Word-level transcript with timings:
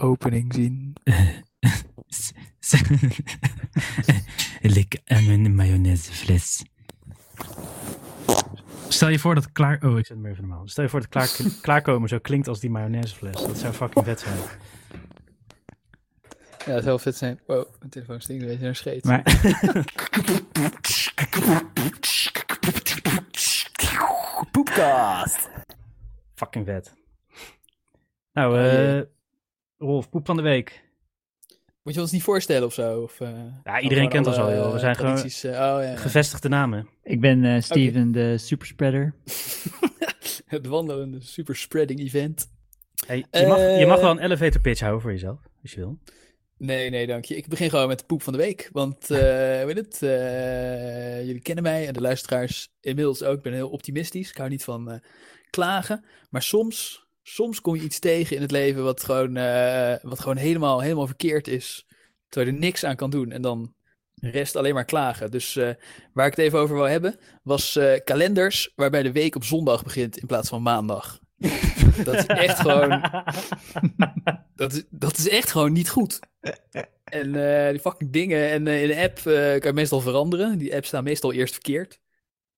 opening 0.00 0.54
zien. 0.54 0.92
Lik 4.76 5.00
aan 5.04 5.28
een 5.28 5.54
mayonaisefles. 5.54 6.64
Stel 8.88 9.08
je 9.08 9.18
voor 9.18 9.34
dat 9.34 9.52
klaar... 9.52 9.82
Oh, 9.84 9.98
ik 9.98 10.06
zet 10.06 10.16
hem 10.16 10.26
even 10.26 10.48
normaal. 10.48 10.68
Stel 10.68 10.84
je 10.84 10.90
voor 10.90 11.00
dat 11.00 11.08
klaar, 11.08 11.28
klaarkomen 11.62 12.08
zo 12.08 12.18
klinkt 12.18 12.48
als 12.48 12.60
die 12.60 12.70
mayonaisefles. 12.70 13.46
Dat 13.46 13.58
zou 13.58 13.74
fucking 13.74 14.04
vet 14.04 14.20
zijn. 14.20 14.36
Ja, 16.66 16.74
dat 16.74 16.84
zou 16.84 17.00
vet 17.00 17.16
zijn. 17.16 17.40
Wow, 17.46 17.66
mijn 17.78 17.90
telefoon 17.90 18.20
stinkt 18.20 18.42
een 18.42 18.48
beetje 18.48 18.64
naar 18.64 18.76
scheet. 18.76 19.04
Maar 19.04 19.22
Poepkast! 24.50 25.48
Fucking 26.34 26.66
vet. 26.66 26.94
Nou, 28.32 28.54
Oh, 28.54 28.60
jee. 28.62 29.06
Rolf, 29.80 30.10
poep 30.10 30.26
van 30.26 30.36
de 30.36 30.42
week. 30.42 30.84
Moet 31.82 31.94
je 31.94 32.00
ons 32.00 32.12
niet 32.12 32.22
voorstellen 32.22 32.66
of 32.66 32.74
zo? 32.74 33.00
Of, 33.00 33.20
eh, 33.20 33.44
Ja, 33.64 33.80
iedereen 33.80 34.08
kent 34.08 34.26
ons 34.26 34.36
al, 34.36 34.54
joh. 34.54 34.72
We 34.72 34.78
zijn 34.78 34.96
gewoon 34.96 35.16
eh, 35.16 35.44
oh, 35.44 35.50
ja, 35.52 35.80
ja. 35.80 35.96
Gevestigde 35.96 36.48
namen. 36.48 36.88
ik 37.02 37.20
ben 37.20 37.44
eh, 37.44 37.60
Steven, 37.60 38.12
de 38.12 38.38
superspreader. 38.38 39.14
Het 40.46 40.66
wandelende 40.66 41.20
super 41.20 41.56
spreading 41.56 42.00
event. 42.00 42.50
Hey, 43.06 43.26
je, 43.30 43.46
mag, 43.46 43.58
je 43.58 43.86
mag 43.86 44.00
wel 44.00 44.10
een 44.10 44.18
elevator 44.18 44.60
pitch 44.60 44.80
houden 44.80 45.02
voor 45.02 45.10
jezelf, 45.10 45.38
als 45.62 45.72
je 45.72 45.80
wil. 45.80 45.98
Nee, 46.56 46.90
nee, 46.90 47.06
dank 47.06 47.24
je. 47.24 47.36
Ik 47.36 47.48
begin 47.48 47.70
gewoon 47.70 47.88
met 47.88 47.98
de 47.98 48.04
poep 48.04 48.22
van 48.22 48.32
de 48.32 48.38
week. 48.38 48.68
Want, 48.72 49.10
eh 49.10 49.64
weet 49.68 49.76
het, 49.76 50.02
eh, 50.02 51.26
jullie 51.26 51.42
kennen 51.42 51.64
mij 51.64 51.86
en 51.86 51.92
de 51.92 52.00
luisteraars 52.00 52.68
inmiddels 52.80 53.22
ook. 53.22 53.36
Ik 53.36 53.42
ben 53.42 53.52
heel 53.52 53.68
optimistisch. 53.70 54.30
Ik 54.30 54.36
hou 54.36 54.48
niet 54.48 54.64
van 54.64 54.90
eh, 54.90 54.98
klagen. 55.50 56.04
Maar 56.30 56.42
soms, 56.42 57.06
soms 57.22 57.60
kom 57.60 57.74
je 57.74 57.82
iets 57.82 57.98
tegen 57.98 58.36
in 58.36 58.42
het 58.42 58.50
leven 58.50 58.84
wat 58.84 59.04
gewoon, 59.04 59.36
eh, 59.36 59.94
wat 60.02 60.20
gewoon 60.20 60.36
helemaal, 60.36 60.80
helemaal 60.80 61.06
verkeerd 61.06 61.48
is. 61.48 61.86
Terwijl 62.28 62.50
je 62.50 62.58
er 62.58 62.64
niks 62.64 62.84
aan 62.84 62.96
kan 62.96 63.10
doen. 63.10 63.32
En 63.32 63.42
dan 63.42 63.74
rest 64.14 64.56
alleen 64.56 64.74
maar 64.74 64.84
klagen. 64.84 65.30
Dus 65.30 65.56
eh, 65.56 65.70
waar 66.12 66.26
ik 66.26 66.36
het 66.36 66.44
even 66.44 66.58
over 66.58 66.74
wil 66.74 66.84
hebben, 66.84 67.18
was 67.42 67.76
eh, 67.76 68.00
kalenders 68.04 68.72
waarbij 68.76 69.02
de 69.02 69.12
week 69.12 69.34
op 69.36 69.44
zondag 69.44 69.82
begint 69.82 70.16
in 70.16 70.26
plaats 70.26 70.48
van 70.48 70.62
maandag. 70.62 71.18
Dat 72.04 72.14
is 72.14 72.26
echt 72.26 72.58
gewoon 72.58 72.88
dat 74.54 74.72
is, 74.72 74.82
dat 74.90 75.18
is 75.18 75.28
echt 75.28 75.50
gewoon 75.50 75.72
niet 75.72 75.88
goed. 75.88 76.18
En 77.04 77.32
die 77.72 77.80
fucking 77.80 78.12
dingen. 78.12 78.48
En 78.48 78.66
in 78.66 78.88
de 78.88 79.02
app 79.02 79.20
kan 79.60 79.70
je 79.70 79.72
meestal 79.72 80.00
veranderen. 80.00 80.58
Die 80.58 80.74
apps 80.74 80.88
staan 80.88 81.04
meestal 81.04 81.32
eerst 81.32 81.52
verkeerd. 81.52 82.00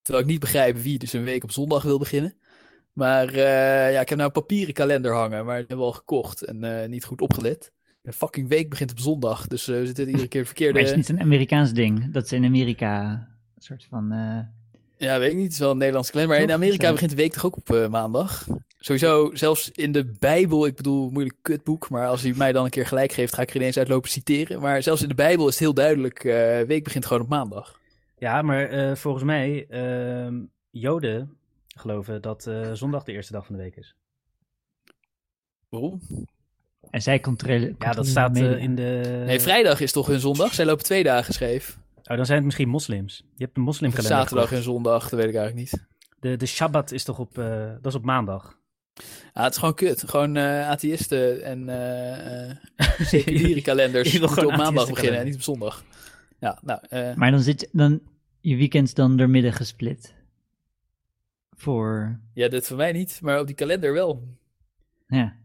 Terwijl 0.03 0.25
ik 0.25 0.31
niet 0.31 0.41
begrijp 0.41 0.77
wie 0.77 0.99
dus 0.99 1.13
een 1.13 1.25
week 1.25 1.43
op 1.43 1.51
zondag 1.51 1.83
wil 1.83 1.99
beginnen. 1.99 2.37
Maar 2.93 3.29
eh, 3.29 3.93
ja, 3.93 4.01
ik 4.01 4.09
heb 4.09 4.19
nou 4.19 4.23
een 4.23 4.41
papieren 4.41 4.75
kalender 4.75 5.13
hangen. 5.15 5.45
Maar 5.45 5.57
die 5.59 5.67
hebben 5.67 5.87
we 5.87 5.93
al 5.93 5.99
gekocht 5.99 6.43
en 6.45 6.83
eh, 6.83 6.89
niet 6.89 7.05
goed 7.05 7.21
opgelet. 7.21 7.73
De 8.03 8.13
fucking 8.13 8.49
week 8.49 8.71
begint 8.71 8.91
op 8.91 8.99
zondag. 8.99 9.47
Dus 9.47 9.69
eh, 9.69 9.75
we 9.79 9.87
zitten 9.87 10.09
iedere 10.09 10.29
keer 10.29 10.41
het 10.43 10.59
Maar 10.59 10.67
het 10.69 10.75
is 10.75 10.75
verkeerde... 10.77 10.97
niet 10.97 11.09
een 11.09 11.21
Amerikaans 11.21 11.73
ding. 11.73 12.13
Dat 12.13 12.25
is 12.25 12.33
in 12.33 12.45
Amerika 12.45 13.11
een 13.57 13.63
soort 13.63 13.87
van... 13.91 14.13
eh, 14.13 14.39
Ja, 15.09 15.19
weet 15.19 15.31
ik 15.31 15.35
niet. 15.37 15.45
Het 15.45 15.53
is 15.53 15.59
wel 15.59 15.71
een 15.71 15.77
Nederlandse 15.79 16.13
kalender. 16.13 16.37
Maar 16.37 16.45
in? 16.49 16.55
Amerika 16.55 16.87
Zo. 16.87 16.93
begint 16.93 17.11
de 17.11 17.17
week 17.17 17.33
toch 17.33 17.45
ook 17.45 17.57
op 17.57 17.71
eh, 17.71 17.89
maandag? 17.89 18.47
Sowieso, 18.79 19.31
zelfs 19.35 19.71
in 19.71 19.93
de 19.93 20.13
Bijbel, 20.19 20.67
ik 20.67 20.77
bedoel, 20.77 21.11
moeilijk 21.11 21.37
kutboek, 21.43 21.89
maar 21.91 22.07
als 22.07 22.25
u 22.25 22.35
mij 22.37 22.53
dan 22.53 22.65
een 22.65 22.71
keer 22.71 22.87
gelijk 22.87 23.13
geeft, 23.13 23.35
ga 23.35 23.43
ik 23.43 23.51
er 23.51 23.57
ineens 23.57 23.79
uitlopen 23.79 24.11
citeren. 24.11 24.61
Maar 24.61 24.83
zelfs 24.83 25.03
in 25.03 25.09
de 25.09 25.15
Bijbel 25.15 25.45
is 25.47 25.53
het 25.53 25.63
heel 25.63 25.75
duidelijk, 25.75 26.25
eh 26.25 26.61
week 26.61 26.85
begint 26.85 27.07
gewoon 27.07 27.23
op 27.23 27.29
maandag. 27.29 27.81
Ja, 28.19 28.43
maar 28.43 28.69
eh, 28.69 28.95
volgens 28.95 29.25
mij, 29.25 29.67
ehm, 29.69 30.35
Joden 30.71 31.37
geloven 31.75 32.23
dat 32.23 32.47
eh, 32.47 32.73
zondag 32.73 33.05
de 33.05 33.13
eerste 33.13 33.33
dag 33.33 33.47
van 33.47 33.57
de 33.57 33.63
week 33.63 33.77
is. 33.77 33.95
Waarom? 35.69 36.01
en 36.91 37.03
zij 37.03 37.21
controleren... 37.21 37.77
Ja, 37.79 37.93
dat 37.93 38.07
staat 38.07 38.37
eh, 38.37 38.63
in 38.63 38.75
de... 38.75 39.23
Nee, 39.27 39.41
vrijdag 39.41 39.81
is 39.81 39.93
toch 39.93 40.07
hun 40.07 40.21
zondag? 40.21 40.55
Zij 40.55 40.65
lopen 40.65 40.85
twee 40.85 41.03
dagen 41.03 41.35
scheef. 41.35 41.79
Oh, 41.97 42.17
dan 42.17 42.27
zijn 42.27 42.37
het 42.37 42.45
misschien 42.45 42.69
moslims. 42.69 43.25
Je 43.37 43.45
hebt 43.45 43.57
een 43.57 43.63
moslimkalender. 43.63 44.17
zaterdag 44.19 44.53
en 44.53 44.63
zondag, 44.63 45.09
dat 45.09 45.21
weet 45.21 45.29
ik 45.29 45.35
eigenlijk 45.35 45.71
niet. 45.71 45.87
De, 46.21 46.37
de 46.37 46.47
Shabbat 46.47 46.93
is 46.93 47.05
toch 47.05 47.19
op, 47.19 47.39
eh, 47.39 47.67
dat 47.81 47.87
is 47.87 47.95
op 47.95 48.05
maandag. 48.05 48.61
Ah, 49.33 49.45
het 49.45 49.53
is 49.53 49.59
gewoon 49.59 49.75
kut. 49.75 50.05
Gewoon 50.07 50.37
eh 50.37 50.69
atheïsten 50.69 51.43
en 51.43 51.69
eh 51.69 52.51
eh, 52.51 52.57
seculiere 53.01 53.63
kalenders 53.63 54.19
moeten 54.19 54.47
op 54.47 54.57
maandag 54.57 54.89
beginnen 54.89 55.21
en 55.21 55.27
niet 55.27 55.35
op 55.35 55.43
zondag. 55.43 55.85
Ja, 56.39 56.59
nou, 56.63 56.81
eh, 56.89 57.15
Maar 57.15 57.31
dan 57.31 57.41
zit 57.41 57.69
dan 57.73 58.01
je 58.41 58.57
weekend 58.57 58.95
dan 58.95 59.17
door 59.17 59.31
midden 59.31 59.53
gesplit. 59.53 60.15
Voor... 61.63 62.21
ja, 62.35 62.49
dit 62.49 62.67
voor 62.67 62.77
mij 62.77 62.93
niet, 62.93 63.21
maar 63.21 63.41
op 63.41 63.47
die 63.47 63.55
kalender 63.55 63.93
wel. 63.93 64.29
Ja. 65.07 65.37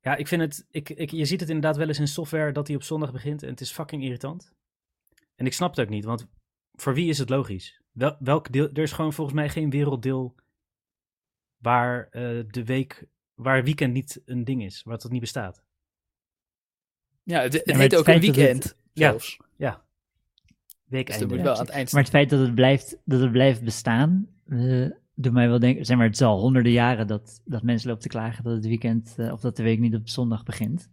Ja, 0.00 0.16
ik 0.16 0.28
vind 0.28 0.42
het, 0.42 0.66
ik, 0.70 0.88
ik, 0.88 1.10
je 1.10 1.24
ziet 1.24 1.40
het 1.40 1.48
inderdaad 1.48 1.76
wel 1.76 1.88
eens 1.88 1.98
in 1.98 2.08
software 2.08 2.52
dat 2.52 2.66
hij 2.66 2.76
op 2.76 2.82
zondag 2.82 3.12
begint 3.12 3.42
en 3.42 3.48
het 3.48 3.60
is 3.60 3.70
fucking 3.72 4.02
irritant. 4.02 4.52
En 5.34 5.46
ik 5.46 5.52
snap 5.52 5.70
het 5.70 5.80
ook 5.80 5.88
niet, 5.92 6.04
want 6.04 6.26
voor 6.74 6.94
wie 6.94 7.08
is 7.08 7.18
het 7.18 7.28
logisch? 7.28 7.80
Wel, 7.92 8.16
welk 8.18 8.52
deel, 8.52 8.68
er 8.72 8.78
is 8.82 8.92
gewoon 8.92 9.12
volgens 9.12 9.36
mij 9.36 9.48
geen 9.48 9.70
werelddeel 9.70 10.34
waar 11.56 12.08
eh, 12.10 12.44
de 12.46 12.64
week, 12.64 13.06
waar 13.34 13.64
weekend 13.64 13.92
niet 13.92 14.22
een 14.24 14.44
ding 14.44 14.64
is, 14.64 14.82
waar 14.82 14.96
het 14.96 15.10
niet 15.10 15.20
bestaat. 15.20 15.62
Ja, 17.22 17.40
het, 17.40 17.52
het 17.52 17.64
heet 17.66 17.76
het 17.90 17.96
ook 17.96 18.06
een 18.06 18.14
dat 18.20 18.24
het- 18.26 18.36
weekend 18.36 18.76
Ja. 18.92 19.08
zelfs. 19.10 19.36
Dus 19.36 20.98
dat 20.98 21.18
Weekeinde. 21.18 21.26
moet 21.34 21.44
wel 21.44 21.54
aan 21.54 21.60
het 21.66 21.74
eind 21.74 21.92
Maar 21.92 22.02
het 22.02 22.10
feit 22.10 22.30
dat 22.30 22.40
het 22.40 22.54
blijft, 22.54 22.96
dat 23.04 23.20
het 23.20 23.32
blijft 23.32 23.62
bestaan, 23.64 24.28
eh, 24.46 24.90
doet 25.22 25.32
mij 25.32 25.48
wel 25.48 25.58
denken, 25.58 25.84
zeg 25.84 25.96
maar, 25.96 26.06
het 26.06 26.14
is 26.14 26.22
al 26.22 26.40
honderden 26.40 26.72
jaren 26.72 27.06
dat, 27.06 27.40
dat 27.44 27.62
mensen 27.62 27.88
lopen 27.88 28.02
te 28.02 28.08
klagen 28.08 28.44
dat 28.44 28.52
het 28.52 28.66
weekend, 28.66 29.14
eh, 29.16 29.32
of 29.32 29.40
dat 29.40 29.56
de 29.56 29.62
week 29.62 29.78
niet 29.78 29.94
op 29.94 30.08
zondag 30.08 30.42
begint. 30.44 30.88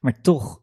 Maar 0.00 0.20
toch, 0.20 0.60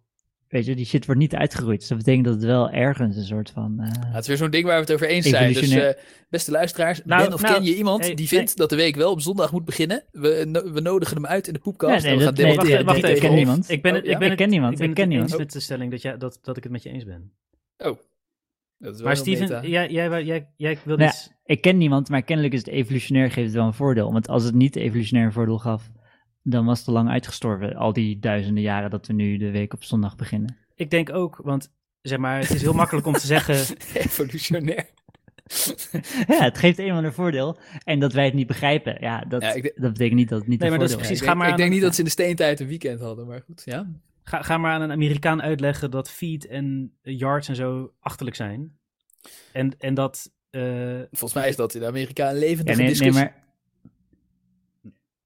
weet 0.48 0.66
je, 0.66 0.76
die 0.76 0.86
shit 0.86 1.06
wordt 1.06 1.22
niet 1.22 1.36
uitgeroeid. 1.36 1.80
Dus 1.80 1.88
dat 1.88 1.98
betekent 1.98 2.26
dat 2.26 2.34
het 2.34 2.44
wel 2.44 2.70
ergens 2.70 3.16
een 3.18 3.24
soort 3.26 3.50
van... 3.50 3.80
eh, 3.80 3.88
Ja, 4.02 4.08
het 4.12 4.22
is 4.22 4.28
weer 4.28 4.38
zo'n 4.38 4.50
ding 4.50 4.66
waar 4.66 4.76
we 4.76 4.82
het 4.82 4.92
over 4.94 5.08
eens 5.08 5.30
zijn. 5.30 5.54
Dus 5.54 5.70
eh, 5.70 5.94
beste 6.30 6.52
luisteraars, 6.52 7.02
Nou, 7.06 7.24
ben 7.24 7.34
of 7.34 7.42
nou, 7.42 7.54
ken 7.54 7.64
je 7.64 7.76
iemand 7.76 8.00
hey, 8.00 8.08
die 8.10 8.18
nee. 8.18 8.28
vindt 8.28 8.58
dat 8.58 8.70
de 8.70 8.76
week 8.76 8.96
wel 8.96 9.12
op 9.12 9.22
zondag 9.22 9.52
moet 9.52 9.66
beginnen? 9.66 10.04
We, 10.12 10.46
no- 10.48 10.72
we 10.72 10.82
nodigen 10.82 11.16
hem 11.16 11.26
uit 11.26 11.48
in 11.48 11.54
de 11.54 11.60
poepkast 11.60 11.96
Ja, 11.96 12.02
nee, 12.02 12.12
en 12.12 12.18
we 12.18 12.24
gaan 12.24 12.56
wacht, 12.56 12.68
drie 12.70 12.84
wacht 12.86 12.98
ik 12.98 13.04
tegen 13.04 13.22
ken 13.22 13.34
niemand. 13.36 13.70
Ik 13.70 13.82
ben 13.82 13.96
Oh, 13.96 14.04
ja? 14.04 14.12
ik 14.12 14.18
ben 14.18 14.24
Ik 14.24 14.30
het, 14.30 14.40
ken 14.40 14.50
niemand, 14.50 14.74
ik 14.74 14.80
ben 14.80 14.90
ik 14.90 14.98
het 14.98 15.08
ken 15.08 15.18
niemand. 15.18 15.38
met 15.38 15.52
de 15.52 15.60
stelling 15.60 15.92
dat, 15.92 16.02
jij, 16.02 16.18
dat, 16.18 16.40
dat 16.42 16.58
ik 16.58 16.64
het 16.64 16.72
met 16.72 16.84
je 16.84 16.90
eens 16.90 17.04
ben. 17.06 17.32
Oh, 17.78 17.98
dat 18.78 18.92
is 18.94 18.98
wel 18.98 19.08
Maar 19.08 19.18
Steven, 19.18 19.48
jij, 19.70 19.90
jij, 19.90 20.10
jij, 20.10 20.24
jij, 20.24 20.48
jij 20.58 20.78
wil 20.84 20.98
Nou 20.98 21.10
iets... 21.10 21.32
ik 21.46 21.62
ken 21.62 21.78
niemand, 21.78 22.10
maar 22.10 22.22
kennelijk 22.24 22.54
is 22.54 22.60
het 22.60 22.70
evolutionair 22.70 23.32
geeft 23.32 23.48
het 23.48 23.56
wel 23.56 23.66
een 23.66 23.74
voordeel. 23.74 24.12
Want 24.12 24.28
als 24.28 24.44
het 24.44 24.56
niet 24.56 24.76
evolutionair 24.76 25.26
een 25.26 25.34
voordeel 25.34 25.60
gaf, 25.60 25.90
dan 26.44 26.66
was 26.66 26.80
het 26.80 26.88
al 26.88 26.94
lang 26.94 27.10
uitgestorven. 27.10 27.76
Al 27.76 27.94
die 27.94 28.20
duizenden 28.20 28.64
jaren 28.64 28.90
dat 28.90 29.08
we 29.08 29.14
nu 29.14 29.38
de 29.38 29.52
week 29.52 29.74
op 29.74 29.84
zondag 29.84 30.16
beginnen. 30.16 30.58
Ik 30.76 30.90
denk 30.90 31.10
ook, 31.14 31.40
want 31.44 31.72
zeg 32.02 32.18
maar, 32.18 32.40
het 32.40 32.50
is 32.50 32.62
heel 32.62 32.74
makkelijk 32.74 33.08
om 33.08 33.14
te 33.14 33.26
zeggen... 33.28 33.56
Evolutionair. 33.94 34.86
ja, 36.28 36.44
het 36.44 36.58
geeft 36.58 36.80
een 36.80 36.90
of 36.92 36.96
ander 36.98 37.14
voordeel. 37.14 37.58
En 37.84 38.00
dat 38.00 38.14
wij 38.14 38.26
het 38.26 38.34
niet 38.34 38.48
begrijpen, 38.48 38.98
ja, 39.00 39.20
dat, 39.28 39.42
Ja, 39.42 39.54
ik 39.54 39.62
denk- 39.64 39.82
dat 39.82 39.92
betekent 39.92 40.16
niet 40.20 40.30
dat 40.30 40.40
het 40.40 40.48
niet 40.48 40.60
Nee, 40.60 40.70
een 40.70 40.78
maar 40.78 40.88
dat 40.88 40.92
voordeel 40.98 41.12
is 41.12 41.18
precies- 41.18 41.18
ik 41.18 41.24
ga 41.28 41.34
denk, 41.34 41.38
maar 41.38 41.48
ik 41.52 41.58
denk 41.58 41.68
aan- 41.70 41.76
niet 41.76 41.84
dat 41.84 41.94
ze 41.94 42.00
in 42.00 42.06
de 42.06 42.12
steentijd 42.12 42.60
een 42.60 42.68
weekend 42.68 43.00
hadden, 43.00 43.28
maar 43.28 43.42
goed, 43.46 43.62
ja. 43.66 43.88
Ga, 44.28 44.42
ga 44.42 44.58
maar 44.58 44.72
aan 44.74 44.82
een 44.82 44.92
Amerikaan 44.92 45.42
uitleggen 45.42 45.92
dat 45.92 46.10
feet 46.10 46.48
en 46.48 46.94
yards 47.02 47.48
en 47.48 47.56
zo 47.56 47.94
achterlijk 48.00 48.36
zijn. 48.36 48.78
En, 49.54 49.80
en 49.80 49.94
dat... 49.94 50.32
eh, 50.50 50.62
Volgens 51.12 51.34
mij 51.34 51.50
is 51.50 51.56
dat 51.56 51.74
in 51.74 51.86
Amerika 51.86 52.30
een 52.30 52.38
levendige 52.38 52.82
Ja, 52.82 52.86
nee, 52.88 52.96
nee, 52.96 53.12
discussie. 53.12 53.24
maar... 53.24 53.44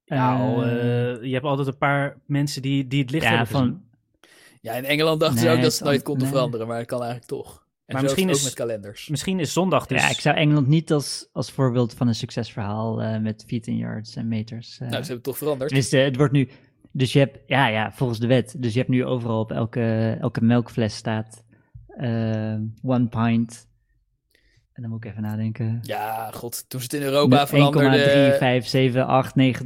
ja, 0.04 0.36
al, 0.38 0.64
Eh, 0.64 1.10
eh, 1.12 1.22
je 1.22 1.32
hebt 1.32 1.44
altijd 1.44 1.66
een 1.68 1.78
paar 1.78 2.18
mensen 2.26 2.62
die, 2.62 2.86
die 2.86 3.00
het 3.02 3.10
licht 3.10 3.24
ja, 3.24 3.30
hebben 3.30 3.46
van. 3.48 3.82
Ja, 4.60 4.72
in 4.72 4.84
Engeland 4.84 5.20
dachten 5.20 5.38
ze 5.38 5.48
ook 5.48 5.54
dat 5.54 5.64
het 5.64 5.72
ze 5.72 5.78
het 5.78 5.88
nooit 5.88 6.02
konden 6.02 6.22
nee. 6.22 6.32
veranderen, 6.32 6.66
maar 6.66 6.78
dat 6.78 6.86
kan 6.86 6.98
eigenlijk 7.02 7.30
toch. 7.30 7.66
En 7.86 7.94
Maar 7.94 8.02
misschien 8.02 8.26
het 8.28 8.36
is- 8.36 8.42
ook 8.42 8.48
met 8.48 8.58
kalenders. 8.58 9.08
Misschien 9.08 9.40
is 9.40 9.52
zondag 9.52 9.86
dus... 9.86 10.02
ja, 10.02 10.08
ik 10.08 10.20
zou 10.20 10.36
Engeland 10.36 10.66
niet 10.66 10.92
als, 10.92 11.28
als 11.32 11.50
voorbeeld 11.50 11.94
van 11.94 12.08
een 12.08 12.14
succesverhaal 12.14 13.02
eh, 13.02 13.20
met 13.20 13.44
feet 13.46 13.66
in 13.66 13.76
yards 13.76 14.16
en 14.16 14.28
meters. 14.28 14.72
eh, 14.72 14.78
Nou, 14.78 14.90
ze 14.90 14.96
hebben 14.96 15.14
het 15.14 15.22
toch 15.22 15.38
veranderd. 15.38 15.68
Tenminste, 15.68 15.96
het 15.96 16.16
wordt 16.16 16.32
nu. 16.32 16.48
Dus 16.92 17.12
je 17.12 17.18
hebt, 17.18 17.38
ja, 17.46 17.66
ja, 17.66 17.92
volgens 17.92 18.18
de 18.18 18.26
wet. 18.26 18.54
Dus 18.58 18.72
je 18.72 18.78
hebt 18.78 18.90
nu 18.90 19.04
overal 19.04 19.40
op 19.40 19.52
elke, 19.52 20.16
elke 20.20 20.44
melkfles 20.44 20.94
staat 20.94 21.44
eh, 21.86 22.54
one 22.82 23.08
pint. 23.08 23.68
En 24.72 24.82
dan 24.82 24.90
moet 24.90 25.04
ik 25.04 25.10
even 25.10 25.22
nadenken. 25.22 25.78
Ja, 25.82 26.30
god, 26.30 26.68
toen 26.68 26.80
ze 26.80 26.86
het 26.86 26.94
in 26.94 27.02
Europa 27.02 27.46
veranderde... 27.46 28.38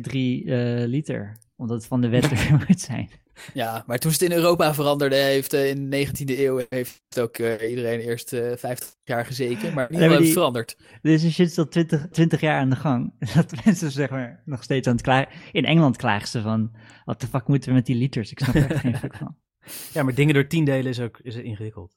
1,3578993 0.05 0.49
eh 0.49 0.87
liter. 0.87 1.37
Omdat 1.57 1.77
het 1.77 1.87
van 1.87 2.01
de 2.01 2.09
wet 2.09 2.51
moet 2.69 2.81
zijn. 2.81 3.11
Ja, 3.55 3.85
maar 3.87 3.99
toen 3.99 4.13
ze 4.13 4.25
het 4.25 4.33
in 4.33 4.37
Europa 4.39 4.75
veranderde, 4.75 5.17
heeft 5.17 5.53
eh, 5.53 5.69
in 5.69 5.91
de 5.91 6.07
19e 6.07 6.39
eeuw 6.39 6.65
heeft 6.69 7.03
ook 7.21 7.37
eh, 7.37 7.71
iedereen 7.71 8.01
eerst 8.01 8.33
eh 8.33 8.57
50 8.57 8.95
jaar 9.05 9.27
gezeken. 9.27 9.75
Maar 9.75 9.89
maar 9.93 10.01
heeft 10.11 10.33
veranderd. 10.33 10.77
Shit 11.03 11.39
is 11.39 11.59
al 11.59 11.69
20, 11.69 12.07
20 12.11 12.41
jaar 12.41 12.61
aan 12.61 12.71
de 12.71 12.77
gang. 12.77 13.13
Dat 13.35 13.65
mensen 13.65 13.91
zeg 13.91 14.11
maar 14.11 14.43
nog 14.45 14.63
steeds 14.63 14.87
aan 14.89 14.95
het 14.95 15.03
klagen. 15.03 15.29
In 15.53 15.65
Engeland 15.65 15.97
klagen 15.97 16.29
ze 16.29 16.41
van, 16.43 16.73
wat 17.05 17.21
de 17.21 17.27
fuck 17.27 17.47
moeten 17.49 17.69
we 17.69 17.75
met 17.75 17.87
die 17.87 17.97
liters? 17.97 18.31
Ik 18.31 18.39
snap 18.39 18.55
er 18.55 18.71
echt 18.71 18.81
geen 18.81 18.97
fuck 18.97 19.15
van. 19.15 19.37
Ja, 19.93 20.03
maar 20.03 20.15
dingen 20.15 20.35
door 20.35 20.47
tien 20.47 20.65
delen 20.65 20.87
is 20.91 21.01
ook 21.01 21.19
is 21.23 21.35
ingewikkeld. 21.37 21.97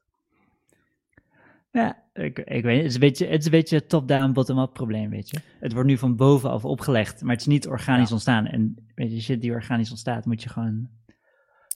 Ja, 1.71 2.03
ik, 2.13 2.39
ik 2.39 2.63
weet. 2.63 2.77
Het 2.77 2.85
is 2.85 2.93
een 2.93 2.99
beetje, 2.99 3.25
het 3.27 3.39
is 3.39 3.45
een 3.45 3.51
beetje 3.51 3.75
een 3.75 3.87
top-down, 3.87 4.31
bottom-up 4.31 4.73
probleem, 4.73 5.09
weet 5.09 5.29
je. 5.29 5.37
Het 5.59 5.73
wordt 5.73 5.87
nu 5.87 5.97
van 5.97 6.15
bovenaf 6.15 6.65
opgelegd, 6.65 7.21
maar 7.21 7.31
het 7.31 7.41
is 7.41 7.47
niet 7.47 7.67
organisch 7.67 8.07
Ja. 8.07 8.13
ontstaan. 8.13 8.45
En 8.47 8.75
weet 8.95 9.11
je, 9.11 9.21
shit 9.21 9.41
die 9.41 9.51
organisch 9.51 9.89
ontstaat, 9.89 10.25
moet 10.25 10.43
je 10.43 10.49
gewoon 10.49 10.89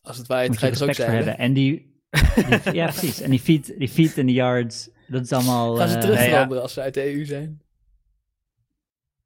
Als 0.02 0.18
het 0.18 0.28
waait, 0.28 0.58
ga 0.58 0.66
je 0.66 0.72
je 0.72 0.78
er 0.78 0.84
ook 0.84 0.88
respect 0.88 1.10
voor 1.10 1.18
hebben. 1.18 1.38
En 1.38 1.54
die, 1.54 2.02
die- 2.10 2.74
ja, 2.80 2.86
precies. 2.86 3.22
En 3.22 3.30
die 3.30 3.40
feet, 3.40 3.76
die 3.78 3.90
feet 3.90 4.18
en 4.18 4.26
die 4.26 4.36
yards, 4.36 4.90
dat 5.08 5.22
is 5.24 5.32
allemaal... 5.32 5.76
Gaan 5.76 5.88
ze 5.90 5.96
eh, 5.96 6.02
terug 6.02 6.18
ja. 6.20 6.30
veranderen 6.30 6.64
als 6.64 6.74
ze 6.74 6.82
uit 6.82 6.94
de 6.94 7.14
EU 7.14 7.26
zijn? 7.26 7.62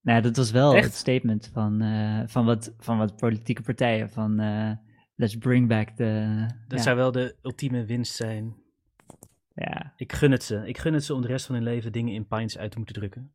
Nou, 0.01 0.21
dat 0.21 0.35
was 0.35 0.51
wel 0.51 0.75
Echt? 0.75 0.85
het 0.85 0.95
statement 0.95 1.49
van, 1.53 1.81
eh, 1.81 2.21
van, 2.25 2.45
wat, 2.45 2.73
van 2.77 2.97
wat 2.97 3.15
politieke 3.15 3.61
partijen. 3.61 4.09
Van 4.09 4.39
eh, 4.39 4.71
let's 5.15 5.37
bring 5.37 5.67
back 5.67 5.89
the... 5.89 6.45
Dat 6.67 6.77
ja, 6.77 6.83
zou 6.83 6.95
wel 6.95 7.11
de 7.11 7.35
ultieme 7.41 7.85
winst 7.85 8.15
zijn. 8.15 8.55
ja. 9.53 9.93
Ik 9.97 10.13
gun 10.13 10.31
het 10.31 10.43
ze. 10.43 10.61
Ik 10.67 10.77
gun 10.77 10.93
het 10.93 11.03
ze 11.03 11.13
om 11.13 11.21
de 11.21 11.27
rest 11.27 11.45
van 11.45 11.55
hun 11.55 11.63
leven 11.63 11.91
dingen 11.91 12.13
in 12.13 12.27
pints 12.27 12.57
uit 12.57 12.71
te 12.71 12.77
moeten 12.77 12.95
drukken. 12.95 13.34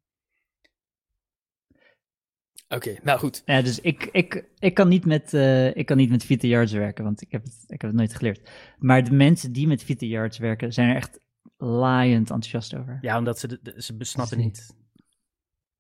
Oké, 2.75 2.97
nou 3.03 3.19
goed. 3.19 3.43
Ja, 3.45 3.63
dus 3.63 3.81
ik, 3.81 4.05
ik, 4.13 4.45
ik, 4.59 4.75
kan 4.75 4.89
niet 4.89 5.05
met, 5.05 5.35
eh, 5.35 5.77
ik 5.77 5.87
kan 5.87 5.97
niet 5.97 6.11
met 6.11 6.25
Vita 6.25 6.47
Yards 6.47 6.73
werken, 6.73 7.05
want 7.05 7.21
ik 7.21 7.31
heb, 7.33 7.43
het, 7.45 7.65
ik 7.67 7.81
heb 7.81 7.91
het 7.91 7.99
nooit 7.99 8.15
geleerd. 8.15 8.51
Maar 8.79 9.05
de 9.05 9.13
mensen 9.13 9.53
die 9.53 9.67
met 9.67 9.83
Vita 9.83 10.07
Yards 10.07 10.39
werken, 10.39 10.73
zijn 10.73 10.89
er 10.89 10.97
echt 10.97 11.21
laaiend 11.57 12.31
enthousiast 12.31 12.75
over. 12.77 12.99
Ja, 13.01 13.19
omdat 13.19 13.39
ze, 13.39 13.47
de, 13.49 13.59
de- 13.63 13.83
ze 13.83 13.97
besnappen 13.97 14.39
niet. 14.39 14.75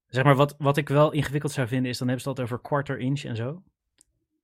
Zeg 0.07 0.25
maar, 0.25 0.35
wat, 0.37 0.55
wat 0.59 0.77
ik 0.77 0.89
wel 0.89 1.13
ingewikkeld 1.13 1.53
zou 1.53 1.69
vinden, 1.69 1.91
is 1.91 1.99
dan 1.99 2.07
hebben 2.09 2.25
ze 2.25 2.31
het 2.31 2.39
altijd 2.39 2.59
over 2.61 2.69
quarter 2.71 2.99
inch 2.99 3.23
en 3.25 3.37
zo. 3.37 3.63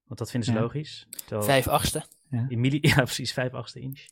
Want 0.07 0.19
dat 0.19 0.31
vinden 0.31 0.49
ze 0.49 0.55
Ja. 0.55 0.61
logisch. 0.63 1.07
Terwijl 1.11 1.43
Vijf 1.43 1.69
achtste. 1.69 2.05
in 2.49 2.61
milli- 2.61 2.79
ja, 2.95 2.95
precies, 2.95 3.33
vijf 3.33 3.53
achtste 3.53 3.81
inch. 3.81 4.07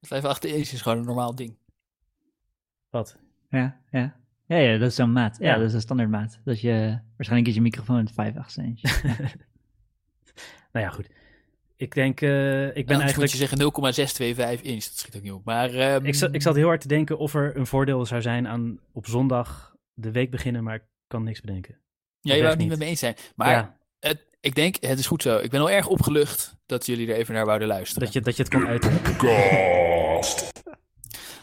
Vijf 0.00 0.24
achtste 0.24 0.48
inch 0.48 0.68
is 0.72 0.82
gewoon 0.82 0.98
een 0.98 1.04
normaal 1.04 1.34
ding. 1.34 1.56
Wat? 2.90 3.18
Ja, 3.50 3.80
ja. 3.90 4.16
Ja, 4.48 4.56
ja, 4.56 4.78
dat 4.78 4.88
is 4.88 4.94
zo'n 4.94 5.12
maat. 5.12 5.36
Ja, 5.40 5.46
Ja. 5.48 5.56
dat 5.58 5.66
is 5.66 5.72
een 5.74 5.80
standaard 5.80 6.10
maat. 6.10 6.40
Dat 6.44 6.60
je, 6.60 6.98
waarschijnlijk 7.16 7.48
is 7.48 7.54
je 7.54 7.60
microfoon 7.60 8.08
5 8.14 8.36
8 8.36 8.56
inch. 8.56 8.80
Nou 10.72 10.86
ja, 10.86 10.90
goed. 10.92 11.08
Ik 11.76 11.94
denk, 11.94 12.20
eh, 12.20 12.66
ik 12.66 12.74
ben 12.74 12.84
Ben 12.84 12.96
eigenlijk... 13.00 13.16
moet 13.16 13.30
je 13.30 13.36
zeggen 13.36 13.58
0,625 13.58 14.62
inch. 14.62 14.84
Dat 14.84 14.98
schiet 14.98 15.16
ook 15.16 15.22
niet 15.22 15.32
op. 15.32 15.44
Maar 15.44 15.74
ehm, 15.74 16.04
Ik, 16.04 16.14
zat, 16.14 16.34
ik 16.34 16.42
zat 16.42 16.54
heel 16.54 16.66
hard 16.66 16.80
te 16.80 16.88
denken 16.88 17.18
of 17.18 17.34
er 17.34 17.56
een 17.56 17.66
voordeel 17.66 18.06
zou 18.06 18.22
zijn 18.22 18.48
aan 18.48 18.78
op 18.92 19.06
zondag 19.06 19.74
de 19.94 20.10
week 20.10 20.30
beginnen, 20.30 20.64
maar 20.64 20.74
ik 20.74 20.82
kan 21.06 21.22
niks 21.24 21.40
bedenken. 21.40 21.78
ja, 22.20 22.34
je 22.34 22.38
wou 22.40 22.50
het 22.50 22.60
niet 22.60 22.68
met 22.68 22.78
me 22.78 22.84
eens 22.84 22.98
zijn. 23.00 23.14
Maar 23.36 23.50
ja, 23.50 23.76
het, 24.00 24.26
ik 24.40 24.54
denk, 24.54 24.76
het 24.80 24.98
is 24.98 25.06
goed 25.06 25.22
zo. 25.22 25.38
Ik 25.38 25.50
ben 25.50 25.60
wel 25.60 25.70
erg 25.70 25.86
opgelucht 25.86 26.56
dat 26.66 26.86
jullie 26.86 27.08
er 27.12 27.16
even 27.16 27.34
naar 27.34 27.46
wouden 27.46 27.68
luisteren. 27.68 28.04
dat 28.04 28.12
je, 28.12 28.20
dat 28.20 28.36
je 28.36 28.42
het 28.42 28.52
kan 28.52 28.66
uiten. 28.66 28.92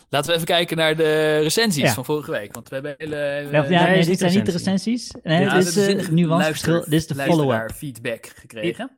Laten 0.10 0.30
we 0.30 0.34
even 0.36 0.48
kijken 0.48 0.78
naar 0.78 0.96
de 0.96 1.38
recensies 1.40 1.84
Ja. 1.84 1.94
van 1.94 2.06
vorige 2.06 2.32
week. 2.32 2.54
Want 2.54 2.70
we 2.70 2.76
hebben 2.76 2.96
hele... 2.98 3.16
hele- 3.16 3.52
Ja, 3.70 3.86
nee, 3.88 4.06
dit 4.06 4.20
zijn 4.20 4.34
niet 4.34 4.46
de 4.46 4.52
recensie. 4.52 4.94
recensies. 4.94 5.12
Nee, 5.24 5.42
Ja, 5.42 5.58
dit 5.58 5.66
is 5.68 5.78
eh, 5.78 6.08
nuanceverschil. 6.10 6.28
luister- 6.74 6.90
Dit 6.90 7.00
is 7.02 7.08
de 7.08 7.16
follow-up. 7.24 7.72
feedback 7.72 8.26
gekregen. 8.36 8.92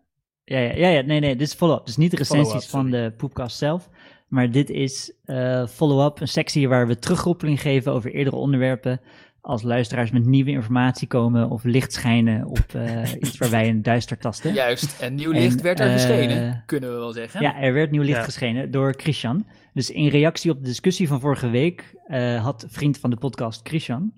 Ja, 0.43 0.59
ja, 0.59 0.73
ja, 0.75 0.87
ja, 0.87 1.01
nee, 1.01 1.19
nee, 1.19 1.35
dit 1.35 1.47
is 1.47 1.53
follow-up. 1.53 1.85
Dus 1.85 1.97
niet 1.97 2.11
de 2.11 2.17
recensies 2.17 2.65
van 2.65 2.89
de 2.91 3.13
poepkast 3.17 3.57
zelf. 3.57 3.89
Maar 4.27 4.51
dit 4.51 4.69
is 4.69 5.13
eh, 5.25 5.67
follow-up, 5.67 6.19
een 6.19 6.27
sectie 6.27 6.67
waar 6.69 6.87
we 6.87 6.99
terugkoppeling 6.99 7.61
geven 7.61 7.91
over 7.91 8.11
eerdere 8.11 8.35
onderwerpen. 8.35 9.01
Als 9.47 9.63
luisteraars 9.63 10.11
met 10.11 10.25
nieuwe 10.25 10.49
informatie 10.49 11.07
komen 11.07 11.49
of 11.49 11.63
licht 11.63 11.93
schijnen 11.93 12.45
op 12.45 12.59
eh, 12.73 13.13
iets 13.21 13.37
waar 13.37 13.49
wij 13.49 13.69
een 13.69 13.81
duister 13.81 14.17
tasten. 14.17 14.53
Juist. 14.53 15.01
En 15.01 15.15
nieuw 15.15 15.31
En, 15.31 15.41
licht 15.41 15.61
werd 15.61 15.79
er 15.79 15.85
eh, 15.87 15.93
geschenen, 15.93 16.63
kunnen 16.65 16.89
we 16.91 16.95
wel 16.95 17.11
zeggen. 17.11 17.41
Ja, 17.41 17.59
er 17.61 17.73
werd 17.73 17.91
nieuw 17.91 18.01
licht 18.01 18.17
Ja. 18.17 18.23
geschenen 18.23 18.71
door 18.71 18.93
Christian. 18.97 19.45
Dus 19.73 19.91
in 19.91 20.07
reactie 20.07 20.51
op 20.51 20.57
de 20.57 20.63
discussie 20.67 21.07
van 21.07 21.19
vorige 21.19 21.49
week 21.49 21.95
eh, 22.07 22.43
had 22.43 22.65
vriend 22.69 22.97
van 22.97 23.09
de 23.09 23.15
podcast 23.15 23.67
Christian 23.67 24.13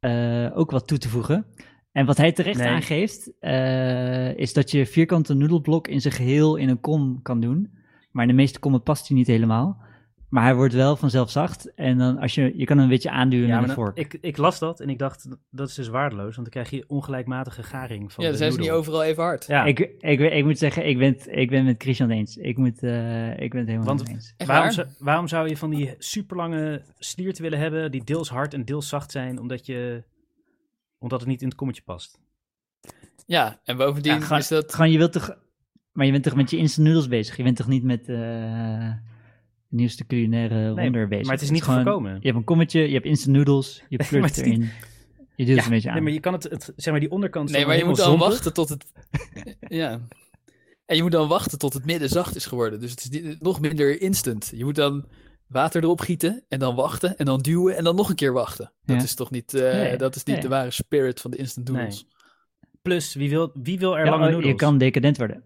eh, 0.00 0.50
ook 0.54 0.70
wat 0.70 0.86
toe 0.86 0.98
te 0.98 1.08
voegen. 1.08 1.46
En 1.92 2.06
wat 2.06 2.16
hij 2.16 2.32
terecht 2.32 2.58
Nee. 2.58 2.68
aangeeft, 2.68 3.32
eh, 3.40 4.36
is 4.36 4.52
dat 4.52 4.70
je 4.70 4.86
vierkante 4.86 5.34
noedelblok 5.34 5.88
in 5.88 6.00
zijn 6.00 6.14
geheel 6.14 6.56
in 6.56 6.68
een 6.68 6.80
kom 6.80 7.22
kan 7.22 7.40
doen. 7.40 7.70
Maar 8.10 8.22
in 8.24 8.30
de 8.30 8.36
meeste 8.36 8.58
kommen 8.58 8.82
past 8.82 9.08
hij 9.08 9.16
niet 9.16 9.26
helemaal. 9.26 9.82
Maar 10.34 10.42
hij 10.44 10.54
wordt 10.54 10.74
wel 10.74 10.96
vanzelf 10.96 11.30
zacht. 11.30 11.74
En 11.74 11.98
dan 11.98 12.18
als 12.18 12.34
je, 12.34 12.52
je 12.56 12.64
kan 12.64 12.76
hem 12.76 12.84
een 12.84 12.92
beetje 12.92 13.10
aanduwen 13.10 13.46
Ja, 13.46 13.58
met 13.58 13.66
maar 13.66 13.76
een 13.76 13.84
dan- 13.84 13.94
vork. 13.94 14.12
ik, 14.12 14.18
ik 14.20 14.36
las 14.36 14.58
dat 14.58 14.80
en 14.80 14.88
ik 14.88 14.98
dacht, 14.98 15.28
dat 15.50 15.68
is 15.68 15.74
dus 15.74 15.88
waardeloos, 15.88 16.36
want 16.36 16.52
dan 16.52 16.62
krijg 16.64 16.70
je 16.70 16.84
ongelijkmatige 16.88 17.62
garing 17.62 18.12
van 18.12 18.24
Ja, 18.24 18.30
de 18.30 18.36
dan 18.38 18.46
zijn 18.46 18.52
ze 18.52 18.60
niet 18.60 18.70
overal 18.78 19.02
even 19.02 19.22
hard. 19.22 19.46
Ja, 19.46 19.64
Ik, 19.64 19.78
ik, 19.98 20.20
ik 20.20 20.44
moet 20.44 20.58
zeggen, 20.58 20.86
ik 20.88 20.98
ben, 20.98 21.12
het- 21.12 21.28
ik 21.30 21.50
ben 21.50 21.64
met 21.64 21.82
Christian 21.82 22.08
het 22.08 22.18
eens. 22.18 22.36
Ik, 22.36 22.56
moet, 22.56 22.82
eh, 22.82 23.30
ik 23.40 23.50
ben 23.50 23.58
het 23.58 23.68
helemaal 23.68 23.86
Want- 23.96 24.08
eens. 24.08 24.34
Waarom, 24.36 24.56
waar? 24.64 24.72
zou, 24.72 24.86
waarom 24.98 25.28
zou 25.28 25.48
je 25.48 25.56
van 25.56 25.70
die 25.70 25.94
superlange 25.98 26.82
slierten 26.98 27.42
willen 27.42 27.58
hebben, 27.58 27.90
die 27.90 28.04
deels 28.04 28.28
hard 28.28 28.54
en 28.54 28.64
deels 28.64 28.88
zacht 28.88 29.10
zijn, 29.10 29.38
omdat, 29.40 29.66
je, 29.66 30.02
omdat 30.98 31.20
het 31.20 31.28
niet 31.28 31.40
in 31.42 31.48
het 31.48 31.56
kommetje 31.56 31.82
past? 31.82 32.18
Ja, 33.26 33.60
en 33.64 33.76
bovendien 33.76 34.12
Ja, 34.14 34.20
gewoon- 34.20 34.38
is 34.38 34.48
dat... 34.48 34.74
Gewoon, 34.74 34.90
je 34.90 34.98
wilt 34.98 35.12
toch... 35.12 35.36
Maar 35.92 36.06
je 36.06 36.12
bent 36.12 36.24
toch 36.24 36.34
met 36.34 36.50
je 36.50 36.56
instant 36.56 36.86
noodles 36.86 37.08
bezig? 37.08 37.36
Je 37.36 37.42
bent 37.42 37.56
toch 37.56 37.68
niet 37.68 37.82
met 37.84 38.00
eh, 38.00 38.06
de 38.16 38.94
nieuwste 39.74 40.06
culinaire 40.06 40.74
wonder 40.74 41.08
bezig? 41.08 41.24
maar 41.24 41.34
het 41.34 41.42
is 41.44 41.50
niet 41.50 41.62
te 41.62 41.68
gewoon- 41.68 41.82
voorkomen. 41.84 42.12
Je 42.20 42.26
hebt 42.26 42.36
een 42.36 42.44
kommetje, 42.44 42.80
je 42.88 42.94
hebt 42.94 43.04
instant 43.06 43.36
noodles, 43.36 43.82
je 43.88 43.96
pleurt 44.08 44.24
het 44.24 44.36
het 44.36 44.44
niet- 44.44 44.54
erin. 44.58 44.70
Je 45.36 45.44
duwt 45.44 45.56
het 45.56 45.64
een 45.64 45.70
beetje 45.72 45.88
aan. 45.88 45.94
Nee, 45.94 46.02
maar 46.04 46.12
je 46.12 46.20
kan 46.20 46.32
het, 46.32 46.42
het 46.42 46.72
zeg 46.76 46.92
maar 46.92 47.00
die 47.00 47.10
onderkant 47.10 47.50
Nee, 47.50 47.66
maar 47.66 47.76
je 47.76 47.84
moet 47.84 47.96
dan 47.96 48.18
wachten 48.18 48.52
tot 48.52 48.68
het... 48.68 48.84
ja. 49.68 50.00
En 50.86 50.96
je 50.96 51.02
moet 51.02 51.12
dan 51.12 51.28
wachten 51.28 51.58
tot 51.58 51.72
het 51.72 51.84
midden 51.84 52.08
zacht 52.08 52.36
is 52.36 52.46
geworden. 52.46 52.80
Dus 52.80 52.90
het 52.90 53.08
is 53.12 53.36
nog 53.40 53.60
minder 53.60 54.00
instant. 54.00 54.52
Je 54.54 54.64
moet 54.64 54.74
dan 54.74 55.04
water 55.46 55.82
erop 55.82 56.00
gieten 56.00 56.44
en 56.48 56.58
dan 56.58 56.74
wachten 56.74 57.16
en 57.16 57.24
dan 57.24 57.40
duwen 57.40 57.76
en 57.76 57.84
dan 57.84 57.96
nog 57.96 58.08
een 58.08 58.14
keer 58.14 58.32
wachten. 58.32 58.72
Dat 58.84 58.96
Ja. 58.96 59.02
is 59.02 59.14
toch 59.14 59.30
niet, 59.30 59.54
eh, 59.54 59.72
Nee, 59.72 59.96
dat 59.96 60.16
is 60.16 60.24
niet 60.24 60.34
nee. 60.34 60.44
de 60.44 60.50
ware 60.50 60.70
spirit 60.70 61.20
van 61.20 61.30
de 61.30 61.36
instant 61.36 61.68
Nee. 61.68 61.76
noodles. 61.76 62.06
Plus, 62.82 63.14
wie 63.14 63.30
wil, 63.30 63.50
wie 63.62 63.78
wil 63.78 63.96
er 63.98 64.04
Ja, 64.04 64.10
lange 64.10 64.24
oh, 64.26 64.30
noedels? 64.30 64.50
je 64.52 64.58
kan 64.58 64.78
decadent 64.78 65.16
worden. 65.16 65.42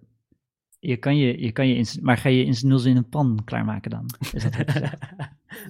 Je 0.88 0.96
kan 0.96 1.17
je, 1.17 1.40
je, 1.40 1.52
kan 1.52 1.69
je 1.69 1.75
instant, 1.75 2.05
maar 2.05 2.17
ga 2.19 2.29
je 2.29 2.44
instant 2.44 2.73
noodles 2.73 2.90
in 2.90 2.96
een 2.96 3.08
pan 3.08 3.40
klaarmaken 3.44 3.90
dan? 3.90 4.06
Is 4.32 4.43
dat? 4.43 4.52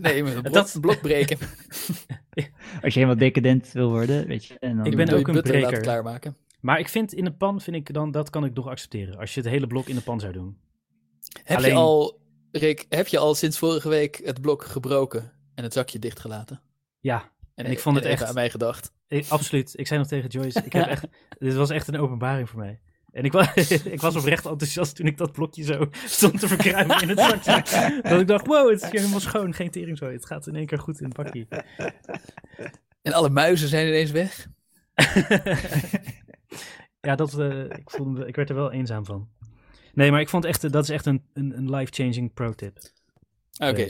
Nee, 0.01 0.23
met 0.23 0.35
een 0.35 0.43
blok, 0.43 0.55
Dat- 0.55 0.79
blok 0.81 1.01
breken. 1.01 1.39
Als 2.83 2.95
je 2.95 3.01
helemaal 3.01 3.17
decadent 3.17 3.73
wil 3.73 3.91
worden, 3.91 4.27
weet 4.27 4.45
je. 4.45 4.59
En 4.59 4.77
dan 4.77 4.87
Ik 4.87 4.97
ben 4.97 5.11
ook 5.15 5.29
een 5.29 5.43
breker. 5.43 5.81
klaarmaken. 5.81 6.37
Maar 6.61 6.79
ik 6.79 6.89
vind 6.89 7.13
in 7.13 7.27
een 7.27 7.37
pan, 7.37 7.61
vind 7.61 7.77
ik 7.77 7.93
dan, 7.95 8.11
dat 8.11 8.31
kan 8.31 8.45
ik 8.45 8.55
nog 8.55 8.67
accepteren. 8.69 9.19
Als 9.19 9.35
je 9.35 9.41
het 9.41 9.49
hele 9.51 9.67
blok 9.67 9.89
in 9.89 9.95
de 9.95 10.01
pan 10.03 10.21
zou 10.21 10.33
doen. 10.33 10.59
Heb 11.43 11.57
Alleen- 11.59 11.71
je 11.71 11.77
al, 11.77 12.21
Rick, 12.53 12.87
heb 12.89 13.07
je 13.07 13.19
al 13.19 13.35
sinds 13.35 13.59
vorige 13.59 13.89
week 13.89 14.21
het 14.25 14.41
blok 14.41 14.65
gebroken 14.65 15.33
en 15.55 15.63
het 15.65 15.73
zakje 15.73 15.99
dichtgelaten? 15.99 16.61
Ja, 17.01 17.31
En, 17.55 17.65
En 17.65 17.71
ik 17.71 17.79
vond 17.79 17.97
het 17.97 18.05
echt- 18.05 18.23
aan 18.25 18.35
mij 18.35 18.51
gedacht. 18.51 18.93
ik- 19.09 19.29
absoluut. 19.29 19.73
Ik 19.79 19.87
zei 19.87 19.99
nog 19.99 20.09
tegen 20.09 20.29
Joyce, 20.29 20.63
ik 20.65 20.73
heb 20.73 20.87
echt, 20.95 21.07
dit 21.39 21.55
was 21.55 21.71
echt 21.71 21.89
een 21.89 21.97
openbaring 21.99 22.49
voor 22.49 22.59
mij. 22.61 22.81
En 23.19 23.25
ik 23.25 23.33
was, 23.33 23.71
ik 23.71 24.01
was 24.01 24.17
oprecht 24.17 24.47
enthousiast 24.47 24.97
toen 24.97 25.07
ik 25.07 25.17
dat 25.17 25.33
blokje 25.33 25.63
zo 25.63 25.91
stond 26.07 26.41
te 26.41 26.49
verkruimen 26.49 27.01
in 27.01 27.09
het 27.09 27.45
zakje. 27.45 28.01
Dat 28.09 28.21
ik 28.21 28.27
dacht, 28.27 28.47
wow, 28.47 28.71
het 28.71 28.83
is 28.83 28.91
hier 28.91 29.01
helemaal 29.01 29.21
schoon, 29.21 29.55
geen 29.55 29.71
teringzooi. 29.71 30.13
Het 30.13 30.27
gaat 30.27 30.47
in 30.47 30.57
één 30.57 30.67
keer 30.67 30.79
goed 30.79 31.01
in 31.01 31.05
het 31.05 31.17
bakje. 31.17 31.47
En 33.03 33.13
alle 33.13 33.31
muizen 33.31 33.69
zijn 33.69 33.87
ineens 33.87 34.11
weg. 34.11 34.49
ja, 37.01 37.15
dat, 37.15 37.39
eh, 37.39 37.65
ik, 37.65 37.91
voelde, 37.91 38.27
ik 38.27 38.37
werd 38.37 38.49
er 38.49 38.55
wel 38.55 38.73
eenzaam 38.73 39.05
van. 39.05 39.29
Nee, 39.95 40.11
maar 40.11 40.21
ik 40.21 40.29
vond 40.29 40.45
echt, 40.45 40.65
eh, 40.65 40.71
dat 40.71 40.83
is 40.83 40.91
echt 40.91 41.07
een, 41.07 41.23
een, 41.35 41.57
een 41.57 41.71
life-changing 41.71 42.35
pro-tip. 42.35 42.79
Oké, 43.59 43.87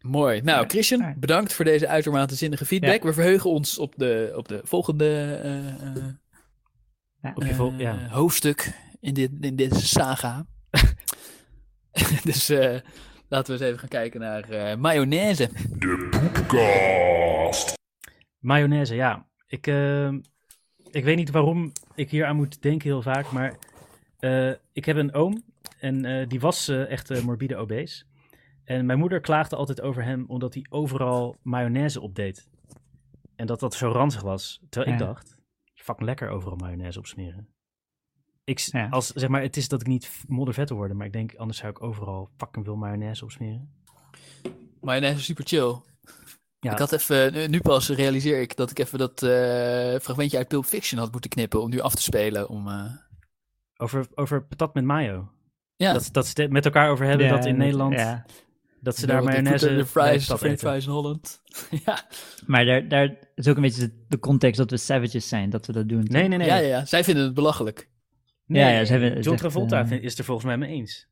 mooi. 0.00 0.40
Nou. 0.40 0.68
Christian, 0.68 1.14
bedankt 1.16 1.52
voor 1.52 1.64
deze 1.64 1.88
uitermate 1.88 2.34
zinnige 2.34 2.66
feedback. 2.66 3.02
Ja. 3.02 3.08
We 3.08 3.12
verheugen 3.12 3.50
ons 3.50 3.78
op 3.78 3.94
de, 3.96 4.32
op 4.36 4.48
de 4.48 4.60
volgende 4.64 5.40
eh, 5.42 6.04
Ja. 7.22 7.32
Op 7.34 7.42
je 7.42 7.54
vol- 7.54 7.72
eh, 7.72 7.78
ja. 7.80 8.08
hoofdstuk 8.08 8.78
in, 9.00 9.14
dit, 9.14 9.30
in 9.40 9.56
deze 9.56 9.86
saga. 9.86 10.46
dus 12.24 12.48
eh, 12.48 12.78
laten 13.28 13.46
we 13.46 13.52
eens 13.52 13.68
even 13.68 13.78
gaan 13.78 13.88
kijken 13.88 14.20
naar 14.20 14.50
eh 14.50 14.76
mayonaise. 14.76 15.50
Mayonaise, 18.38 18.94
ja. 18.94 19.26
Ik, 19.46 19.66
ik 20.90 21.04
weet 21.04 21.16
niet 21.16 21.30
waarom 21.30 21.72
ik 21.94 22.10
hier 22.10 22.26
aan 22.26 22.36
moet 22.36 22.62
denken 22.62 22.88
heel 22.88 23.02
vaak, 23.02 23.30
maar 23.32 23.54
eh, 24.18 24.52
ik 24.72 24.84
heb 24.84 24.96
een 24.96 25.14
oom 25.14 25.42
en 25.80 26.04
eh, 26.04 26.28
die 26.28 26.40
was 26.40 26.68
echt 26.68 27.22
morbide 27.22 27.56
obese. 27.56 28.04
En 28.64 28.86
mijn 28.86 28.98
moeder 28.98 29.20
klaagde 29.20 29.56
altijd 29.56 29.80
over 29.80 30.04
hem 30.04 30.24
omdat 30.26 30.54
hij 30.54 30.66
overal 30.68 31.36
mayonaise 31.42 32.00
opdeed. 32.00 32.48
En 33.36 33.46
dat 33.46 33.60
dat 33.60 33.74
zo 33.74 33.90
ranzig 33.90 34.22
was. 34.22 34.60
Terwijl 34.68 34.92
ik 34.92 34.98
dacht, 34.98 35.36
fucking 35.90 36.08
lekker 36.08 36.28
overal 36.28 36.56
mayonaise 36.56 36.98
opsmeren. 36.98 37.48
Ik, 38.44 38.58
s- 38.58 38.70
Ja. 38.72 38.88
als, 38.88 39.06
zeg 39.06 39.28
maar, 39.28 39.42
het 39.42 39.56
is 39.56 39.68
dat 39.68 39.80
ik 39.80 39.86
niet 39.86 40.10
moddervet 40.28 40.68
wil 40.68 40.78
worden, 40.78 40.96
maar 40.96 41.06
ik 41.06 41.12
denk, 41.12 41.34
anders 41.34 41.58
zou 41.58 41.70
ik 41.70 41.82
overal 41.82 42.30
fucking 42.36 42.64
veel 42.64 42.76
mayonaise 42.76 43.24
opsmeren. 43.24 43.70
Mayonaise 44.80 45.18
is 45.18 45.24
super 45.24 45.44
chill. 45.46 45.76
Ja. 46.58 46.72
Ik 46.72 46.78
had 46.78 46.92
even, 46.92 47.50
nu- 47.50 47.60
pas 47.60 47.88
realiseer 47.88 48.40
ik 48.40 48.56
dat 48.56 48.70
ik 48.70 48.78
even 48.78 48.98
dat 48.98 49.22
eh, 49.22 49.98
fragmentje 50.00 50.36
uit 50.36 50.48
Pulp 50.48 50.64
Fiction 50.64 51.00
had 51.00 51.12
moeten 51.12 51.30
knippen 51.30 51.62
om 51.62 51.70
nu 51.70 51.80
af 51.80 51.94
te 51.94 52.02
spelen. 52.02 52.48
Om, 52.48 52.68
eh, 52.68 52.84
Over, 53.76 54.06
over 54.14 54.44
patat 54.44 54.74
met 54.74 54.84
mayo. 54.84 55.28
ja, 55.76 55.92
Dat, 55.92 56.08
dat 56.12 56.26
ze 56.26 56.42
het 56.42 56.50
met 56.52 56.64
elkaar 56.64 56.90
over 56.90 57.06
hebben 57.06 57.26
Ja, 57.26 57.36
dat 57.36 57.46
in 57.46 57.56
Nederland... 57.56 57.92
Ja. 57.92 58.24
Dat 58.82 58.96
ze 58.96 59.06
daar 59.06 59.22
mayonaise 59.24 59.66
bij 59.74 59.84
fries, 59.84 60.32
French 60.32 60.58
fries 60.58 60.84
in 60.86 60.90
Holland. 60.92 61.42
ja. 61.86 62.06
Maar 62.46 62.64
daar, 62.64 62.88
daar 62.88 63.16
is 63.34 63.48
ook 63.48 63.56
een 63.56 63.62
beetje 63.62 63.80
de, 63.88 64.04
de 64.08 64.18
context 64.18 64.56
dat 64.56 64.70
we 64.70 64.76
savages 64.76 65.28
zijn, 65.28 65.50
dat 65.50 65.66
we 65.66 65.72
dat 65.72 65.88
doen. 65.88 66.04
Nee, 66.08 66.28
nee, 66.28 66.38
nee. 66.38 66.46
Ja, 66.46 66.56
ja, 66.56 66.68
ja, 66.68 66.84
zij 66.84 67.04
vinden 67.04 67.24
het 67.24 67.34
belachelijk. 67.34 67.88
Nee, 68.46 68.62
Ja, 68.62 68.68
ja, 68.68 68.84
ze 68.84 68.92
hebben- 68.92 69.20
John 69.20 69.36
Travolta 69.36 69.88
eh, 69.90 70.02
is 70.02 70.18
er 70.18 70.24
volgens 70.24 70.46
mij 70.46 70.56
mee 70.58 70.70
eens. 70.70 71.08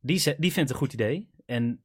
Die, 0.00 0.16
die 0.38 0.52
vindt 0.52 0.56
het 0.56 0.70
een 0.70 0.76
goed 0.76 0.92
idee. 0.92 1.30
En 1.46 1.82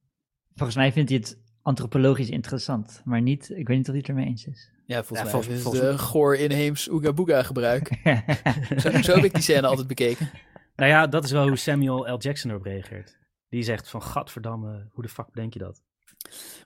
Volgens 0.55 0.77
mij 0.77 0.91
vindt 0.91 1.09
hij 1.09 1.19
het 1.19 1.37
antropologisch 1.61 2.29
interessant, 2.29 3.01
maar 3.05 3.21
niet, 3.21 3.49
ik 3.49 3.67
weet 3.67 3.77
niet 3.77 3.85
of 3.85 3.91
hij 3.91 3.97
het 3.97 4.07
ermee 4.07 4.25
eens 4.25 4.45
is. 4.45 4.71
Ja, 4.85 5.03
volgens 5.03 5.31
Ja, 5.31 5.37
mij 5.37 5.47
volgens- 5.59 5.83
is 5.83 5.89
eh, 5.89 5.99
goor 5.99 6.35
inheems 6.35 6.89
Ooga 6.89 7.13
Booga 7.13 7.43
gebruik. 7.43 7.89
Zo, 8.81 8.89
zo 9.01 9.15
heb 9.15 9.23
ik 9.23 9.33
die 9.33 9.43
scène 9.43 9.67
altijd 9.67 9.87
bekeken. 9.87 10.29
nou 10.75 10.89
ja, 10.91 11.07
dat 11.07 11.23
is 11.23 11.31
wel 11.31 11.47
hoe 11.47 11.57
Samuel 11.57 12.13
L. 12.13 12.17
Jackson 12.19 12.51
erop 12.51 12.63
reageert. 12.63 13.17
Die 13.55 13.63
zegt 13.63 13.89
van, 13.89 14.01
gadverdamme, 14.01 14.87
hoe 14.91 15.03
de 15.03 15.09
fuck 15.09 15.27
denk 15.33 15.53
je 15.53 15.59
dat? 15.59 15.83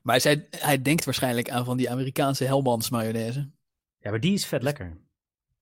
Maar 0.02 0.22
zij, 0.22 0.48
hij 0.50 0.82
denkt 0.82 1.06
waarschijnlijk 1.06 1.50
aan 1.50 1.66
van 1.66 1.78
die 1.78 1.90
Amerikaanse 1.90 2.44
Hellmans 2.46 2.90
mayonaise. 2.90 3.50
Ja, 4.00 4.10
maar 4.10 4.20
die 4.20 4.34
is 4.34 4.46
vet 4.46 4.64
lekker. 4.64 4.98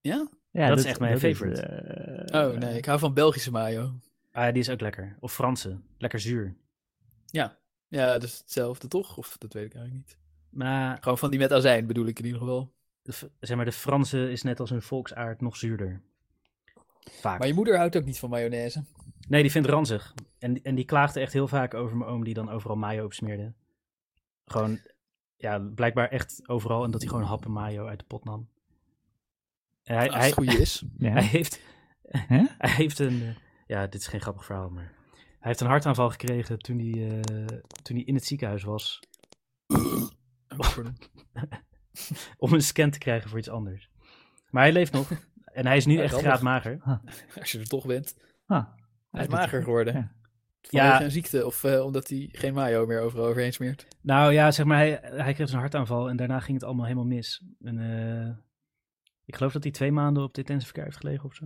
Ja? 0.01 0.27
Ja, 0.51 0.67
Dat 0.67 0.77
is 0.77 0.85
echt 0.85 0.99
mijn 0.99 1.13
is, 1.13 1.19
favorite. 1.19 1.61
eh, 1.61 2.41
Oh 2.45 2.57
nee, 2.57 2.77
ik 2.77 2.85
hou 2.85 2.99
van 2.99 3.13
Belgische 3.13 3.51
mayo. 3.51 3.99
Ah, 4.31 4.51
die 4.53 4.61
is 4.61 4.69
ook 4.69 4.81
lekker. 4.81 5.17
Of 5.19 5.33
Franse. 5.33 5.79
Lekker 5.97 6.19
zuur. 6.19 6.55
Ja, 7.25 7.57
ja, 7.87 8.13
dat 8.13 8.23
is 8.23 8.37
hetzelfde 8.37 8.87
toch? 8.87 9.17
Of 9.17 9.37
dat 9.37 9.53
weet 9.53 9.65
ik 9.65 9.75
eigenlijk 9.75 10.07
niet. 10.07 10.17
Maar, 10.49 10.97
Gewoon 11.01 11.17
van 11.17 11.29
die 11.29 11.39
met 11.39 11.53
azijn 11.53 11.87
bedoel 11.87 12.05
ik 12.05 12.19
in 12.19 12.25
ieder 12.25 12.39
geval. 12.39 12.73
de, 13.01 13.11
zeg 13.39 13.55
maar 13.55 13.65
de 13.65 13.71
Franse 13.71 14.31
is 14.31 14.43
net 14.43 14.59
als 14.59 14.69
hun 14.69 14.81
volksaard 14.81 15.41
nog 15.41 15.57
zuurder. 15.57 16.01
Vaak. 17.11 17.39
Maar 17.39 17.47
je 17.47 17.53
moeder 17.53 17.77
houdt 17.77 17.97
ook 17.97 18.05
niet 18.05 18.19
van 18.19 18.29
mayonaise. 18.29 18.83
Nee, 19.27 19.41
die 19.41 19.51
vindt 19.51 19.67
ranzig. 19.67 20.13
En, 20.39 20.61
en 20.61 20.75
die 20.75 20.85
klaagde 20.85 21.19
echt 21.19 21.33
heel 21.33 21.47
vaak 21.47 21.73
over 21.73 21.97
mijn 21.97 22.09
oom 22.09 22.23
die 22.23 22.33
dan 22.33 22.49
overal 22.49 22.75
mayo 22.75 23.05
op 23.05 23.13
smeerde. 23.13 23.53
Gewoon, 24.45 24.79
ja, 25.35 25.59
blijkbaar 25.59 26.09
echt 26.09 26.49
overal. 26.49 26.83
En 26.83 26.91
dat 26.91 27.01
hij 27.01 27.09
gewoon 27.09 27.25
happen 27.25 27.51
mayo 27.51 27.85
uit 27.85 27.99
de 27.99 28.05
pot 28.05 28.23
nam. 28.23 28.49
En 29.83 29.95
hij, 29.95 30.05
Als 30.05 30.15
hij, 30.15 30.25
het 30.25 30.33
goede 30.33 30.57
is. 30.57 30.83
Ja. 30.97 31.11
hij 31.11 31.23
heeft, 31.23 31.61
Hè? 32.07 32.43
hij 32.57 32.69
heeft 32.69 32.99
een, 32.99 33.21
eh, 33.21 33.35
ja, 33.67 33.87
dit 33.87 34.01
is 34.01 34.07
geen 34.07 34.21
grappig 34.21 34.45
verhaal, 34.45 34.69
maar 34.69 34.93
hij 35.13 35.37
heeft 35.39 35.59
een 35.59 35.67
hartaanval 35.67 36.09
gekregen 36.09 36.59
toen 36.59 36.79
hij, 36.79 37.09
eh, 37.09 37.45
toen 37.81 37.95
hij 37.95 38.05
in 38.05 38.15
het 38.15 38.25
ziekenhuis 38.25 38.63
was. 38.63 38.99
Oh. 40.57 40.77
Om 42.37 42.53
een 42.53 42.61
scan 42.61 42.89
te 42.89 42.97
krijgen 42.97 43.29
voor 43.29 43.39
iets 43.39 43.49
anders. 43.49 43.89
Maar 44.49 44.63
hij 44.63 44.71
leeft 44.71 44.91
nog. 44.91 45.11
En 45.43 45.65
hij 45.65 45.77
is 45.77 45.85
nu 45.85 45.93
Ja, 45.93 46.01
echt 46.01 46.13
graadmager. 46.13 47.01
Als 47.39 47.51
je 47.51 47.59
er 47.59 47.67
toch 47.67 47.85
bent. 47.85 48.17
Ah, 48.45 48.67
Hij 49.11 49.21
is 49.21 49.27
mager 49.27 49.63
geworden. 49.63 49.93
ja. 49.93 50.15
Vanwege 50.61 50.93
Ja. 50.93 51.01
een 51.03 51.11
ziekte 51.11 51.45
of 51.45 51.63
eh, 51.63 51.85
omdat 51.85 52.07
hij 52.07 52.29
geen 52.31 52.53
mayo 52.53 52.85
meer 52.85 53.01
overal 53.01 53.25
overheen 53.25 53.53
smeert. 53.53 53.87
Nou 54.01 54.33
ja, 54.33 54.51
zeg 54.51 54.65
maar, 54.65 54.77
hij, 54.77 54.99
hij 55.01 55.23
kreeg 55.23 55.37
dus 55.37 55.51
een 55.51 55.59
hartaanval 55.59 56.09
en 56.09 56.15
daarna 56.17 56.39
ging 56.39 56.57
het 56.57 56.63
allemaal 56.65 56.85
helemaal 56.85 57.05
mis. 57.05 57.41
En 57.61 57.79
eh, 57.79 58.35
ik 59.25 59.35
geloof 59.35 59.51
dat 59.53 59.63
hij 59.63 59.71
twee 59.71 59.91
maanden 59.91 60.23
op 60.23 60.33
de 60.33 60.39
intensive 60.41 60.73
care 60.73 60.85
heeft 60.85 60.97
gelegen 60.97 61.25
of 61.25 61.33
zo. 61.33 61.45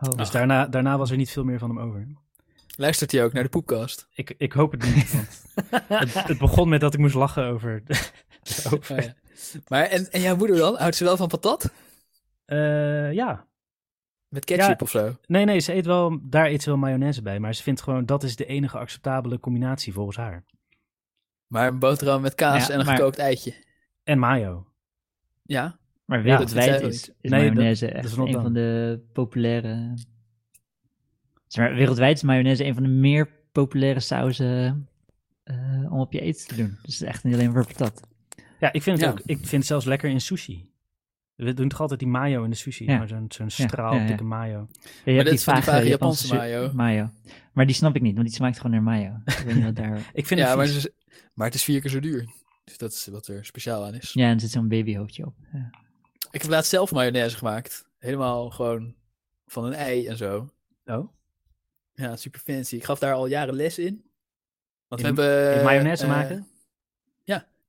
Oh. 0.00 0.10
Dus 0.16 0.30
daarna, 0.30 0.66
daarna 0.66 0.98
was 0.98 1.10
er 1.10 1.16
niet 1.16 1.30
veel 1.30 1.44
meer 1.44 1.58
van 1.58 1.68
hem 1.68 1.78
over. 1.78 2.06
Luistert 2.76 3.12
hij 3.12 3.24
ook 3.24 3.32
naar 3.32 3.42
de 3.42 3.48
poepkast? 3.48 4.06
Ik, 4.10 4.34
ik 4.38 4.52
hoop 4.52 4.72
het 4.72 4.94
niet, 4.94 5.12
want 5.12 5.44
het, 5.88 6.26
het 6.26 6.38
begon 6.38 6.68
met 6.68 6.80
dat 6.80 6.94
ik 6.94 7.00
moest 7.00 7.14
lachen 7.14 7.44
over... 7.44 7.82
over 8.72 8.90
Oh, 8.96 9.04
ja. 9.04 9.14
Maar 9.68 9.84
en, 9.84 10.10
en 10.10 10.20
jouw 10.20 10.36
moeder 10.36 10.56
dan? 10.56 10.76
Houdt 10.76 10.96
ze 10.96 11.04
wel 11.04 11.16
van 11.16 11.28
patat? 11.28 11.72
Eh, 12.44 13.12
ja, 13.12 13.46
Met 14.30 14.44
ketchup 14.44 14.68
Ja. 14.68 14.76
of 14.84 14.90
zo? 14.90 15.16
nee, 15.26 15.44
nee, 15.44 15.58
ze 15.60 15.74
eet 15.74 15.86
wel, 15.86 16.18
daar 16.22 16.46
eet 16.46 16.62
ze 16.62 16.68
wel 16.70 16.78
mayonaise 16.78 17.22
bij. 17.22 17.38
Maar 17.40 17.54
ze 17.54 17.62
vindt 17.62 17.82
gewoon, 17.82 18.06
dat 18.06 18.22
is 18.22 18.36
de 18.36 18.46
enige 18.46 18.78
acceptabele 18.78 19.40
combinatie 19.40 19.92
volgens 19.92 20.16
haar. 20.16 20.44
Maar 21.46 21.68
een 21.68 21.78
boterham 21.78 22.20
met 22.20 22.34
kaas 22.34 22.66
Ja, 22.66 22.72
en 22.72 22.80
een 22.80 22.86
maar- 22.86 22.96
gekookt 22.96 23.18
eitje. 23.18 23.54
En 24.04 24.18
mayo. 24.18 24.66
Ja? 25.42 25.78
Maar 26.04 26.18
Ja, 26.18 26.24
wereldwijd 26.24 26.80
is, 26.82 26.86
is 26.86 27.06
Nee, 27.30 27.40
dat- 27.44 27.52
mayonaise 27.54 27.86
dat 27.86 27.94
is 27.94 28.04
echt 28.04 28.16
not 28.16 28.28
een 28.34 28.42
van 28.42 28.52
de 28.52 29.00
populaire... 29.12 29.94
Zeg 31.46 31.64
maar, 31.64 31.74
wereldwijd 31.74 32.16
is 32.16 32.22
mayonaise 32.22 32.64
een 32.64 32.74
van 32.74 32.82
de 32.82 32.88
meer 32.88 33.28
populaire 33.52 34.00
sauzen 34.00 34.88
eh, 35.42 35.92
om 35.92 36.00
op 36.00 36.12
je 36.12 36.20
eten 36.20 36.46
te 36.46 36.56
doen. 36.56 36.78
Dus 36.82 37.00
echt 37.02 37.24
niet 37.24 37.34
alleen 37.34 37.52
voor 37.52 37.66
patat. 37.66 38.00
Ja, 38.60 38.72
ik 38.72 38.82
vind 38.82 38.96
het 39.00 39.06
Ja. 39.06 39.12
ook. 39.12 39.20
Ik 39.24 39.36
vind 39.38 39.50
het 39.50 39.66
zelfs 39.66 39.84
lekker 39.84 40.10
in 40.10 40.20
sushi. 40.20 40.69
We 41.44 41.54
doen 41.54 41.68
toch 41.68 41.80
altijd 41.80 41.98
die 42.00 42.08
mayo 42.08 42.44
in 42.44 42.50
de 42.50 42.56
sushi. 42.56 42.84
Ja. 42.84 42.98
maar 42.98 43.08
Zo'n 43.08 43.24
zo'n 43.28 43.50
straal 43.50 43.94
ja, 43.94 44.00
ja. 44.00 44.06
dikke 44.06 44.24
mayo. 44.24 44.68
Ja, 44.72 44.90
je 45.04 45.12
hebt 45.12 45.24
dit 45.24 45.34
is 45.38 45.44
van 45.44 45.54
die 45.54 45.62
vage 45.62 45.88
Japanse 45.88 46.34
mayo. 46.34 46.72
mayo. 46.72 47.10
Maar 47.52 47.66
die 47.66 47.74
snap 47.74 47.96
ik 47.96 48.02
niet, 48.02 48.14
want 48.14 48.26
die 48.26 48.36
smaakt 48.36 48.56
gewoon 48.56 48.72
naar 48.72 48.82
mayo. 48.82 49.20
Ik 49.24 49.38
weet 49.38 49.54
niet 49.54 49.64
wat 49.64 49.76
daar... 49.76 50.10
Ik 50.12 50.26
vind 50.26 50.40
Ja, 50.40 50.46
het 50.46 50.56
maar, 50.56 50.66
het 50.66 50.74
is, 50.76 50.88
maar 51.34 51.46
het 51.46 51.54
is 51.54 51.64
vier 51.64 51.80
keer 51.80 51.90
zo 51.90 52.00
duur. 52.00 52.28
Dus 52.64 52.78
dat 52.78 52.92
is 52.92 53.06
wat 53.06 53.26
er 53.26 53.44
speciaal 53.44 53.84
aan 53.84 53.94
is. 53.94 54.12
Ja, 54.12 54.26
en 54.28 54.34
er 54.34 54.40
zit 54.40 54.50
zo'n 54.50 54.68
babyhoofdje 54.68 55.26
op. 55.26 55.34
Ja. 55.52 55.70
Ik 56.30 56.42
heb 56.42 56.50
laatst 56.50 56.70
zelf 56.70 56.92
mayonaise 56.92 57.36
gemaakt. 57.36 57.84
Helemaal 57.98 58.50
gewoon 58.50 58.94
van 59.46 59.64
een 59.64 59.72
ei 59.74 60.06
en 60.06 60.16
zo. 60.16 60.50
Oh, 60.84 61.08
Ja, 61.94 62.16
super 62.16 62.40
fancy. 62.40 62.76
Ik 62.76 62.84
gaf 62.84 62.98
daar 62.98 63.14
al 63.14 63.26
jaren 63.26 63.54
les 63.54 63.78
in. 63.78 64.04
Want 64.88 65.02
In- 65.02 65.14
we 65.14 65.22
hebben... 65.22 65.56
in 65.58 65.64
mayonaise 65.64 66.02
eh, 66.04 66.10
maken? 66.10 66.46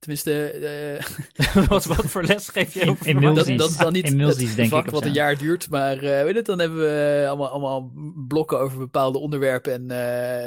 Tenminste... 0.02 0.50
eh, 0.50 1.64
wat, 1.68 1.84
wat 1.84 2.04
voor 2.06 2.22
les 2.24 2.48
geef 2.48 2.74
je 2.74 2.80
In- 2.80 2.88
over 2.88 3.06
in 3.06 3.14
dat, 3.14 3.22
Emulsies. 3.24 3.56
dat 3.58 3.70
is 3.70 3.76
dan 3.76 3.92
niet 3.92 4.06
Emulsies, 4.06 4.46
het 4.48 4.56
denk 4.56 4.70
vak 4.70 4.84
ik, 4.84 4.90
wat 4.90 5.02
zo. 5.02 5.08
een 5.08 5.14
jaar 5.14 5.38
duurt, 5.38 5.70
maar 5.70 5.96
eh, 5.96 6.22
weet 6.24 6.34
het, 6.34 6.46
dan 6.46 6.58
hebben 6.58 6.78
we 6.78 7.24
allemaal, 7.28 7.48
allemaal 7.48 7.92
blokken 8.28 8.58
over 8.60 8.78
bepaalde 8.78 9.18
onderwerpen 9.18 9.72
en 9.72 9.90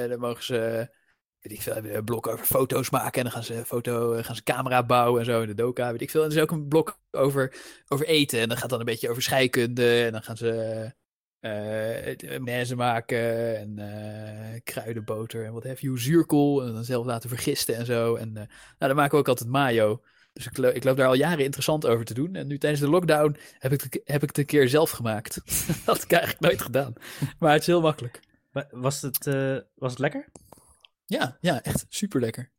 eh, 0.04 0.10
dan 0.10 0.20
mogen 0.20 0.44
ze, 0.44 0.90
weet 1.40 1.52
ik 1.54 1.62
veel, 1.62 1.74
hebben 1.74 1.96
een 1.96 2.04
blok 2.04 2.28
over 2.28 2.46
foto's 2.46 2.90
maken 2.90 3.14
en 3.18 3.24
dan 3.24 3.32
gaan 3.32 3.44
ze 3.44 3.66
foto, 3.66 4.14
eh, 4.14 4.24
gaan 4.24 4.36
ze 4.36 4.44
camera 4.44 4.84
bouwen 4.86 5.20
en 5.20 5.26
zo 5.26 5.42
in 5.42 5.48
de 5.48 5.54
doka, 5.56 5.92
weet 5.92 6.02
ik 6.02 6.10
veel. 6.10 6.24
En 6.24 6.30
er 6.30 6.36
is 6.36 6.42
ook 6.42 6.52
een 6.52 6.68
blok 6.68 7.00
over, 7.12 7.54
over 7.88 8.06
eten 8.08 8.40
en 8.40 8.48
dan 8.50 8.58
gaat 8.58 8.70
dan 8.70 8.80
een 8.80 8.86
beetje 8.86 9.10
over 9.10 9.22
scheikunde 9.22 10.04
en 10.06 10.12
dan 10.12 10.24
gaan 10.24 10.38
ze 10.38 10.94
mayonaise 11.46 12.76
maken 12.76 13.58
en 13.58 13.80
eh, 13.80 14.60
kruidenboter 14.64 15.46
en 15.46 15.54
wat 15.54 15.64
have 15.64 15.82
you, 15.82 16.00
zuurkool 16.00 16.64
en 16.66 16.74
dan 16.74 16.84
zelf 16.84 17.06
laten 17.06 17.30
vergisten 17.30 17.76
en 17.76 17.86
zo. 17.86 18.16
En 18.16 18.32
nou, 18.34 18.48
dan 18.78 18.96
maken 18.96 19.12
we 19.12 19.18
ook 19.18 19.28
altijd 19.28 19.50
mayo. 19.50 20.02
Dus 20.34 20.46
ik, 20.46 20.58
ik 20.58 20.84
loop 20.84 20.98
daar 20.98 21.08
al 21.08 21.14
jaren 21.14 21.44
interessant 21.44 21.86
over 21.86 22.06
te 22.06 22.14
doen. 22.14 22.36
En 22.36 22.48
nu 22.48 22.58
tijdens 22.58 22.82
de 22.82 22.90
lockdown 22.90 23.38
heb 23.60 23.72
ik, 23.72 23.82
het- 23.82 24.02
heb 24.04 24.22
ik 24.22 24.28
het 24.28 24.38
een 24.38 24.46
keer 24.46 24.70
zelf 24.70 24.90
gemaakt. 24.92 25.34
dat 25.68 25.76
had 25.86 26.04
ik 26.04 26.12
eigenlijk 26.12 26.42
nooit 26.44 26.62
gedaan. 26.62 26.94
Maar 27.40 27.52
het 27.52 27.62
is 27.62 27.68
heel 27.68 27.82
makkelijk. 27.82 28.20
Wa- 28.52 28.68
Was 28.72 29.02
het, 29.02 29.26
was 29.76 29.92
het 29.92 30.00
lekker? 30.00 30.30
Ja, 31.06 31.38
ja 31.42 31.62
echt 31.62 31.86
super 31.90 32.20
lekker. 32.20 32.52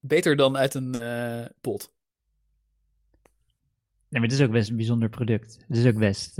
Beter 0.00 0.36
dan 0.36 0.56
uit 0.56 0.74
een 0.74 0.90
pot. 1.60 1.92
Nee, 4.08 4.20
maar 4.20 4.30
het 4.30 4.32
is 4.32 4.46
ook 4.46 4.52
best 4.52 4.70
een 4.70 4.76
bijzonder 4.76 5.08
product. 5.08 5.64
Het 5.68 5.76
is 5.76 5.86
ook 5.86 5.98
best... 5.98 6.38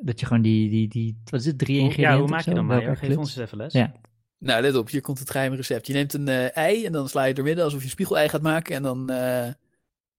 dat 0.00 0.20
je 0.20 0.26
gewoon 0.26 0.42
die, 0.42 0.70
die, 0.70 0.88
die, 0.88 1.18
wat 1.24 1.40
is 1.40 1.46
het, 1.46 1.58
drie 1.58 1.76
Hoe- 1.78 1.84
ingrediënten 1.88 2.14
ja, 2.16 2.20
hoe 2.22 2.30
maak 2.36 2.44
je 2.44 2.54
dan 2.54 2.70
elkaar 2.72 2.96
Geef 2.96 3.16
ons 3.16 3.36
eens 3.36 3.44
even 3.46 3.58
les. 3.58 3.72
Ja. 3.72 3.92
Nou, 4.38 4.62
let 4.62 4.76
op, 4.76 4.90
hier 4.90 5.00
komt 5.00 5.18
het 5.18 5.30
geheime 5.30 5.56
recept. 5.56 5.86
Je 5.86 5.92
neemt 5.92 6.12
een 6.14 6.28
eh, 6.28 6.56
ei 6.56 6.84
en 6.86 6.92
dan 6.92 7.08
sla 7.08 7.20
je 7.20 7.26
het 7.26 7.36
door 7.36 7.44
midden 7.44 7.64
alsof 7.64 7.78
je 7.78 7.84
een 7.84 7.90
spiegelei 7.90 8.28
gaat 8.28 8.42
maken. 8.42 8.74
En 8.76 8.82
dan 8.82 9.10
eh, 9.10 9.48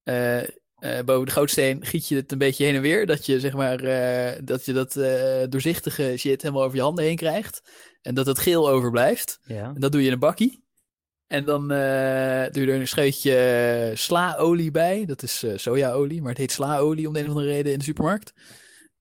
eh, 0.03 0.39
eh, 0.75 1.05
boven 1.05 1.25
de 1.25 1.31
gootsteen 1.31 1.86
giet 1.86 2.07
je 2.07 2.15
het 2.15 2.31
een 2.31 2.38
beetje 2.38 2.65
heen 2.65 2.75
en 2.75 2.81
weer. 2.81 3.05
Dat 3.05 3.25
je 3.25 3.39
zeg 3.39 3.53
maar, 3.53 3.79
eh, 3.79 4.39
dat, 4.43 4.65
je 4.65 4.74
dat 4.74 4.95
eh, 4.95 5.43
doorzichtige 5.50 6.13
shit 6.17 6.41
helemaal 6.41 6.63
over 6.63 6.75
je 6.77 6.81
handen 6.83 7.03
heen 7.05 7.15
krijgt. 7.15 7.62
En 8.01 8.15
dat 8.15 8.25
het 8.25 8.39
geel 8.39 8.69
overblijft. 8.69 9.39
Ja. 9.43 9.63
En 9.75 9.79
dat 9.81 9.91
doe 9.91 10.01
je 10.01 10.07
in 10.07 10.13
een 10.13 10.19
bakkie. 10.19 10.63
En 11.27 11.45
dan 11.45 11.62
eh, 11.71 12.51
doe 12.51 12.65
je 12.65 12.71
er 12.71 12.79
een 12.79 12.88
scheutje 12.88 13.91
slaolie 13.95 14.71
bij. 14.71 15.05
Dat 15.05 15.24
is 15.24 15.43
eh, 15.43 15.57
sojaolie, 15.57 16.19
maar 16.21 16.29
het 16.29 16.38
heet 16.38 16.51
slaolie 16.51 17.07
om 17.07 17.13
de 17.13 17.19
een 17.19 17.25
of 17.25 17.31
andere 17.31 17.48
reden 17.51 17.71
in 17.71 17.77
de 17.77 17.83
supermarkt. 17.83 18.33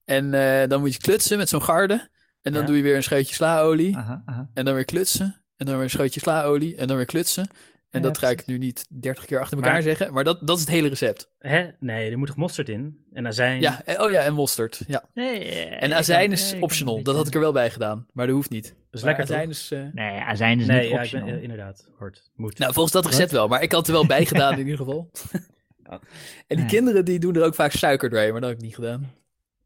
En 0.09 0.33
eh, 0.33 0.67
dan 0.69 0.79
moet 0.79 0.93
je 0.93 0.99
klutsen 0.99 1.37
met 1.37 1.49
zo'n 1.49 1.61
garde. 1.63 2.09
En 2.41 2.51
dan 2.53 2.61
Ja. 2.61 2.67
doe 2.67 2.77
je 2.77 2.83
weer 2.83 2.95
een 2.95 3.03
scheutje 3.03 3.33
slaolie. 3.35 3.97
Aha, 3.97 4.21
aha. 4.25 4.49
En 4.53 4.65
dan 4.65 4.73
weer 4.73 4.85
klutsen. 4.85 5.41
En 5.57 5.65
dan 5.65 5.75
weer 5.75 5.83
een 5.83 5.89
scheutje 5.89 6.19
slaolie. 6.19 6.75
En 6.75 6.87
dan 6.87 6.97
weer 6.97 7.05
klutsen. 7.05 7.43
En 7.89 8.01
Ja, 8.01 8.07
dat 8.07 8.17
ga 8.17 8.29
ik 8.29 8.45
nu 8.45 8.57
niet 8.57 8.85
30 8.89 9.25
keer 9.25 9.39
achter 9.39 9.57
elkaar 9.57 9.73
Maar- 9.73 9.81
zeggen. 9.81 10.13
Maar 10.13 10.23
dat, 10.23 10.47
dat 10.47 10.55
is 10.55 10.61
het 10.61 10.71
hele 10.71 10.87
recept. 10.87 11.29
Hè? 11.39 11.67
Nee, 11.79 12.11
er 12.11 12.17
moet 12.17 12.27
toch 12.27 12.35
mosterd 12.35 12.69
in? 12.69 12.97
En 13.13 13.27
azijn? 13.27 13.61
Ja, 13.61 13.81
en- 13.85 14.01
oh 14.01 14.11
ja, 14.11 14.21
en 14.21 14.33
mosterd. 14.33 14.81
Ja. 14.87 15.03
Nee, 15.13 15.39
eh, 15.45 15.83
En 15.83 15.93
azijn 15.93 16.23
kan- 16.23 16.31
is 16.31 16.53
eh, 16.53 16.61
optional. 16.61 17.03
Dat 17.03 17.15
had 17.15 17.27
ik 17.27 17.33
er 17.33 17.39
wel 17.39 17.51
bij 17.51 17.69
gedaan. 17.71 18.05
Maar 18.13 18.25
dat 18.25 18.35
hoeft 18.35 18.49
niet. 18.49 18.63
Dat 18.63 18.73
is 18.91 19.01
Maar 19.03 19.09
lekker 19.09 19.25
toch? 19.25 19.35
azijn 19.35 19.49
is... 19.49 19.71
eh, 19.71 19.79
Nee, 19.93 20.19
azijn 20.21 20.59
is 20.59 20.65
Nee, 20.65 20.79
niet 20.81 20.89
ja, 20.89 20.95
ik 20.95 20.99
optional. 21.01 21.25
ben, 21.25 21.35
eh, 21.35 21.41
inderdaad. 21.43 21.87
Hoort. 21.99 22.29
Moet. 22.35 22.57
Nou, 22.59 22.73
volgens 22.73 22.93
dat 22.93 23.05
recept 23.05 23.31
wel, 23.31 23.47
maar 23.47 23.61
ik 23.63 23.71
had 23.71 23.87
er 23.87 23.93
wel 23.93 24.05
bij 24.05 24.25
gedaan 24.31 24.51
in 24.53 24.59
ieder 24.59 24.77
geval. 24.77 25.11
en 26.47 26.57
die 26.57 26.65
kinderen 26.65 27.05
die 27.05 27.19
doen 27.19 27.35
er 27.35 27.43
ook 27.43 27.55
vaak 27.55 27.71
suiker 27.71 28.09
doorheen, 28.09 28.31
maar 28.31 28.41
dat 28.41 28.49
heb 28.49 28.59
ik 28.59 28.65
niet 28.65 28.75
gedaan. 28.75 29.11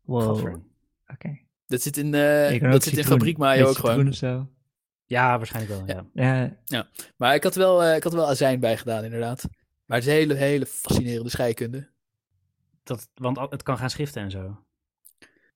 Wow, 0.05 0.55
oké. 1.07 1.39
Dat 1.67 1.81
zit 1.81 1.97
in, 1.97 2.11
kan 2.11 2.59
dat 2.59 2.73
ook 2.73 2.83
zit 2.83 2.97
in 2.97 3.03
fabriekmayo 3.03 3.59
met 3.59 3.69
ook 3.69 3.77
gewoon. 3.77 4.07
of 4.07 4.15
zo. 4.15 4.47
Ja, 5.05 5.37
waarschijnlijk 5.37 5.87
wel. 5.87 6.05
Ja. 6.13 6.57
Ja, 6.65 6.87
Maar 7.17 7.35
ik 7.35 7.43
had, 7.43 7.55
wel, 7.55 7.83
eh, 7.83 7.95
ik 7.95 8.03
had 8.03 8.11
er 8.11 8.17
wel 8.17 8.29
azijn 8.29 8.59
bij 8.59 8.77
gedaan, 8.77 9.03
inderdaad. 9.03 9.43
Maar 9.85 9.97
het 9.97 10.07
is 10.07 10.13
een 10.13 10.19
hele, 10.19 10.33
hele 10.33 10.65
fascinerende 10.65 11.29
scheikunde. 11.29 11.89
Dat, 12.83 13.09
want 13.13 13.39
het 13.49 13.63
kan 13.63 13.77
gaan 13.77 13.89
schiften 13.89 14.21
en 14.21 14.31
zo. 14.31 14.57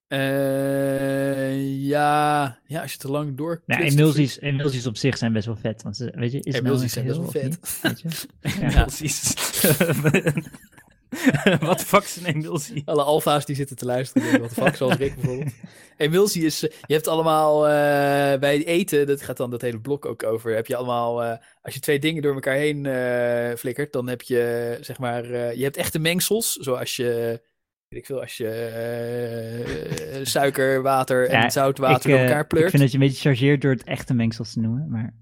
Eh, 0.08 1.86
ja, 1.86 2.60
ja, 2.66 2.82
als 2.82 2.92
je 2.92 2.98
te 2.98 3.12
lang 3.12 3.38
door. 3.38 3.64
nou, 3.66 3.80
klutst, 3.82 4.00
emulsies, 4.00 4.40
emulsies 4.40 4.88
op 4.88 4.98
zich 4.98 5.18
zijn 5.18 5.34
best 5.34 5.46
wel 5.46 5.56
vet. 5.56 5.84
Want 5.84 5.98
ze, 5.98 6.12
weet 6.16 6.32
je, 6.32 6.40
is 6.42 6.54
het 6.54 6.64
nou 6.64 6.76
Emulsies 6.76 6.96
een 6.96 7.04
zijn 7.04 7.06
best 7.06 7.18
wel 7.18 7.28
of 7.28 7.34
niet? 7.44 7.82
Weet 7.82 8.02
je? 8.02 8.10
Ja. 10.32 10.32
Wat 11.60 11.84
fuck 11.84 12.04
is 12.04 12.16
een 12.16 12.26
emulsie? 12.26 12.82
Alle 12.86 13.04
alfa's 13.04 13.46
die 13.46 13.56
zitten 13.56 13.76
te 13.76 13.86
luisteren, 13.86 14.42
wat 14.42 14.54
fuck, 14.54 14.76
zoals 14.76 14.96
Rick 14.96 15.16
bijvoorbeeld. 15.16 15.54
Emulsie 15.98 16.46
is, 16.46 16.68
eh, 16.68 16.78
je 16.86 16.94
hebt 16.94 17.08
allemaal 17.08 17.68
eh, 17.68 18.40
bij 18.40 18.66
eten, 18.66 19.08
dat 19.08 19.22
gaat 19.22 19.38
dan 19.38 19.50
dat 19.50 19.62
hele 19.62 19.80
blok 19.80 20.06
ook 20.06 20.24
over, 20.24 20.56
heb 20.56 20.68
je 20.68 20.76
allemaal, 20.76 21.24
eh, 21.24 21.38
als 21.62 21.74
je 21.74 21.80
twee 21.80 22.00
dingen 22.00 22.22
door 22.22 22.34
elkaar 22.34 22.56
heen 22.56 22.86
eh, 22.86 23.56
flikkert, 23.58 23.94
dan 23.94 24.08
heb 24.08 24.22
je, 24.22 24.78
zeg 24.82 25.00
maar, 25.00 25.26
je 25.56 25.64
hebt 25.64 25.78
echte 25.78 26.00
mengsels, 26.00 26.54
zoals 26.54 26.96
je, 26.96 27.42
ik 27.90 28.06
veel, 28.06 28.22
als 28.22 28.38
je 28.38 28.50
eh, 28.50 30.26
suiker, 30.26 30.82
water 30.82 31.28
en 31.30 31.42
Ja, 31.42 31.50
zoutwater 31.50 31.96
ik, 31.96 32.16
door 32.16 32.16
eh, 32.16 32.26
elkaar 32.26 32.48
pleurt. 32.48 32.64
Ik 32.64 32.70
vind 32.70 32.82
dat 32.82 32.92
je 32.92 32.98
een 32.98 33.04
beetje 33.08 33.30
chargeert 33.30 33.62
door 33.62 33.72
het 33.72 33.84
echte 33.84 34.14
mengsels 34.14 34.54
te 34.54 34.60
noemen, 34.60 34.90
maar... 34.90 35.14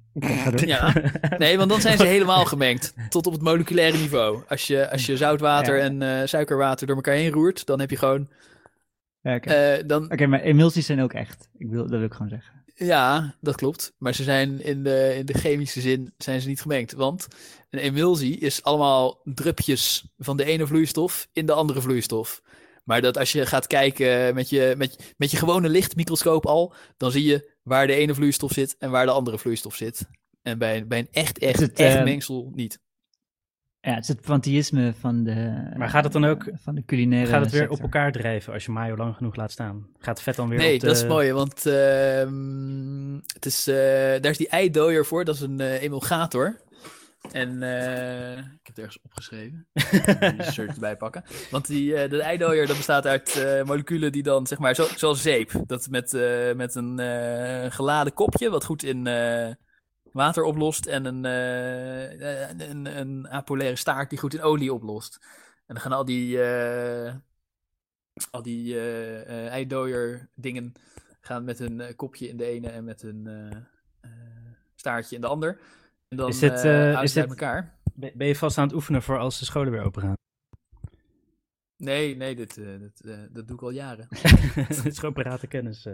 Ja, 0.56 0.94
nee, 1.38 1.58
want 1.58 1.70
dan 1.70 1.82
zijn 1.82 1.98
ze 1.98 2.06
helemaal 2.06 2.46
gemengd. 2.46 2.94
Tot 3.10 3.28
op 3.28 3.34
het 3.34 3.42
moleculaire 3.42 3.98
niveau. 3.98 4.44
Als 4.48 4.68
je, 4.68 4.90
als 4.92 5.06
je 5.06 5.18
zoutwater 5.18 5.78
Ja. 5.78 5.84
en 5.84 6.02
eh, 6.02 6.28
suikerwater 6.28 6.88
door 6.88 6.96
elkaar 6.96 7.16
heen 7.16 7.32
roert, 7.32 7.66
dan 7.66 7.80
heb 7.80 7.90
je 7.90 7.98
gewoon. 7.98 8.30
Oké, 9.24 9.84
dan, 9.86 10.12
Oké, 10.12 10.26
maar 10.28 10.40
emulsies 10.42 10.86
zijn 10.86 11.02
ook 11.02 11.14
echt. 11.14 11.50
Ik 11.58 11.70
wil, 11.70 11.82
dat 11.82 11.90
wil 11.90 12.04
ik 12.04 12.14
gewoon 12.14 12.30
zeggen. 12.30 12.64
ja, 12.76 13.36
dat 13.42 13.56
klopt. 13.56 13.94
Maar 13.98 14.14
ze 14.14 14.24
zijn 14.24 14.62
in 14.64 14.84
de, 14.84 15.16
in 15.18 15.26
de 15.26 15.34
chemische 15.34 15.82
zin 15.82 16.14
zijn 16.18 16.42
ze 16.42 16.48
niet 16.48 16.62
gemengd. 16.62 16.94
Want 16.94 17.28
een 17.70 17.80
emulsie 17.80 18.38
is 18.38 18.64
allemaal 18.64 19.22
drupjes 19.24 20.14
van 20.18 20.38
de 20.38 20.46
ene 20.46 20.68
vloeistof 20.68 21.28
in 21.34 21.46
de 21.46 21.54
andere 21.54 21.82
vloeistof. 21.82 22.42
Maar 22.86 23.02
dat 23.02 23.18
als 23.18 23.32
je 23.32 23.46
gaat 23.46 23.68
kijken 23.68 24.36
met 24.36 24.50
je, 24.50 24.74
met, 24.78 25.14
met 25.18 25.32
je 25.32 25.38
gewone 25.38 25.70
lichtmicroscoop 25.70 26.46
al, 26.46 26.74
dan 26.98 27.12
zie 27.12 27.24
je 27.24 27.52
waar 27.64 27.88
de 27.88 27.94
ene 27.94 28.14
vloeistof 28.14 28.52
zit 28.52 28.76
en 28.80 28.92
waar 28.92 29.06
de 29.06 29.12
andere 29.12 29.38
vloeistof 29.38 29.76
zit. 29.76 30.08
En 30.42 30.58
bij, 30.58 30.88
bij 30.88 31.00
een 31.00 31.08
echt, 31.12 31.38
echt, 31.40 31.60
het, 31.60 31.74
echt 31.80 31.98
eh, 31.98 32.04
mengsel 32.04 32.52
niet. 32.54 32.80
Ja, 33.82 33.94
het 33.94 34.02
is 34.04 34.08
het 34.08 34.22
pantheïsme 34.22 34.94
van 35.00 35.24
de... 35.24 35.72
Maar 35.78 35.90
gaat 35.90 36.04
het 36.04 36.14
dan 36.14 36.26
ook- 36.26 36.50
Van 36.54 36.76
de 36.76 36.86
culinaire 36.86 37.30
Gaat 37.30 37.42
het 37.42 37.52
weer 37.52 37.60
sector. 37.60 37.78
op 37.78 37.84
elkaar 37.84 38.12
drijven 38.12 38.54
als 38.54 38.66
je 38.66 38.72
mayo 38.72 38.96
lang 38.96 39.16
genoeg 39.16 39.36
laat 39.36 39.52
staan? 39.52 39.88
Gaat 40.00 40.22
vet 40.22 40.36
dan 40.36 40.50
weer 40.50 40.58
Nee, 40.58 40.74
op 40.74 40.80
de... 40.80 40.86
dat 40.88 40.96
is 40.96 41.06
mooi, 41.06 41.32
want 41.32 41.66
ehm, 41.66 43.14
het 43.34 43.46
is, 43.46 43.68
eh, 43.68 43.76
daar 44.22 44.32
is 44.32 44.38
die 44.38 44.48
eidooier 44.48 45.06
voor, 45.06 45.26
dat 45.26 45.36
is 45.36 45.42
een 45.42 45.60
eh, 45.60 45.82
emulgator. 45.82 46.62
En 47.32 47.64
eh, 47.64 48.38
ik 48.38 48.60
heb 48.64 48.66
het 48.66 48.78
ergens 48.78 49.02
opgeschreven. 49.02 49.68
Die 50.38 50.52
shirt 50.52 50.74
erbij 50.74 50.98
pakken. 50.98 51.24
Want 51.52 51.68
die, 51.68 51.96
eh, 51.96 52.10
de 52.10 52.22
eidooier 52.22 52.68
dat 52.68 52.76
bestaat 52.78 53.06
uit 53.06 53.36
eh, 53.36 53.64
moleculen 53.64 54.12
die 54.12 54.24
dan, 54.24 54.48
zeg 54.48 54.60
maar, 54.60 54.76
zo, 54.76 54.88
zoals 54.96 55.22
zeep. 55.22 55.52
Dat 55.66 55.90
met, 55.90 56.12
met 56.56 56.76
een 56.76 57.00
geladen 57.72 58.14
kopje, 58.14 58.50
wat 58.50 58.66
goed 58.66 58.84
in 58.84 59.04
water 60.12 60.44
oplost. 60.44 60.86
En 60.86 61.06
een, 61.06 61.24
een, 61.24 62.70
een, 62.70 63.00
een 63.00 63.30
apolaire 63.30 63.76
staart 63.76 64.10
die 64.10 64.20
goed 64.20 64.34
in 64.34 64.42
olie 64.42 64.74
oplost. 64.74 65.18
En 65.66 65.74
dan 65.74 65.80
gaan 65.80 65.92
al 65.92 66.06
die, 66.06 66.40
al 68.32 68.42
die 68.42 68.80
eidooier 69.50 70.30
dingen 70.36 70.74
gaan 71.22 71.44
met 71.44 71.60
een 71.60 71.96
kopje 71.96 72.28
in 72.28 72.38
de 72.38 72.46
ene 72.46 72.70
en 72.70 72.84
met 72.84 73.04
een 73.04 73.28
staartje 74.76 75.16
in 75.16 75.22
de 75.22 75.28
ander. 75.28 75.60
En 76.08 76.18
dan 76.18 76.30
Is 76.30 76.40
dit, 76.40 76.64
eh, 76.64 76.94
eh, 76.94 77.04
is 77.04 77.14
dit- 77.14 77.30
elkaar. 77.30 77.74
Ben 77.94 78.28
je 78.28 78.36
vast 78.36 78.58
aan 78.58 78.66
het 78.66 78.74
oefenen 78.76 79.02
voor 79.02 79.18
als 79.18 79.40
de 79.40 79.46
scholen 79.46 79.72
weer 79.72 79.84
open 79.84 80.02
gaan? 80.02 80.14
Nee, 81.78 82.16
nee, 82.16 82.36
dit, 82.36 82.58
eh, 82.58 82.66
dit, 82.80 83.02
eh, 83.06 83.18
dat 83.30 83.48
doe 83.48 83.56
ik 83.58 83.62
al 83.64 83.70
jaren. 83.70 84.08
Het 84.68 84.86
is 84.86 85.00
gewoon 85.00 85.14
parate 85.14 85.48
kennis. 85.48 85.86
eh. 85.86 85.94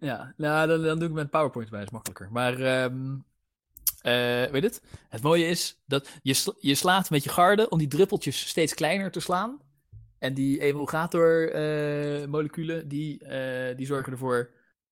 Ja, 0.00 0.34
nou, 0.36 0.68
dan, 0.68 0.82
dan 0.82 0.98
doe 0.98 1.08
ik 1.08 1.14
met 1.14 1.30
PowerPoint 1.30 1.70
bij, 1.70 1.82
is 1.82 1.90
makkelijker. 1.90 2.28
Maar, 2.32 2.60
ehm, 2.60 3.14
eh, 4.02 4.44
weet 4.50 4.62
het? 4.62 4.82
Het 5.08 5.22
mooie 5.22 5.46
is 5.46 5.80
dat 5.86 6.08
je, 6.22 6.34
sla- 6.34 6.54
je 6.58 6.74
slaat 6.74 7.10
met 7.10 7.24
je 7.24 7.30
garde 7.30 7.68
om 7.68 7.78
die 7.78 7.88
druppeltjes 7.88 8.48
steeds 8.48 8.74
kleiner 8.74 9.10
te 9.10 9.20
slaan. 9.20 9.60
En 10.18 10.34
die 10.34 10.60
emulgator-moleculen, 10.60 12.88
die, 12.88 13.24
eh, 13.24 13.76
die 13.76 13.86
zorgen 13.86 14.12
ervoor 14.12 14.50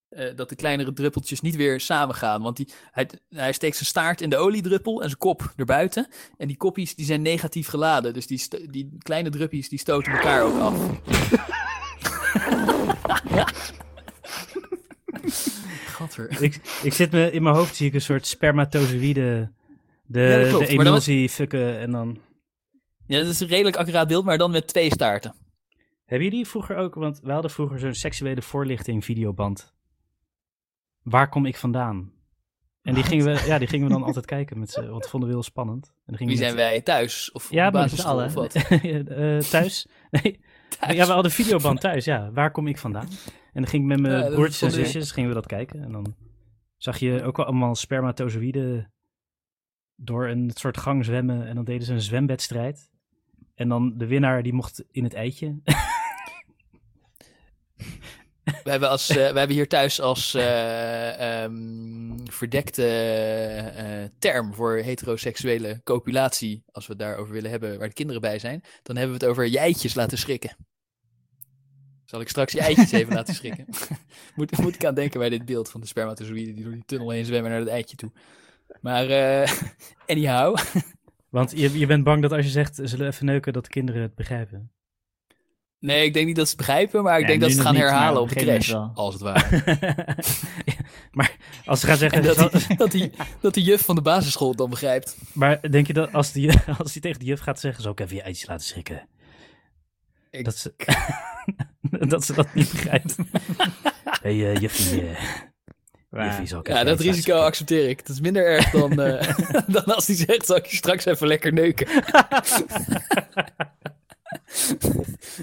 eh, 0.09 0.37
dat 0.37 0.49
de 0.49 0.55
kleinere 0.55 0.93
druppeltjes 0.93 1.41
niet 1.41 1.57
weer 1.57 1.81
samengaan. 1.81 2.43
Want 2.43 2.57
die, 2.57 2.69
hij, 2.91 3.09
hij 3.29 3.53
steekt 3.53 3.77
zijn 3.77 3.88
staart 3.88 4.21
in 4.21 4.31
de 4.31 4.37
oliedruppel 4.37 5.03
en 5.03 5.07
zijn 5.07 5.19
kop 5.19 5.53
erbuiten. 5.57 6.09
En 6.37 6.49
die 6.49 6.57
koppies 6.57 6.94
die 6.94 7.07
zijn 7.07 7.23
negatief 7.23 7.68
geladen. 7.68 8.14
Dus 8.14 8.27
die, 8.27 8.68
die 8.71 8.97
kleine 8.99 9.31
druppies 9.31 9.68
die 9.68 9.79
stoten 9.79 10.12
elkaar 10.12 10.42
ook 10.42 10.59
af. 10.59 10.75
Gadver. 15.87 16.42
ik, 16.42 16.61
ik 16.83 16.92
zit 16.92 17.11
me, 17.11 17.33
in 17.33 17.42
mijn 17.42 17.55
hoofd 17.55 17.77
zie 17.77 17.87
ik 17.87 17.94
een 17.94 18.01
soort 18.01 18.27
spermatozoïde 18.27 19.53
de, 20.07 20.21
Ja, 20.21 20.38
dat 20.38 20.49
klopt, 20.49 20.66
de 20.66 20.73
emulsie 20.73 21.29
fucken 21.29 21.79
en 21.79 21.90
dan... 21.90 22.18
Ja, 23.07 23.18
dat 23.18 23.29
is 23.29 23.40
een 23.40 23.49
redelijk 23.49 23.77
accuraat 23.77 24.09
beeld, 24.09 24.25
maar 24.25 24.38
dan 24.38 24.51
met 24.51 24.66
twee 24.66 24.90
staarten. 24.90 25.35
Hebben 26.05 26.29
jullie 26.29 26.47
vroeger 26.47 26.77
ook, 26.77 26.94
want 26.94 27.21
we 27.23 27.33
hadden 27.33 27.51
vroeger 27.51 27.79
zo'n 27.79 27.94
seksuele 27.94 28.42
voorlichting 28.42 29.05
videoband. 29.05 29.77
Waar 31.11 31.29
kom 31.29 31.47
ik 31.47 31.57
vandaan? 31.57 32.12
En 32.83 32.94
die 32.94 33.03
gingen, 33.03 33.25
we, 33.25 33.44
ja, 33.47 33.59
die 33.59 33.68
gingen 33.68 33.87
we 33.87 33.92
dan 33.92 34.03
altijd 34.03 34.25
kijken, 34.25 34.59
met 34.59 34.71
z'n- 34.71 34.81
want 34.81 35.03
dat 35.03 35.11
vonden 35.11 35.29
we 35.29 35.35
heel 35.35 35.44
spannend. 35.44 35.87
En 35.87 35.92
dan 36.07 36.16
gingen 36.16 36.33
Wie 36.33 36.42
zijn 36.42 36.55
met- 36.55 36.64
wij? 36.64 36.81
Thuis? 36.81 37.33
Of 37.33 37.51
Ja, 37.51 37.71
met 37.71 38.05
allen. 38.05 38.27
of 38.27 38.35
wat? 38.35 38.55
Eh, 38.71 39.38
thuis? 39.38 39.87
Nee, 40.11 40.40
Thuis. 40.79 40.97
ja, 40.97 41.07
we 41.07 41.12
hadden 41.12 41.33
videoband 41.33 41.81
thuis, 41.81 42.05
ja. 42.05 42.31
Waar 42.33 42.51
kom 42.51 42.66
ik 42.66 42.79
vandaan? 42.79 43.09
En 43.53 43.62
dan 43.62 43.66
ging 43.66 43.83
ik 43.83 43.88
met 43.88 44.01
mijn 44.01 44.25
Ja, 44.25 44.31
broertjes 44.35 44.62
en 44.62 44.71
zusjes, 44.71 45.11
gingen 45.12 45.29
we 45.29 45.35
dat 45.35 45.47
kijken. 45.47 45.83
En 45.83 45.92
dan 45.92 46.14
zag 46.77 46.99
je 46.99 47.23
ook 47.23 47.37
wel 47.37 47.47
allemaal 47.47 47.75
spermatozoïden 47.75 48.92
door 49.97 50.29
een 50.29 50.51
soort 50.55 50.77
gang 50.79 51.05
zwemmen. 51.05 51.47
En 51.47 51.55
dan 51.55 51.64
deden 51.64 51.87
ze 51.87 51.92
een 51.92 52.01
zwemwedstrijd. 52.01 52.90
En 53.55 53.68
dan 53.68 53.99
de 53.99 54.07
winnaar, 54.07 54.42
die 54.42 54.53
mocht 54.53 54.85
in 54.90 55.05
het 55.05 55.14
eitje. 55.14 55.57
We 58.64 58.70
hebben, 58.70 58.88
als, 58.88 59.08
eh, 59.08 59.16
we 59.16 59.38
hebben 59.38 59.56
hier 59.56 59.68
thuis 59.68 60.00
als 60.00 60.34
ehm, 60.34 62.16
verdekte 62.24 62.87
eh, 62.87 64.04
term 64.18 64.54
voor 64.54 64.76
heteroseksuele 64.76 65.80
copulatie, 65.84 66.62
als 66.72 66.87
we 66.87 66.92
het 66.92 67.00
daarover 67.02 67.32
willen 67.32 67.50
hebben, 67.50 67.78
waar 67.78 67.88
de 67.88 67.94
kinderen 67.94 68.20
bij 68.20 68.38
zijn, 68.38 68.62
dan 68.82 68.96
hebben 68.96 69.18
we 69.18 69.24
het 69.24 69.32
over 69.32 69.46
je 69.46 69.58
eitjes 69.58 69.94
laten 69.94 70.18
schrikken. 70.18 70.56
Zal 72.04 72.20
ik 72.20 72.28
straks 72.28 72.52
je 72.52 72.61
eitjes 72.61 72.92
even 72.92 73.14
laten 73.14 73.34
schrikken? 73.34 73.66
moet, 74.37 74.58
moet 74.58 74.74
ik 74.74 74.84
aan 74.84 74.94
denken 74.94 75.20
bij 75.20 75.28
dit 75.28 75.44
beeld 75.44 75.70
van 75.70 75.80
de 75.80 75.87
spermatozoïden 75.87 76.54
die 76.54 76.64
door 76.64 76.72
die 76.72 76.84
tunnel 76.87 77.11
heen 77.11 77.24
zwemmen 77.24 77.50
naar 77.50 77.61
het 77.61 77.68
eitje 77.68 77.96
toe. 77.96 78.12
Maar 78.80 79.06
anyhow, 80.06 80.56
Want 81.28 81.50
je, 81.50 81.78
je 81.78 81.87
bent 81.87 82.04
bang 82.04 82.22
dat 82.22 82.32
als 82.32 82.44
je 82.44 82.50
zegt, 82.50 82.74
zullen 82.74 82.98
we 82.98 83.12
even 83.12 83.26
neuken, 83.26 83.52
dat 83.52 83.64
de 83.64 83.70
kinderen 83.70 84.02
het 84.02 84.14
begrijpen. 84.14 84.72
Nee, 85.81 86.05
ik 86.05 86.14
denk 86.14 86.27
niet 86.27 86.37
dat 86.37 86.45
ze 86.49 86.51
het 86.57 86.67
begrijpen, 86.67 87.03
maar 87.03 87.14
ik 87.14 87.21
Ja, 87.21 87.27
denk 87.27 87.41
dat 87.41 87.51
ze 87.51 87.57
het 87.57 87.64
gaan 87.67 87.75
niet, 87.75 87.83
herhalen 87.83 88.21
op 88.23 88.29
de 88.29 88.35
crash, 88.35 88.75
als 88.95 89.14
het 89.14 89.23
ware. 89.23 89.62
maar 91.11 91.37
als 91.64 91.81
ze 91.81 91.87
gaan 91.87 91.97
zeggen, 91.97 92.19
En 92.19 92.25
dat 92.27 92.37
zal- 92.37 92.51
die, 92.51 92.77
dat, 92.77 92.91
die, 92.91 93.11
dat 93.41 93.55
die 93.55 93.64
juf 93.64 93.85
van 93.85 93.95
de 93.95 94.03
basisschool 94.03 94.49
het 94.49 94.59
dan 94.59 94.71
begrijpt. 94.71 95.17
maar 95.33 95.71
denk 95.71 95.87
je 95.87 95.93
dat 95.93 96.12
als 96.12 96.33
die, 96.33 96.51
als 96.79 96.93
die 96.93 97.03
tegen 97.03 97.19
de 97.19 97.25
juf 97.27 97.41
gaat 97.41 97.61
zeggen, 97.61 97.83
zal 97.83 97.93
ik 97.93 98.01
even 98.01 98.17
je 98.17 98.23
eitjes 98.23 98.49
laten 98.49 98.67
schrikken? 98.67 99.09
Ik- 100.31 100.45
Dat, 100.45 100.57
ze, 100.57 100.75
dat 102.09 102.25
ze 102.25 102.33
dat 102.33 102.55
niet 102.55 102.71
begrijpt. 102.71 103.17
Hé, 104.23 104.38
hey, 104.38 104.53
eh, 104.55 104.61
juffie, 104.61 105.09
eh, 106.11 106.25
juffie, 106.25 106.47
zal 106.47 106.61
ik 106.61 106.67
Ja, 106.67 106.75
even 106.75 106.87
dat 106.87 107.01
risico 107.01 107.37
accepteer 107.38 107.88
ik. 107.88 107.99
Het 107.99 108.09
is 108.09 108.21
minder 108.21 108.47
erg 108.47 108.71
dan, 108.71 109.01
eh, 109.03 109.29
dan 109.67 109.85
als 109.85 110.07
hij 110.07 110.17
zegt, 110.17 110.47
zal 110.47 110.57
ik 110.57 110.67
je 110.67 110.77
straks 110.77 111.05
even 111.05 111.27
lekker 111.27 111.53
neuken. 111.53 111.87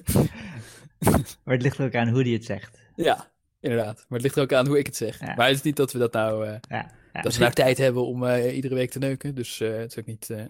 Maar 1.44 1.54
het 1.54 1.62
ligt 1.62 1.80
ook 1.80 1.96
aan 1.96 2.08
hoe 2.08 2.24
die 2.24 2.34
het 2.34 2.46
zegt. 2.46 2.78
Ja, 2.96 3.32
inderdaad. 3.60 3.96
Maar 3.96 4.06
het 4.20 4.22
ligt 4.22 4.36
er 4.36 4.44
ook 4.44 4.54
aan 4.54 4.68
hoe 4.68 4.80
ik 4.80 4.86
het 4.86 4.96
zeg. 4.96 5.20
Ja. 5.20 5.36
Maar 5.36 5.48
het 5.48 5.56
is 5.56 5.62
niet 5.62 5.76
dat 5.76 5.92
we 5.92 6.00
dat 6.00 6.14
nou, 6.14 6.46
eh, 6.46 6.56
Ja, 6.70 6.92
ja. 7.16 7.22
dat 7.22 7.34
we 7.34 7.40
nou 7.40 7.54
tijd 7.54 7.78
hebben 7.78 8.06
om 8.06 8.26
eh, 8.26 8.56
iedere 8.56 8.76
week 8.76 8.92
te 8.92 9.00
neuken. 9.00 9.36
Dus 9.36 9.60
eh, 9.60 9.76
het 9.76 9.92
is 9.92 10.00
ook 10.00 10.06
niet 10.06 10.30
eh, 10.30 10.46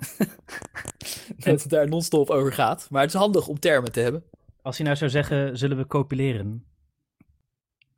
dat 1.46 1.62
het 1.62 1.70
daar 1.70 1.88
non-stop 1.88 2.30
over 2.30 2.54
gaat. 2.54 2.88
Maar 2.90 3.02
het 3.02 3.14
is 3.14 3.20
handig 3.20 3.48
om 3.48 3.60
termen 3.60 3.92
te 3.92 4.00
hebben. 4.00 4.24
Als 4.62 4.78
hij 4.78 4.86
nou 4.86 4.98
zou 4.98 5.10
zeggen, 5.10 5.58
zullen 5.58 5.78
we 5.78 5.88
copuleren? 5.88 6.66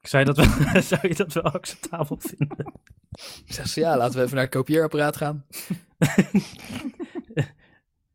Zou 0.01 0.25
je 0.25 0.33
dat 0.33 0.45
wel, 0.45 0.81
zou 0.91 1.07
je 1.07 1.15
dat 1.15 1.33
wel 1.33 1.43
acceptabel 1.43 2.17
vinden? 2.19 2.73
Ik 3.45 3.53
zeg 3.53 3.67
ze, 3.67 3.79
ja, 3.79 3.97
laten 3.97 4.17
we 4.17 4.23
even 4.23 4.36
naar 4.36 4.45
het 4.45 4.53
kopieerapparaat 4.53 5.17
gaan. 5.17 5.45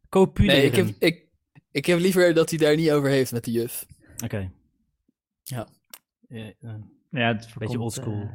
Copuleren. 0.09 0.57
Nee, 0.57 0.67
ik 0.67 0.77
heb, 0.77 0.89
ik, 0.99 1.27
ik 1.73 1.87
heb 1.87 1.99
liever 1.99 2.35
dat 2.35 2.49
hij 2.51 2.59
daar 2.59 2.77
niet 2.77 2.91
over 2.91 3.09
heeft 3.09 3.33
met 3.33 3.45
de 3.45 3.51
juf. 3.51 3.87
Oké. 4.25 4.51
Ja. 5.43 5.69
Eh, 6.29 6.47
eh, 6.47 6.55
ja, 7.11 7.27
het 7.35 7.49
beetje 7.59 7.79
oldschool. 7.81 8.21
eh, 8.23 8.29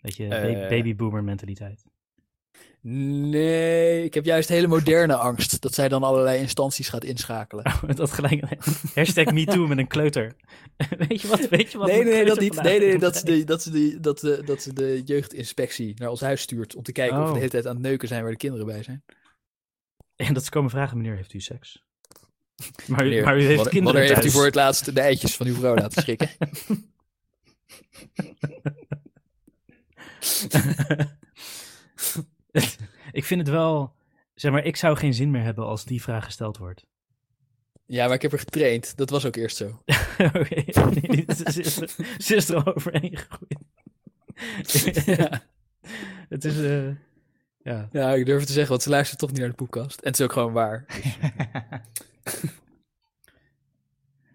beetje 0.00 0.28
Eh. 0.28 0.60
ba- 0.60 0.68
babyboomer 0.76 1.24
mentaliteit. 1.24 1.84
Nee, 2.80 4.04
ik 4.04 4.14
heb 4.14 4.24
juist 4.24 4.48
hele 4.48 4.66
moderne 4.66 5.14
angst 5.14 5.60
dat 5.60 5.74
zij 5.74 5.88
dan 5.88 6.02
allerlei 6.02 6.38
instanties 6.40 6.88
gaat 6.88 7.04
inschakelen. 7.04 7.64
dat 7.94 8.10
gelijk. 8.10 8.44
Hashtag 8.94 9.32
MeToo 9.32 9.66
met 9.66 9.78
een 9.78 9.86
kleuter. 9.86 10.36
weet 11.08 11.20
je 11.22 11.28
wat? 11.28 11.48
Weet 11.48 11.72
je 11.72 11.78
wat 11.78 11.86
Nee, 11.88 12.04
nee, 12.04 12.24
dat 12.24 12.40
niet. 12.40 12.62
Nee, 12.62 12.78
nee, 12.78 12.98
dat 12.98 13.16
ze, 13.16 13.24
de, 13.24 13.44
dat, 13.44 13.62
ze 13.62 13.70
de, 13.70 14.00
dat, 14.00 14.18
de, 14.18 14.42
dat 14.44 14.62
ze 14.62 14.72
de 14.72 15.02
jeugdinspectie 15.04 15.94
naar 15.96 16.08
ons 16.10 16.20
huis 16.20 16.40
stuurt 16.40 16.74
om 16.76 16.82
te 16.82 16.92
kijken 16.92 17.16
of 17.16 17.22
we 17.22 17.26
Oh. 17.28 17.32
de 17.32 17.38
hele 17.38 17.50
tijd 17.50 17.66
aan 17.66 17.74
het 17.74 17.82
neuken 17.84 18.08
zijn 18.08 18.22
waar 18.22 18.30
de 18.30 18.36
kinderen 18.36 18.66
bij 18.66 18.82
zijn. 18.82 19.02
En 20.26 20.34
dat 20.34 20.44
ze 20.44 20.50
komen 20.50 20.70
vragen, 20.70 20.96
meneer, 20.96 21.16
heeft 21.16 21.32
u 21.34 21.40
seks? 21.40 21.82
Maar, 22.86 23.00
u- 23.06 23.08
Meneer, 23.08 23.24
maar 23.24 23.36
u 23.38 23.42
heeft 23.42 23.54
wanneer- 23.54 23.72
kinderen 23.72 23.98
wanneer 24.00 24.14
heeft 24.14 24.26
u 24.26 24.30
voor 24.36 24.44
het 24.44 24.54
laatst 24.54 24.94
de 24.94 25.00
eitjes 25.00 25.36
van 25.36 25.46
uw 25.46 25.54
vrouw 25.54 25.74
laten 25.74 26.02
schrikken? 26.02 26.30
ik 33.12 33.24
vind 33.24 33.40
het 33.40 33.48
wel... 33.50 33.96
Zeg 34.34 34.52
maar, 34.52 34.64
ik 34.64 34.76
zou 34.76 34.96
geen 34.96 35.14
zin 35.14 35.30
meer 35.30 35.42
hebben 35.42 35.64
als 35.66 35.84
die 35.84 36.02
vraag 36.02 36.24
gesteld 36.24 36.56
wordt. 36.56 36.86
ja, 37.86 38.06
maar 38.06 38.14
ik 38.14 38.22
heb 38.22 38.32
er 38.32 38.38
getraind. 38.38 38.96
Dat 38.96 39.10
was 39.10 39.24
ook 39.24 39.36
eerst 39.36 39.56
zo. 39.56 39.82
Oké, 40.18 40.62
ze, 41.34 41.62
is 42.28 42.48
er- 42.48 42.56
er 42.56 42.74
overheen 42.74 43.16
gegroeid. 43.16 43.58
Ja. 45.04 45.42
Het 46.28 46.44
is... 46.44 46.58
eh, 46.60 46.88
ja. 47.68 47.88
Ja, 47.92 48.14
ik 48.14 48.26
durf 48.26 48.38
het 48.38 48.46
te 48.46 48.52
zeggen, 48.52 48.70
want 48.70 48.82
ze 48.82 48.90
luistert 48.90 49.18
toch 49.18 49.30
niet 49.30 49.38
naar 49.38 49.48
de 49.48 49.54
podcast. 49.54 50.00
En 50.00 50.08
het 50.10 50.18
is 50.18 50.24
ook 50.24 50.32
gewoon 50.32 50.52
waar. 50.52 50.84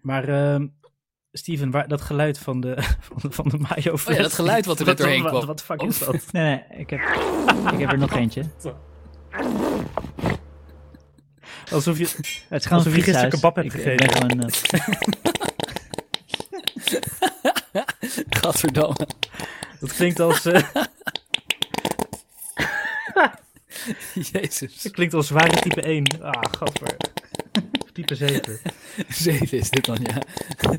Maar 0.02 0.28
ehm, 0.28 0.66
Steven, 1.32 1.70
waar, 1.70 1.88
dat 1.88 2.00
geluid 2.00 2.38
van 2.38 2.60
de, 2.60 2.74
van 3.08 3.16
de, 3.22 3.30
van 3.30 3.48
de 3.48 3.58
mayo 3.58 3.92
Oh 3.92 4.14
ja, 4.14 4.22
dat 4.22 4.32
geluid 4.32 4.66
wat 4.66 4.80
er 4.80 4.86
net 4.86 4.96
doorheen 4.96 5.22
wat, 5.22 5.30
kwam. 5.30 5.46
Wat 5.46 5.58
de 5.58 5.64
fuck 5.64 5.82
is 5.82 5.98
dat? 5.98 6.32
Nee, 6.32 6.44
nee, 6.44 6.78
ik 6.80 6.90
heb, 6.90 7.00
ik 7.72 7.78
heb 7.78 7.92
er 7.92 7.98
nog 7.98 8.14
eentje. 8.14 8.44
Alsof 11.72 11.98
je... 11.98 12.04
Het 12.04 12.18
is 12.24 12.66
gewoon 12.66 12.78
Alsof 12.78 12.96
je 12.96 13.02
gisteren 13.02 13.30
kebab 13.30 13.56
hebt 13.56 13.74
Ik- 13.74 14.00
ik 14.00 14.10
gewoon, 14.12 14.40
eh, 14.42 14.80
Gadverdamme. 18.40 19.08
Dat 19.80 19.92
klinkt 19.92 20.20
als, 20.20 20.44
eh, 20.44 20.62
Jezus. 24.32 24.82
dat 24.82 24.92
klinkt 24.92 25.14
als 25.14 25.26
zware 25.26 25.60
type 25.60 25.80
1. 25.82 26.04
Ah, 26.20 26.42
gadver. 26.58 26.96
Type 27.92 28.14
7. 28.14 28.58
Zeven 29.08 29.58
is 29.58 29.70
dit 29.70 29.84
dan, 29.84 29.98
ja. 30.02 30.14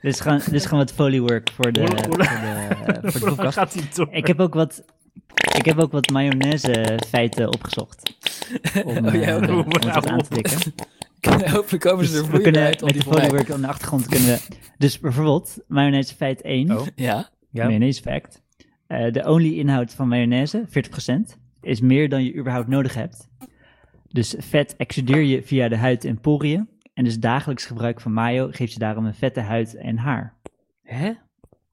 dit, 0.00 0.14
is 0.14 0.20
gewoon, 0.20 0.38
dit 0.38 0.52
is 0.52 0.64
gewoon 0.64 0.78
wat 0.84 0.92
foliework 0.92 1.50
voor 1.54 1.72
de, 1.72 1.80
Hoe- 1.80 1.98
voor 2.08 2.18
de, 2.18 3.10
voor 3.10 3.28
de 3.28 3.34
podcast. 3.34 3.56
gaat 3.58 3.74
hij 3.74 3.82
door? 3.94 4.08
Ik 4.10 4.26
heb 4.26 4.40
ook 4.40 4.54
wat, 4.54 4.84
ik 5.56 5.64
heb 5.64 5.78
ook 5.78 5.92
wat 5.92 6.10
mayonaise 6.10 6.98
feiten 7.08 7.52
opgezocht. 7.52 8.12
Om, 8.84 9.06
Oh, 9.06 9.14
ja, 9.14 9.38
eh, 9.40 9.58
om 9.58 9.64
het 9.68 9.86
aan 10.06 10.22
te 10.22 10.28
tikken. 10.28 10.72
Hopelijk 11.50 11.82
komen 11.84 12.04
ze 12.06 12.10
Dus 12.10 12.20
er 12.20 12.26
we 12.26 12.28
vloeiend 12.30 12.42
kunnen 12.42 12.62
uit. 12.62 12.80
met 12.80 12.92
die 12.92 13.02
foliework 13.02 13.50
aan 13.50 13.60
de 13.60 13.66
achtergrond 13.66 14.06
kunnen 14.06 14.28
we... 14.28 14.38
Dus 14.78 14.98
bijvoorbeeld, 15.00 15.56
mayonaise 15.68 16.14
feit 16.14 16.42
1, 16.42 16.70
Oh. 16.78 16.86
Ja, 16.94 17.28
Ja, 17.50 17.64
mayonaise 17.64 18.02
fact. 18.02 18.42
Eh, 18.86 19.12
de 19.12 19.24
only 19.28 19.58
inhoud 19.58 19.92
van 19.94 20.08
mayonaise, 20.08 20.64
40%, 20.68 21.36
is 21.66 21.80
meer 21.80 22.08
dan 22.08 22.24
je 22.24 22.34
überhaupt 22.34 22.68
nodig 22.68 22.94
hebt. 22.94 23.28
Dus 24.08 24.34
vet 24.38 24.76
exudeer 24.76 25.22
je 25.22 25.42
via 25.42 25.68
de 25.68 25.76
huid 25.76 26.04
en 26.04 26.20
poriën. 26.20 26.68
En 26.94 27.04
dus 27.04 27.18
dagelijks 27.18 27.64
gebruik 27.64 28.00
van 28.00 28.12
mayo 28.12 28.48
geeft 28.50 28.72
je 28.72 28.78
daarom 28.78 29.06
een 29.06 29.14
vette 29.14 29.40
huid 29.40 29.74
en 29.74 29.96
haar. 29.98 30.34
Hè? 30.82 31.12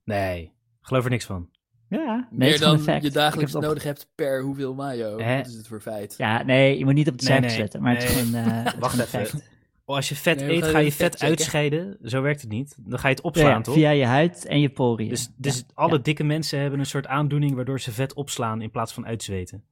Nee, 0.04 0.52
geloof 0.82 1.04
er 1.04 1.10
niks 1.10 1.26
van. 1.26 1.50
Ja, 1.90 1.98
nee, 2.32 2.52
het 2.52 2.60
meer 2.60 2.60
dan 2.60 3.02
je 3.02 3.12
dagelijks 3.12 3.22
heb 3.36 3.40
het 3.48 3.56
op- 3.56 3.62
nodig 3.62 3.84
hebt 3.84 4.12
per 4.16 4.42
hoeveel 4.42 4.74
mayo. 4.74 5.20
Hè? 5.20 5.38
Wat 5.38 5.48
is 5.48 5.54
het 5.54 5.68
voor 5.68 5.82
feit? 5.82 6.16
Ja, 6.18 6.44
nee, 6.44 6.78
je 6.78 6.84
moet 6.86 6.94
niet 6.94 7.10
op 7.10 7.18
de 7.18 7.24
Nee, 7.24 7.32
cijfers 7.34 7.54
nee, 7.54 7.62
letten, 7.62 7.82
maar 7.82 7.94
het 7.96 8.04
is 8.04 8.16
nee. 8.32 8.44
gewoon, 8.44 8.56
eh, 8.56 8.64
het 8.74 8.80
Wacht 8.80 9.14
even. 9.14 9.42
Oh, 9.86 9.96
als 9.96 10.10
je 10.10 10.16
vet 10.16 10.40
Nee, 10.40 10.50
eet, 10.56 10.64
ga 10.66 10.78
je 10.80 10.92
vet 10.92 11.22
uitscheiden. 11.22 11.98
Zo 12.04 12.22
werkt 12.22 12.42
het 12.42 12.50
niet. 12.50 12.76
Dan 12.80 13.00
ga 13.00 13.08
je 13.08 13.14
het 13.14 13.24
Ja, 13.24 13.30
opslaan, 13.30 13.50
ja, 13.58 13.62
toch? 13.62 13.74
via 13.74 13.90
je 13.90 14.06
huid 14.06 14.46
en 14.46 14.60
je 14.60 14.70
poriën. 14.70 15.10
Dus, 15.10 15.30
dus 15.36 15.58
Ja, 15.58 15.64
alle 15.74 15.96
ja. 15.96 16.02
dikke 16.02 16.24
mensen 16.24 16.60
hebben 16.60 16.80
een 16.80 16.86
soort 16.86 17.08
aandoening 17.08 17.56
waardoor 17.56 17.80
ze 17.80 17.92
vet 17.92 18.14
opslaan 18.14 18.62
in 18.62 18.72
plaats 18.72 18.94
van 18.94 19.06
uitzweten. 19.06 19.64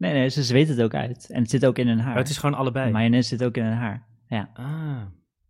Nee, 0.00 0.12
nee, 0.12 0.28
ze 0.28 0.42
zweten 0.42 0.74
het 0.74 0.84
ook 0.84 0.94
uit. 0.94 1.30
En 1.30 1.40
het 1.40 1.50
zit 1.50 1.66
ook 1.66 1.78
in 1.78 1.88
hun 1.88 1.98
haar. 1.98 2.08
Maar 2.08 2.22
het 2.22 2.28
is 2.28 2.38
gewoon 2.38 2.54
allebei. 2.58 2.90
Mayonaise 2.90 3.28
zit 3.28 3.44
ook 3.44 3.56
in 3.56 3.64
hun 3.64 3.76
haar. 3.76 4.06
Ja. 4.28 4.50
Ah, 4.54 5.02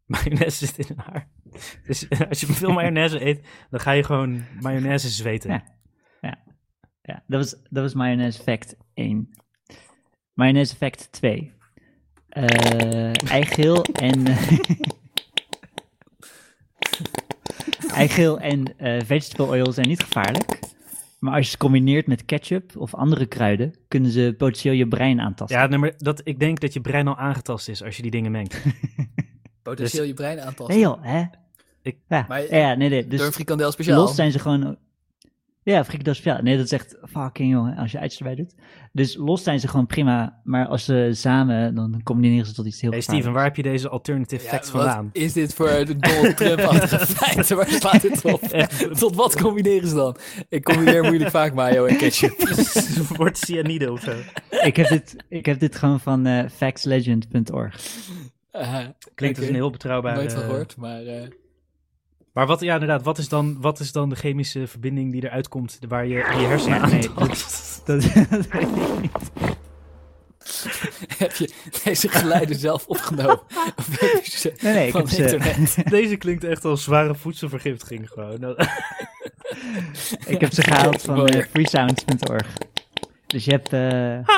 mayonaise 0.15 0.67
zit 0.67 0.91
in 0.91 0.97
haar. 0.97 1.29
Dus 1.87 2.09
als 2.29 2.41
je 2.41 2.47
veel 2.47 2.73
mayonaise 2.81 3.25
eet, 3.25 3.47
dan 3.71 3.81
ga 3.81 3.91
je 3.91 4.05
gewoon 4.05 4.45
mayonaise 4.61 5.09
zweten. 5.09 5.51
Ja. 5.51 5.65
Ja, 7.03 7.23
dat 7.27 7.41
was, 7.41 7.63
dat 7.71 7.83
was 7.83 7.95
mayonaise 7.95 8.43
fact 8.43 8.77
1. 8.95 9.31
Mayonaise 10.33 10.77
fact 10.77 11.13
2. 11.13 11.53
Eh 12.29 13.31
eigeel 13.31 13.83
en... 13.85 14.25
eigeel 17.95 18.41
en 18.41 18.79
eh, 18.79 19.01
vegetable 19.05 19.47
oil 19.47 19.73
zijn 19.73 19.89
niet 19.89 20.03
gevaarlijk. 20.03 20.59
Maar 21.21 21.35
als 21.35 21.45
je 21.45 21.51
ze 21.51 21.57
combineert 21.57 22.07
met 22.07 22.25
ketchup 22.25 22.77
of 22.77 22.95
andere 22.95 23.27
kruiden, 23.27 23.75
kunnen 23.89 24.11
ze 24.11 24.35
potentieel 24.39 24.75
je 24.75 24.89
brein 24.89 25.21
aantasten. 25.21 25.59
Ja, 25.59 25.67
nee, 25.67 25.79
maar 25.79 25.93
dat, 25.97 26.21
ik 26.25 26.39
denk 26.39 26.61
dat 26.61 26.73
je 26.73 26.81
brein 26.81 27.09
al 27.09 27.17
aangetast 27.17 27.69
is 27.69 27.83
als 27.83 27.97
je 27.97 28.03
die 28.03 28.11
dingen 28.11 28.31
mengt. 28.31 28.63
Potentieel 29.63 30.05
je 30.05 30.15
brein 30.15 30.41
aantasten. 30.41 30.75
Nee 30.75 30.79
joh, 30.85 30.99
hè? 31.01 31.23
Ik- 31.83 31.99
ja, 32.09 32.25
Maar- 32.29 32.55
ja, 32.55 32.75
nee, 32.75 32.89
nee. 32.89 33.07
Dus 33.07 33.19
Door 33.19 33.27
een 33.27 33.33
frikandel 33.33 33.73
speciaal. 33.73 34.01
Los 34.01 34.15
zijn 34.15 34.33
ze 34.33 34.39
gewoon. 34.39 34.77
Ja, 35.63 35.85
frikandel 35.85 36.15
speciaal. 36.15 36.43
Nee, 36.43 36.57
dat 36.57 36.65
is 36.65 36.73
echt 36.73 36.97
fucking 37.09 37.51
jongen, 37.53 37.77
als 37.77 37.93
je 37.93 37.99
uiterste 37.99 38.25
erbij 38.25 38.45
doet. 38.45 38.55
Dus 38.93 39.17
los 39.17 39.43
zijn 39.43 39.61
ze 39.61 39.69
gewoon 39.69 39.87
prima, 39.87 40.41
maar 40.45 40.67
als 40.67 40.85
ze 40.85 41.09
samen, 41.13 41.75
dan 41.75 42.01
combineren 42.03 42.47
ze 42.47 42.53
tot 42.55 42.67
iets 42.67 42.81
heel 42.81 42.91
Hey. 42.91 43.01
Steven, 43.01 43.33
waar 43.33 43.45
heb 43.45 43.57
je 43.57 43.63
deze 43.63 43.89
alternative 43.89 44.43
Ja, 44.45 44.49
facts 44.51 44.71
wat 44.71 44.83
vandaan? 44.83 45.11
is 45.13 45.33
dit 45.33 45.55
voor 45.55 45.69
de 45.69 45.97
Donald 45.97 46.37
Trump-achtige 46.37 47.07
feiten? 47.17 47.57
Waar 47.57 47.69
slaat 47.69 48.03
dit 48.03 48.25
op? 48.25 48.41
Tot 48.99 49.15
wat 49.15 49.41
combineren 49.41 49.89
ze 49.89 49.95
dan? 49.95 50.17
Ik 50.49 50.65
combineer 50.65 51.03
moeilijk 51.03 51.31
vaak 51.31 51.55
mayo 51.55 51.85
en 51.85 51.97
ketchup. 51.97 52.39
wordt 53.17 53.39
cyanide 53.39 53.93
of 53.93 54.01
zo. 54.01 54.13
ik, 54.63 54.77
heb 54.77 54.89
dit, 54.89 55.17
ik 55.29 55.47
heb 55.47 55.61
dit 55.61 55.77
gewoon 55.77 56.01
van 56.01 56.27
eh, 56.27 56.45
factslegend.org. 56.57 57.81
Uh, 58.53 58.79
Klinkt 59.15 59.39
als 59.39 59.47
een 59.49 59.55
heel 59.55 59.71
betrouwbare... 59.71 60.17
Nooit 60.17 60.33
van 60.33 60.43
gehoord, 60.43 60.77
maar... 60.77 61.03
eh, 61.07 61.23
Maar 62.41 62.49
wat, 62.49 62.61
ja, 62.61 62.73
inderdaad, 62.73 63.03
wat 63.03 63.19
is, 63.19 63.29
dan, 63.29 63.61
wat 63.61 63.81
is 63.81 63.93
dan 63.93 64.09
de 64.09 64.17
chemische 64.17 64.67
verbinding 64.67 65.13
die 65.13 65.25
eruit 65.25 65.49
komt 65.49 65.79
waar 65.89 66.07
je 66.07 66.15
je 66.15 66.47
hersenen 66.47 66.77
Ja, 66.77 66.83
aan 66.85 66.91
nee, 66.91 67.13
tast? 67.15 67.83
Dat, 67.87 68.03
dat 68.31 68.47
weet 68.47 68.63
ik 68.63 69.01
niet. 69.01 69.11
heb 71.19 71.33
je 71.37 71.51
deze 71.85 72.09
geluiden 72.09 72.57
zelf 72.57 72.87
opgenomen? 72.87 73.41
Nee, 74.01 74.75
nee, 74.75 74.87
ik 74.87 74.93
van 74.93 75.01
heb 75.01 75.11
ze, 75.11 75.23
internet? 75.23 75.77
Deze 75.91 76.17
klinkt 76.17 76.45
echt 76.45 76.65
als 76.65 76.83
zware 76.83 77.15
voedselvergiftiging 77.15 78.09
gewoon. 78.09 78.41
Nou, 78.41 78.55
ik 80.27 80.41
heb 80.41 80.53
ze 80.53 80.63
gehaald 80.63 81.03
van 81.03 81.17
Mooi. 81.17 81.33
eh, 81.39 81.47
freesounds.org. 81.51 82.47
Dus 83.27 83.45
je 83.45 83.51
hebt... 83.51 83.73
eh, 83.73 84.37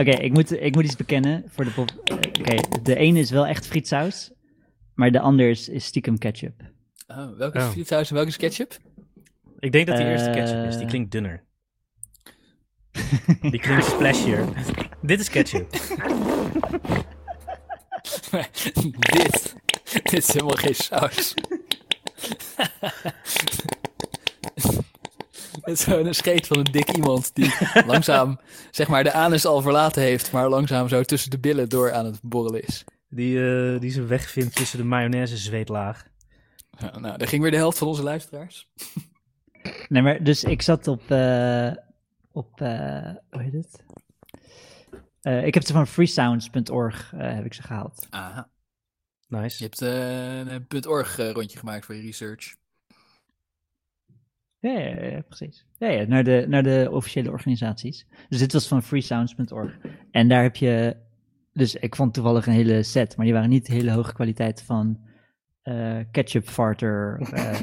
Oké, 0.00 0.10
ik, 0.10 0.32
moet, 0.32 0.62
ik 0.62 0.74
moet 0.74 0.84
iets 0.84 0.96
bekennen 0.96 1.44
voor 1.48 1.64
de 1.64 1.70
pop. 1.70 1.90
eh, 2.04 2.16
Oké, 2.40 2.56
de 2.82 2.96
ene 2.96 3.18
is 3.18 3.30
wel 3.30 3.46
echt 3.46 3.66
frietsaus, 3.66 4.30
maar 5.00 5.10
de 5.10 5.20
ander 5.20 5.50
is, 5.50 5.68
is 5.68 5.84
stiekem 5.84 6.18
ketchup. 6.18 6.60
Oh, 7.08 7.36
welke 7.38 7.58
is 7.58 7.64
Oh. 7.64 7.70
frietsaus 7.70 8.08
en 8.08 8.14
welke 8.14 8.28
is 8.30 8.36
ketchup? 8.36 8.76
ik 9.58 9.72
denk 9.72 9.86
dat 9.86 9.96
die 9.96 10.06
eerste 10.06 10.30
ketchup 10.30 10.64
is. 10.66 10.74
Die 10.74 10.82
Eh. 10.84 10.88
klinkt 10.90 11.10
dunner. 11.12 11.44
Die 13.40 13.60
klinkt 13.60 13.84
splashier. 13.84 14.44
Dit 15.02 15.20
is 15.20 15.28
ketchup. 15.30 15.70
Dit, 19.12 19.54
dit 20.02 20.12
is 20.12 20.32
helemaal 20.32 20.56
geen 20.56 20.74
saus. 20.74 21.34
Het 25.60 25.78
is 25.78 25.84
gewoon 25.84 26.06
een 26.06 26.14
scheet 26.14 26.46
van 26.46 26.58
een 26.58 26.64
dik 26.72 26.90
iemand 26.96 27.30
die 27.34 27.52
langzaam, 27.86 28.38
zeg 28.70 28.88
maar, 28.88 29.04
de 29.04 29.12
anus 29.12 29.46
al 29.46 29.60
verlaten 29.62 30.02
heeft, 30.02 30.32
maar 30.32 30.48
langzaam 30.48 30.88
zo 30.88 31.02
tussen 31.02 31.30
de 31.30 31.38
billen 31.38 31.68
door 31.68 31.92
aan 31.92 32.04
het 32.04 32.18
borrelen 32.22 32.62
is. 32.66 32.84
Die, 33.10 33.38
eh, 33.72 33.80
die 33.80 33.90
ze 33.90 34.04
wegvindt 34.04 34.56
tussen 34.56 34.78
de 34.78 34.84
mayonaise 34.84 35.36
zweetlaag. 35.36 36.08
Ja, 36.78 36.98
nou, 36.98 37.18
daar 37.18 37.28
ging 37.28 37.42
weer 37.42 37.50
de 37.50 37.56
helft 37.56 37.78
van 37.78 37.88
onze 37.88 38.02
luisteraars. 38.02 38.68
Nee, 39.88 40.02
maar 40.02 40.22
dus 40.24 40.44
ik 40.44 40.62
zat 40.62 40.88
op, 40.88 41.10
eh, 41.10 41.72
op 42.32 42.60
eh, 42.60 43.14
hoe 43.30 43.42
heet 43.42 43.52
het? 43.52 43.84
Eh, 45.20 45.46
ik 45.46 45.54
heb 45.54 45.66
ze 45.66 45.72
van 45.72 45.86
freesounds.org 45.86 47.12
eh, 47.12 47.34
heb 47.34 47.44
ik 47.44 47.54
ze 47.54 47.62
gehaald. 47.62 48.06
Aha. 48.10 48.48
Nice. 49.28 49.56
Je 49.58 49.64
hebt 49.64 49.82
eh, 49.82 50.54
een 50.54 50.86
.org 50.86 51.16
rondje 51.16 51.58
gemaakt 51.58 51.84
voor 51.84 51.94
je 51.94 52.02
research. 52.02 52.56
Ja, 54.58 54.78
ja, 54.78 55.04
ja, 55.04 55.20
precies. 55.20 55.66
Ja, 55.78 55.88
ja, 55.88 56.04
naar, 56.04 56.24
de, 56.24 56.44
naar 56.48 56.62
de 56.62 56.88
officiële 56.90 57.30
organisaties. 57.30 58.06
Dus 58.28 58.38
dit 58.38 58.52
was 58.52 58.68
van 58.68 58.82
freesounds.org. 58.82 59.78
En 60.10 60.28
daar 60.28 60.42
heb 60.42 60.56
je, 60.56 60.96
dus 61.52 61.74
ik 61.74 61.96
vond 61.96 62.14
toevallig 62.14 62.46
een 62.46 62.52
hele 62.52 62.82
set, 62.82 63.16
maar 63.16 63.24
die 63.24 63.34
waren 63.34 63.48
niet 63.50 63.66
hele 63.66 63.90
hoge 63.92 64.12
kwaliteit 64.12 64.62
van 64.62 65.00
eh, 65.62 65.98
ketchup 66.10 66.48
farter. 66.48 67.20
eh, 67.32 67.60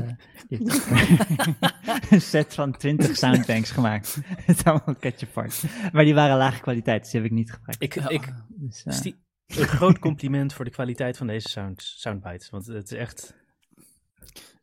een 2.09 2.21
set 2.21 2.53
van 2.53 2.77
20 2.77 3.17
soundbanks 3.17 3.71
gemaakt. 3.71 4.17
Het 4.45 4.63
allemaal 4.63 4.95
ketchup 4.99 5.31
fart. 5.31 5.63
Maar 5.91 6.03
die 6.03 6.13
waren 6.13 6.37
lage 6.37 6.61
kwaliteit, 6.61 7.01
dus 7.01 7.11
die 7.11 7.21
heb 7.21 7.29
ik 7.29 7.35
niet 7.35 7.51
gebruikt. 7.51 7.83
Ik, 7.83 7.95
ik, 7.95 8.33
Dus, 8.47 8.83
eh, 8.83 8.93
Stie- 8.93 9.15
een 9.47 9.67
groot 9.67 9.99
compliment 9.99 10.53
voor 10.53 10.65
de 10.65 10.71
kwaliteit 10.71 11.17
van 11.17 11.27
deze 11.27 11.49
sound, 11.49 11.81
soundbites. 11.83 12.49
Want 12.49 12.65
het 12.65 12.91
is 12.91 12.97
echt... 12.97 13.35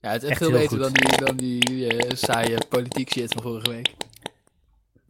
Ja, 0.00 0.10
het 0.10 0.22
is 0.22 0.28
Echt 0.28 0.40
echt 0.40 0.50
veel 0.50 0.58
beter 0.60 0.78
dan 0.78 0.92
die, 0.92 1.24
dan 1.24 1.36
die 1.36 2.16
saaie 2.16 2.58
politiek 2.68 3.10
shit 3.12 3.32
van 3.32 3.42
vorige 3.42 3.70
week. 3.70 3.94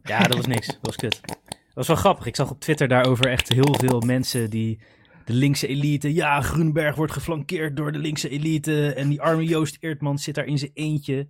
Ja, 0.03 0.19
dat 0.19 0.35
was 0.37 0.45
niks. 0.47 0.67
Dat 0.67 0.77
was 0.81 0.95
kut. 0.95 1.19
Dat 1.75 1.87
was 1.87 1.87
wel 1.87 1.95
grappig. 2.05 2.25
Ik 2.25 2.35
zag 2.35 2.51
op 2.51 2.59
Twitter 2.59 2.87
daarover 2.87 3.27
echt 3.27 3.49
heel 3.49 3.75
veel 3.79 3.99
mensen 3.99 4.49
die 4.49 4.79
de 5.25 5.33
linkse 5.33 5.67
elite. 5.67 6.13
Ja, 6.13 6.41
Groenberg 6.41 6.95
wordt 6.95 7.11
geflankeerd 7.11 7.77
door 7.77 7.91
de 7.91 7.97
linkse 7.97 8.29
elite. 8.29 8.93
En 8.93 9.09
die 9.09 9.21
arme 9.21 9.43
Joost 9.43 9.77
Eertmans 9.79 10.23
zit 10.23 10.35
daar 10.35 10.45
in 10.45 10.57
zijn 10.57 10.71
eentje. 10.73 11.27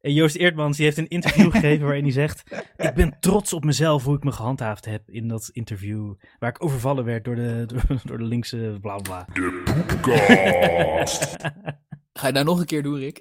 En 0.00 0.12
Joost 0.12 0.36
Eertmans 0.36 0.76
die 0.76 0.84
heeft 0.84 0.98
een 0.98 1.08
interview 1.08 1.52
gegeven 1.54 1.84
waarin 1.84 2.02
hij 2.02 2.12
zegt... 2.12 2.42
Ik 2.76 2.94
ben 2.94 3.16
trots 3.20 3.52
op 3.52 3.64
mezelf 3.64 4.04
hoe 4.04 4.16
ik 4.16 4.24
me 4.24 4.32
gehandhaafd 4.32 4.84
heb 4.84 5.10
in 5.10 5.28
dat 5.28 5.48
interview. 5.52 6.14
Waar 6.38 6.50
ik 6.50 6.64
overvallen 6.64 7.04
werd 7.04 7.24
door 7.24 7.34
de, 7.34 7.64
door, 7.66 7.82
door 8.04 8.18
de 8.18 8.24
linkse 8.24 8.78
bla 8.80 8.96
bla. 8.96 9.26
Poepkast. 9.64 11.36
Ga 12.18 12.26
je 12.26 12.32
nou 12.32 12.44
nog 12.44 12.60
een 12.60 12.66
keer 12.66 12.82
doen, 12.82 12.98
Rick? 12.98 13.18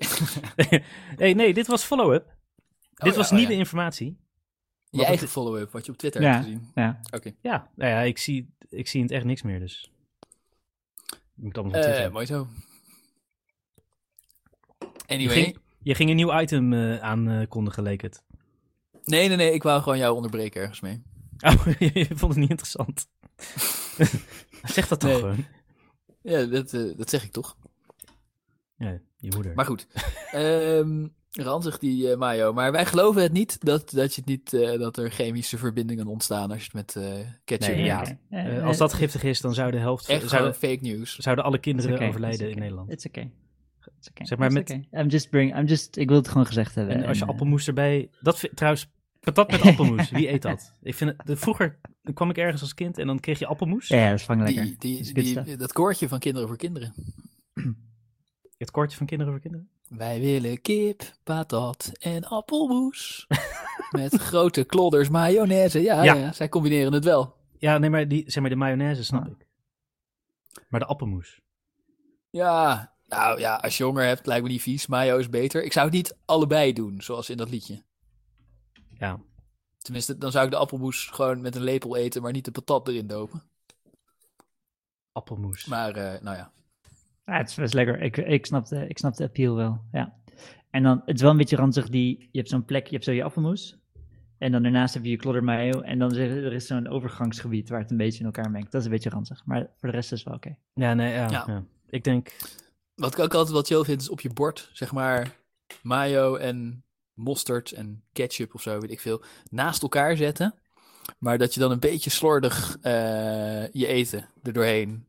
hey, 1.15 1.33
nee, 1.33 1.53
dit 1.53 1.67
was 1.67 1.83
follow-up. 1.83 2.35
dit 2.93 3.11
ja, 3.11 3.17
was 3.17 3.31
oh 3.31 3.37
nieuwe 3.37 3.53
ja. 3.53 3.57
informatie. 3.57 4.19
Je 4.91 4.97
Wat 4.97 5.05
eigen 5.05 5.23
het- 5.25 5.33
follow-up, 5.33 5.71
wat 5.71 5.85
je 5.85 5.91
op 5.91 5.97
Twitter 5.97 6.21
Ja. 6.21 6.31
hebt 6.31 6.43
gezien. 6.43 6.71
Ja. 6.75 6.99
Oké. 7.11 7.31
Ja, 7.41 7.69
nou 7.75 7.91
ja, 7.91 7.99
ik 7.99 8.17
zie, 8.17 8.53
ik 8.69 8.87
zie 8.87 8.99
in 8.99 9.05
het 9.05 9.15
echt 9.15 9.25
niks 9.25 9.41
meer, 9.41 9.59
dus... 9.59 9.91
Je 11.33 11.43
moet 11.47 11.57
allemaal 11.57 11.81
Eh, 11.81 12.11
mooi 12.11 12.25
zo. 12.25 12.47
je, 14.79 14.87
Anyway. 15.07 15.43
ging, 15.43 15.57
je 15.81 15.95
ging 15.95 16.09
een 16.09 16.15
nieuw 16.15 16.39
item 16.39 16.73
eh, 16.73 16.97
aankondigen, 16.99 17.83
leek 17.83 18.01
het. 18.01 18.23
Nee, 19.03 19.27
nee, 19.27 19.37
nee. 19.37 19.53
Ik 19.53 19.63
wou 19.63 19.81
gewoon 19.81 19.97
jou 19.97 20.15
onderbreken 20.15 20.61
ergens 20.61 20.79
mee. 20.79 21.01
Oh, 21.41 21.65
je 21.93 22.07
vond 22.09 22.31
het 22.31 22.35
niet 22.41 22.49
interessant. 22.49 23.07
zeg 24.75 24.87
dat 24.87 24.99
toch 24.99 25.09
Nee. 25.09 25.19
gewoon. 25.19 25.45
Ja, 26.21 26.43
dat, 26.45 26.73
eh, 26.73 26.97
dat 26.97 27.09
zeg 27.09 27.23
ik 27.23 27.31
toch. 27.31 27.57
Ja, 28.75 28.99
je 29.17 29.31
moeder. 29.33 29.55
Maar 29.55 29.65
goed. 29.65 29.87
Ehm 30.31 31.07
ranzig 31.31 31.77
die 31.77 32.11
eh, 32.11 32.17
mayo. 32.17 32.53
Maar 32.53 32.71
wij 32.71 32.85
geloven 32.85 33.21
het 33.21 33.31
niet 33.31 33.65
dat, 33.65 33.89
dat, 33.89 34.15
je 34.15 34.21
het 34.21 34.29
niet 34.29 34.53
eh, 34.53 34.79
dat 34.79 34.97
er 34.97 35.11
chemische 35.11 35.57
verbindingen 35.57 36.07
ontstaan 36.07 36.51
als 36.51 36.59
je 36.65 36.69
het 36.73 36.73
met 36.73 36.95
eh 36.95 37.27
ketchup 37.43 37.75
Nee, 37.75 37.85
ja. 37.85 38.61
als 38.61 38.77
dat 38.77 38.93
giftig 38.93 39.23
is, 39.23 39.41
dan 39.41 39.53
zou 39.53 39.71
de 39.71 39.77
helft... 39.77 40.07
Echt 40.09 40.29
zouden, 40.29 40.55
fake 40.55 40.79
news. 40.81 41.15
zouden 41.15 41.45
alle 41.45 41.57
kinderen 41.59 41.93
okay, 41.93 42.07
overlijden 42.07 42.49
in. 42.51 42.59
Nederland. 42.59 42.91
It's 42.91 43.05
okay. 43.05 43.31
It's 43.97 44.09
okay. 44.09 44.25
Zeg 44.25 44.37
maar 44.37 44.47
It's 44.47 44.55
met- 44.69 44.85
okay. 44.89 45.01
I'm 45.01 45.07
just 45.09 45.29
bring, 45.29 45.57
I'm 45.57 45.65
just, 45.65 45.97
ik 45.97 46.07
wil 46.07 46.17
het 46.17 46.27
gewoon 46.27 46.45
gezegd 46.45 46.75
hebben. 46.75 46.95
En 46.95 47.05
als 47.05 47.17
je 47.17 47.25
appelmoes 47.25 47.67
erbij... 47.67 48.09
Dat 48.21 48.39
vind, 48.39 48.55
trouwens, 48.55 48.89
patat 49.19 49.51
met 49.51 49.61
appelmoes. 49.61 50.09
Wie 50.09 50.31
eet 50.31 50.41
dat? 50.41 50.73
Ik 50.81 50.95
vind 50.95 51.09
het, 51.17 51.27
de- 51.27 51.35
vroeger 51.37 51.79
kwam 52.13 52.29
ik 52.29 52.37
ergens 52.37 52.61
als 52.61 52.73
kind 52.73 52.97
en 52.97 53.07
dan 53.07 53.19
kreeg 53.19 53.39
je 53.39 53.45
appelmoes. 53.47 53.87
Ja, 53.87 54.09
dat 54.09 54.19
is 54.19 54.25
vang 54.25 54.41
lekker. 54.43 54.63
Die, 54.63 54.75
die, 55.13 55.33
Dat 55.33 55.45
die, 55.45 55.57
dat 55.57 55.73
koortje 55.73 56.07
van 56.07 56.19
Kinderen 56.19 56.47
voor 56.47 56.57
Kinderen. 56.57 56.93
Het 58.57 58.71
kortje 58.71 58.97
van 58.97 59.05
kinderen 59.05 59.33
voor 59.33 59.41
kinderen. 59.41 59.69
Wij 59.97 60.19
willen 60.19 60.61
kip, 60.61 61.01
patat 61.23 61.91
en 61.99 62.23
appelmoes. 62.23 63.27
met 63.91 64.13
grote 64.13 64.63
klodders 64.63 65.09
mayonaise. 65.09 65.81
Ja, 65.81 66.03
Ja. 66.03 66.13
ja. 66.13 66.31
zij 66.31 66.49
combineren 66.49 66.93
het 66.93 67.03
wel. 67.03 67.35
Ja, 67.57 67.77
nee, 67.77 67.89
maar, 67.89 68.07
die, 68.07 68.23
zeg 68.31 68.41
maar 68.41 68.49
de 68.49 68.55
mayonaise 68.55 69.03
snap 69.03 69.23
Ah. 69.23 69.29
ik. 69.31 69.47
Maar 70.67 70.79
de 70.79 70.85
appelmoes. 70.85 71.41
Ja, 72.29 72.93
nou 73.07 73.39
ja, 73.39 73.55
als 73.55 73.77
je 73.77 73.83
honger 73.83 74.05
hebt, 74.05 74.25
lijkt 74.25 74.43
me 74.43 74.49
niet 74.49 74.61
vies. 74.61 74.87
Mayo 74.87 75.17
is 75.17 75.29
beter. 75.29 75.63
Ik 75.63 75.73
zou 75.73 75.85
het 75.85 75.95
niet 75.95 76.17
allebei 76.25 76.73
doen, 76.73 77.01
zoals 77.01 77.29
in 77.29 77.37
dat 77.37 77.49
liedje. 77.49 77.83
Ja. 78.97 79.19
Tenminste, 79.77 80.17
dan 80.17 80.31
zou 80.31 80.45
ik 80.45 80.51
de 80.51 80.57
appelmoes 80.57 81.05
gewoon 81.05 81.41
met 81.41 81.55
een 81.55 81.63
lepel 81.63 81.95
eten, 81.95 82.21
maar 82.21 82.31
niet 82.31 82.45
de 82.45 82.51
patat 82.51 82.87
erin 82.87 83.07
dopen. 83.07 83.43
Appelmoes. 85.11 85.65
Maar, 85.65 85.95
eh, 85.95 86.21
nou 86.21 86.37
ja. 86.37 86.51
Ja, 87.31 87.37
het 87.37 87.49
is 87.49 87.55
best 87.55 87.73
lekker. 87.73 88.01
Ik, 88.01 88.17
ik, 88.17 88.45
snap 88.45 88.67
de, 88.67 88.87
ik 88.87 88.97
snap 88.97 89.15
de 89.15 89.23
appeal 89.23 89.55
wel, 89.55 89.81
ja. 89.91 90.13
En 90.69 90.83
dan, 90.83 91.01
het 91.05 91.15
is 91.15 91.21
wel 91.21 91.31
een 91.31 91.37
beetje 91.37 91.55
ranzig, 91.55 91.89
die, 91.89 92.29
je 92.31 92.37
hebt 92.37 92.49
zo'n 92.49 92.65
plek, 92.65 92.85
je 92.85 92.93
hebt 92.93 93.03
zo 93.03 93.11
je 93.11 93.23
appelmoes. 93.23 93.79
En 94.37 94.51
dan 94.51 94.63
daarnaast 94.63 94.93
heb 94.93 95.03
je 95.03 95.09
je 95.09 95.17
klodder 95.17 95.43
mayo. 95.43 95.81
En 95.81 95.99
dan 95.99 96.11
is 96.11 96.17
er, 96.17 96.45
er 96.45 96.53
is 96.53 96.67
zo'n 96.67 96.87
overgangsgebied 96.87 97.69
waar 97.69 97.79
het 97.79 97.91
een 97.91 97.97
beetje 97.97 98.19
in 98.19 98.25
elkaar 98.25 98.51
mengt. 98.51 98.71
Dat 98.71 98.79
is 98.81 98.85
een 98.87 98.93
beetje 98.93 99.09
ranzig. 99.09 99.41
Maar 99.45 99.69
voor 99.77 99.89
de 99.89 99.95
rest 99.95 100.11
is 100.11 100.19
het 100.19 100.27
wel 100.27 100.37
oké. 100.37 100.55
Ja, 100.73 100.93
nee, 100.93 101.13
ja, 101.13 101.29
Ja. 101.29 101.43
ja. 101.47 101.63
Ik 101.89 102.03
denk... 102.03 102.35
Wat 102.95 103.13
ik 103.13 103.19
ook 103.19 103.33
altijd 103.33 103.55
wat 103.55 103.67
chill 103.67 103.83
vind, 103.83 104.01
is 104.01 104.09
op 104.09 104.21
je 104.21 104.33
bord, 104.33 104.69
zeg 104.73 104.91
maar, 104.91 105.35
mayo 105.81 106.35
en 106.35 106.83
mosterd 107.13 107.71
en 107.71 108.03
ketchup 108.13 108.53
of 108.53 108.61
zo, 108.61 108.79
weet 108.79 108.91
ik 108.91 108.99
veel, 108.99 109.23
naast 109.49 109.81
elkaar 109.81 110.17
zetten. 110.17 110.53
Maar 111.19 111.37
dat 111.37 111.53
je 111.53 111.59
dan 111.59 111.71
een 111.71 111.79
beetje 111.79 112.09
slordig 112.09 112.77
eh, 112.81 113.67
je 113.71 113.87
eten 113.87 114.29
er 114.43 114.53
doorheen 114.53 115.05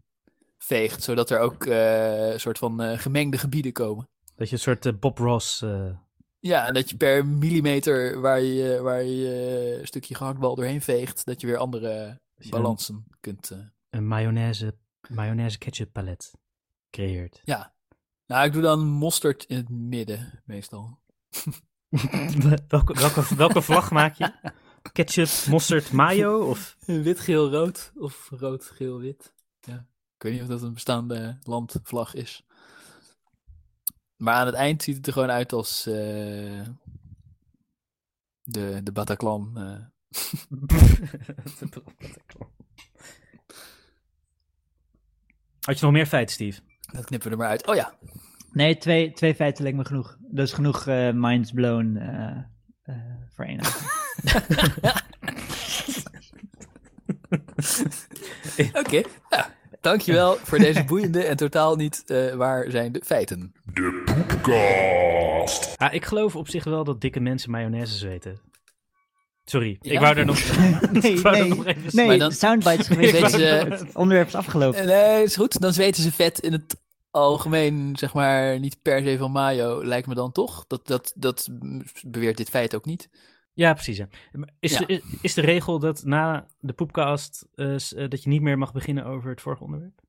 veegt, 0.64 1.02
zodat 1.02 1.30
er 1.30 1.38
ook 1.38 1.64
eh, 1.66 2.32
een 2.32 2.40
soort 2.40 2.58
van 2.58 2.82
eh, 2.82 2.98
gemengde 2.98 3.38
gebieden 3.38 3.72
komen. 3.72 4.08
Dat 4.36 4.48
je 4.48 4.54
een 4.54 4.60
soort 4.60 4.86
eh, 4.86 4.92
Bob 5.00 5.18
Ross... 5.18 5.62
eh, 5.62 5.90
Ja, 6.38 6.66
en 6.66 6.74
dat 6.74 6.90
je 6.90 6.96
per 6.96 7.26
millimeter 7.26 8.20
waar 8.20 8.40
je, 8.40 8.80
waar 8.80 9.02
je 9.04 9.76
een 9.80 9.86
stukje 9.86 10.14
gehaktbal 10.14 10.54
doorheen 10.54 10.82
veegt, 10.82 11.24
dat 11.24 11.40
je 11.40 11.46
weer 11.46 11.56
andere 11.56 12.20
je 12.36 12.48
balansen 12.48 13.04
kunt. 13.20 13.50
eh. 13.50 13.58
Een 13.90 14.06
mayonaise, 14.06 14.74
mayonaise 15.08 15.58
ketchup 15.58 15.92
palet 15.92 16.30
creëert. 16.90 17.40
Ja. 17.44 17.74
Nou, 18.26 18.46
ik 18.46 18.52
doe 18.52 18.62
dan 18.62 18.86
mosterd 18.86 19.44
in 19.44 19.56
het 19.56 19.68
midden, 19.68 20.42
meestal. 20.44 20.98
welke, 22.68 22.94
welke, 22.94 23.34
welke 23.36 23.62
vlag 23.62 23.90
maak 23.90 24.14
je? 24.16 24.32
Ketchup, 24.92 25.28
mosterd, 25.48 25.92
mayo? 25.92 26.48
Of... 26.48 26.76
Wit, 26.86 27.20
geel, 27.20 27.50
rood 27.50 27.92
of 27.96 28.30
rood, 28.38 28.64
geel, 28.64 28.98
wit. 28.98 29.32
Ja. 29.60 29.86
Ik 30.22 30.28
weet 30.28 30.40
niet 30.40 30.50
of 30.50 30.54
dat 30.56 30.62
een 30.62 30.74
bestaande 30.74 31.38
landvlag 31.42 32.14
is. 32.14 32.44
Maar 34.16 34.34
aan 34.34 34.46
het 34.46 34.54
eind 34.54 34.82
ziet 34.82 34.96
het 34.96 35.06
er 35.06 35.12
gewoon 35.12 35.30
uit 35.30 35.52
als 35.52 35.86
eh, 35.86 35.94
de, 38.42 38.80
de 38.82 38.92
Bataclan. 38.92 39.58
eh. 39.58 39.80
Had 45.60 45.78
je 45.78 45.84
nog 45.84 45.92
meer 45.92 46.06
feiten, 46.06 46.34
Steve? 46.34 46.60
dat 46.92 47.04
knippen 47.04 47.28
we 47.28 47.34
er 47.34 47.40
maar 47.40 47.50
uit. 47.50 47.66
Oh 47.66 47.74
ja, 47.74 47.98
Nee, 48.52 48.78
twee, 48.78 49.12
twee 49.12 49.34
feiten 49.34 49.62
lijkt 49.62 49.78
me 49.78 49.84
genoeg. 49.84 50.16
Dat 50.20 50.46
is 50.46 50.52
genoeg 50.52 50.86
eh, 50.86 51.12
minds 51.12 51.52
blown 51.52 51.98
voor 53.28 53.44
één 53.44 53.60
oké. 58.82 59.02
Ja, 59.28 59.60
dankjewel 59.82 60.36
voor 60.48 60.58
deze 60.58 60.84
boeiende 60.84 61.22
en 61.24 61.36
totaal 61.36 61.76
niet 61.76 62.02
eh, 62.06 62.34
waar 62.34 62.70
zijn 62.70 62.92
de 62.92 63.02
feiten. 63.04 63.52
De 63.64 64.02
Poepkast. 64.04 65.74
Ah, 65.76 65.94
ik 65.94 66.04
geloof 66.04 66.36
op 66.36 66.48
zich 66.48 66.64
wel 66.64 66.84
dat 66.84 67.00
dikke 67.00 67.20
mensen 67.20 67.50
mayonaise 67.50 67.96
zweten. 67.96 68.40
Sorry, 69.44 69.78
ik 69.80 69.98
wou 69.98 70.16
er 70.16 70.24
nog, 70.24 70.38
nee, 70.92 71.20
wou 71.20 71.36
er 71.36 71.40
nee, 71.40 71.48
nog 71.48 71.66
even 71.66 71.82
nee 71.96 72.06
Maar 72.06 72.18
dan- 72.18 72.32
soundbites 72.32 72.86
geweest. 72.86 73.36
Weet 73.36 73.78
het 73.78 73.96
onderwerp 73.96 74.26
is 74.28 74.34
afgelopen. 74.34 74.86
Nee, 74.86 75.22
is 75.22 75.36
goed. 75.36 75.60
Dan 75.60 75.72
zweten 75.72 76.02
ze 76.02 76.12
vet 76.12 76.38
in 76.38 76.52
het 76.52 76.76
algemeen, 77.10 77.96
zeg 77.96 78.14
maar, 78.14 78.58
niet 78.60 78.82
per 78.82 79.02
se 79.02 79.18
van 79.18 79.30
mayo, 79.30 79.84
lijkt 79.84 80.06
me 80.06 80.14
dan 80.14 80.32
toch. 80.32 80.64
Dat, 80.66 80.86
dat, 80.86 81.12
dat 81.16 81.48
beweert 82.06 82.36
dit 82.36 82.48
feit 82.48 82.74
ook 82.74 82.84
niet. 82.84 83.08
Ja, 83.54 83.72
precies. 83.72 84.02
Is, 84.60 84.78
Ja. 84.78 84.86
De, 84.86 85.02
is 85.22 85.34
de 85.34 85.40
regel 85.40 85.78
dat 85.78 86.04
na 86.04 86.46
de 86.60 86.72
poepcast 86.72 87.46
eh, 87.54 87.74
eh, 87.74 88.10
dat 88.10 88.22
je 88.22 88.28
niet 88.28 88.42
meer 88.42 88.58
mag 88.58 88.72
beginnen 88.72 89.04
over 89.04 89.30
het 89.30 89.40
vorige 89.40 89.64
onderwerp? 89.64 90.00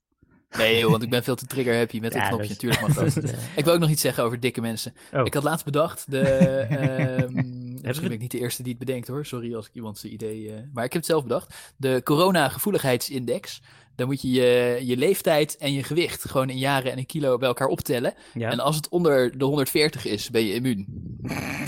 Nee, 0.58 0.79
joh, 0.79 0.91
want 0.91 1.03
ik 1.03 1.10
ben 1.10 1.23
veel 1.23 1.36
te 1.36 1.45
trigger 1.45 1.77
happy 1.77 1.99
met 1.99 2.12
dit 2.13 2.21
Ja, 2.21 2.27
knopje. 2.27 2.47
Natuurlijk 2.49 2.82
mag 2.82 2.93
dat. 2.95 3.06
is, 3.06 3.17
eh, 3.17 3.39
Ik 3.56 3.65
wil 3.65 3.73
ook 3.73 3.79
nog 3.79 3.89
iets 3.89 4.01
zeggen 4.01 4.23
over 4.23 4.39
dikke 4.39 4.62
mensen. 4.62 4.93
Oh. 5.13 5.25
Ik 5.25 5.34
had 5.34 5.43
laatst 5.43 5.65
bedacht, 5.65 6.12
de, 6.12 6.19
ehm, 6.69 7.34
misschien 7.82 8.08
ben 8.08 8.12
ik 8.12 8.19
niet 8.19 8.32
de 8.32 8.39
eerste 8.39 8.63
die 8.63 8.75
het 8.77 8.86
bedenkt 8.86 9.08
hoor. 9.08 9.25
Sorry 9.25 9.56
als 9.56 9.67
ik 9.67 9.73
iemand 9.73 9.97
zijn 9.97 10.13
idee... 10.13 10.51
maar 10.73 10.84
ik 10.84 10.93
heb 10.93 11.01
het 11.01 11.12
zelf 11.12 11.23
bedacht. 11.23 11.73
De 11.77 12.01
corona-gevoeligheidsindex. 12.03 13.62
Dan 13.95 14.08
moet 14.08 14.21
je, 14.21 14.32
je 14.32 14.79
je 14.86 14.97
leeftijd 14.97 15.58
en 15.58 15.73
je 15.73 15.84
gewicht 15.84 16.29
gewoon 16.29 16.49
in 16.49 16.58
jaren 16.58 16.91
en 16.91 16.97
in 16.97 17.06
kilo 17.06 17.38
bij 17.38 17.47
elkaar 17.47 17.67
optellen. 17.67 18.13
Ja. 18.34 18.51
En 18.51 18.60
als 18.60 18.75
het 18.75 18.89
onder 18.89 19.38
de 19.38 19.45
140 19.45 20.06
is, 20.06 20.29
ben 20.29 20.45
je 20.45 20.53
immuun. 20.53 20.86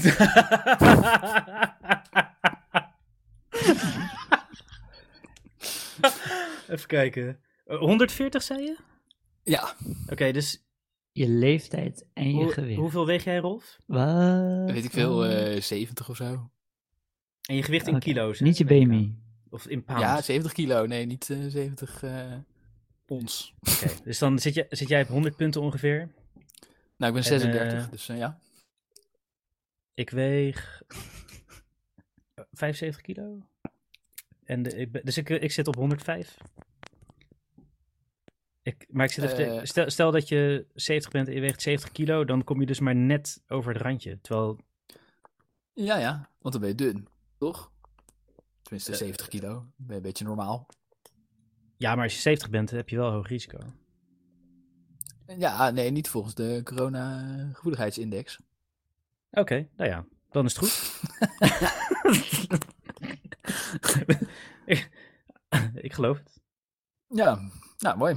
Even 6.69 6.87
kijken. 6.87 7.39
Eh, 7.65 7.77
140 7.77 8.43
zei 8.43 8.61
je? 8.61 8.77
Ja, 9.43 9.73
Oké, 10.09 10.31
dus 10.31 10.65
je 11.11 11.27
leeftijd 11.27 12.05
en 12.13 12.27
je 12.29 12.33
hoe- 12.43 12.51
gewicht. 12.51 12.79
hoeveel 12.79 13.05
weeg 13.05 13.23
jij, 13.23 13.37
Rolf? 13.37 13.79
Wat? 13.85 14.71
weet 14.71 14.85
ik 14.85 14.91
veel, 14.91 15.25
eh 15.25 15.61
70 15.61 16.09
of 16.09 16.15
zo. 16.15 16.49
En 17.49 17.55
je 17.55 17.63
gewicht 17.63 17.87
in 17.87 17.99
kilo's? 17.99 18.39
hè? 18.39 18.45
Niet 18.45 18.57
je 18.57 18.65
BMI. 18.65 19.15
Of 19.55 19.67
in? 19.67 19.83
Ja, 19.87 20.21
70 20.21 20.51
kilo. 20.53 20.85
Nee, 20.85 21.05
niet 21.05 21.29
eh 21.29 21.37
70 21.47 22.03
eh 22.03 22.33
ons. 23.07 23.53
Oké, 23.59 23.93
dus 24.03 24.19
dan 24.19 24.39
zit, 24.39 24.53
je, 24.53 24.65
zit 24.69 24.87
jij 24.87 25.01
op 25.01 25.07
100 25.07 25.35
punten 25.35 25.61
ongeveer. 25.61 25.97
Nou, 26.97 27.15
ik 27.17 27.23
ben 27.23 27.31
En, 27.33 27.39
36, 27.39 27.85
eh, 27.85 27.91
dus 27.91 28.09
eh, 28.09 28.17
ja. 28.17 28.39
Ik 29.93 30.09
weeg 30.09 30.81
75 32.51 33.01
kilo. 33.01 33.47
En 34.43 34.63
de, 34.63 34.75
ik 34.75 35.05
dus 35.05 35.17
ik, 35.17 35.29
ik 35.29 35.51
zit 35.51 35.67
op 35.67 35.75
105. 35.75 36.37
Ik, 38.61 38.85
maar 38.89 39.05
ik 39.05 39.11
zit 39.11 39.23
even 39.23 39.35
te- 39.35 39.43
Eh. 39.45 39.63
stel, 39.63 39.89
stel 39.89 40.11
dat 40.11 40.27
je 40.27 40.65
70 40.73 41.11
bent 41.11 41.27
en 41.27 41.33
je 41.33 41.39
weegt 41.41 41.61
70 41.61 41.91
kilo, 41.91 42.25
dan 42.25 42.43
kom 42.43 42.59
je 42.59 42.65
dus 42.65 42.79
maar 42.79 42.95
net 42.95 43.41
over 43.47 43.73
het 43.73 43.81
randje. 43.81 44.19
Terwijl, 44.21 44.59
Ja, 45.73 45.97
ja, 45.97 46.29
want 46.39 46.53
dan 46.53 46.61
ben 46.61 46.69
je 46.69 46.75
dun, 46.75 47.07
toch? 47.37 47.71
Tenminste, 48.65 48.91
Eh, 48.91 48.97
70 48.97 49.27
kilo. 49.27 49.65
Ben 49.75 49.87
je 49.87 49.95
een 49.95 50.01
beetje 50.01 50.25
normaal. 50.25 50.67
Ja, 51.77 51.95
maar 51.95 52.03
als 52.03 52.13
je 52.13 52.19
70 52.21 52.49
bent, 52.49 52.69
heb 52.71 52.89
je 52.89 52.95
wel 52.97 53.07
een 53.07 53.13
hoog 53.13 53.27
risico. 53.27 53.57
Ja, 55.37 55.69
nee, 55.69 55.91
niet 55.91 56.09
volgens 56.09 56.33
de 56.33 56.61
corona-gevoeligheidsindex. 56.63 58.39
Oké, 59.31 59.67
nou 59.75 59.89
ja, 59.89 60.05
dan 60.31 60.45
is 60.45 60.55
het 60.55 60.63
goed. 60.65 61.01
ik, 64.65 64.89
ik 65.87 65.93
geloof 65.93 66.17
het. 66.17 66.39
Ja, 67.07 67.39
nou, 67.77 67.97
mooi. 67.97 68.13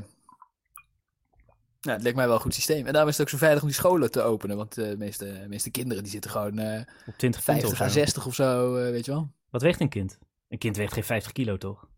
Nou, 1.81 1.93
het 1.95 2.03
lijkt 2.03 2.17
mij 2.17 2.27
wel 2.27 2.35
een 2.37 2.43
goed 2.43 2.55
systeem. 2.55 2.87
En 2.87 2.93
daarom 2.93 3.11
is 3.11 3.17
het 3.19 3.27
ook 3.27 3.33
zo 3.33 3.39
veilig 3.39 3.63
om 3.63 3.69
die 3.69 3.77
scholen 3.77 4.11
te 4.11 4.23
openen. 4.23 4.57
Want 4.57 4.79
eh, 4.79 4.89
de 4.89 4.97
meeste, 4.97 5.25
de 5.41 5.49
meeste 5.49 5.71
kinderen 5.71 6.03
die 6.03 6.13
zitten 6.13 6.31
gewoon 6.31 6.59
eh 6.59 6.81
Op 7.07 7.15
20 7.17 7.45
punten 7.45 7.69
of 7.69 7.77
50 7.77 7.81
à 7.81 7.89
zo. 7.89 7.93
60 7.99 8.27
of 8.27 8.35
zo, 8.35 8.77
eh, 8.77 8.91
weet 8.91 9.05
je 9.05 9.11
wel. 9.11 9.33
Wat 9.51 9.63
weegt 9.63 9.81
een 9.81 9.89
kind? 9.89 10.19
Een 10.49 10.59
kind 10.59 10.77
weegt 10.77 10.93
geen 10.93 11.05
50 11.05 11.33
kilo, 11.33 11.57
toch? 11.57 11.89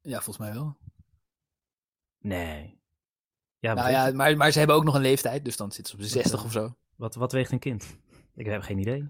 Ja, 0.00 0.20
volgens 0.20 0.38
mij 0.38 0.52
wel. 0.52 0.76
Nee. 2.18 2.78
Ja, 3.58 3.74
nou 3.74 3.90
ja, 3.90 4.12
maar, 4.12 4.36
maar 4.36 4.50
ze 4.50 4.58
hebben 4.58 4.76
ook 4.76 4.84
nog 4.84 4.94
een 4.94 5.00
leeftijd, 5.00 5.44
dus 5.44 5.56
dan 5.56 5.72
zitten 5.72 5.92
ze 5.92 5.98
op 5.98 6.02
de 6.02 6.08
60 6.08 6.38
eh, 6.38 6.44
of 6.44 6.52
zo. 6.52 6.76
wat, 6.96 7.14
wat 7.14 7.32
weegt 7.32 7.52
een 7.52 7.58
kind? 7.58 7.98
Ik 8.34 8.46
heb 8.46 8.62
geen 8.62 8.78
idee. 8.78 9.08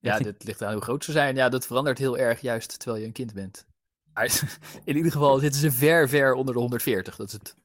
Ja, 0.00 0.18
dit 0.18 0.44
ligt 0.44 0.62
aan 0.62 0.72
hoe 0.72 0.82
groot 0.82 1.04
ze 1.04 1.12
zijn. 1.12 1.36
Ja, 1.36 1.48
dat 1.48 1.66
verandert 1.66 1.98
heel 1.98 2.18
erg 2.18 2.40
juist 2.40 2.78
terwijl 2.78 3.00
je 3.00 3.06
een 3.06 3.12
kind 3.12 3.34
bent. 3.34 3.66
Maar 4.12 4.42
in 4.84 4.96
ieder 4.96 5.12
geval 5.12 5.38
zitten 5.38 5.60
ze 5.60 5.72
ver, 5.72 6.08
ver 6.08 6.34
onder 6.34 6.54
de 6.54 6.60
140. 6.60 7.16
Dat 7.16 7.26
is 7.26 7.32
het. 7.32 7.56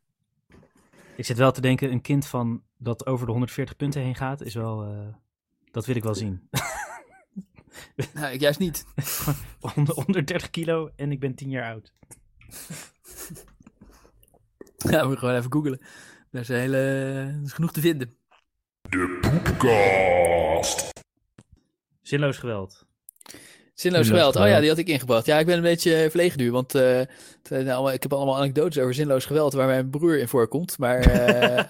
Ik 1.16 1.26
zit 1.26 1.38
wel 1.38 1.52
te 1.52 1.62
denken, 1.62 1.92
een 1.92 2.02
kind 2.02 2.28
van 2.28 2.64
dat 2.78 3.06
over 3.06 3.26
de 3.26 3.32
140 3.32 3.76
punten 3.76 4.02
heen 4.02 4.16
gaat, 4.16 4.42
is 4.42 4.54
wel... 4.54 4.84
eh, 4.84 5.08
dat 5.72 5.86
wil 5.86 5.96
ik 5.96 6.04
wel 6.04 6.16
zien. 6.16 6.50
Nou, 8.14 8.34
ik 8.34 8.40
juist 8.40 8.60
niet. 8.60 8.86
onder, 9.76 9.96
onder 9.96 10.26
30 10.26 10.50
kilo 10.50 10.90
en 10.96 11.12
ik 11.12 11.20
ben 11.20 11.36
10 11.36 11.50
jaar 11.50 11.72
oud. 11.72 11.94
Ja, 14.90 15.04
moet 15.04 15.20
gewoon 15.20 15.36
even 15.36 15.52
googlen. 15.52 15.82
Daar 16.32 16.42
is, 16.42 16.48
hele, 16.48 16.78
er 16.78 17.42
is 17.44 17.54
genoeg 17.54 17.72
te 17.72 17.82
vinden. 17.82 18.16
Poepcast. 19.22 20.90
Zinloos 22.02 22.38
geweld. 22.38 22.86
Zinloos 23.74 24.08
geweld. 24.08 24.36
Oh 24.36 24.48
ja, 24.48 24.60
die 24.60 24.70
had 24.70 24.78
ik 24.78 24.88
ingebracht. 24.88 25.26
Ja, 25.26 25.40
ik 25.40 25.46
ben 25.46 25.56
een 25.58 25.62
beetje 25.62 25.96
eh, 25.96 26.10
verlegen 26.10 26.40
nu, 26.40 26.52
want 26.52 26.76
eh, 26.76 27.00
zijn 27.44 27.70
allemaal, 27.70 27.94
ik 27.94 28.02
heb 28.04 28.14
allemaal 28.14 28.38
anekdotes 28.38 28.82
over 28.82 28.94
zinloos 28.94 29.26
geweld 29.26 29.54
waar 29.54 29.68
mijn 29.68 29.90
broer 29.90 30.20
in 30.20 30.28
voorkomt. 30.28 30.78
Maar 30.78 31.00
eh, 31.00 31.64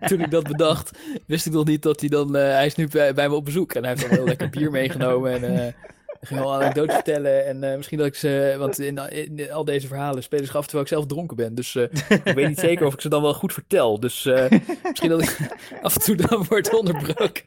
toen 0.08 0.20
ik 0.20 0.30
dat 0.30 0.42
bedacht, 0.48 0.90
wist 1.26 1.46
ik 1.46 1.52
nog 1.52 1.64
niet 1.64 1.82
dat 1.82 2.00
hij 2.00 2.08
dan... 2.08 2.36
eh, 2.36 2.42
hij 2.42 2.66
is 2.66 2.74
nu 2.74 2.88
bij, 2.88 3.14
bij 3.14 3.28
me 3.28 3.34
op 3.34 3.44
bezoek 3.44 3.72
en 3.74 3.84
hij 3.84 3.92
heeft 3.92 4.08
al 4.10 4.16
heel 4.16 4.26
lekker 4.26 4.50
bier 4.50 4.70
meegenomen 4.70 5.32
en... 5.32 5.58
eh, 5.58 5.72
ik 6.20 6.28
ging 6.28 6.40
al 6.40 6.54
anekdotes 6.54 6.94
vertellen 6.94 7.46
en 7.46 7.64
eh, 7.70 7.76
misschien 7.76 7.98
dat 7.98 8.06
ik 8.06 8.14
ze... 8.14 8.54
Want 8.58 8.78
in, 8.78 8.98
in 9.10 9.52
al 9.52 9.64
deze 9.64 9.86
verhalen 9.86 10.22
spelen 10.22 10.44
zich 10.46 10.56
af 10.56 10.62
terwijl 10.64 10.82
ik 10.84 10.90
zelf 10.90 11.06
dronken 11.06 11.36
ben. 11.36 11.54
Dus 11.54 11.74
eh, 11.74 11.82
ik 12.24 12.34
weet 12.34 12.48
niet 12.48 12.58
zeker 12.58 12.86
of 12.86 12.94
ik 12.94 13.00
ze 13.00 13.08
dan 13.08 13.22
wel 13.22 13.34
goed 13.34 13.52
vertel. 13.52 14.00
Dus 14.00 14.26
eh, 14.26 14.44
misschien 14.82 15.08
dat 15.10 15.22
ik 15.22 15.38
af 15.82 15.94
en 15.94 16.00
toe 16.02 16.16
dan 16.16 16.44
wordt 16.48 16.74
onderbroken. 16.74 17.42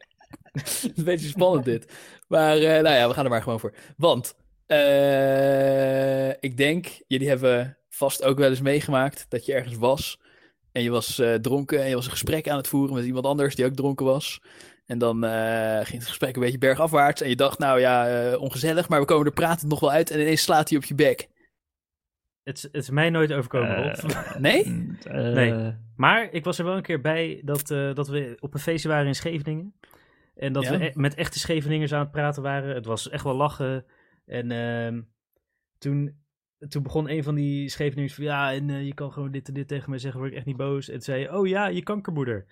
Het 0.51 0.65
is 0.67 0.83
een 0.97 1.03
beetje 1.03 1.27
spannend 1.27 1.65
dit. 1.65 1.93
Maar 2.27 2.57
eh, 2.57 2.81
nou 2.83 2.95
ja, 2.95 3.07
we 3.07 3.13
gaan 3.13 3.23
er 3.23 3.29
maar 3.29 3.41
gewoon 3.43 3.59
voor. 3.59 3.73
Want 3.97 4.35
eh, 4.65 6.29
ik 6.29 6.57
denk, 6.57 6.87
jullie 7.07 7.27
hebben 7.27 7.77
vast 7.89 8.23
ook 8.23 8.37
wel 8.37 8.49
eens 8.49 8.61
meegemaakt 8.61 9.25
dat 9.29 9.45
je 9.45 9.53
ergens 9.53 9.75
was. 9.75 10.19
En 10.71 10.83
je 10.83 10.89
was 10.89 11.19
eh, 11.19 11.33
dronken 11.33 11.81
en 11.81 11.89
je 11.89 11.95
was 11.95 12.05
een 12.05 12.11
gesprek 12.11 12.49
aan 12.49 12.57
het 12.57 12.67
voeren 12.67 12.95
met 12.95 13.05
iemand 13.05 13.25
anders 13.25 13.55
die 13.55 13.65
ook 13.65 13.73
dronken 13.75 14.05
was. 14.05 14.41
En 14.85 14.97
dan 14.97 15.23
eh, 15.23 15.75
ging 15.77 15.99
het 15.99 16.07
gesprek 16.07 16.35
een 16.35 16.41
beetje 16.41 16.57
bergafwaarts. 16.57 17.21
En 17.21 17.29
je 17.29 17.35
dacht, 17.35 17.59
nou 17.59 17.79
ja, 17.79 18.07
eh, 18.31 18.41
ongezellig, 18.41 18.89
maar 18.89 18.99
we 18.99 19.05
komen 19.05 19.25
er 19.25 19.31
pratend 19.33 19.69
nog 19.69 19.79
wel 19.79 19.91
uit. 19.91 20.09
En 20.11 20.19
ineens 20.19 20.41
slaat 20.41 20.69
hij 20.69 20.77
op 20.77 20.83
je 20.83 20.95
bek. 20.95 21.27
Het, 22.43 22.57
is- 22.57 22.63
het 22.63 22.75
is 22.75 22.89
mij 22.89 23.09
nooit 23.09 23.31
overkomen. 23.33 23.95
Nee? 24.37 24.63
Eh, 25.03 25.13
Nee. 25.33 25.73
Maar 25.95 26.27
ik 26.31 26.43
was 26.43 26.59
er 26.59 26.65
wel 26.65 26.75
een 26.75 26.81
keer 26.81 27.01
bij 27.01 27.41
dat, 27.45 27.71
eh, 27.71 27.93
dat 27.93 28.07
we 28.07 28.37
op 28.39 28.53
een 28.53 28.59
feestje 28.59 28.89
waren 28.89 29.07
in 29.07 29.15
Scheveningen. 29.15 29.73
En 30.39 30.53
dat 30.53 30.63
Ja. 30.63 30.77
we 30.77 30.85
e- 30.85 30.91
met 30.93 31.15
echte 31.15 31.39
Scheveningers 31.39 31.93
aan 31.93 31.99
het 31.99 32.11
praten 32.11 32.43
waren. 32.43 32.75
Het 32.75 32.85
was 32.85 33.09
echt 33.09 33.23
wel 33.23 33.35
lachen. 33.35 33.85
En 34.25 34.51
ehm, 34.51 35.01
toen, 35.77 36.23
toen 36.69 36.83
begon 36.83 37.09
een 37.09 37.23
van 37.23 37.35
die 37.35 37.69
Scheveningers 37.69 38.13
van... 38.15 38.23
Ja, 38.23 38.51
en 38.53 38.69
eh, 38.69 38.85
je 38.85 38.93
kan 38.93 39.11
gewoon 39.11 39.31
dit 39.31 39.47
en 39.47 39.53
dit 39.53 39.67
tegen 39.67 39.89
mij 39.89 39.99
zeggen, 39.99 40.19
word 40.19 40.31
ik 40.31 40.37
echt 40.37 40.45
niet 40.47 40.57
boos. 40.57 40.87
En 40.87 40.93
toen 40.93 41.01
zei 41.03 41.29
oh 41.29 41.47
ja, 41.47 41.67
je 41.67 41.83
kankermoeder. 41.83 42.45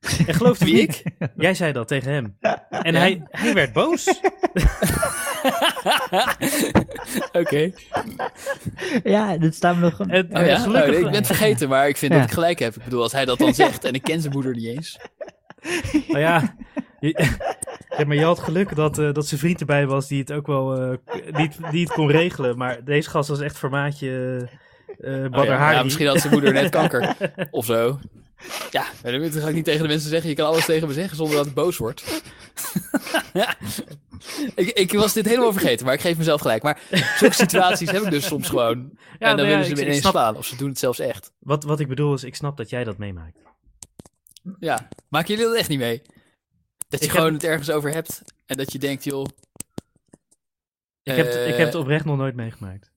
En 0.26 0.34
geloof 0.34 0.58
het 0.58 0.68
Wie, 0.68 0.76
niet, 0.76 1.02
jij 1.36 1.54
zei 1.54 1.72
dat 1.72 1.88
tegen 1.88 2.12
hem. 2.12 2.36
En 2.70 2.92
Ja? 2.92 2.98
hij, 2.98 3.22
hij 3.30 3.54
werd 3.54 3.72
boos. 3.72 4.08
Oké. 7.32 7.70
ja, 9.04 9.36
dat 9.38 9.54
staat 9.54 9.74
me 9.74 9.80
nog... 9.80 10.00
En, 10.00 10.36
Oh 10.36 10.46
ja? 10.46 10.58
gelukkig, 10.58 10.82
Oh, 10.84 10.88
nee, 10.88 10.96
ik 10.98 11.04
ben 11.04 11.14
het 11.14 11.26
vergeten, 11.26 11.68
maar 11.68 11.88
ik 11.88 11.96
vind 11.96 12.12
Ja. 12.12 12.18
dat 12.18 12.28
ik 12.28 12.34
gelijk 12.34 12.58
heb. 12.58 12.74
Ik 12.76 12.84
bedoel, 12.84 13.02
als 13.02 13.12
hij 13.12 13.24
dat 13.24 13.38
dan 13.38 13.54
zegt 13.64 13.84
en 13.84 13.92
ik 13.94 14.02
ken 14.02 14.20
zijn 14.20 14.32
moeder 14.32 14.54
niet 14.54 14.66
eens. 14.66 14.98
Nou 16.08 16.18
ja, 16.20 16.54
je, 17.00 17.08
ja, 17.98 18.04
maar 18.06 18.16
je 18.16 18.24
had 18.24 18.38
geluk 18.38 18.76
dat, 18.76 18.98
eh, 18.98 19.12
dat 19.12 19.26
zijn 19.26 19.40
vriend 19.40 19.60
erbij 19.60 19.86
was 19.86 20.08
die 20.08 20.20
het 20.20 20.32
ook 20.32 20.46
wel 20.46 20.98
die, 21.08 21.48
het- 21.48 21.58
die 21.70 21.84
het 21.84 21.92
kon 21.92 22.10
regelen. 22.10 22.56
Maar 22.56 22.84
deze 22.84 23.10
gast 23.10 23.28
was 23.28 23.40
echt 23.40 23.58
formaatje 23.58 24.48
Oh 24.98 25.30
Badr 25.30 25.50
ja, 25.50 25.70
ja, 25.72 25.82
misschien 25.82 26.06
had 26.06 26.20
zijn 26.20 26.32
moeder 26.32 26.52
net 26.52 26.70
kanker 26.78 27.16
of 27.50 27.64
zo. 27.64 27.98
Ja, 28.70 28.84
dan 29.02 29.32
ga 29.32 29.48
ik 29.48 29.54
niet 29.54 29.64
tegen 29.64 29.82
de 29.82 29.88
mensen 29.88 30.10
zeggen. 30.10 30.28
Je 30.28 30.34
kan 30.36 30.46
alles 30.46 30.64
tegen 30.64 30.88
me 30.88 30.94
zeggen 30.94 31.16
zonder 31.16 31.36
dat 31.36 31.46
ik 31.46 31.54
boos 31.54 31.76
word. 31.76 32.04
ja. 33.32 33.54
ik, 34.54 34.68
ik 34.70 34.92
was 34.92 35.12
dit 35.12 35.24
helemaal 35.28 35.52
vergeten, 35.52 35.84
maar 35.86 35.94
ik 35.94 36.00
geef 36.00 36.16
mezelf 36.16 36.40
gelijk. 36.40 36.62
Maar 36.62 36.80
zulke 37.18 37.34
situaties 37.34 37.90
heb 37.90 38.02
ik 38.02 38.10
dus 38.10 38.26
soms 38.26 38.48
gewoon. 38.48 38.90
Ja, 39.18 39.28
en 39.30 39.36
dan 39.36 39.36
nou 39.36 39.48
willen 39.48 39.64
ze 39.64 39.72
me 39.74 39.80
ineens 39.82 39.98
snap- 40.00 40.12
slaan. 40.12 40.36
Of 40.36 40.46
ze 40.46 40.56
doen 40.56 40.68
het 40.68 40.78
zelfs 40.78 40.98
echt. 40.98 41.32
Wat, 41.38 41.64
wat 41.64 41.80
ik 41.80 41.88
bedoel 41.88 42.14
is, 42.14 42.24
ik 42.24 42.34
snap 42.34 42.56
dat 42.56 42.70
jij 42.70 42.84
dat 42.84 42.98
meemaakt. 42.98 43.38
Ja, 44.58 44.88
maken 45.08 45.28
jullie 45.34 45.44
dat 45.50 45.54
echt 45.58 45.68
niet 45.68 45.78
mee? 45.78 46.02
Dat 46.88 47.00
je 47.00 47.06
Ik 47.06 47.12
gewoon 47.12 47.32
heb- 47.32 47.34
het 47.34 47.44
ergens 47.50 47.70
over 47.70 47.92
hebt 47.92 48.22
en 48.46 48.56
dat 48.56 48.72
je 48.72 48.78
denkt, 48.78 49.04
joh... 49.04 49.26
Ik, 51.02 51.16
heb, 51.16 51.26
eh, 51.26 51.48
ik 51.48 51.54
heb 51.56 51.66
het 51.66 51.74
oprecht 51.74 52.04
nog 52.04 52.16
nooit 52.16 52.34
meegemaakt. 52.34 52.92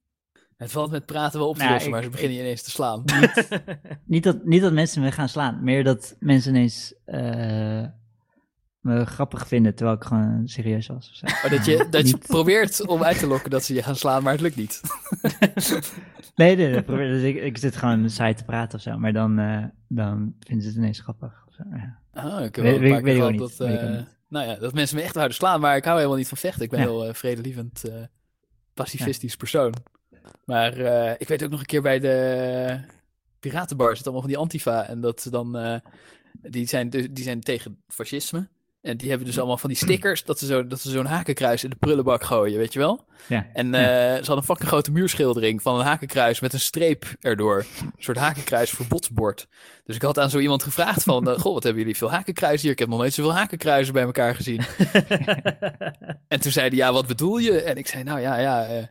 Het 0.58 0.72
valt 0.72 0.92
met 0.92 1.06
praten 1.06 1.40
wel 1.40 1.48
op 1.50 1.56
te 1.56 1.62
Nou, 1.62 1.72
lossen, 1.74 1.90
ik- 1.90 1.96
maar 1.96 2.04
ze 2.06 2.10
beginnen 2.10 2.38
ineens 2.38 2.62
te 2.64 2.70
slaan. 2.70 3.04
Niet 4.06 4.24
dat, 4.24 4.46
niet 4.46 4.62
dat 4.62 4.74
mensen 4.74 5.02
me 5.02 5.12
gaan 5.12 5.30
slaan, 5.30 5.64
meer 5.64 5.84
dat 5.84 6.16
mensen 6.20 6.56
ineens 6.56 6.94
eh, 7.06 7.86
me 8.88 9.06
grappig 9.06 9.48
vinden 9.48 9.76
terwijl 9.76 9.98
ik 9.98 10.04
gewoon 10.04 10.42
serieus 10.48 10.88
was. 10.88 11.22
Maar 11.22 11.50
dat 11.50 11.66
je, 11.66 11.88
dat 11.90 12.10
je 12.10 12.18
probeert 12.18 12.88
om 12.88 13.04
uit 13.04 13.20
te 13.20 13.28
lokken 13.28 13.50
dat 13.50 13.64
ze 13.64 13.74
je 13.74 13.84
gaan 13.84 13.96
slaan, 13.96 14.24
maar 14.24 14.32
het 14.32 14.42
lukt 14.42 14.56
niet. 14.56 14.82
Nee, 16.36 16.56
nee, 16.56 16.68
nee 16.72 16.84
probeer, 16.84 17.08
dus 17.08 17.24
ik, 17.24 17.36
ik 17.36 17.58
zit 17.58 17.76
gewoon 17.76 18.10
saai 18.10 18.34
te 18.34 18.44
praten 18.44 18.78
of 18.78 18.84
zo, 18.84 18.98
maar 18.98 19.14
dan, 19.14 19.40
eh, 19.40 19.64
dan 19.88 20.34
vinden 20.40 20.64
ze 20.64 20.70
het 20.70 20.78
ineens 20.78 21.00
grappig. 21.00 21.44
Of 21.48 21.54
zo, 21.54 21.64
ja. 21.72 22.00
Ah, 22.14 22.44
ik 22.46 22.56
heb 22.56 22.66
Weet- 22.66 22.80
wel 22.80 22.98
een 22.98 23.04
weet- 23.04 23.38
dat, 23.38 23.60
eh, 23.60 23.70
niet. 23.98 24.06
nou 24.30 24.48
ja, 24.48 24.56
dat 24.56 24.74
mensen 24.74 24.98
me 24.98 25.02
echt 25.04 25.16
houden 25.16 25.36
slaan, 25.36 25.60
maar 25.60 25.76
ik 25.76 25.84
hou 25.84 25.96
helemaal 25.98 26.18
niet 26.18 26.28
van 26.28 26.38
vechten. 26.38 26.64
Ik 26.64 26.70
ben 26.70 26.80
Ja. 26.80 26.86
heel 26.86 27.06
eh, 27.08 27.14
vredelievend, 27.14 27.84
pacifistisch 28.74 29.36
persoon. 29.36 29.74
Maar 30.46 30.78
ik 31.20 31.28
weet 31.28 31.44
ook 31.44 31.50
nog 31.50 31.60
een 31.60 31.66
keer 31.66 31.82
bij 31.82 32.00
de 32.00 32.80
piratenbar 33.40 33.96
zit 33.96 34.04
allemaal 34.06 34.22
van 34.22 34.32
die 34.32 34.40
antifa 34.42 34.84
en 34.88 35.02
dat 35.02 35.22
ze 35.22 35.30
dan, 35.30 35.82
die, 36.42 36.68
zijn, 36.68 36.90
dus- 36.90 37.08
die 37.12 37.24
zijn 37.24 37.42
tegen 37.42 37.82
fascisme. 37.88 38.48
En 38.88 38.98
die 38.98 39.10
hebben 39.10 39.28
dus 39.28 39.38
allemaal 39.38 39.58
van 39.58 39.70
die 39.70 39.78
stickers 39.78 40.24
dat 40.24 40.40
ze 40.40 40.46
zo- 40.46 40.68
dat 40.68 40.80
ze 40.82 40.90
zo'n 40.90 41.06
hakenkruis 41.06 41.64
in 41.64 41.70
de 41.70 41.76
prullenbak 41.76 42.24
gooien, 42.24 42.58
weet 42.58 42.74
je 42.74 42.80
wel? 42.80 43.06
Ja. 43.28 43.46
En 43.54 43.72
Ja. 43.72 43.78
eh, 43.80 44.10
ze 44.12 44.16
hadden 44.16 44.38
een 44.38 44.44
fucking 44.44 44.68
grote 44.70 44.92
muurschildering 44.92 45.62
van 45.62 45.80
een 45.80 45.86
hakenkruis 45.86 46.40
met 46.40 46.54
een 46.54 46.60
streep 46.60 47.06
erdoor. 47.22 47.66
Een 47.82 47.92
soort 47.98 48.18
hakenkruis 48.18 48.70
verbodsbord. 48.70 49.48
Dus 49.86 49.96
ik 49.96 50.02
had 50.02 50.20
aan 50.20 50.30
zo 50.30 50.40
iemand 50.40 50.64
gevraagd 50.64 51.04
van, 51.04 51.30
eh, 51.30 51.40
goh, 51.40 51.54
wat 51.54 51.64
hebben 51.64 51.82
jullie 51.82 51.98
veel 51.98 52.12
hakenkruisen 52.12 52.62
hier? 52.62 52.72
Ik 52.72 52.80
heb 52.80 52.88
nog 52.90 52.98
nooit 52.98 53.14
zoveel 53.14 53.34
hakenkruisen 53.36 53.94
bij 53.94 54.04
elkaar 54.04 54.36
gezien. 54.36 54.62
En 56.28 56.40
toen 56.40 56.52
zei 56.52 56.68
hij, 56.68 56.78
ja, 56.78 56.94
wat 56.94 57.08
bedoel 57.08 57.38
je? 57.38 57.62
En 57.62 57.76
ik 57.78 57.88
zei, 57.88 58.04
nou 58.04 58.20
ja, 58.20 58.38
ja, 58.38 58.66
eh, 58.66 58.84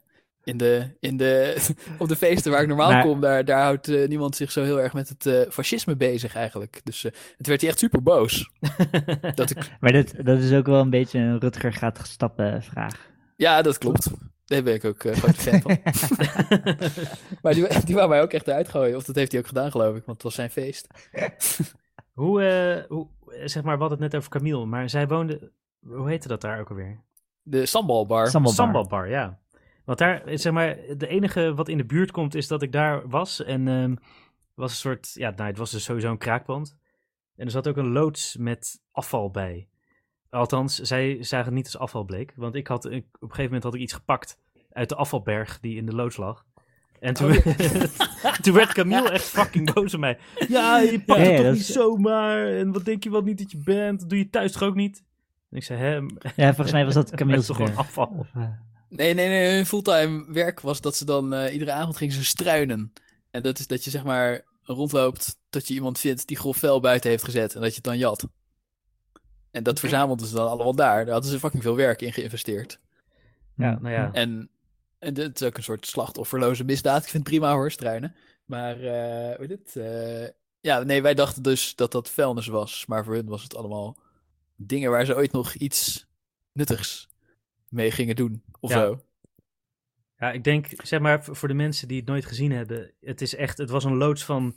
in 0.46 0.56
de, 0.56 0.96
in 1.00 1.16
de, 1.16 1.56
op 1.98 2.08
de 2.08 2.16
feesten 2.16 2.52
waar 2.52 2.62
ik 2.62 2.68
normaal 2.68 2.90
Maar- 2.90 3.02
kom, 3.02 3.20
daar, 3.20 3.44
daar 3.44 3.62
houdt 3.62 3.88
eh, 3.88 4.08
niemand 4.08 4.36
zich 4.36 4.52
zo 4.52 4.62
heel 4.62 4.80
erg 4.80 4.92
met 4.92 5.08
het 5.08 5.26
eh, 5.26 5.40
fascisme 5.50 5.96
bezig 5.96 6.34
eigenlijk. 6.34 6.80
Dus 6.84 7.04
eh 7.04 7.12
het 7.36 7.46
werd 7.46 7.60
hij 7.60 7.70
echt 7.70 7.78
super 7.78 8.02
boos. 8.02 8.50
dat 9.34 9.50
ik, 9.50 9.70
Maar 9.80 9.92
dat, 9.92 10.14
dat 10.22 10.38
is 10.38 10.52
ook 10.52 10.66
wel 10.66 10.80
een 10.80 10.90
beetje 10.90 11.18
een 11.18 11.38
Rutger 11.40 11.72
gaat 11.72 12.00
stappen 12.02 12.62
vraag. 12.62 13.10
ja, 13.36 13.62
dat 13.62 13.78
klopt. 13.78 14.10
Daar 14.44 14.62
ben 14.62 14.74
ik 14.74 14.84
ook 14.84 15.00
grote 15.00 15.32
fan 15.40 15.60
van. 15.60 15.78
maar 17.42 17.54
die, 17.54 17.84
die 17.84 17.94
wou 17.94 18.08
mij 18.08 18.22
ook 18.22 18.32
echt 18.32 18.48
eruit 18.48 18.68
gooien. 18.68 18.96
Of 18.96 19.04
dat 19.04 19.16
heeft 19.16 19.30
hij 19.32 19.40
ook 19.40 19.46
gedaan, 19.46 19.70
geloof 19.70 19.96
ik, 19.96 20.04
want 20.04 20.22
het 20.22 20.22
was 20.22 20.34
zijn 20.34 20.50
feest. 20.50 20.86
hoe, 22.12 22.42
eh, 22.42 22.84
hoe, 22.88 23.08
zeg 23.44 23.62
maar, 23.62 23.74
we 23.74 23.80
hadden 23.80 24.02
het 24.02 24.12
net 24.12 24.16
over 24.20 24.30
Camille, 24.30 24.64
maar 24.66 24.90
zij 24.90 25.06
woonde, 25.08 25.52
hoe 25.86 26.08
heette 26.08 26.28
dat 26.28 26.40
daar 26.40 26.60
ook 26.60 26.68
alweer? 26.70 27.04
De 27.42 27.66
sambalbar. 27.66 28.26
Sambalbar. 28.28 28.64
Sambalbar, 28.64 29.08
ja. 29.08 29.38
Want 29.86 29.98
daar, 29.98 30.22
zeg 30.24 30.52
maar, 30.52 30.76
de 30.96 31.06
enige 31.08 31.54
wat 31.54 31.68
in 31.68 31.76
de 31.76 31.84
buurt 31.84 32.10
komt 32.10 32.34
is 32.34 32.48
dat 32.48 32.62
ik 32.62 32.72
daar 32.72 33.08
was. 33.08 33.44
En 33.44 33.68
ehm 33.68 33.94
was 34.54 34.70
een 34.70 34.76
soort, 34.76 35.10
ja, 35.14 35.30
nou, 35.36 35.48
het 35.48 35.58
was 35.58 35.70
dus 35.70 35.84
sowieso 35.84 36.10
een 36.10 36.18
kraakpand. 36.18 36.76
En 37.36 37.44
er 37.44 37.50
zat 37.50 37.68
ook 37.68 37.76
een 37.76 37.92
loods 37.92 38.36
met 38.36 38.80
afval 38.92 39.30
bij. 39.30 39.68
Althans, 40.30 40.74
zij 40.80 41.16
zagen 41.22 41.46
het 41.46 41.54
niet 41.54 41.64
als 41.64 41.78
afval 41.78 42.04
bleek. 42.04 42.32
Want 42.36 42.54
ik 42.54 42.66
had, 42.66 42.84
ik- 42.84 42.92
op 42.92 43.22
een 43.22 43.28
gegeven 43.28 43.44
moment 43.44 43.62
had 43.62 43.74
ik 43.74 43.80
iets 43.80 43.92
gepakt 43.92 44.38
uit 44.72 44.88
de 44.88 44.94
afvalberg 44.94 45.60
die 45.60 45.76
in 45.76 45.86
de 45.86 45.94
loods 45.94 46.16
lag. 46.16 46.44
En 47.00 47.14
toen, 47.14 47.32
toen 48.42 48.54
werd 48.54 48.72
Camille 48.72 49.10
echt 49.10 49.24
fucking 49.24 49.72
boos 49.72 49.94
op 49.94 50.00
mij. 50.00 50.18
Ja, 50.48 50.78
je 50.78 51.00
pakt 51.04 51.20
het 51.20 51.28
ja, 51.30 51.36
toch 51.36 51.46
niet 51.52 51.60
is- 51.60 51.72
zomaar? 51.72 52.46
En 52.46 52.72
wat 52.72 52.84
denk 52.84 53.02
je 53.04 53.10
wel 53.10 53.22
niet 53.22 53.38
dat 53.38 53.50
je 53.50 53.58
bent? 53.64 54.00
Dat 54.00 54.08
doe 54.08 54.18
je 54.18 54.30
thuis 54.30 54.52
toch 54.52 54.62
ook 54.62 54.74
niet? 54.74 55.04
En 55.50 55.56
ik 55.56 55.62
zei, 55.64 55.78
hè? 55.80 55.94
Ja, 56.36 56.46
volgens 56.54 56.72
mij 56.72 56.84
was 56.84 56.94
dat 56.94 57.10
Camille's 57.16 57.46
toch 57.46 57.56
gewoon 57.56 57.76
afval? 57.76 58.06
Of, 58.18 58.28
Nee, 58.88 59.14
nee, 59.14 59.28
nee. 59.28 59.54
Hun 59.54 59.66
fulltime 59.66 60.32
werk 60.32 60.60
was 60.60 60.80
dat 60.80 60.96
ze 60.96 61.04
dan 61.04 61.34
eh, 61.34 61.52
iedere 61.52 61.72
avond 61.72 61.96
gingen 61.96 62.14
ze 62.14 62.24
struinen. 62.24 62.92
En 63.30 63.42
dat 63.42 63.58
is 63.58 63.66
dat 63.66 63.84
je 63.84 63.90
zeg 63.90 64.04
maar 64.04 64.44
rondloopt 64.62 65.38
tot 65.50 65.68
je 65.68 65.74
iemand 65.74 65.98
vindt 65.98 66.26
die 66.26 66.36
grof 66.36 66.56
vuil 66.56 66.80
buiten 66.80 67.10
heeft 67.10 67.24
gezet 67.24 67.54
en 67.54 67.60
dat 67.60 67.68
je 67.68 67.74
het 67.74 67.84
dan 67.84 67.98
jat. 67.98 68.26
En 69.50 69.62
dat 69.62 69.80
verzamelden 69.80 70.26
ze 70.26 70.34
dan 70.34 70.48
allemaal 70.48 70.74
daar. 70.74 71.04
Daar 71.04 71.12
hadden 71.12 71.30
ze 71.30 71.38
fucking 71.38 71.62
veel 71.62 71.76
werk 71.76 72.02
in 72.02 72.12
geïnvesteerd. 72.12 72.80
Ja, 73.56 73.78
nou 73.80 73.94
ja. 73.94 74.12
En, 74.12 74.50
en 74.98 75.18
het 75.18 75.40
is 75.40 75.46
ook 75.46 75.56
een 75.56 75.62
soort 75.62 75.86
slachtofferloze 75.86 76.64
misdaad. 76.64 77.02
Ik 77.02 77.08
vind 77.08 77.22
het 77.22 77.32
prima 77.32 77.52
hoor, 77.52 77.70
struinen. 77.70 78.14
Maar, 78.44 78.76
eh 78.80 79.36
hoe 79.36 79.46
heet 79.46 79.50
het? 79.50 79.76
Eh, 79.76 80.28
ja, 80.60 80.82
nee, 80.82 81.02
wij 81.02 81.14
dachten 81.14 81.42
dus 81.42 81.74
dat 81.74 81.92
dat 81.92 82.10
vuilnis 82.10 82.46
was. 82.46 82.86
Maar 82.86 83.04
voor 83.04 83.14
hun 83.14 83.28
was 83.28 83.42
het 83.42 83.56
allemaal 83.56 83.96
dingen 84.56 84.90
waar 84.90 85.04
ze 85.04 85.16
ooit 85.16 85.32
nog 85.32 85.54
iets 85.54 86.06
nuttigs 86.52 87.08
mee 87.68 87.90
gingen 87.90 88.16
doen. 88.16 88.42
Of 88.66 88.72
Ja. 88.72 88.80
zo. 88.86 89.00
Ja, 90.18 90.32
ik 90.32 90.44
denk, 90.44 90.66
zeg 90.76 91.00
maar, 91.00 91.24
voor 91.24 91.48
de 91.48 91.54
mensen 91.54 91.88
die 91.88 91.96
het 91.98 92.06
nooit 92.08 92.24
gezien 92.26 92.52
hebben, 92.52 92.92
het 93.00 93.20
is 93.20 93.34
echt, 93.34 93.58
het 93.58 93.70
was 93.70 93.84
een 93.84 93.96
loods 93.96 94.24
van 94.24 94.54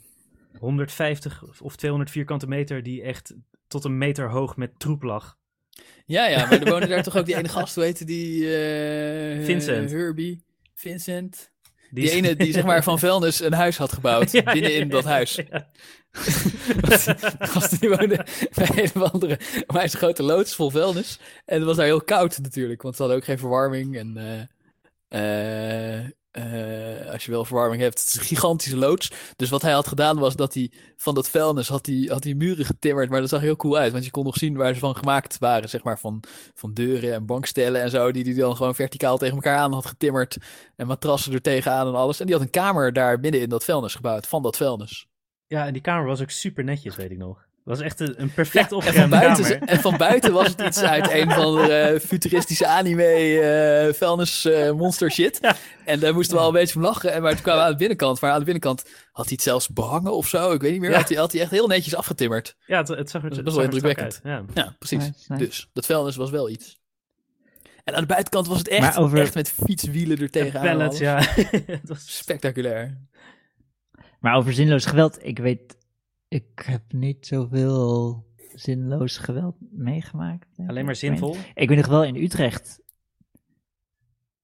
150 0.59 1.43
of 1.61 1.75
200 1.75 2.11
vierkante 2.11 2.47
meter 2.47 2.83
die 2.83 3.01
echt 3.01 3.33
tot 3.67 3.83
een 3.83 3.97
meter 3.97 4.29
hoog 4.29 4.57
met 4.57 4.79
troep 4.79 5.03
lag. 5.03 5.37
Ja, 6.05 6.27
ja, 6.27 6.39
maar 6.47 6.61
er 6.61 6.69
woonde 6.71 6.87
daar 6.87 7.03
toch 7.09 7.17
ook 7.17 7.25
die 7.25 7.35
ene 7.35 7.49
gast, 7.49 7.75
hoe 7.75 7.83
heette 7.83 8.05
die? 8.05 8.57
eh, 8.57 9.45
Vincent. 9.45 9.91
Herbie. 9.91 10.43
Vincent. 10.73 11.51
Die, 11.91 12.03
Die, 12.03 12.11
ene 12.11 12.35
die 12.35 12.53
zeg 12.53 12.65
maar 12.65 12.83
van 12.83 12.99
vuilnis 13.05 13.41
een 13.41 13.53
huis 13.53 13.77
had 13.77 13.91
gebouwd. 13.93 14.31
Ja, 14.39 14.53
binnen 14.53 14.71
ja, 14.71 14.77
in 14.77 14.87
ja, 14.87 14.91
dat 14.91 15.03
huis. 15.03 15.35
ja. 15.49 15.69
gasten 17.53 17.79
die 17.79 17.89
woonden 17.89 18.25
bij 18.55 18.69
een 18.75 18.91
of 19.01 19.11
andere 19.11 19.39
onwijs 19.67 19.93
grote 19.93 20.23
loods 20.23 20.55
vol 20.55 20.69
vuilnis. 20.69 21.19
En 21.45 21.55
het 21.55 21.65
was 21.65 21.75
daar 21.75 21.85
heel 21.85 22.01
koud 22.01 22.39
natuurlijk, 22.41 22.81
want 22.81 22.95
ze 22.95 23.01
hadden 23.01 23.19
ook 23.19 23.25
geen 23.27 23.37
verwarming. 23.37 23.97
En 23.97 24.17
eh, 25.09 25.99
eh, 25.99 26.05
eh, 26.31 27.11
als 27.11 27.25
je 27.25 27.31
wel 27.31 27.45
verwarming 27.45 27.81
hebt, 27.81 27.99
het 27.99 28.07
is 28.07 28.15
een 28.15 28.21
gigantische 28.21 28.77
loods. 28.77 29.11
Dus 29.35 29.49
wat 29.49 29.61
hij 29.61 29.71
had 29.71 29.87
gedaan 29.87 30.19
was 30.19 30.35
dat 30.35 30.53
hij 30.53 30.71
van 30.97 31.15
dat 31.15 31.29
vuilnis 31.29 31.67
had 31.67 31.85
hij, 31.85 32.07
had 32.11 32.23
hij 32.23 32.33
muren 32.33 32.65
getimmerd. 32.65 33.09
Maar 33.09 33.19
dat 33.19 33.29
zag 33.29 33.41
heel 33.41 33.55
cool 33.55 33.77
uit, 33.77 33.91
want 33.91 34.05
je 34.05 34.11
kon 34.11 34.23
nog 34.23 34.35
zien 34.35 34.57
waar 34.57 34.73
ze 34.73 34.79
van 34.79 34.95
gemaakt 34.95 35.37
waren. 35.37 35.69
Zeg 35.69 35.83
maar 35.83 35.99
van, 35.99 36.23
van 36.53 36.73
deuren 36.73 37.13
en 37.13 37.25
bankstellen 37.25 37.81
en 37.81 37.89
zo, 37.89 38.11
die 38.11 38.23
hij 38.23 38.33
dan 38.33 38.55
gewoon 38.55 38.75
verticaal 38.75 39.17
tegen 39.17 39.35
elkaar 39.35 39.57
aan 39.57 39.73
had 39.73 39.85
getimmerd. 39.85 40.37
En 40.75 40.87
matrassen 40.87 41.33
er 41.33 41.41
tegenaan 41.41 41.87
en 41.87 41.95
alles. 41.95 42.19
En 42.19 42.25
die 42.25 42.35
had 42.35 42.43
een 42.43 42.51
kamer 42.51 42.93
daar 42.93 43.19
midden 43.19 43.41
in 43.41 43.49
dat 43.49 43.63
vuilnis 43.63 43.95
gebouwd, 43.95 44.27
van 44.27 44.43
dat 44.43 44.57
vuilnis. 44.57 45.07
Ja, 45.47 45.65
en 45.65 45.73
die 45.73 45.81
kamer 45.81 46.05
was 46.05 46.21
ook 46.21 46.29
super 46.29 46.63
netjes, 46.63 46.95
weet 46.95 47.11
ik 47.11 47.17
nog. 47.17 47.48
Het 47.69 47.77
was 47.77 47.87
echt 47.87 47.99
een, 47.99 48.21
een 48.21 48.33
perfect 48.33 48.71
en, 48.71 48.93
van 48.93 49.09
buiten, 49.09 49.43
kamer. 49.43 49.61
en 49.67 49.79
van 49.79 49.97
buiten 49.97 50.33
was 50.33 50.47
het 50.47 50.61
iets 50.61 50.81
uit 50.81 51.11
een 51.11 51.31
van 51.31 51.55
de 51.55 51.73
eh, 51.73 51.99
futuristische 51.99 52.67
anime 52.67 53.03
eh 53.03 53.93
vuilnis 53.93 54.45
eh, 54.45 54.71
monster 54.71 55.11
shit. 55.11 55.37
Ja. 55.41 55.55
En 55.85 55.99
daar 55.99 56.13
moesten 56.13 56.35
we 56.35 56.41
al 56.41 56.47
een 56.47 56.53
beetje 56.53 56.73
van 56.73 56.81
lachen. 56.81 57.13
En 57.13 57.21
maar 57.21 57.31
toen 57.33 57.41
kwamen 57.41 57.59
we 57.61 57.65
aan 57.65 57.71
de 57.71 57.77
binnenkant. 57.77 58.21
Maar 58.21 58.31
aan 58.31 58.39
de 58.39 58.43
binnenkant 58.45 58.83
had 59.11 59.25
hij 59.25 59.33
het 59.33 59.41
zelfs 59.41 59.67
behangen 59.69 60.13
of 60.13 60.27
zo. 60.27 60.51
Ik 60.51 60.61
weet 60.61 60.71
niet 60.71 60.81
meer. 60.81 60.89
Ja. 60.89 60.97
Had, 60.97 61.09
hij, 61.09 61.17
had 61.17 61.31
hij 61.31 61.41
echt 61.41 61.51
heel 61.51 61.67
netjes 61.67 61.95
afgetimmerd. 61.95 62.55
Ja, 62.65 62.77
het, 62.77 62.87
het 62.87 63.09
zag 63.09 63.23
er, 63.23 63.29
Dat 63.29 63.37
is 63.37 63.45
het 63.45 63.45
best 63.45 63.55
wel 63.57 63.65
zag 63.65 63.73
er 63.73 63.79
strak 63.79 63.97
indrukwekkend. 63.97 64.21
uit. 64.23 64.55
Ja. 64.55 64.63
Ja, 64.63 64.75
precies. 64.79 64.97
nice, 65.05 65.13
nice. 65.27 65.45
Dus 65.45 65.69
dat 65.73 65.85
vuilnis 65.85 66.15
was 66.15 66.29
wel 66.29 66.49
iets. 66.49 66.79
En 67.83 67.93
aan 67.95 68.01
de 68.01 68.07
buitenkant 68.07 68.47
was 68.47 68.57
het 68.57 68.67
echt, 68.67 68.97
over- 68.97 69.19
echt 69.19 69.35
met 69.35 69.49
fietswielen 69.65 70.17
er 70.21 70.29
tegenaan. 70.29 70.77
Pallets, 70.77 70.99
ja. 70.99 71.21
het 71.65 71.79
was 71.89 72.17
Spectaculair. 72.17 72.97
Maar 74.19 74.35
over 74.35 74.53
zinloos 74.53 74.85
geweld, 74.85 75.25
ik 75.25 75.39
weet, 75.39 75.77
ik 76.29 76.61
heb 76.65 76.81
niet 76.93 77.27
zoveel 77.27 78.25
zinloos 78.53 79.17
geweld 79.17 79.55
meegemaakt. 79.71 80.47
alleen 80.67 80.85
maar 80.85 80.95
zinvol. 80.95 81.35
Ik 81.53 81.69
weet 81.69 81.77
nog 81.77 81.87
wel 81.87 82.03
in 82.03 82.15
Utrecht. 82.15 82.81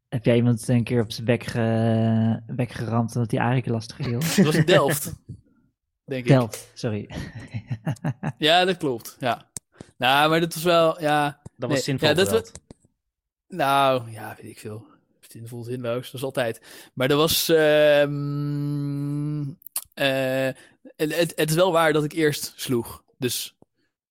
Heb 0.10 0.26
jij 0.26 0.36
iemand 0.36 0.68
een 0.68 0.84
keer 0.84 1.02
op 1.02 1.12
zijn 1.12 1.26
bek, 1.26 1.44
ge, 1.44 2.42
bek 2.48 2.72
geramd 2.72 3.16
omdat 3.16 3.32
hij 3.32 3.40
Arik 3.40 3.66
lastig 3.66 3.96
viel? 3.96 4.20
Dat 4.36 4.38
was 4.46 4.56
in 4.56 4.66
Delft. 4.66 5.14
Denk 6.06 6.24
ik. 6.24 6.28
Delft, 6.28 6.72
sorry. 6.74 7.10
Ja, 8.38 8.66
dat 8.66 8.78
klopt. 8.78 9.18
Ja. 9.20 9.50
Nou, 9.98 10.30
maar 10.30 10.40
dat 10.40 10.54
was 10.54 10.64
wel, 10.64 11.02
ja... 11.02 11.42
Dat 11.58 11.70
was 11.70 11.70
Nee, 11.70 11.82
zinvol 11.82 12.08
ja, 12.08 12.14
dat 12.14 12.28
geweld. 12.28 12.52
Nou, 13.48 14.12
ja, 14.12 14.36
weet 14.42 14.52
ik 14.52 14.60
veel. 14.60 14.86
Zinvol, 15.20 15.64
zinloos, 15.64 16.06
dat 16.06 16.14
is 16.14 16.24
altijd. 16.24 16.62
Maar 16.94 17.10
er 17.10 17.16
was. 17.16 17.50
ehm, 17.50 19.44
eh, 19.96 20.50
het, 20.96 21.34
het, 21.36 21.50
is 21.50 21.56
wel 21.56 21.72
waar 21.72 21.94
dat 21.94 22.04
ik 22.04 22.12
eerst 22.12 22.54
sloeg. 22.56 23.04
Dus 23.18 23.56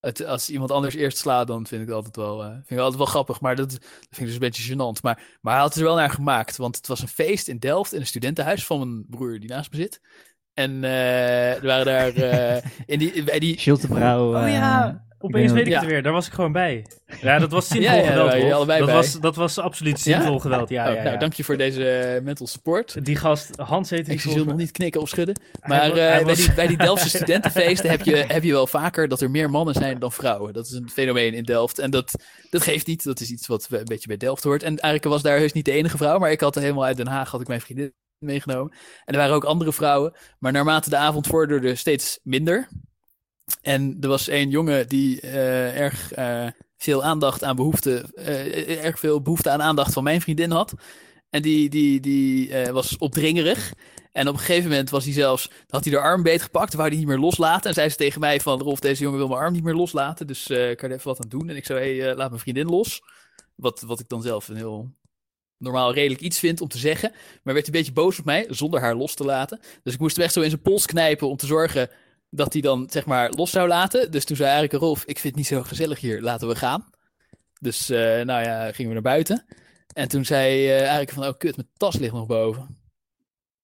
het, 0.01 0.27
als 0.27 0.51
iemand 0.51 0.71
anders 0.71 0.95
eerst 0.95 1.19
slaat, 1.19 1.47
dan 1.47 1.67
vind 1.67 1.81
ik 1.81 1.87
het 1.87 1.97
altijd 1.97 2.17
wel, 2.17 2.43
eh, 2.45 2.51
vind 2.51 2.71
ik 2.71 2.79
altijd 2.79 2.97
wel 2.97 3.07
grappig. 3.07 3.41
Maar 3.41 3.57
dat, 3.57 3.71
dat 3.71 3.81
vind 4.11 4.19
ik 4.19 4.25
dus 4.27 4.35
een 4.35 4.39
beetje 4.39 4.73
gênant. 4.73 5.03
Maar, 5.03 5.23
maar 5.41 5.53
hij 5.53 5.63
had 5.63 5.71
het 5.73 5.79
er 5.79 5.89
wel 5.89 5.97
naar 5.97 6.11
gemaakt. 6.11 6.57
Want 6.57 6.77
het 6.77 6.87
was 6.87 7.01
een 7.01 7.09
feest 7.09 7.49
in 7.49 7.59
Delft 7.59 7.93
in 7.93 8.01
een 8.01 8.07
studentenhuis 8.07 8.67
van 8.67 8.79
mijn 8.79 9.07
broer 9.09 9.41
die 9.41 9.49
naast 9.49 9.71
me 9.71 9.77
zit. 9.77 10.01
En 10.55 10.85
eh, 10.85 11.55
er 11.55 11.67
waren 11.67 11.87
daar. 11.87 12.31
eh, 12.31 12.71
in 12.87 12.99
die, 12.99 13.25
bij 13.25 13.39
die, 13.39 13.61
Schultebrouw. 13.61 14.43
Oh 14.43 14.49
ja, 14.49 15.05
opeens 15.25 15.53
weet 15.53 15.67
ik 15.67 15.73
Ja. 15.73 15.81
het 15.81 15.89
weer. 15.89 16.03
Daar 16.03 16.13
was 16.13 16.27
ik 16.27 16.33
gewoon 16.33 16.53
bij. 16.53 16.87
Ja, 17.21 17.39
dat 17.39 17.51
was 17.51 17.69
zinvol 17.69 17.91
Ja, 17.91 17.95
ja, 17.95 18.31
geweld, 18.31 18.67
dat 18.67 18.67
bij. 18.67 18.95
Was, 18.95 19.21
dat 19.21 19.37
was 19.37 19.59
absoluut 19.59 20.01
zinvol 20.01 20.39
geweld, 20.39 20.69
ja. 20.69 20.89
oh, 20.91 20.95
ja, 20.95 21.03
Nou, 21.03 21.19
dank 21.19 21.33
je 21.33 21.45
voor 21.45 21.57
deze 21.57 21.89
eh, 21.89 22.23
mental 22.23 22.47
support. 22.47 23.05
Die 23.05 23.17
gast, 23.17 23.57
Hans 23.57 23.89
die 23.89 24.05
Ik 24.05 24.21
volgens 24.21 24.45
nog 24.45 24.57
niet 24.57 24.71
knikken 24.71 25.01
of 25.01 25.09
schudden. 25.09 25.41
Maar 25.63 25.89
eh, 25.89 26.25
bij, 26.25 26.35
die, 26.35 26.55
bij 26.55 26.67
die 26.67 26.77
Delftse 26.77 27.09
studentenfeesten 27.17 27.91
heb 27.91 28.03
je, 28.03 28.17
heb 28.29 28.43
je 28.43 28.53
wel 28.53 28.67
vaker 28.67 29.09
dat 29.09 29.21
er 29.21 29.31
meer 29.31 29.51
mannen 29.51 29.75
zijn 29.75 29.99
dan 29.99 30.13
vrouwen. 30.13 30.53
Dat 30.53 30.67
is 30.67 30.73
een 30.73 30.91
fenomeen 30.91 31.35
in 31.35 31.45
Delft. 31.45 31.79
En 31.79 31.91
dat, 31.91 32.13
dat 32.51 32.63
geeft 32.63 32.87
niet. 32.87 33.05
Dat 33.05 33.21
is 33.21 33.31
iets 33.31 33.47
wat 33.47 33.67
een 33.71 33.85
beetje 33.85 34.09
bij 34.09 34.17
Delft 34.17 34.43
hoort. 34.43 34.63
En 34.63 34.69
eigenlijk 34.79 35.05
was 35.05 35.23
daar 35.23 35.39
heus 35.39 35.53
niet 35.53 35.65
de 35.65 35.73
enige 35.73 35.97
vrouw. 35.97 36.19
Maar 36.19 36.31
ik 36.31 36.41
had 36.41 36.55
helemaal 36.55 36.85
uit 36.85 36.97
Den 36.97 37.07
Haag 37.07 37.31
had 37.31 37.41
ik 37.41 37.49
mijn 37.49 37.61
vriendin 37.61 37.93
meegenomen. 38.19 38.73
En 39.05 39.15
er 39.15 39.21
waren 39.21 39.35
ook 39.35 39.45
andere 39.45 39.73
vrouwen. 39.73 40.13
Maar 40.39 40.53
naarmate 40.53 40.91
de 40.91 40.97
avond 40.97 41.27
vorderde 41.27 41.75
steeds 41.75 42.19
minder. 42.23 42.69
En 43.63 43.97
er 44.01 44.09
was 44.09 44.29
een 44.29 44.51
jongen 44.51 44.89
die 44.89 45.21
eh, 45.21 45.81
erg 45.81 46.13
eh, 46.13 46.47
veel 46.77 47.05
aandacht 47.05 47.45
aan 47.45 47.57
behoefte, 47.57 48.13
eh, 48.15 48.85
erg 48.85 48.99
veel 48.99 49.21
behoefte 49.23 49.51
aan 49.51 49.63
aandacht 49.63 49.93
van 49.93 50.05
mijn 50.05 50.21
vriendin 50.21 50.51
had. 50.51 50.75
En 51.31 51.43
die, 51.43 51.69
die, 51.69 52.01
die 52.01 52.51
was 52.73 52.99
opdringerig. 52.99 53.73
En 54.15 54.29
op 54.29 54.35
een 54.35 54.41
gegeven 54.41 54.71
moment 54.71 54.91
was 54.91 55.05
hij 55.05 55.13
zelfs, 55.13 55.51
had 55.69 55.85
hij 55.85 55.93
de 55.93 55.99
arm 55.99 56.23
beetgepakt, 56.23 56.75
wou 56.75 56.89
hij 56.89 56.99
niet 56.99 57.07
meer 57.07 57.19
loslaten. 57.19 57.69
En 57.69 57.75
zei 57.75 57.89
ze 57.89 57.97
tegen 57.97 58.21
mij 58.21 58.41
van, 58.41 58.61
Rolf, 58.61 58.81
deze 58.81 59.03
jongen 59.03 59.19
wil 59.19 59.29
mijn 59.29 59.41
arm 59.41 59.53
niet 59.53 59.65
meer 59.65 59.75
loslaten, 59.75 60.27
dus 60.27 60.49
eh, 60.49 60.77
kan 60.77 60.89
er 60.89 60.97
even 60.97 61.09
wat 61.09 61.23
aan 61.23 61.29
doen? 61.29 61.49
En 61.49 61.57
ik 61.57 61.65
zo, 61.65 61.75
hey, 61.75 62.15
laat 62.15 62.29
mijn 62.29 62.41
vriendin 62.41 62.67
los. 62.67 63.03
Wat, 63.55 63.81
wat 63.81 64.01
ik 64.01 64.09
dan 64.09 64.23
zelf 64.23 64.49
een 64.49 64.57
heel 64.57 64.91
normaal 65.59 65.93
redelijk 65.95 66.21
iets 66.21 66.39
vind 66.39 66.61
om 66.61 66.69
te 66.69 66.79
zeggen. 66.79 67.13
Maar 67.43 67.55
werd 67.55 67.67
een 67.67 67.73
beetje 67.73 67.93
boos 67.93 68.19
op 68.19 68.25
mij, 68.25 68.47
zonder 68.49 68.81
haar 68.81 68.95
los 68.95 69.15
te 69.15 69.25
laten. 69.25 69.61
Dus 69.83 69.95
ik 69.95 70.01
moest 70.01 70.17
hem 70.17 70.25
echt 70.25 70.35
zo 70.35 70.41
in 70.41 70.51
zijn 70.51 70.63
pols 70.63 70.87
knijpen 70.87 71.29
om 71.29 71.37
te 71.37 71.47
zorgen 71.47 71.91
dat 72.35 72.53
hij 72.53 72.63
dan, 72.63 72.87
zeg 72.91 73.07
maar, 73.07 73.31
los 73.31 73.51
zou 73.51 73.69
laten. 73.69 74.11
Dus 74.11 74.25
toen 74.25 74.37
zei 74.37 74.51
eigenlijk 74.51 74.83
Rolf, 74.83 75.01
ik 75.01 75.19
vind 75.19 75.23
het 75.23 75.37
niet 75.37 75.47
zo 75.47 75.63
gezellig 75.63 76.01
hier, 76.01 76.21
laten 76.21 76.49
we 76.49 76.55
gaan. 76.55 76.91
Dus, 77.61 77.91
eh, 77.91 77.99
nou 77.99 78.43
ja, 78.43 78.73
gingen 78.73 78.89
we 78.89 78.93
naar 78.93 79.13
buiten. 79.13 79.45
En 79.93 80.09
toen 80.09 80.25
zei 80.25 80.69
eh 80.69 80.79
eigenlijk 80.79 81.11
van, 81.11 81.27
oh 81.27 81.39
kut, 81.39 81.57
mijn 81.57 81.69
tas 81.77 81.97
ligt 81.97 82.13
nog 82.13 82.27
boven. 82.27 82.79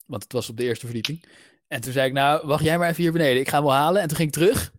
Want 0.07 0.23
het 0.23 0.33
was 0.33 0.49
op 0.49 0.57
de 0.57 0.65
eerste 0.65 0.85
verdieping. 0.87 1.25
En 1.69 1.81
toen 1.81 1.93
zei 1.93 2.07
ik, 2.07 2.13
nou, 2.13 2.47
wacht 2.47 2.65
jij 2.65 2.79
maar 2.79 2.89
even 2.89 3.03
hier 3.03 3.13
beneden. 3.13 3.41
Ik 3.41 3.49
ga 3.49 3.57
hem 3.57 3.67
wel 3.67 3.75
halen. 3.75 4.03
En 4.03 4.09
toen 4.09 4.17
ging 4.17 4.29
ik 4.29 4.35
terug. 4.35 4.73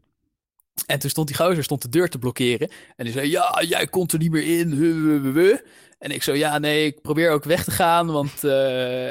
En 0.85 0.99
toen 0.99 1.09
stond 1.09 1.27
die 1.27 1.35
gozer 1.35 1.63
stond 1.63 1.81
de 1.81 1.89
deur 1.89 2.09
te 2.09 2.19
blokkeren. 2.19 2.71
En 2.95 3.05
die 3.05 3.13
zei, 3.13 3.29
ja, 3.29 3.63
jij 3.67 3.87
komt 3.87 4.11
er 4.11 4.19
niet 4.19 4.31
meer 4.31 4.59
in. 4.59 5.61
En 5.99 6.11
ik 6.11 6.23
zo, 6.23 6.33
ja, 6.33 6.57
nee, 6.57 6.85
ik 6.85 7.01
probeer 7.01 7.31
ook 7.31 7.43
weg 7.43 7.63
te 7.63 7.71
gaan. 7.71 8.11
Want 8.11 8.43
eh, 8.43 8.51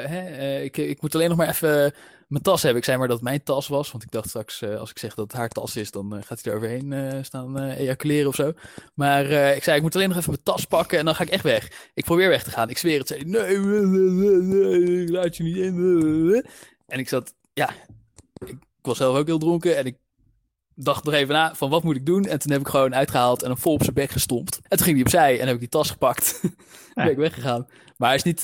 hè, 0.05 0.59
ik, 0.61 0.77
ik 0.77 1.01
moet 1.01 1.15
alleen 1.15 1.29
nog 1.29 1.37
maar 1.37 1.49
even 1.49 1.93
mijn 2.31 2.43
tas 2.43 2.61
hebben. 2.61 2.79
Ik 2.79 2.85
zei 2.85 2.97
maar 2.97 3.07
dat 3.07 3.15
het 3.15 3.25
mijn 3.25 3.43
tas 3.43 3.67
was. 3.67 3.91
Want 3.91 4.03
ik 4.03 4.11
dacht 4.11 4.29
straks, 4.29 4.61
eh, 4.61 4.79
als 4.79 4.89
ik 4.89 4.99
zeg 4.99 5.13
dat 5.13 5.31
het 5.31 5.37
haar 5.37 5.49
tas 5.49 5.75
is, 5.75 5.91
dan 5.91 6.15
eh, 6.15 6.23
gaat 6.23 6.43
hij 6.43 6.51
er 6.51 6.57
overheen 6.57 6.93
eh, 6.93 7.23
staan 7.23 7.59
ejaculeren 7.59 8.27
of 8.27 8.35
zo. 8.35 8.53
Maar 8.93 9.25
ik 9.31 9.63
zei, 9.63 9.77
ik 9.77 9.81
moet 9.81 9.95
alleen 9.95 10.07
nog 10.07 10.17
even 10.17 10.31
mijn 10.31 10.43
tas 10.43 10.65
pakken 10.65 10.99
en 10.99 11.05
dan 11.05 11.15
ga 11.15 11.23
ik 11.23 11.29
echt 11.29 11.43
weg. 11.43 11.89
Ik 11.93 12.05
probeer 12.05 12.29
weg 12.29 12.43
te 12.43 12.51
gaan. 12.51 12.69
Ik 12.69 12.77
zweer 12.77 12.99
het. 12.99 13.07
Zei, 13.07 13.23
nee, 13.23 15.01
ik 15.01 15.09
laat 15.09 15.37
je 15.37 15.43
niet 15.43 15.55
in. 15.55 16.45
En 16.87 16.99
ik 16.99 17.09
zat, 17.09 17.33
ja, 17.53 17.69
ik 18.45 18.57
was 18.81 18.97
zelf 18.97 19.17
ook 19.17 19.27
heel 19.27 19.39
dronken 19.39 19.77
en 19.77 19.85
ik 19.85 19.97
dacht 20.75 21.03
nog 21.03 21.13
even 21.13 21.33
na 21.33 21.55
van 21.55 21.69
wat 21.69 21.83
moet 21.83 21.95
ik 21.95 22.05
doen. 22.05 22.25
En 22.25 22.39
toen 22.39 22.51
heb 22.51 22.61
ik 22.61 22.67
gewoon 22.67 22.95
uitgehaald 22.95 23.41
en 23.43 23.49
hem 23.49 23.57
vol 23.57 23.73
op 23.73 23.83
zijn 23.83 23.95
bek 23.95 24.11
gestompt. 24.11 24.59
En 24.67 24.77
toen 24.77 24.85
ging 24.85 24.95
hij 24.95 25.05
opzij 25.05 25.39
en 25.39 25.45
heb 25.45 25.53
ik 25.53 25.61
die 25.61 25.69
tas 25.69 25.89
gepakt. 25.89 26.37
toen 26.41 26.53
ben 26.93 27.09
ik 27.09 27.17
weggegaan. 27.17 27.67
Maar 27.97 28.07
hij 28.07 28.17
is 28.17 28.23
niet, 28.23 28.41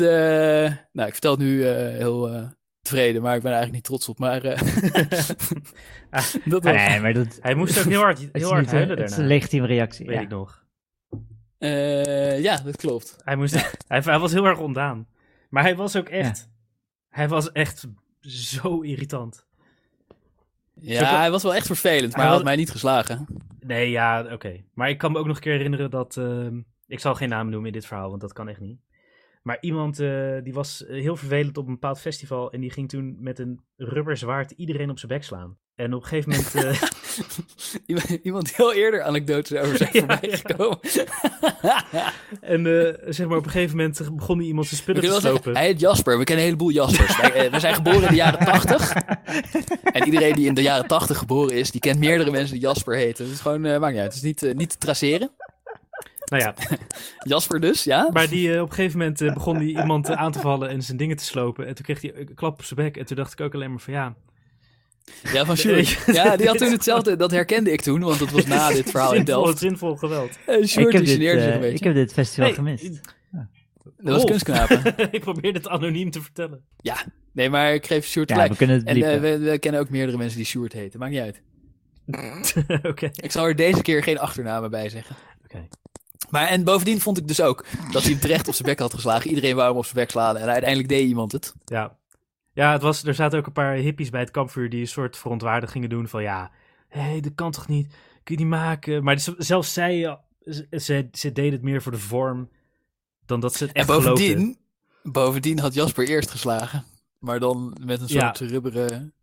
nou 0.92 1.08
ik 1.08 1.14
vertel 1.14 1.32
het 1.32 1.40
nu 1.40 1.66
heel 1.66 2.56
eh, 2.88 2.94
tevreden, 2.94 3.22
maar 3.22 3.36
ik 3.36 3.42
ben 3.42 3.52
er 3.52 3.58
eigenlijk 3.58 3.74
niet 3.74 3.84
trots 3.84 4.10
op. 4.10 4.20
Maar 4.20 4.44
eh, 4.44 4.60
dat 6.54 6.64
was, 6.64 6.74
Nee, 6.74 7.00
maar 7.00 7.14
dat 7.14 7.40
Hij 7.42 7.56
moest 7.56 7.80
ook 7.80 7.86
heel 7.86 8.02
hard, 8.02 8.20
heel 8.32 8.50
hard 8.50 8.62
niet, 8.62 8.72
huilen 8.72 8.98
Het 8.98 9.12
is 9.12 9.18
een 9.18 9.28
legitieme 9.28 9.68
reactie. 9.68 10.06
Weet 10.06 10.16
ja. 10.16 10.22
ik 10.22 10.30
nog. 10.30 10.64
eh, 11.58 12.42
ja, 12.42 12.58
dat 12.58 12.76
klopt. 12.76 13.18
Hij, 13.24 13.36
moest, 13.36 13.54
hij, 13.88 14.02
hij 14.06 14.20
was 14.20 14.32
heel 14.32 14.46
erg 14.46 14.60
ontdaan. 14.60 15.08
Maar 15.50 15.64
hij 15.64 15.76
was 15.76 15.96
ook 15.96 16.10
echt... 16.10 16.50
Hij 17.10 17.28
was 17.28 17.52
echt 17.52 17.88
zo 18.22 18.82
irritant. 18.82 19.46
Ja, 20.74 21.20
hij 21.20 21.32
was 21.32 21.44
wel 21.44 21.56
echt 21.56 21.66
vervelend, 21.66 22.12
maar 22.12 22.20
Hij 22.20 22.26
hij 22.26 22.36
had 22.36 22.44
mij 22.44 22.56
niet 22.56 22.72
geslagen. 22.72 23.26
Nee, 23.60 23.90
ja, 23.90 24.26
oké. 24.32 24.64
Maar 24.74 24.90
ik 24.90 24.98
kan 24.98 25.12
me 25.12 25.18
ook 25.20 25.26
nog 25.26 25.36
een 25.36 25.42
keer 25.42 25.52
herinneren 25.54 25.90
dat... 25.90 26.18
ehm, 26.18 26.60
ik 26.88 27.00
zal 27.00 27.16
geen 27.16 27.30
namen 27.30 27.52
noemen 27.52 27.68
in 27.68 27.74
dit 27.74 27.86
verhaal, 27.86 28.10
want 28.10 28.22
dat 28.22 28.34
kan 28.34 28.48
echt 28.48 28.60
niet. 28.60 28.80
Maar 29.48 29.58
iemand 29.62 30.00
eh, 30.00 30.38
die 30.43 30.54
was 30.54 30.86
eh, 30.86 31.02
heel 31.02 31.16
vervelend 31.16 31.58
op 31.58 31.68
een 31.68 31.74
bepaald 31.74 32.00
festival... 32.00 32.52
en 32.52 32.62
die 32.62 32.72
ging 32.72 32.89
toen 32.89 33.18
met 33.20 33.39
een 33.39 33.60
rubberzwaard 33.76 34.52
iedereen 34.52 34.89
op 34.89 35.00
zijn 35.00 35.12
bek 35.12 35.24
slaan. 35.24 35.58
En 35.76 35.93
op 35.93 36.02
een 36.02 36.08
gegeven 36.08 36.30
moment... 36.30 36.56
eh, 36.56 38.16
Iemand- 38.24 38.54
al 38.58 38.74
eerder 38.74 39.02
anekdotes 39.02 39.60
over 39.60 39.78
zijn 39.78 39.89
Ja, 39.93 40.00
voorbij 40.00 40.30
ja. 40.30 40.38
gekomen. 40.38 40.80
en 42.54 42.64
zeg 43.14 43.28
maar 43.28 43.38
op 43.38 43.45
een 43.45 43.52
gegeven 43.52 43.78
moment 43.78 44.16
begon 44.16 44.38
hij 44.38 44.48
iemand 44.48 44.68
zijn 44.68 44.82
spullen 44.82 45.02
te 45.02 45.20
slopen. 45.20 45.56
hij 45.56 45.66
heet 45.66 45.80
Jasper. 45.80 46.18
We 46.18 46.24
kennen 46.24 46.45
een 46.45 46.52
heleboel 46.52 46.74
Jaspers. 46.74 47.22
wij, 47.22 47.52
we 47.52 47.60
zijn 47.60 47.76
geboren 47.76 48.02
in 48.02 48.08
de 48.08 48.16
jaren 48.16 48.45
80. 48.45 48.93
En 49.84 50.06
iedereen 50.06 50.34
die 50.34 50.48
in 50.48 50.54
de 50.54 50.62
jaren 50.62 50.88
80 50.88 51.18
geboren 51.18 51.56
is, 51.56 51.72
die 51.72 51.82
kent 51.82 52.00
meerdere 52.00 52.32
mensen 52.32 52.54
die 52.54 52.64
Jasper 52.64 52.95
heten. 52.95 53.26
Het 53.26 53.34
is 53.34 53.39
gewoon, 53.39 53.62
maakt 53.62 53.91
niet 53.93 54.02
uit. 54.02 54.14
Het 54.14 54.24
is 54.24 54.41
niet, 54.41 54.56
niet 54.56 54.70
te 54.70 54.78
traceren. 54.78 55.32
Nou 56.30 56.44
ja, 56.44 56.54
Jasper 57.32 57.60
dus, 57.60 57.84
ja? 57.84 58.10
Maar 58.14 58.30
die, 58.30 58.54
eh, 58.54 58.62
op 58.62 58.70
een 58.70 58.76
gegeven 58.76 58.98
moment 59.00 59.22
eh, 59.22 59.34
begon 59.34 59.58
die 59.58 59.78
iemand 59.80 60.10
eh, 60.10 60.16
aan 60.16 60.32
te 60.32 60.40
vallen 60.40 60.70
en 60.70 60.82
zijn 60.84 60.98
dingen 60.98 61.18
te 61.18 61.24
slopen. 61.24 61.68
En 61.68 61.76
toen 61.76 61.86
kreeg 61.86 62.02
hij 62.02 62.16
een 62.16 62.34
klap 62.36 62.54
op 62.54 62.64
zijn 62.64 62.80
bek. 62.86 62.98
En 62.98 63.06
toen 63.06 63.16
dacht 63.18 63.32
ik 63.34 63.42
ook 63.42 63.54
alleen 63.54 63.70
maar 63.70 63.80
van 63.80 63.94
ja. 63.94 64.16
Ja, 65.34 65.46
van 65.46 65.58
Sjoerd. 65.62 66.04
Ja, 66.06 66.38
die 66.38 66.48
had 66.48 66.58
toen 66.58 66.72
hetzelfde. 66.72 67.16
Dat 67.16 67.32
herkende 67.32 67.72
ik 67.72 67.82
toen, 67.82 68.02
want 68.02 68.20
dat 68.20 68.32
was 68.32 68.46
na 68.46 68.70
dit 68.72 68.90
verhaal 68.90 69.14
in 69.14 69.24
Delft. 69.24 69.58
zinvol 69.58 69.96
geweld. 69.96 70.38
En 70.46 70.62
Ik 70.62 70.68
Sjoerd 70.68 70.94
heb, 70.94 71.06
die 71.06 71.18
dit, 71.18 71.28
geneerde 71.28 71.42
zich 71.42 71.54
een 71.54 71.60
beetje. 71.60 71.76
ik 71.78 71.84
heb 71.84 71.94
dit 71.94 72.14
festival 72.14 72.46
Nee, 72.46 72.54
gemist. 72.56 73.00
Dat 73.98 74.14
was 74.14 74.16
Rolf. 74.16 74.26
kunstknapen. 74.30 74.96
ik 75.12 75.20
probeer 75.22 75.54
dit 75.54 75.68
anoniem 75.68 76.12
te 76.12 76.22
vertellen. 76.22 76.66
Nee, 77.34 77.50
maar 77.50 77.74
ik 77.74 77.86
geef 77.88 78.06
Sjoerd 78.06 78.30
Ja, 78.30 78.36
gelijk. 78.36 78.52
we 78.52 78.58
kunnen 78.58 78.76
het 78.78 78.86
En 78.88 79.22
we, 79.22 79.38
we 79.38 79.60
kennen 79.60 79.82
ook 79.82 79.90
meerdere 79.90 80.18
mensen 80.18 80.38
die 80.38 80.46
Sjoerd 80.46 80.74
heten. 80.74 81.00
Maakt 81.00 81.12
niet 81.12 81.22
uit. 81.22 81.42
Oké. 82.84 83.10
Ik 83.16 83.32
zal 83.32 83.46
er 83.46 83.56
deze 83.56 83.82
keer 83.82 84.04
geen 84.04 84.20
achternamen 84.20 84.70
bij 84.72 84.90
zeggen. 84.90 85.16
Oké. 85.44 85.68
Maar 86.30 86.48
en 86.48 86.64
bovendien 86.64 87.02
vond 87.02 87.18
ik 87.18 87.28
dus 87.28 87.42
ook 87.42 87.66
dat 87.92 88.02
hij 88.02 88.12
hem 88.12 88.20
terecht 88.22 88.48
op 88.48 88.54
zijn 88.54 88.68
bek 88.68 88.80
had 88.80 88.94
geslagen. 88.94 89.30
Iedereen 89.30 89.56
wou 89.56 89.68
hem 89.68 89.78
op 89.78 89.84
zijn 89.84 89.96
bek 89.96 90.10
slaan 90.10 90.38
en 90.38 90.48
uiteindelijk 90.50 90.90
deed 90.90 91.08
iemand 91.08 91.32
het. 91.32 91.54
Ja. 91.66 91.96
Ja, 92.54 92.72
het 92.72 92.82
was, 92.82 93.04
er 93.04 93.14
zaten 93.14 93.40
ook 93.40 93.46
een 93.46 93.52
paar 93.52 93.74
hippies 93.74 94.10
bij 94.10 94.20
het 94.20 94.32
kampvuur 94.32 94.70
die 94.70 94.82
een 94.82 94.88
soort 94.88 95.18
verontwaardigingen 95.18 95.90
doen 95.90 96.08
van 96.08 96.22
ja, 96.22 96.52
hé, 96.88 97.02
hey, 97.02 97.20
dat 97.20 97.32
kan 97.36 97.52
toch 97.52 97.68
niet, 97.68 97.88
kun 98.24 98.36
je 98.38 98.42
niet 98.42 98.52
maken. 98.52 99.04
Maar 99.04 99.20
zelfs 99.38 99.74
zij, 99.74 100.06
eh, 100.06 100.80
ze, 100.80 101.10
deden 101.34 101.52
het 101.52 101.62
meer 101.62 101.82
voor 101.82 101.92
de 101.92 101.98
vorm 101.98 102.50
dan 103.26 103.40
dat 103.40 103.54
ze 103.56 103.64
het 103.64 103.74
En 103.74 103.80
echt 103.82 103.90
geloofden. 103.92 104.14
bovendien, 104.14 104.58
bovendien 105.04 105.60
had 105.60 105.74
Jasper 105.74 106.08
eerst 106.08 106.30
geslagen. 106.32 106.84
Maar 107.20 107.40
dan 107.40 107.78
met 107.86 108.02
een 108.02 108.08
Ja. 108.08 108.34
soort 108.34 108.52
rubberen 108.52 109.14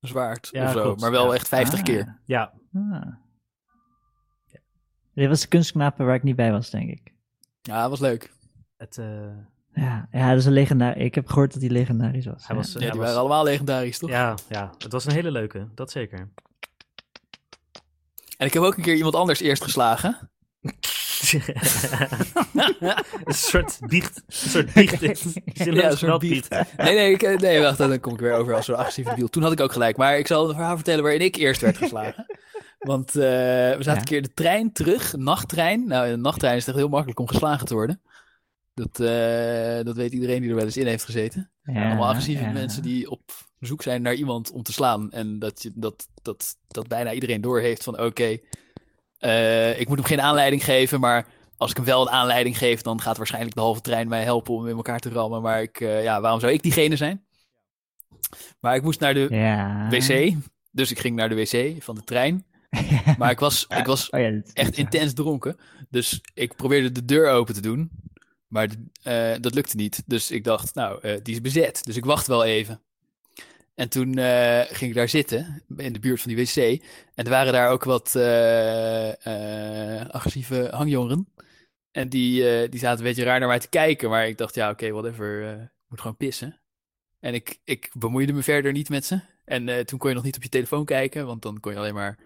zwaard 0.00 0.48
Ja, 0.52 0.64
of 0.66 0.72
zo. 0.72 0.82
klopt, 0.82 1.00
maar 1.00 1.10
wel 1.10 1.26
ja. 1.28 1.34
echt 1.34 1.48
50 1.48 1.78
Ah. 1.78 1.84
keer. 1.84 2.18
Ja, 2.24 2.52
Ah. 2.74 3.06
Dit 5.14 5.28
was 5.28 5.40
de 5.40 5.48
kunstknapen 5.48 6.06
waar 6.06 6.14
ik 6.14 6.22
niet 6.22 6.36
bij 6.36 6.50
was, 6.52 6.70
denk 6.70 6.90
ik. 6.90 7.12
Ja, 7.62 7.88
was 7.88 8.00
leuk. 8.00 8.32
het, 8.76 8.98
eh, 8.98 9.06
Ja, 9.74 10.08
ja 10.12 10.28
dat 10.28 10.38
is 10.38 10.44
een 10.44 10.52
legendarisch. 10.52 11.02
Ik 11.04 11.14
heb 11.14 11.26
gehoord 11.28 11.52
dat 11.52 11.62
hij 11.62 11.70
legendarisch 11.70 12.26
was. 12.26 12.46
hij 12.46 12.56
ja. 12.56 12.62
was, 12.62 12.72
Ja, 12.72 12.78
hij 12.78 12.90
die 12.90 12.98
was- 12.98 13.06
waren 13.06 13.20
allemaal 13.20 13.44
legendarisch, 13.44 13.98
toch? 13.98 14.10
ja, 14.10 14.34
ja, 14.48 14.70
het 14.78 14.92
was 14.92 15.04
een 15.04 15.12
hele 15.12 15.30
leuke, 15.30 15.68
dat 15.74 15.90
zeker. 15.90 16.28
En 18.36 18.46
ik 18.46 18.52
heb 18.52 18.62
ook 18.62 18.76
een 18.76 18.82
keer 18.82 18.94
iemand 18.94 19.14
anders 19.14 19.40
eerst 19.40 19.62
geslagen. 19.62 20.30
een 23.24 23.34
soort 23.34 23.78
biecht. 23.86 24.16
Een 24.16 24.22
soort 24.50 24.72
biecht. 24.72 25.00
Ja, 25.54 25.90
een 25.90 25.96
soort 25.96 26.18
biecht. 26.20 26.48
Nee, 26.76 26.94
nee, 26.94 27.12
ik, 27.12 27.22
eh, 27.22 27.38
nee, 27.38 27.60
wacht, 27.60 27.78
dan 27.78 28.00
kom 28.00 28.12
ik 28.12 28.20
weer 28.20 28.32
over 28.34 28.54
als 28.54 28.64
zo'n 28.64 28.76
agressieve 28.76 29.10
debiel. 29.10 29.28
Toen 29.28 29.42
had 29.42 29.52
ik 29.52 29.60
ook 29.60 29.72
gelijk, 29.72 29.96
maar 29.96 30.18
ik 30.18 30.26
zal 30.26 30.48
een 30.48 30.54
verhaal 30.54 30.74
vertellen 30.76 31.02
waarin 31.02 31.20
ik 31.20 31.36
eerst 31.36 31.60
werd 31.60 31.76
geslagen. 31.76 32.26
Want 32.80 33.08
eh, 33.08 33.14
we 33.22 33.76
zaten 33.78 33.92
Ja. 33.92 33.98
een 33.98 34.04
keer 34.04 34.22
de 34.22 34.34
trein 34.34 34.72
terug, 34.72 35.16
nachttrein. 35.16 35.86
Nou, 35.86 36.06
in 36.06 36.12
een 36.12 36.20
nachttrein 36.20 36.54
is 36.56 36.60
het 36.60 36.68
echt 36.68 36.78
heel 36.84 36.88
makkelijk 36.92 37.18
om 37.20 37.28
geslagen 37.28 37.66
te 37.66 37.74
worden. 37.74 38.00
Dat, 38.74 39.00
eh, 39.00 39.84
dat 39.84 39.96
weet 39.96 40.12
iedereen 40.12 40.40
die 40.40 40.50
er 40.50 40.56
wel 40.56 40.64
eens 40.64 40.76
in 40.76 40.86
heeft 40.86 41.04
gezeten. 41.04 41.50
Ja, 41.62 41.86
Allemaal 41.86 42.08
agressieve 42.08 42.42
ja. 42.44 42.50
mensen 42.50 42.82
die 42.82 43.10
op 43.10 43.20
zoek 43.60 43.82
zijn 43.82 44.02
naar 44.02 44.14
iemand 44.14 44.50
om 44.50 44.62
te 44.62 44.72
slaan. 44.72 45.12
En 45.12 45.38
dat, 45.38 45.62
je, 45.62 45.72
dat, 45.74 46.08
dat, 46.22 46.56
dat 46.68 46.88
bijna 46.88 47.12
iedereen 47.12 47.40
doorheeft 47.40 47.84
van 47.84 48.00
oké, 48.00 48.38
eh, 49.18 49.80
ik 49.80 49.88
moet 49.88 49.96
hem 49.98 50.06
geen 50.06 50.20
aanleiding 50.20 50.64
geven, 50.64 51.00
maar 51.00 51.26
als 51.56 51.70
ik 51.70 51.76
hem 51.76 51.84
wel 51.86 52.00
een 52.02 52.10
aanleiding 52.12 52.58
geef, 52.58 52.80
dan 52.82 53.00
gaat 53.00 53.16
waarschijnlijk 53.16 53.54
de 53.54 53.60
halve 53.60 53.80
trein 53.80 54.08
mij 54.08 54.22
helpen 54.22 54.54
om 54.54 54.68
in 54.68 54.76
elkaar 54.76 55.00
te 55.00 55.08
rammen. 55.10 55.42
Maar 55.42 55.62
ik, 55.62 55.78
ja, 55.80 56.20
waarom 56.20 56.40
zou 56.40 56.52
ik 56.52 56.62
diegene 56.62 56.96
zijn? 56.96 57.24
Maar 58.60 58.74
ik 58.74 58.82
moest 58.82 59.00
naar 59.00 59.14
de 59.14 59.26
Ja. 59.30 59.88
wc, 59.88 60.34
dus 60.70 60.90
ik 60.90 60.98
ging 60.98 61.16
naar 61.16 61.28
de 61.28 61.34
wc 61.34 61.82
van 61.82 61.94
de 61.94 62.04
trein. 62.04 62.44
Maar 63.18 63.30
ik 63.30 63.38
was, 63.38 63.66
ik 63.68 63.86
was 63.86 64.10
Oh 64.10 64.20
ja, 64.20 64.40
echt 64.52 64.76
intens 64.76 65.12
dronken. 65.12 65.56
Dus 65.90 66.20
ik 66.34 66.56
probeerde 66.56 66.92
de 66.92 67.04
deur 67.04 67.30
open 67.30 67.54
te 67.54 67.60
doen. 67.60 67.90
Maar 68.46 68.68
eh, 69.02 69.34
dat 69.40 69.54
lukte 69.54 69.76
niet. 69.76 70.02
Dus 70.06 70.30
ik 70.30 70.44
dacht, 70.44 70.74
nou, 70.74 71.00
eh, 71.00 71.16
die 71.22 71.34
is 71.34 71.40
bezet. 71.40 71.84
Dus 71.84 71.96
ik 71.96 72.04
wacht 72.04 72.26
wel 72.26 72.44
even. 72.44 72.80
En 73.74 73.88
toen 73.88 74.14
eh, 74.14 74.60
ging 74.60 74.90
ik 74.90 74.94
daar 74.94 75.08
zitten, 75.08 75.62
in 75.76 75.92
de 75.92 76.00
buurt 76.00 76.20
van 76.20 76.34
die 76.34 76.44
wc. 76.44 76.56
En 77.14 77.24
er 77.24 77.30
waren 77.30 77.52
daar 77.52 77.70
ook 77.70 77.84
wat 77.84 78.16
agressieve 80.10 80.68
hangjongeren. 80.70 81.28
En 81.90 82.08
die, 82.08 82.68
die 82.68 82.80
zaten 82.80 82.98
een 82.98 83.04
beetje 83.04 83.24
raar 83.24 83.38
naar 83.38 83.48
mij 83.48 83.58
te 83.58 83.68
kijken. 83.68 84.10
Maar 84.10 84.28
ik 84.28 84.38
dacht, 84.38 84.54
ja, 84.54 84.70
oké, 84.70 84.90
whatever. 84.90 85.44
eh, 85.44 85.62
ik 85.62 85.68
moet 85.88 86.00
gewoon 86.00 86.16
pissen. 86.16 86.60
En 87.20 87.34
ik, 87.34 87.60
ik 87.64 87.90
bemoeide 87.98 88.32
me 88.32 88.42
verder 88.42 88.72
niet 88.72 88.88
met 88.88 89.04
ze. 89.04 89.20
En 89.44 89.86
toen 89.86 89.98
kon 89.98 90.08
je 90.08 90.14
nog 90.14 90.24
niet 90.24 90.36
op 90.36 90.42
je 90.42 90.48
telefoon 90.48 90.84
kijken, 90.84 91.26
want 91.26 91.42
dan 91.42 91.60
kon 91.60 91.72
je 91.72 91.78
alleen 91.78 91.94
maar 91.94 92.18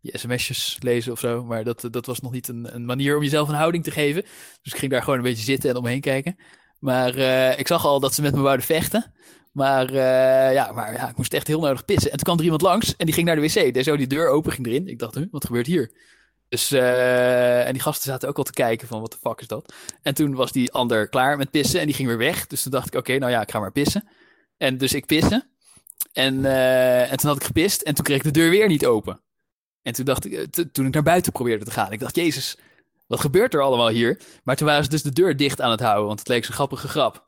je 0.00 0.18
sms'jes 0.18 0.76
lezen 0.80 1.12
of 1.12 1.18
zo. 1.18 1.44
Maar 1.44 1.64
dat, 1.64 1.88
dat 1.90 2.06
was 2.06 2.20
nog 2.20 2.32
niet 2.32 2.48
een, 2.48 2.74
een 2.74 2.84
manier 2.84 3.16
om 3.16 3.22
jezelf 3.22 3.48
een 3.48 3.54
houding 3.54 3.84
te 3.84 3.90
geven. 3.90 4.22
Dus 4.62 4.72
ik 4.72 4.78
ging 4.78 4.90
daar 4.92 5.02
gewoon 5.02 5.18
een 5.18 5.24
beetje 5.24 5.44
zitten 5.44 5.70
en 5.70 5.76
om 5.76 5.82
me 5.82 5.88
heen 5.88 6.00
kijken. 6.00 6.36
Maar 6.80 7.14
eh, 7.14 7.58
ik 7.58 7.66
zag 7.66 7.84
al 7.84 8.00
dat 8.00 8.14
ze 8.14 8.22
met 8.22 8.34
me 8.34 8.40
wouden 8.40 8.66
vechten. 8.66 9.12
Maar, 9.52 9.88
eh, 9.88 10.52
ja, 10.52 10.72
maar 10.72 10.92
ja, 10.92 11.08
ik 11.08 11.16
moest 11.16 11.34
echt 11.34 11.46
heel 11.46 11.60
nodig 11.60 11.84
pissen. 11.84 12.10
En 12.10 12.16
toen 12.16 12.24
kwam 12.24 12.38
er 12.38 12.44
iemand 12.44 12.62
langs 12.62 12.96
en 12.96 13.06
die 13.06 13.14
ging 13.14 13.26
naar 13.26 13.36
de 13.36 13.42
wc. 13.42 13.74
Dus 13.74 13.84
zo 13.84 13.96
die 13.96 14.06
deur 14.06 14.28
open 14.28 14.52
ging 14.52 14.66
erin. 14.66 14.88
Ik 14.88 14.98
dacht, 14.98 15.14
huh, 15.14 15.26
wat 15.30 15.44
gebeurt 15.44 15.66
hier? 15.66 15.92
Dus, 16.48 16.70
eh, 16.70 17.66
en 17.66 17.72
die 17.72 17.82
gasten 17.82 18.10
zaten 18.10 18.28
ook 18.28 18.38
al 18.38 18.44
te 18.44 18.52
kijken 18.52 18.88
van, 18.88 19.00
wat 19.00 19.12
de 19.12 19.18
fuck 19.20 19.40
is 19.40 19.46
dat? 19.46 19.74
En 20.02 20.14
toen 20.14 20.34
was 20.34 20.52
die 20.52 20.72
ander 20.72 21.08
klaar 21.08 21.36
met 21.36 21.50
pissen 21.50 21.80
en 21.80 21.86
die 21.86 21.94
ging 21.94 22.08
weer 22.08 22.18
weg. 22.18 22.46
Dus 22.46 22.62
toen 22.62 22.72
dacht 22.72 22.86
ik, 22.86 22.94
oké, 22.94 23.18
nou 23.18 23.32
ja, 23.32 23.40
ik 23.40 23.50
ga 23.50 23.58
maar 23.58 23.72
pissen. 23.72 24.08
En 24.56 24.78
dus 24.78 24.92
ik 24.92 25.06
pissen. 25.06 25.50
En, 26.12 26.44
en 27.10 27.16
toen 27.16 27.28
had 27.28 27.38
ik 27.38 27.46
gepist 27.46 27.82
en 27.82 27.94
toen 27.94 28.04
kreeg 28.04 28.16
ik 28.16 28.22
de 28.22 28.30
deur 28.30 28.50
weer 28.50 28.68
niet 28.68 28.86
open. 28.86 29.20
En 29.82 29.92
toen 29.92 30.04
dacht 30.04 30.24
ik, 30.24 30.32
eh, 30.32 30.64
toen 30.72 30.86
ik 30.86 30.94
naar 30.94 31.02
buiten 31.02 31.32
probeerde 31.32 31.64
te 31.64 31.70
gaan, 31.70 31.92
ik 31.92 32.00
dacht, 32.00 32.16
Jezus, 32.16 32.56
wat 33.06 33.20
gebeurt 33.20 33.54
er 33.54 33.62
allemaal 33.62 33.88
hier? 33.88 34.20
Maar 34.44 34.56
toen 34.56 34.66
waren 34.66 34.84
ze 34.84 34.90
dus 34.90 35.02
de 35.02 35.12
deur 35.12 35.36
dicht 35.36 35.60
aan 35.60 35.70
het 35.70 35.80
houden, 35.80 36.06
want 36.06 36.18
het 36.18 36.28
leek 36.28 36.44
zo'n 36.44 36.54
grappige 36.54 36.88
grap. 36.88 37.24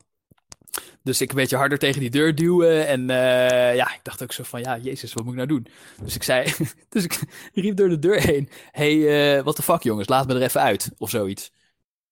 Dus 1.03 1.21
ik 1.21 1.29
een 1.29 1.35
beetje 1.35 1.57
harder 1.57 1.77
tegen 1.77 1.99
die 1.99 2.09
deur 2.09 2.35
duwen. 2.35 2.87
En 2.87 3.09
eh, 3.09 3.75
ja, 3.75 3.93
ik 3.93 3.99
dacht 4.03 4.23
ook 4.23 4.31
zo 4.31 4.43
van, 4.43 4.61
ja, 4.61 4.77
Jezus, 4.77 5.13
wat 5.13 5.23
moet 5.23 5.33
ik 5.33 5.37
nou 5.37 5.49
doen? 5.49 5.67
Dus 6.03 6.15
ik 6.15 6.23
zei, 6.23 6.53
dus 6.89 7.03
ik 7.03 7.19
riep 7.53 7.77
door 7.77 7.89
de 7.89 7.99
deur 7.99 8.21
heen, 8.21 8.49
hey, 8.71 9.37
eh, 9.37 9.43
wat 9.43 9.55
de 9.55 9.63
fuck 9.63 9.83
jongens, 9.83 10.07
laat 10.07 10.27
me 10.27 10.33
er 10.33 10.41
even 10.41 10.61
uit, 10.61 10.91
of 10.97 11.09
zoiets. 11.09 11.51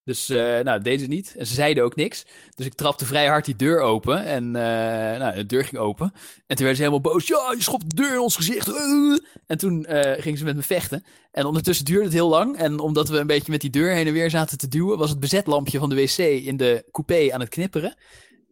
Dus, 0.04 0.28
eh, 0.28 0.36
nou, 0.36 0.64
dat 0.64 0.84
deden 0.84 1.00
ze 1.00 1.06
niet. 1.06 1.34
En 1.38 1.46
ze 1.46 1.54
zeiden 1.54 1.84
ook 1.84 1.96
niks. 1.96 2.24
Dus 2.54 2.66
ik 2.66 2.74
trapte 2.74 3.06
vrij 3.06 3.26
hard 3.26 3.44
die 3.44 3.56
deur 3.56 3.80
open. 3.80 4.24
En, 4.24 4.56
eh, 4.56 5.18
nou, 5.18 5.34
de 5.34 5.46
deur 5.46 5.64
ging 5.64 5.80
open. 5.80 6.12
En 6.46 6.56
toen 6.56 6.66
werden 6.66 6.76
ze 6.76 6.82
helemaal 6.82 7.12
boos. 7.12 7.26
Ja, 7.26 7.52
je 7.56 7.62
schopt 7.62 7.90
de 7.90 8.02
deur 8.02 8.12
in 8.12 8.18
ons 8.20 8.36
gezicht. 8.36 8.68
Uh. 8.68 9.18
En 9.46 9.58
toen 9.58 9.84
eh, 9.84 10.22
gingen 10.22 10.38
ze 10.38 10.44
met 10.44 10.56
me 10.56 10.62
vechten. 10.62 11.04
En 11.32 11.44
ondertussen 11.44 11.84
duurde 11.84 12.04
het 12.04 12.12
heel 12.12 12.28
lang. 12.28 12.56
En 12.56 12.78
omdat 12.78 13.08
we 13.08 13.18
een 13.18 13.26
beetje 13.26 13.52
met 13.52 13.60
die 13.60 13.70
deur 13.70 13.92
heen 13.94 14.06
en 14.06 14.12
weer 14.12 14.30
zaten 14.30 14.58
te 14.58 14.68
duwen, 14.68 14.98
was 14.98 15.10
het 15.10 15.20
bezetlampje 15.20 15.78
van 15.78 15.88
de 15.88 15.94
wc 15.94 16.18
in 16.18 16.56
de 16.56 16.84
coupé 16.90 17.32
aan 17.32 17.40
het 17.40 17.48
knipperen. 17.48 17.94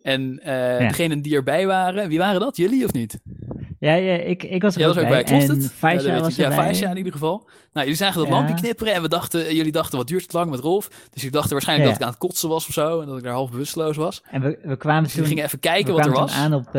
En 0.03 0.41
eh 0.43 0.81
Ja. 0.81 0.89
degenen 0.89 1.23
die 1.23 1.35
erbij 1.35 1.67
waren, 1.67 2.09
wie 2.09 2.19
waren 2.19 2.41
dat? 2.41 2.57
Jullie 2.57 2.85
of 2.85 2.93
niet? 2.93 3.19
Ja, 3.81 3.95
ja 3.95 4.15
ik, 4.15 4.43
ik 4.43 4.63
was 4.63 4.75
er 4.75 4.81
Jij 4.81 4.89
ook 4.89 4.95
was 4.95 5.05
ook 5.05 5.11
bij. 5.11 5.25
bij, 5.25 5.31
klopt 5.39 5.49
en 5.49 5.55
het? 5.57 5.63
Ja, 5.63 5.69
Faisha 5.69 6.21
was. 6.21 6.37
Ja. 6.37 6.53
Faisha 6.53 6.91
in 6.91 6.97
ieder 6.97 7.13
geval. 7.13 7.39
Nou, 7.73 7.87
jullie 7.87 7.95
zagen 7.95 8.19
dat 8.19 8.29
Ja. 8.29 8.35
lampje 8.35 8.55
knipperen 8.55 8.95
en 8.95 9.03
we 9.03 9.09
dachten, 9.09 9.55
jullie 9.55 9.73
dachten, 9.73 9.99
wat 9.99 10.07
duurt 10.07 10.23
het 10.23 10.33
lang 10.33 10.51
met 10.51 10.61
Rolf? 10.61 10.89
Dus 11.11 11.25
ik 11.25 11.33
dachten 11.33 11.53
waarschijnlijk 11.53 11.89
Ja, 11.89 11.95
dat 11.95 12.03
ik 12.03 12.07
aan 12.09 12.19
het 12.21 12.29
kotsen 12.31 12.49
was 12.49 12.67
of 12.67 12.73
zo 12.75 13.01
en 13.01 13.07
dat 13.07 13.17
ik 13.17 13.23
daar 13.23 13.33
half 13.33 13.51
bewusteloos 13.51 13.97
was. 13.97 14.23
En 14.31 14.41
we, 14.43 14.59
we 14.63 14.77
kwamen 14.77 15.03
Dus 15.03 15.13
we 15.13 15.19
toen, 15.19 15.29
gingen 15.29 15.45
even 15.45 15.59
kijken 15.61 15.95
wat 15.95 16.07
er 16.07 16.13
was. 16.13 16.33
aan 16.33 16.55
op 16.55 16.67
eh, 16.67 16.73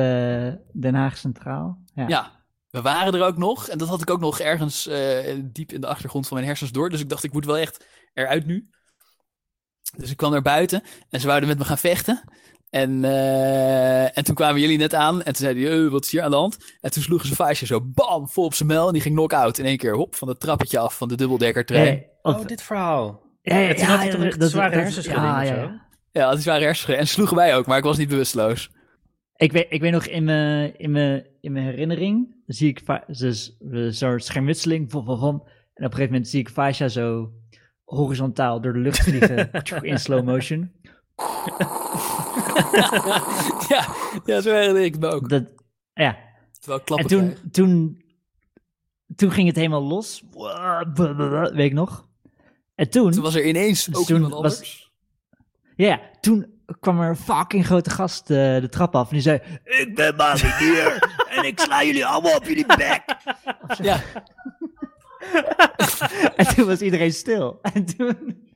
Den 0.73 0.95
Haag 0.95 1.17
Centraal. 1.17 1.77
Ja. 1.95 2.07
Ja, 2.07 2.31
we 2.69 2.81
waren 2.81 3.13
er 3.13 3.25
ook 3.25 3.37
nog. 3.37 3.67
En 3.67 3.77
dat 3.77 3.87
had 3.87 4.01
ik 4.01 4.09
ook 4.09 4.19
nog 4.19 4.39
ergens 4.39 4.87
eh, 4.87 5.35
diep 5.43 5.71
in 5.71 5.81
de 5.81 5.87
achtergrond 5.87 6.27
van 6.27 6.35
mijn 6.37 6.47
hersens 6.49 6.71
door. 6.71 6.89
Dus 6.89 6.99
ik 6.99 7.09
dacht, 7.09 7.23
ik 7.23 7.33
moet 7.33 7.45
wel 7.45 7.57
echt 7.57 7.85
eruit 8.13 8.45
nu. 8.45 8.69
Dus 9.97 10.11
ik 10.11 10.17
kwam 10.17 10.31
naar 10.31 10.41
buiten 10.41 10.83
en 11.09 11.19
ze 11.19 11.27
wouden 11.27 11.49
met 11.49 11.57
me 11.57 11.65
gaan 11.65 11.77
vechten. 11.77 12.21
En, 12.71 13.03
eh, 13.05 14.17
en 14.17 14.23
toen 14.23 14.35
kwamen 14.35 14.61
jullie 14.61 14.77
net 14.77 14.93
aan 14.93 15.17
en 15.17 15.25
toen 15.33 15.35
zeiden 15.45 15.63
die, 15.63 15.71
"Eh, 15.85 15.91
wat 15.91 16.03
is 16.05 16.11
hier 16.11 16.21
aan 16.21 16.31
de 16.31 16.37
hand? 16.37 16.57
En 16.81 16.91
toen 16.91 17.03
sloegen 17.03 17.27
ze 17.27 17.35
Faisje 17.35 17.65
zo 17.65 17.81
bam, 17.81 18.27
vol 18.29 18.45
op 18.45 18.53
zijn 18.53 18.69
mel. 18.69 18.87
En 18.87 18.93
die 18.93 19.01
ging 19.01 19.15
knock-out 19.15 19.57
in 19.57 19.65
één 19.65 19.77
keer, 19.77 19.95
hop, 19.95 20.15
van 20.15 20.27
het 20.27 20.39
trappetje 20.39 20.79
af 20.79 20.97
van 20.97 21.07
de 21.07 21.15
dubbeldekkertrein. 21.15 21.83
Nee, 21.85 22.07
of- 22.21 22.35
Oh, 22.35 22.45
dit 22.47 22.61
verhaal. 22.61 23.21
ja, 23.41 23.57
ja, 23.57 23.67
Ja, 23.67 23.73
toen 23.73 23.83
ja, 23.83 23.89
had 23.89 23.99
hij 23.99 24.09
toch 24.09 24.19
ja, 24.19 24.25
echt 24.25 24.39
dat- 24.39 24.49
zware 24.49 24.73
dat- 24.75 24.83
hersenschudding 24.83 25.27
ja, 25.31 25.41
ja, 25.41 25.47
zo? 25.55 25.61
ja. 25.61 25.89
Ja, 26.11 26.35
die 26.35 26.43
waren 26.43 26.61
hersenen 26.63 26.97
en 26.97 27.07
sloegen 27.07 27.35
wij 27.35 27.55
ook, 27.55 27.65
maar 27.65 27.77
ik 27.77 27.83
was 27.83 27.97
niet 27.97 28.09
bewusteloos. 28.09 28.71
Ik 29.35 29.51
weet, 29.51 29.65
ik 29.69 29.81
weet 29.81 29.91
nog 29.91 30.05
in 30.05 30.23
mijn, 30.23 30.77
in 30.79 30.91
mijn, 30.91 31.25
in 31.41 31.51
mijn 31.51 31.65
herinnering, 31.65 32.35
zie 32.45 32.69
ik 32.69 32.81
dus, 33.07 33.57
eh, 33.71 33.87
zo'n 33.89 34.19
schermutseling. 34.19 34.91
Vom, 34.91 35.05
vom, 35.05 35.17
vom. 35.19 35.33
en 35.33 35.39
op 35.39 35.47
een 35.75 35.83
gegeven 35.91 36.05
moment 36.11 36.27
zie 36.27 36.39
ik 36.39 36.49
Fasha 36.49 36.87
zo 36.87 37.31
horizontaal 37.83 38.61
door 38.61 38.73
de 38.73 38.79
lucht 38.79 38.99
vliegen 39.03 39.51
in 39.81 39.99
slow 39.99 40.23
motion. 40.25 40.71
ja, 43.69 43.87
ja, 44.25 44.41
zo 44.41 44.51
herinner 44.51 44.81
ik 44.83 44.99
me 44.99 45.07
ook. 45.07 45.29
Dat, 45.29 45.43
ja, 45.93 46.17
Terwijl 46.59 46.79
ik 46.79 46.79
en 46.79 46.83
klappen 46.85 47.07
toen, 47.07 47.19
krijg. 47.25 47.39
toen, 47.51 48.01
toen 49.15 49.31
ging 49.31 49.47
het 49.47 49.55
helemaal 49.55 49.83
los. 49.83 50.23
Weet 51.53 51.65
ik 51.65 51.73
nog. 51.73 52.07
En 52.75 52.89
toen, 52.89 53.11
Toen 53.11 53.23
was 53.23 53.35
er 53.35 53.45
ineens 53.45 53.95
ook 53.95 54.05
Toen 54.05 54.15
iemand 54.15 54.33
was- 54.33 54.53
anders. 54.53 54.91
ja, 55.75 55.99
toen 56.21 56.59
kwam 56.79 56.99
er 57.01 57.09
een 57.09 57.15
fucking 57.15 57.65
grote 57.65 57.89
gast 57.89 58.29
eh, 58.29 58.37
de 58.59 58.67
trap 58.69 58.95
af. 58.95 59.07
En 59.07 59.13
die 59.13 59.21
zei, 59.21 59.39
ik 59.63 59.95
ben 59.95 60.15
marinier 60.15 61.13
en 61.35 61.43
ik 61.45 61.59
sla 61.59 61.83
jullie 61.83 62.05
allemaal 62.05 62.35
op 62.35 62.45
jullie 62.45 62.65
bek. 62.65 63.03
Ja, 63.81 63.99
En 66.35 66.47
toen 66.55 66.65
was 66.65 66.81
iedereen 66.81 67.13
stil. 67.13 67.59
En 67.61 67.85
toen... 67.85 68.49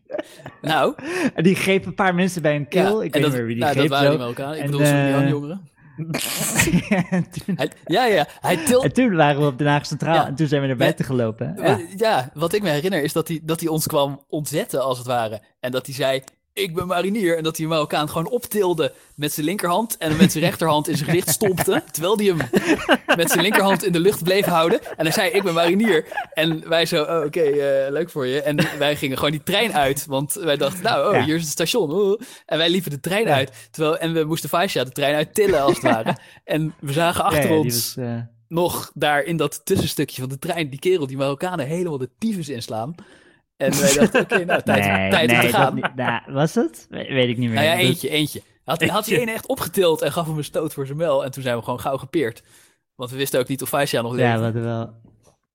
nou. 0.61 0.95
En 1.33 1.43
die 1.43 1.55
greep 1.55 1.85
een 1.85 1.95
paar 1.95 2.15
mensen 2.15 2.41
bij 2.41 2.55
een 2.55 2.67
keel. 2.67 2.99
ja, 2.99 3.05
ik 3.05 3.13
weet 3.13 3.23
dat, 3.23 3.31
niet 3.31 3.39
meer 3.39 3.45
wie 3.45 3.55
die 3.55 3.63
nou, 3.63 3.75
greep. 3.75 3.89
dat 3.89 3.99
waren 3.99 4.11
zo. 4.11 4.17
die 4.17 4.19
Marokkanen. 4.19 4.57
Ik 4.57 4.63
En, 4.63 4.71
bedoel, 4.71 4.85
zo'n 4.85 4.95
eh, 4.95 5.29
jongeren. 5.29 5.69
en, 7.09 7.25
toen, 7.45 7.55
Hij, 7.55 7.71
ja, 7.85 8.05
ja, 8.05 8.27
hij 8.39 8.57
tilt... 8.57 8.83
en 8.83 8.93
toen 8.93 9.15
waren 9.15 9.41
we 9.41 9.47
op 9.47 9.57
Den 9.57 9.67
Haag 9.67 9.85
Centraal. 9.85 10.15
Ja. 10.15 10.27
En 10.27 10.35
toen 10.35 10.47
zijn 10.47 10.61
we 10.61 10.67
naar 10.67 10.75
buiten 10.75 11.05
gelopen. 11.05 11.55
Ja, 11.97 12.29
wat 12.33 12.53
ik 12.53 12.61
me 12.61 12.69
herinner 12.69 13.03
is 13.03 13.13
dat 13.13 13.27
hij, 13.27 13.39
dat 13.43 13.59
hij 13.59 13.69
ons 13.69 13.87
kwam 13.87 14.23
ontzetten, 14.27 14.83
als 14.83 14.97
het 14.97 15.07
ware. 15.07 15.41
En 15.59 15.71
dat 15.71 15.85
hij 15.85 15.95
zei, 15.95 16.23
ik 16.55 16.73
ben 16.73 16.87
marinier. 16.87 17.37
En 17.37 17.43
dat 17.43 17.55
hij 17.55 17.65
een 17.65 17.71
Marokkaan 17.71 18.09
gewoon 18.09 18.27
optilde 18.29 18.93
met 19.15 19.33
zijn 19.33 19.45
linkerhand 19.45 19.97
en 19.97 20.17
met 20.17 20.31
zijn 20.31 20.43
rechterhand 20.43 20.87
in 20.87 20.97
zijn 20.97 21.09
gezicht 21.09 21.29
stompte. 21.29 21.83
Terwijl 21.91 22.17
hij 22.17 22.25
hem 22.25 22.37
met 23.17 23.29
zijn 23.31 23.41
linkerhand 23.41 23.83
in 23.85 23.91
de 23.91 23.99
lucht 23.99 24.23
bleef 24.23 24.45
houden. 24.45 24.81
En 24.83 25.05
hij 25.05 25.11
zei, 25.11 25.29
ik 25.29 25.43
ben 25.43 25.53
marinier. 25.53 26.05
En 26.33 26.69
wij 26.69 26.85
zo, 26.85 27.03
oh, 27.03 27.25
oké, 27.25 27.41
eh, 27.41 27.91
leuk 27.91 28.09
voor 28.09 28.27
je. 28.27 28.41
En 28.41 28.77
wij 28.77 28.95
gingen 28.95 29.17
gewoon 29.17 29.31
die 29.31 29.43
trein 29.43 29.73
uit. 29.73 30.05
Want 30.05 30.33
wij 30.33 30.57
dachten, 30.57 30.83
nou, 30.83 31.07
oh, 31.07 31.13
Ja. 31.19 31.23
hier 31.25 31.35
is 31.35 31.41
het 31.41 31.51
station. 31.51 31.91
Oh. 31.91 32.21
En 32.45 32.57
wij 32.57 32.69
liepen 32.69 32.91
de 32.91 32.99
trein 32.99 33.25
Ja. 33.27 33.33
uit. 33.33 33.51
Terwijl, 33.71 33.97
en 33.97 34.13
we 34.13 34.23
moesten 34.23 34.49
Faisha 34.49 34.83
de 34.83 34.91
trein 34.91 35.15
uit 35.15 35.33
tillen, 35.33 35.61
als 35.61 35.73
het 35.73 35.83
ware. 35.93 36.17
En 36.43 36.73
we 36.79 36.91
zagen 36.93 37.23
achter 37.23 37.49
ja, 37.49 37.57
ons 37.57 37.95
was, 37.95 38.05
eh, 38.05 38.15
nog 38.47 38.91
daar 38.93 39.23
in 39.23 39.37
dat 39.37 39.61
tussenstukje 39.65 40.21
van 40.21 40.29
de 40.29 40.39
trein, 40.39 40.69
die 40.69 40.79
kerel, 40.79 41.07
die 41.07 41.17
Marokkanen 41.17 41.65
helemaal 41.67 41.97
de 41.97 42.09
tyfus 42.19 42.49
inslaan. 42.49 42.95
En 43.57 43.71
wij 43.79 43.93
dachten, 43.93 44.21
oké, 44.21 44.45
nou, 44.45 44.61
tijd, 44.61 44.85
nee, 44.85 45.09
tijd 45.15 45.29
om 45.31 45.35
nee, 45.35 45.45
te 45.45 45.51
dat 45.51 45.61
gaan. 45.61 45.75
niet- 45.75 45.95
nou, 45.95 46.21
was 46.27 46.55
het? 46.55 46.87
We- 46.89 47.07
Weet 47.13 47.29
ik 47.29 47.37
niet 47.37 47.49
meer. 47.49 47.55
Nou 47.63 47.67
ja, 47.67 47.75
eentje, 47.77 48.09
eentje. 48.09 48.41
Had, 48.63 48.83
had 48.83 49.05
hij 49.05 49.21
een 49.21 49.29
echt 49.29 49.47
opgetild 49.47 50.01
en 50.01 50.11
gaf 50.11 50.27
hem 50.27 50.37
een 50.37 50.43
stoot 50.43 50.73
voor 50.73 50.85
zijn 50.85 50.97
mel. 50.97 51.23
En 51.23 51.31
toen 51.31 51.43
zijn 51.43 51.57
we 51.57 51.63
gewoon 51.63 51.79
gauw 51.79 51.97
gepeerd. 51.97 52.43
Want 52.95 53.11
we 53.11 53.17
wisten 53.17 53.39
ook 53.39 53.47
niet 53.47 53.61
of 53.61 53.69
Faisha 53.69 54.01
nog 54.01 54.17
Ja, 54.17 54.37
leefde. 54.37 54.37
we 54.37 54.43
hadden 54.43 54.63
wel... 54.63 54.93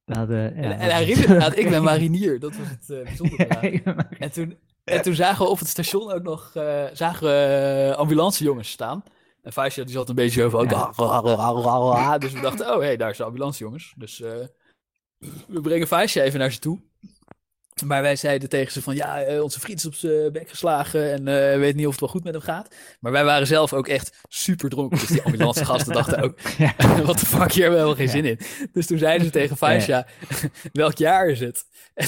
We 0.04 0.14
hadden, 0.16 0.36
ja, 0.42 0.50
en, 0.62 0.78
en 0.78 0.90
hij 0.90 1.04
riep 1.04 1.16
inderdaad, 1.16 1.56
ik 1.62 1.70
ben 1.70 1.82
marinier. 1.82 2.38
Dat 2.40 2.56
was 2.56 2.66
het 2.68 2.90
eh, 2.98 3.02
bijzondere 3.04 3.80
Ja, 3.84 4.06
En 4.18 4.32
toen, 4.32 4.58
en 4.84 5.02
toen 5.02 5.14
zagen 5.14 5.44
we 5.44 5.50
op 5.50 5.58
het 5.58 5.68
station 5.68 6.12
ook 6.12 6.22
nog 6.22 6.50
eh, 6.54 6.84
zagen 6.92 7.26
we 7.26 7.94
ambulancejongens 7.96 8.70
staan. 8.70 9.02
En 9.42 9.52
Faisha 9.52 9.82
die 9.82 9.92
zat 9.92 10.08
een 10.08 10.14
beetje 10.14 10.50
van... 10.50 10.68
Dus 12.18 12.32
we 12.32 12.40
dachten, 12.40 12.66
oh 12.66 12.78
hé, 12.78 12.84
hey, 12.84 12.96
daar 12.96 13.10
is 13.10 13.16
de 13.16 13.24
ambulancejongens. 13.24 13.94
Dus 13.96 14.20
eh, 14.20 14.30
we 15.48 15.60
brengen 15.60 15.86
Faisha 15.86 16.22
even 16.22 16.38
naar 16.38 16.52
ze 16.52 16.58
toe. 16.58 16.80
Maar 17.84 18.02
wij 18.02 18.16
zeiden 18.16 18.48
tegen 18.48 18.72
ze 18.72 18.82
van, 18.82 18.94
ja, 18.94 19.20
eh, 19.22 19.42
onze 19.42 19.60
vriend 19.60 19.78
is 19.78 19.86
op 19.86 19.94
zijn 19.94 20.32
bek 20.32 20.48
geslagen 20.48 21.12
en 21.12 21.28
eh 21.52 21.58
weet 21.58 21.74
niet 21.76 21.84
of 21.86 21.90
het 21.92 22.00
wel 22.00 22.08
goed 22.08 22.24
met 22.24 22.32
hem 22.32 22.42
gaat. 22.42 22.74
Maar 23.00 23.12
wij 23.12 23.24
waren 23.24 23.46
zelf 23.46 23.72
ook 23.72 23.88
echt 23.88 24.16
super 24.28 24.68
dronken. 24.70 24.98
Dus 24.98 25.08
die 25.08 25.22
ambulancegasten 25.22 25.92
dachten 25.92 26.22
ook, 26.22 26.38
Ja. 26.58 26.74
wat 27.04 27.18
de 27.18 27.26
fuck, 27.26 27.52
hier 27.52 27.64
hebben 27.70 27.88
we 27.88 27.94
geen 27.94 28.04
Ja. 28.06 28.10
zin 28.12 28.24
in. 28.24 28.38
Dus 28.72 28.86
toen 28.86 28.98
zeiden 28.98 29.26
ze 29.26 29.32
tegen 29.32 29.56
Faisha, 29.56 30.06
welk 30.72 30.98
jaar 30.98 31.28
is 31.28 31.40
het? 31.40 31.64
En, 31.94 32.06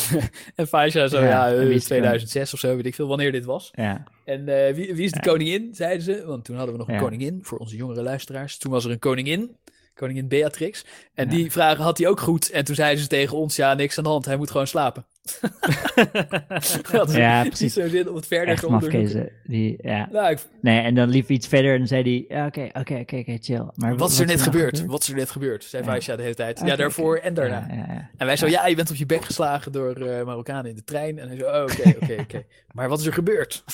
en 0.54 0.66
Faisha 0.66 1.08
zo, 1.08 1.18
Ja, 1.20 1.24
ja, 1.28 1.46
en 1.48 1.52
eh, 1.52 1.58
wie 1.66 1.68
is 1.68 1.74
het 1.74 1.84
2006 1.84 2.52
of 2.52 2.58
zo, 2.58 2.76
weet 2.76 2.86
ik 2.86 2.94
veel 2.94 3.08
wanneer 3.08 3.32
dit 3.32 3.44
was. 3.44 3.68
ja. 3.72 4.02
En 4.24 4.48
eh, 4.66 4.74
wie, 4.74 4.94
wie 4.94 5.04
is 5.04 5.12
de 5.12 5.20
koningin, 5.20 5.68
zeiden 5.74 6.02
ze. 6.02 6.22
Want 6.26 6.44
toen 6.44 6.56
hadden 6.56 6.72
we 6.74 6.78
nog 6.80 6.88
een 6.88 6.94
Ja. 6.94 7.00
koningin 7.00 7.38
voor 7.42 7.58
onze 7.58 7.76
jongere 7.76 8.02
luisteraars. 8.02 8.58
Toen 8.58 8.72
was 8.72 8.84
er 8.84 8.90
een 8.90 8.98
koningin, 8.98 9.56
koningin 9.94 10.28
Beatrix. 10.28 10.84
En 11.14 11.28
die 11.28 11.52
vragen 11.52 11.84
had 11.84 11.98
hij 11.98 12.06
ook 12.06 12.20
goed. 12.20 12.50
En 12.50 12.64
toen 12.64 12.74
zeiden 12.74 13.02
ze 13.02 13.08
tegen 13.08 13.36
ons, 13.36 13.56
ja, 13.56 13.74
niks 13.74 13.98
aan 13.98 14.04
de 14.04 14.10
hand, 14.10 14.24
hij 14.24 14.36
moet 14.36 14.50
gewoon 14.50 14.66
slapen. 14.66 15.04
Hadden 16.90 17.08
ze 17.08 17.18
Ja, 17.20 17.40
niet 17.42 17.48
precies. 17.48 17.72
zo 17.74 17.88
zin 17.88 18.08
om 18.08 18.14
het 18.16 18.26
verder 18.26 18.48
Echt 18.48 18.60
te 18.60 18.66
onderzoeken. 18.66 19.30
Die, 19.44 19.78
ja. 19.82 20.08
Nou, 20.12 20.30
ik- 20.30 20.46
Nee, 20.60 20.80
en 20.80 20.94
dan 20.94 21.08
liep 21.08 21.26
hij 21.26 21.36
iets 21.36 21.46
verder 21.46 21.72
en 21.72 21.78
dan 21.78 21.86
zei 21.86 22.02
hij... 22.02 22.36
ja, 22.36 22.46
Oké, 22.46 22.68
oké, 22.72 22.94
oké, 23.18 23.36
chill. 23.40 23.64
Maar 23.74 23.96
wat 23.96 24.10
is 24.10 24.18
er 24.18 24.26
net 24.26 24.36
nou 24.38 24.50
gebeurd? 24.50 24.84
Wat 24.84 25.02
is 25.02 25.08
er 25.08 25.16
net 25.16 25.30
gebeurd? 25.30 25.64
Zei 25.64 25.84
Ja. 26.00 26.16
De 26.16 26.22
hele 26.22 26.34
tijd. 26.34 26.62
Ja, 26.64 26.76
daarvoor 26.76 27.16
en 27.16 27.34
daarna. 27.34 27.66
Ja, 27.68 27.74
ja, 27.74 27.92
ja. 27.92 28.10
En 28.16 28.26
wij 28.26 28.36
zo, 28.36 28.46
ja, 28.46 28.66
je 28.66 28.74
bent 28.76 28.90
op 28.90 28.96
je 28.96 29.06
bek 29.06 29.24
geslagen 29.24 29.72
door 29.72 29.96
eh, 29.96 30.24
Marokkanen 30.24 30.70
in 30.70 30.76
de 30.76 30.84
trein. 30.84 31.18
En 31.18 31.28
hij 31.28 31.36
zo, 31.36 31.44
oh, 31.44 31.62
oké, 31.62 31.88
oké, 32.02 32.20
oké. 32.20 32.44
Maar 32.72 32.88
wat 32.88 33.00
is 33.00 33.06
er 33.06 33.12
gebeurd? 33.12 33.64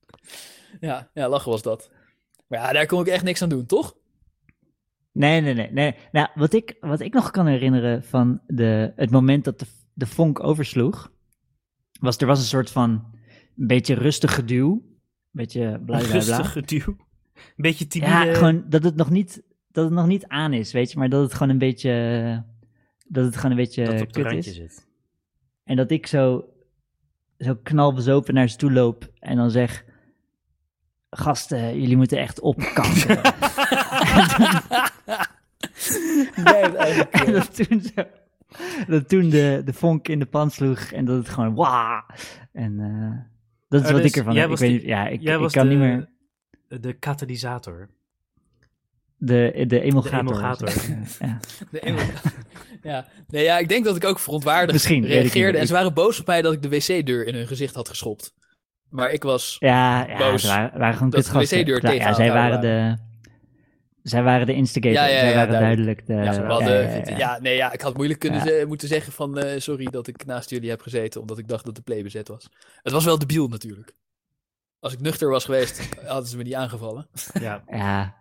ja, 0.80 1.10
ja, 1.14 1.28
lachen 1.28 1.50
was 1.50 1.62
dat. 1.62 1.90
Maar 2.46 2.58
ja, 2.58 2.72
daar 2.72 2.86
kon 2.86 3.00
ik 3.00 3.06
echt 3.06 3.24
niks 3.24 3.42
aan 3.42 3.48
doen, 3.48 3.66
toch? 3.66 3.94
Nee, 5.12 5.40
nee, 5.40 5.54
nee. 5.54 5.72
nee. 5.72 5.94
Nou, 6.12 6.28
wat 6.34 6.52
ik, 6.52 6.76
wat 6.80 7.00
ik 7.00 7.12
nog 7.12 7.30
kan 7.30 7.46
herinneren 7.46 8.04
van 8.04 8.40
de, 8.46 8.92
het 8.96 9.10
moment 9.10 9.44
dat 9.44 9.58
de, 9.58 9.66
de 9.92 10.06
vonk 10.06 10.42
oversloeg, 10.42 11.12
was 12.00 12.16
er 12.16 12.26
was 12.26 12.38
een 12.38 12.44
soort 12.44 12.70
van 12.70 12.90
een 13.56 13.66
beetje 13.66 13.94
rustig 13.94 14.34
geduw. 14.34 14.72
Een 14.72 14.98
beetje 15.30 15.80
bla. 15.84 15.98
Rustig 15.98 16.52
geduw. 16.52 16.96
Een 17.34 17.42
beetje 17.56 17.86
timide. 17.86 18.10
Ja, 18.10 18.34
gewoon 18.34 18.64
dat 18.68 18.84
het, 18.84 18.96
nog 18.96 19.10
niet, 19.10 19.42
dat 19.70 19.84
het 19.84 19.92
nog 19.92 20.06
niet 20.06 20.26
aan 20.26 20.52
is, 20.52 20.72
weet 20.72 20.92
je, 20.92 20.98
maar 20.98 21.08
dat 21.08 21.22
het 21.22 21.32
gewoon 21.32 21.48
een 21.48 21.58
beetje, 21.58 22.44
dat 23.06 23.24
het 23.24 23.36
gewoon 23.36 23.50
een 23.50 23.56
beetje 23.56 23.84
dat 23.84 24.00
op 24.00 24.12
kut 24.12 24.24
randje 24.24 24.50
is. 24.50 24.56
zit. 24.56 24.88
En 25.64 25.76
dat 25.76 25.90
ik 25.90 26.06
zo, 26.06 26.44
zo 27.38 27.56
knalbezopen 27.62 28.34
naar 28.34 28.48
ze 28.48 28.56
toe 28.56 28.72
loop 28.72 29.12
en 29.18 29.36
dan 29.36 29.50
zeg, 29.50 29.84
gasten, 31.10 31.80
jullie 31.80 31.96
moeten 31.96 32.18
echt 32.18 32.40
opkankeren. 32.40 33.22
Nee, 36.44 36.62
En 37.10 37.32
dat 37.32 37.54
toen, 37.54 37.82
zo, 37.94 38.04
dat 38.88 39.08
toen 39.08 39.28
de, 39.28 39.62
de 39.64 39.72
vonk 39.72 40.08
in 40.08 40.18
de 40.18 40.26
pan 40.26 40.50
sloeg 40.50 40.78
en 40.80 41.04
dat 41.04 41.16
het 41.16 41.28
gewoon 41.28 41.54
wauw. 41.54 42.02
En 42.52 42.80
eh, 42.80 43.18
dat 43.68 43.80
is 43.80 43.86
Oh, 43.86 43.92
wat 43.92 44.02
dus 44.02 44.10
ik 44.10 44.16
ervan 44.16 44.36
heb. 44.36 44.50
Ik, 44.50 44.56
weet 44.58 44.82
ja, 44.82 45.06
ik, 45.06 45.20
jij 45.20 45.34
ik 45.34 45.40
was 45.40 45.52
kan 45.52 45.68
de- 45.68 45.74
niet 45.74 45.78
meer 45.78 46.08
De 46.80 46.92
katalysator. 46.92 47.88
de, 49.16 49.64
de 49.66 49.80
emulgator. 49.80 50.18
emulgator. 50.18 50.66
was 50.66 50.86
het, 50.86 51.16
ja, 51.20 51.38
de 51.70 52.08
ja. 52.90 53.06
Nee, 53.28 53.44
ja, 53.44 53.58
ik 53.58 53.68
denk 53.68 53.84
dat 53.84 53.96
ik 53.96 54.04
ook 54.04 54.18
verontwaardigd 54.18 54.72
Misschien, 54.72 55.04
reageerde. 55.06 55.58
En 55.58 55.66
ze 55.66 55.72
waren 55.72 55.94
boos 55.94 56.20
op 56.20 56.26
mij 56.26 56.42
dat 56.42 56.52
ik 56.52 56.62
de 56.62 56.68
wc-deur 56.68 57.26
in 57.26 57.34
hun 57.34 57.46
gezicht 57.46 57.74
had 57.74 57.88
geschopt. 57.88 58.34
Maar 58.88 59.10
ik 59.10 59.22
was... 59.22 59.56
Ja, 59.58 60.06
ja 60.08 60.18
Boos 60.18 60.40
ze 60.42 60.48
waren, 60.48 60.78
waren 60.78 60.94
gewoon 60.94 61.10
dat 61.10 61.24
de 61.24 61.32
wc-deur 61.32 61.82
Ja, 61.82 61.90
tegen 61.90 62.06
ja, 62.08 62.14
zij 62.14 62.32
waren 62.32 62.60
de... 62.60 62.96
Zij 64.02 64.22
waren 64.22 64.46
de 64.46 64.54
instigator. 64.54 64.92
Ja, 64.98 65.04
ja, 65.06 65.18
zij 65.18 65.28
ja, 65.28 65.34
waren 65.34 65.52
duidelijk. 65.60 66.06
duidelijk, 66.06 67.06
de... 67.06 67.14
Ja, 67.16 67.38
nee, 67.40 67.56
ja, 67.56 67.72
ik 67.72 67.80
had 67.80 67.94
moeilijk 67.96 68.18
kunnen 68.20 68.38
Ja. 68.38 68.44
ze- 68.46 68.64
moeten 68.68 68.88
zeggen 68.88 69.12
van 69.12 69.38
eh, 69.38 69.60
sorry 69.60 69.84
dat 69.84 70.06
ik 70.06 70.26
naast 70.26 70.50
jullie 70.50 70.70
heb 70.70 70.80
gezeten, 70.80 71.20
omdat 71.20 71.38
ik 71.38 71.48
dacht 71.48 71.64
dat 71.64 71.74
de 71.74 71.82
play 71.82 72.02
bezet 72.02 72.28
was. 72.28 72.48
Het 72.82 72.92
was 72.92 73.04
wel 73.04 73.18
debiel 73.18 73.48
natuurlijk. 73.48 73.92
Als 74.80 74.92
ik 74.92 75.00
nuchter 75.00 75.28
was 75.28 75.44
geweest, 75.44 75.88
hadden 76.06 76.28
ze 76.28 76.36
me 76.36 76.42
niet 76.42 76.54
aangevallen. 76.54 77.06
Ja. 77.40 77.62
Ja. 77.66 78.14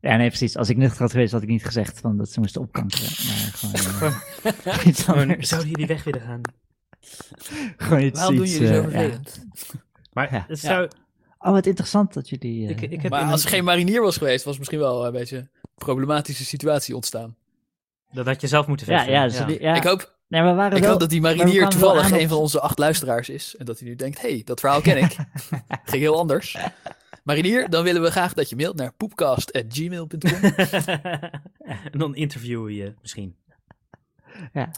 Ja, 0.00 0.16
nee, 0.16 0.28
precies. 0.28 0.56
Als 0.56 0.68
ik 0.68 0.76
nuchter 0.76 1.00
had 1.00 1.10
geweest, 1.10 1.32
had 1.32 1.42
ik 1.42 1.48
niet 1.48 1.64
gezegd 1.64 2.00
van 2.00 2.16
dat 2.16 2.30
ze 2.30 2.40
moesten 2.40 2.60
opkankeren. 2.60 3.04
Maar 3.26 3.50
gewoon 3.52 4.86
iets 4.90 5.08
anders. 5.08 5.48
Zouden 5.48 5.70
jullie 5.70 5.86
weg 5.86 6.04
willen 6.04 6.20
gaan? 6.20 6.40
Gewoon 7.76 8.02
iets, 8.02 8.18
Waarom 8.18 8.36
doen 8.36 8.46
jullie 8.46 8.66
zo 8.66 8.72
eh, 8.72 8.82
ja. 8.82 8.90
vervelend? 8.90 9.44
Maar 10.12 10.32
Ja. 10.32 10.44
het 10.48 10.60
Ja. 10.60 10.68
zou... 10.68 10.88
Oh, 11.46 11.52
wat 11.52 11.66
interessant 11.66 12.12
dat 12.14 12.28
jullie... 12.28 12.64
eh, 12.64 12.70
Ik, 12.70 12.80
ik 12.80 13.02
heb 13.02 13.10
Maar 13.10 13.30
als 13.30 13.44
er 13.44 13.48
geen 13.50 13.64
marinier 13.64 14.02
was 14.02 14.16
geweest, 14.16 14.44
was 14.44 14.58
misschien 14.58 14.78
wel 14.78 15.06
een 15.06 15.12
beetje 15.12 15.36
een 15.36 15.48
problematische 15.74 16.44
situatie 16.44 16.94
ontstaan. 16.94 17.36
Dat 18.12 18.26
had 18.26 18.40
je 18.40 18.46
zelf 18.46 18.66
moeten 18.66 18.92
ja, 18.92 19.02
ja, 19.02 19.28
die- 19.44 19.60
ja. 19.62 19.74
Ik 19.74 19.82
hoop, 19.82 20.14
Nee, 20.28 20.42
maar 20.42 20.50
we 20.50 20.56
waren 20.56 20.76
ik 20.76 20.82
wel... 20.82 20.90
hoop 20.90 21.00
dat 21.00 21.10
die 21.10 21.20
marinier 21.20 21.68
toevallig 21.68 22.10
een 22.10 22.28
van 22.28 22.38
onze 22.38 22.60
acht 22.60 22.78
luisteraars 22.78 23.28
is. 23.28 23.54
En 23.58 23.64
dat 23.64 23.78
hij 23.78 23.88
nu 23.88 23.96
denkt, 23.96 24.20
hé, 24.20 24.28
hey, 24.28 24.42
dat 24.44 24.60
verhaal 24.60 24.80
ken 24.80 24.96
ik. 24.96 25.16
Ging 25.84 26.02
heel 26.02 26.18
anders. 26.18 26.56
Marinier, 27.22 27.70
dan 27.70 27.84
willen 27.84 28.02
we 28.02 28.10
graag 28.10 28.32
dat 28.34 28.48
je 28.50 28.56
mailt 28.56 28.76
naar 28.76 28.92
poepcast.gmail.com. 28.96 30.30
en 31.92 31.98
dan 31.98 32.14
interviewen 32.14 32.64
we 32.64 32.74
je 32.74 32.94
misschien. 33.02 33.36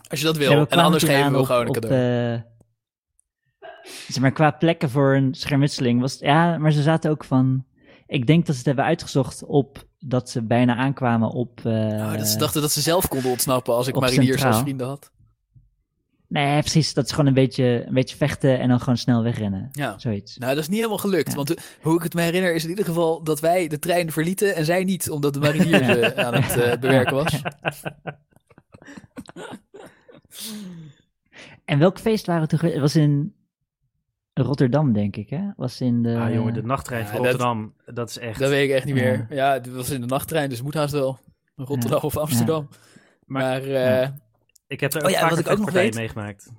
Als 0.08 0.18
je 0.20 0.24
dat 0.26 0.36
Ja, 0.36 0.48
wil. 0.48 0.66
en 0.68 0.78
anders 0.78 1.04
geven 1.04 1.32
we 1.32 1.44
gewoon 1.44 1.60
een 1.62 1.68
op, 1.68 1.74
cadeau. 1.74 2.42
Eh, 3.88 4.12
zeg 4.12 4.22
maar, 4.22 4.32
qua 4.32 4.50
plekken 4.50 4.90
voor 4.90 5.14
een 5.14 5.34
schermutseling 5.34 6.00
was... 6.00 6.18
Ja, 6.18 6.58
maar 6.58 6.72
ze 6.72 6.82
zaten 6.82 7.10
ook 7.10 7.24
van... 7.24 7.64
Ik 8.06 8.26
denk 8.26 8.40
dat 8.40 8.50
ze 8.54 8.58
het 8.58 8.66
hebben 8.66 8.84
uitgezocht 8.84 9.44
op... 9.44 9.86
Dat 9.98 10.30
ze 10.30 10.42
bijna 10.42 10.76
aankwamen 10.76 11.30
op... 11.30 11.60
eh, 11.64 11.72
Oh, 11.72 12.12
dat 12.16 12.28
ze 12.28 12.38
dachten 12.38 12.60
dat 12.60 12.72
ze 12.72 12.80
zelf 12.80 13.08
konden 13.08 13.30
ontsnappen 13.30 13.74
als 13.74 13.86
ik 13.86 13.94
mariniers 14.00 14.44
als 14.44 14.58
vrienden 14.58 14.86
had. 14.86 15.10
Nee, 16.28 16.60
precies. 16.60 16.94
Dat 16.94 17.04
is 17.04 17.10
gewoon 17.10 17.26
een 17.26 17.34
beetje, 17.34 17.84
een 17.86 17.94
beetje 17.94 18.16
vechten 18.16 18.58
en 18.58 18.68
dan 18.68 18.78
gewoon 18.80 18.96
snel 18.96 19.22
wegrennen. 19.22 19.68
Ja. 19.72 19.98
Zoiets. 19.98 20.36
Nou, 20.36 20.52
dat 20.54 20.62
is 20.62 20.68
niet 20.68 20.76
helemaal 20.76 20.98
gelukt. 20.98 21.28
Ja. 21.28 21.34
Want 21.34 21.54
eh, 21.54 21.62
hoe 21.82 21.96
ik 21.96 22.02
het 22.02 22.14
me 22.14 22.20
herinner 22.22 22.54
is 22.54 22.62
in 22.64 22.68
ieder 22.70 22.84
geval 22.84 23.22
dat 23.22 23.40
wij 23.40 23.68
de 23.68 23.78
trein 23.78 24.12
verlieten 24.12 24.54
en 24.54 24.64
zij 24.64 24.84
niet, 24.84 25.10
omdat 25.10 25.34
de 25.34 25.40
marinier 25.40 25.84
ze 25.84 26.16
aan 26.16 26.34
het 26.34 26.56
eh, 26.60 26.78
bewerken 26.80 27.14
was. 27.14 27.40
En 31.64 31.78
welk 31.78 31.98
feest 31.98 32.26
waren 32.26 32.42
we 32.42 32.48
toen? 32.48 32.58
ge- 32.58 32.66
Het 32.70 32.80
was 32.80 32.96
in 32.96 33.34
Rotterdam, 34.42 34.92
denk 34.92 35.16
ik, 35.16 35.30
hè? 35.30 35.40
Was 35.56 35.80
in 35.80 36.02
de... 36.02 36.16
Ah 36.16 36.32
jongen, 36.34 36.54
de 36.54 36.62
nachttrein 36.62 37.02
Ja, 37.04 37.08
van 37.08 37.16
dat- 37.16 37.26
Rotterdam, 37.30 37.74
dat, 37.86 38.08
is 38.08 38.18
echt... 38.18 38.38
Dat 38.38 38.48
weet 38.50 38.68
ik 38.68 38.74
echt 38.74 38.84
niet 38.84 38.96
Ja. 38.96 39.02
meer. 39.02 39.26
Ja, 39.30 39.52
het 39.52 39.72
was 39.72 39.90
in 39.90 40.00
de 40.00 40.06
nachttrein, 40.06 40.48
dus 40.48 40.56
het 40.58 40.66
moet 40.66 40.74
haast 40.74 40.92
wel. 40.92 41.18
Rotterdam 41.56 42.00
of 42.02 42.16
Amsterdam. 42.16 42.68
Maar- 43.24 43.42
Maar, 43.42 43.62
eh. 44.02 44.08
Ik 44.66 44.80
heb 44.80 44.94
er 44.94 45.04
Oh 45.04 45.22
ook 45.22 45.30
wat 45.30 45.38
ik 45.38 45.48
ook 45.48 45.58
nog 45.58 45.70
weet- 45.70 45.94
meegemaakt. 45.94 46.50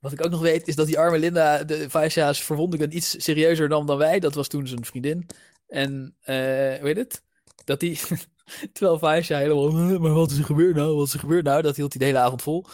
wat 0.00 0.12
ik 0.12 0.24
ook 0.24 0.30
nog 0.30 0.40
weet, 0.40 0.68
is 0.68 0.76
dat 0.76 0.86
die 0.86 0.98
arme 0.98 1.18
Linda 1.18 1.64
de 1.64 1.90
Vaisha's 1.90 2.42
verwondingen 2.42 2.96
iets 2.96 3.24
serieuzer 3.24 3.68
nam 3.68 3.86
dan 3.86 3.98
wij. 3.98 4.18
Dat 4.20 4.34
was 4.34 4.48
toen 4.48 4.66
zijn 4.66 4.84
vriendin. 4.84 5.26
En, 5.68 6.14
eh 6.20 6.34
hoe 6.78 6.86
heet 6.88 6.96
het? 6.96 7.22
Dat 7.64 7.80
die, 7.80 8.00
terwijl 8.72 8.98
Vaisha 8.98 9.38
helemaal, 9.38 9.68
"Eh, 9.68 9.98
maar 9.98 10.12
wat 10.12 10.30
is 10.30 10.38
er 10.38 10.44
gebeurd 10.44 10.74
nou? 10.76 10.96
Wat 10.96 11.06
is 11.06 11.12
er 11.12 11.18
gebeurd 11.20 11.44
nou? 11.44 11.62
Dat 11.62 11.76
hield 11.76 11.92
hij 11.92 12.00
de 12.00 12.06
hele 12.06 12.24
avond 12.24 12.42
vol. 12.42 12.64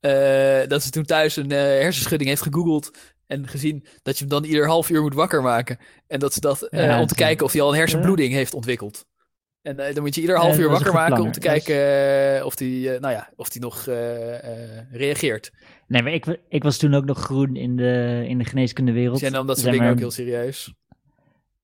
Eh, 0.00 0.68
dat 0.68 0.82
ze 0.82 0.90
toen 0.90 1.04
thuis 1.04 1.36
een 1.36 1.50
eh, 1.50 1.58
hersenschudding 1.58 2.30
heeft 2.30 2.42
gegoogeld 2.42 2.90
en 3.26 3.48
gezien 3.48 3.86
dat 4.02 4.18
je 4.18 4.24
hem 4.24 4.32
dan 4.32 4.44
ieder 4.44 4.66
half 4.66 4.90
uur 4.90 5.02
moet 5.02 5.14
wakker 5.14 5.42
maken. 5.42 5.78
En 6.06 6.18
dat 6.18 6.32
ze 6.32 6.40
dat, 6.40 6.62
eh, 6.62 6.98
om 7.00 7.06
te 7.06 7.14
kijken 7.14 7.46
of 7.46 7.52
hij 7.52 7.60
al 7.60 7.72
een 7.72 7.78
hersenbloeding 7.78 8.32
heeft 8.32 8.54
ontwikkeld. 8.54 9.06
En 9.62 9.78
eh, 9.78 9.94
dan 9.94 10.02
moet 10.02 10.14
je 10.14 10.20
ieder 10.20 10.36
half 10.36 10.58
uur 10.58 10.68
wakker 10.68 10.92
maken 10.92 11.22
om 11.22 11.32
te 11.32 11.40
kijken 11.40 11.76
eh, 12.36 12.44
of 12.44 12.58
hij, 12.58 12.98
nou 13.00 13.12
ja, 13.12 13.30
of 13.36 13.52
hij 13.52 13.60
nog 13.60 13.84
reageert. 14.90 15.52
Nee, 15.86 16.02
maar 16.02 16.12
ik, 16.12 16.40
ik 16.48 16.62
was 16.62 16.76
toen 16.76 16.94
ook 16.94 17.04
nog 17.04 17.18
groen 17.18 17.56
in 17.56 17.76
de, 17.76 18.24
in 18.28 18.38
de 18.38 18.44
geneeskundewereld. 18.44 19.18
Zij 19.18 19.30
nam 19.30 19.46
dat 19.46 19.58
soort 19.58 19.70
dingen 19.70 19.84
maar- 19.84 19.94
ook 19.94 20.00
heel 20.00 20.10
serieus. 20.10 20.74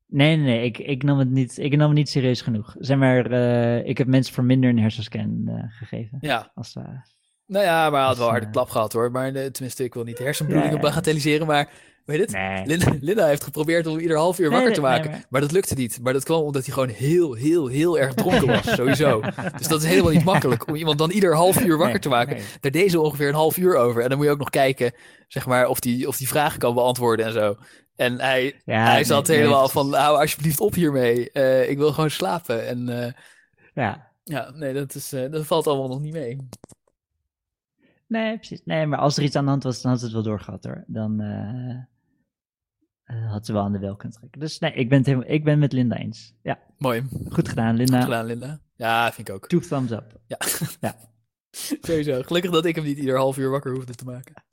Nee, 0.07 0.37
nee, 0.37 0.45
nee. 0.45 0.65
Ik, 0.65 0.79
ik, 0.79 1.03
nam 1.03 1.19
het 1.19 1.31
niet, 1.31 1.59
ik 1.59 1.77
nam 1.77 1.89
het 1.89 1.99
niet 1.99 2.09
serieus 2.09 2.41
genoeg. 2.41 2.77
Zeg 2.79 2.99
maar, 2.99 3.31
ik 3.85 3.99
heb 3.99 4.07
mensen 4.07 4.35
voor 4.35 4.45
minder 4.45 4.71
een 4.71 4.79
hersenscan 4.79 5.49
gegeven. 5.69 6.19
Ja, 6.21 6.51
Als. 6.55 6.75
Nou 7.49 7.65
ja, 7.65 7.91
maar 7.91 7.99
hij 7.99 8.09
had 8.09 8.17
wel 8.17 8.25
Dus, 8.27 8.33
harde 8.35 8.47
eh, 8.47 8.53
klap 8.53 8.71
gehad 8.71 8.93
hoor. 8.93 9.11
Maar 9.11 9.35
eh, 9.35 9.47
tenminste, 9.47 9.85
ik 9.85 9.95
wil 9.95 10.05
niet 10.05 10.19
hersenbloedingen 10.19 10.81
bagatelliseren, 10.81 11.47
maar 11.47 11.71
weet 12.05 12.21
het? 12.21 12.31
nee. 12.33 12.67
Linda, 12.67 12.93
Linda 13.01 13.27
heeft 13.27 13.45
geprobeerd 13.45 13.87
om 13.87 13.99
ieder 13.99 14.17
half 14.17 14.39
uur 14.39 14.51
wakker 14.51 14.73
te 14.73 14.81
nee, 14.81 14.91
maken. 14.91 15.25
maar- 15.29 15.41
dat 15.41 15.53
lukte 15.53 15.75
niet. 15.75 15.99
Maar 16.03 16.13
dat 16.13 16.25
kwam 16.25 16.43
omdat 16.43 16.65
hij 16.65 16.75
gewoon 16.75 16.89
heel, 16.89 17.35
heel, 17.35 17.67
heel 17.67 17.99
erg 17.99 18.15
dronken 18.15 18.47
was. 18.47 18.75
sowieso. 18.75 19.21
Dus 19.59 19.69
dat 19.69 19.83
is 19.83 19.89
helemaal 19.89 20.13
niet 20.13 20.25
makkelijk 20.25 20.67
om 20.69 20.75
iemand 20.75 20.99
dan 20.99 21.11
ieder 21.11 21.35
half 21.35 21.61
uur 21.61 21.79
wakker 21.79 22.01
te 22.01 22.09
maken. 22.09 22.39
Daar 22.61 22.71
deed 22.71 22.91
ze 22.91 23.01
ongeveer 23.01 23.29
een 23.29 23.35
half 23.35 23.57
uur 23.57 23.77
over. 23.77 24.03
En 24.03 24.09
dan 24.09 24.17
moet 24.19 24.27
je 24.27 24.33
ook 24.33 24.39
nog 24.39 24.51
kijken, 24.51 24.93
zeg 25.29 25.47
maar, 25.47 25.67
of 25.69 25.81
die, 25.81 26.09
of 26.09 26.17
die 26.17 26.29
vragen 26.29 26.59
kan 26.59 26.75
beantwoorden 26.75 27.27
en 27.27 27.33
zo. 27.33 27.57
En 27.97 28.21
hij, 28.21 28.61
Ja, 28.65 28.85
hij 28.91 29.05
zat 29.05 29.27
helemaal 29.27 29.69
van, 29.69 29.95
hou 29.95 30.21
alsjeblieft 30.21 30.61
op 30.61 30.75
hiermee. 30.75 31.31
Eh, 31.33 31.71
ik 31.71 31.79
wil 31.79 31.93
gewoon 31.93 32.11
slapen. 32.11 32.67
En 32.67 33.15
Ja. 33.75 34.11
ja, 34.25 34.51
nee, 34.55 34.73
dat, 34.73 34.95
is, 34.95 35.09
dat 35.31 35.47
valt 35.47 35.67
allemaal 35.67 35.89
nog 35.89 36.01
niet 36.01 36.13
mee. 36.13 36.37
Nee, 38.09 38.37
precies. 38.37 38.61
Nee, 38.65 38.87
maar 38.87 38.99
als 38.99 39.17
er 39.17 39.23
iets 39.23 39.37
aan 39.37 39.45
de 39.45 39.51
hand 39.51 39.63
was, 39.63 39.83
dan 39.83 39.91
had 39.91 40.01
ze 40.01 40.07
het 40.07 40.15
wel 40.15 40.25
doorgehad 40.25 40.65
hoor. 40.65 40.85
Dan 40.87 41.21
eh, 41.21 41.77
eh, 43.05 43.31
had 43.31 43.47
ze 43.47 43.53
wel 43.53 43.63
aan 43.63 43.73
de 43.73 43.79
wel 43.79 43.97
kunnen 43.97 44.19
trekken. 44.19 44.41
Dus 44.41 44.59
nee, 44.59 44.73
ik 44.73 44.89
ben 44.89 44.99
het, 44.99 45.07
helemaal, 45.07 45.29
ik 45.29 45.45
ben 45.45 45.59
met 45.59 45.73
Linda 45.73 45.97
eens. 45.97 46.35
Ja, 46.43 46.59
Mooi. 46.79 47.09
goed 47.29 47.49
gedaan, 47.49 47.77
Linda. 47.77 47.97
Goed 47.97 48.05
gedaan, 48.05 48.25
Linda. 48.25 48.61
Ja, 48.77 49.13
vind 49.13 49.29
ik 49.29 49.35
ook. 49.35 49.49
Two 49.49 49.61
thumbs 49.61 49.91
up. 49.91 50.21
Sowieso. 51.81 52.23
Gelukkig 52.23 52.51
dat 52.51 52.65
ik 52.65 52.75
hem 52.75 52.85
niet 52.85 52.99
ieder 52.99 53.17
half 53.17 53.39
uur 53.39 53.51
wakker 53.51 53.75
hoefde 53.75 53.95
te 53.95 54.05
maken. 54.05 54.35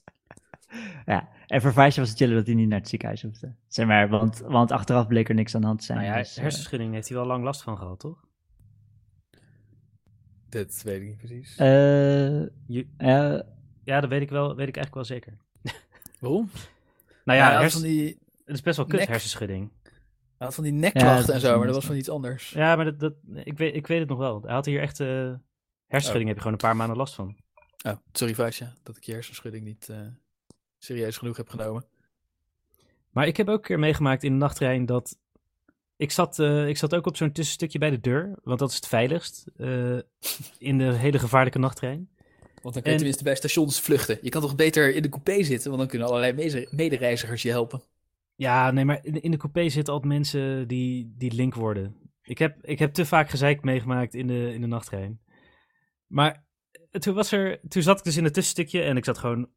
Ja, 1.06 1.30
en 1.48 1.62
voor 1.62 1.74
Vaisje 1.74 2.00
was 2.00 2.10
het 2.10 2.18
chillen 2.18 2.36
dat 2.36 2.46
hij 2.46 2.56
niet 2.56 2.68
naar 2.68 2.80
het 2.80 2.90
ziekenhuis 2.90 3.22
hoefde. 3.22 3.56
Zeg 3.68 3.86
maar, 3.86 4.10
want, 4.10 4.40
want 4.40 4.72
achteraf 4.72 5.08
bleek 5.08 5.30
er 5.30 5.36
niks 5.36 5.56
aan 5.56 5.62
de 5.62 5.68
hand 5.68 5.80
te 5.80 5.86
zijn. 5.86 5.98
Nou 5.98 6.12
ja, 6.12 6.18
dus, 6.18 6.36
eh, 6.36 6.42
hersenschudding 6.42 6.94
heeft 6.94 7.08
hij 7.08 7.18
wel 7.18 7.26
lang 7.26 7.44
last 7.44 7.62
van 7.62 7.78
gehad, 7.78 8.00
toch? 8.00 8.25
Dat 10.64 10.82
weet 10.84 11.02
ik 11.02 11.08
niet 11.08 11.18
precies. 11.18 11.56
eh, 11.58 11.68
Je- 12.68 12.88
ja, 13.84 14.00
dat 14.00 14.10
weet 14.10 14.22
ik 14.22 14.30
wel, 14.30 14.56
weet 14.56 14.68
ik 14.68 14.76
eigenlijk 14.78 14.94
wel 14.96 15.04
zeker. 15.04 15.38
Waarom? 16.20 16.50
Nou 17.24 17.40
Ja, 17.40 17.60
hersen- 17.60 17.80
van 17.80 17.90
die, 17.90 18.18
het 18.46 18.56
is 18.56 18.62
best 18.62 18.78
wel 18.78 18.86
kut, 18.86 19.00
nek- 19.00 19.08
hersenschudding. 19.08 19.70
hij 19.84 19.92
had 20.38 20.56
van 20.56 20.64
die 20.64 20.74
nekklachten 20.74 21.34
en 21.34 21.40
zo, 21.40 21.58
maar 21.58 21.66
dat 21.66 21.76
was 21.76 21.86
van 21.86 21.96
iets 21.96 22.10
anders. 22.10 22.50
Ja, 22.50 22.76
maar 22.76 22.86
dat, 22.86 23.00
dat, 23.00 23.14
ik, 23.44 23.58
weet, 23.58 23.76
ik 23.76 23.88
weet 23.88 24.00
het 24.00 24.10
nog 24.10 24.18
wel. 24.18 24.42
Hij 24.42 24.54
had 24.54 24.66
hier 24.66 24.82
echt 24.82 25.00
eh 25.00 25.08
hersenschudding, 25.88 26.28
heb 26.28 26.36
je 26.36 26.42
gewoon 26.42 26.52
een 26.54 26.58
paar 26.68 26.76
maanden 26.76 26.98
last 26.98 27.14
van. 27.16 27.36
Oh, 27.86 27.94
sorry 28.12 28.34
Vaasja, 28.36 28.74
dat 28.84 28.98
ik 28.98 29.04
je 29.04 29.14
hersenschudding 29.14 29.64
niet 29.66 29.90
eh, 29.90 29.98
serieus 30.78 31.18
genoeg 31.18 31.38
heb 31.38 31.50
genomen. 31.50 31.86
Maar 33.10 33.28
ik 33.28 33.38
heb 33.38 33.48
ook 33.50 33.56
een 33.58 33.62
keer 33.62 33.80
meegemaakt 33.80 34.24
in 34.24 34.32
de 34.32 34.38
nachttrein 34.38 34.86
dat... 34.86 35.18
Ik 35.98 36.12
zat, 36.12 36.40
eh, 36.40 36.68
ik 36.68 36.78
zat 36.78 36.96
ook 36.96 37.06
op 37.06 37.18
zo'n 37.18 37.32
tussenstukje 37.32 37.80
bij 37.80 37.90
de 37.90 38.00
deur, 38.00 38.40
want 38.44 38.60
dat 38.60 38.70
is 38.70 38.76
het 38.76 38.88
veiligst 38.88 39.46
eh, 39.58 40.00
in 40.58 40.78
de 40.78 40.94
hele 40.94 41.20
gevaarlijke 41.20 41.60
nachttrein. 41.60 42.10
Want 42.62 42.74
dan 42.74 42.84
kun 42.84 42.84
je 42.84 42.90
En- 42.90 42.96
tenminste 42.98 43.24
bij 43.24 43.36
stations 43.36 43.80
vluchten. 43.80 44.18
Je 44.22 44.30
kan 44.30 44.42
toch 44.42 44.56
beter 44.56 44.96
in 44.96 45.02
de 45.02 45.10
coupé 45.10 45.44
zitten, 45.44 45.68
want 45.68 45.78
dan 45.78 45.88
kunnen 45.88 46.08
allerlei 46.08 46.68
medereizigers 46.70 47.42
je 47.42 47.50
helpen. 47.50 47.82
Ja, 48.36 48.72
nee, 48.72 48.86
maar 48.86 49.00
in, 49.06 49.32
de 49.32 49.38
coupé 49.38 49.70
zitten 49.70 49.94
altijd 49.94 50.12
mensen 50.12 50.68
die, 50.68 51.14
die 51.18 51.34
link 51.34 51.54
worden. 51.54 51.96
Ik 52.24 52.38
heb, 52.38 52.66
ik 52.66 52.80
heb 52.80 52.94
te 52.94 53.06
vaak 53.06 53.30
gezeik 53.30 53.64
meegemaakt 53.64 54.14
in 54.14 54.28
de, 54.28 54.54
in 54.54 54.62
de 54.62 54.68
nachttrein. 54.68 55.22
Maar 56.08 56.46
eh, 56.92 57.02
toen, 57.02 57.14
was 57.14 57.32
er, 57.32 57.60
toen 57.68 57.82
zat 57.82 57.98
ik 57.98 58.04
dus 58.04 58.18
in 58.18 58.24
het 58.24 58.34
tussenstukje 58.34 58.82
en 58.82 58.98
ik 58.98 59.06
zat 59.06 59.18
gewoon 59.18 59.50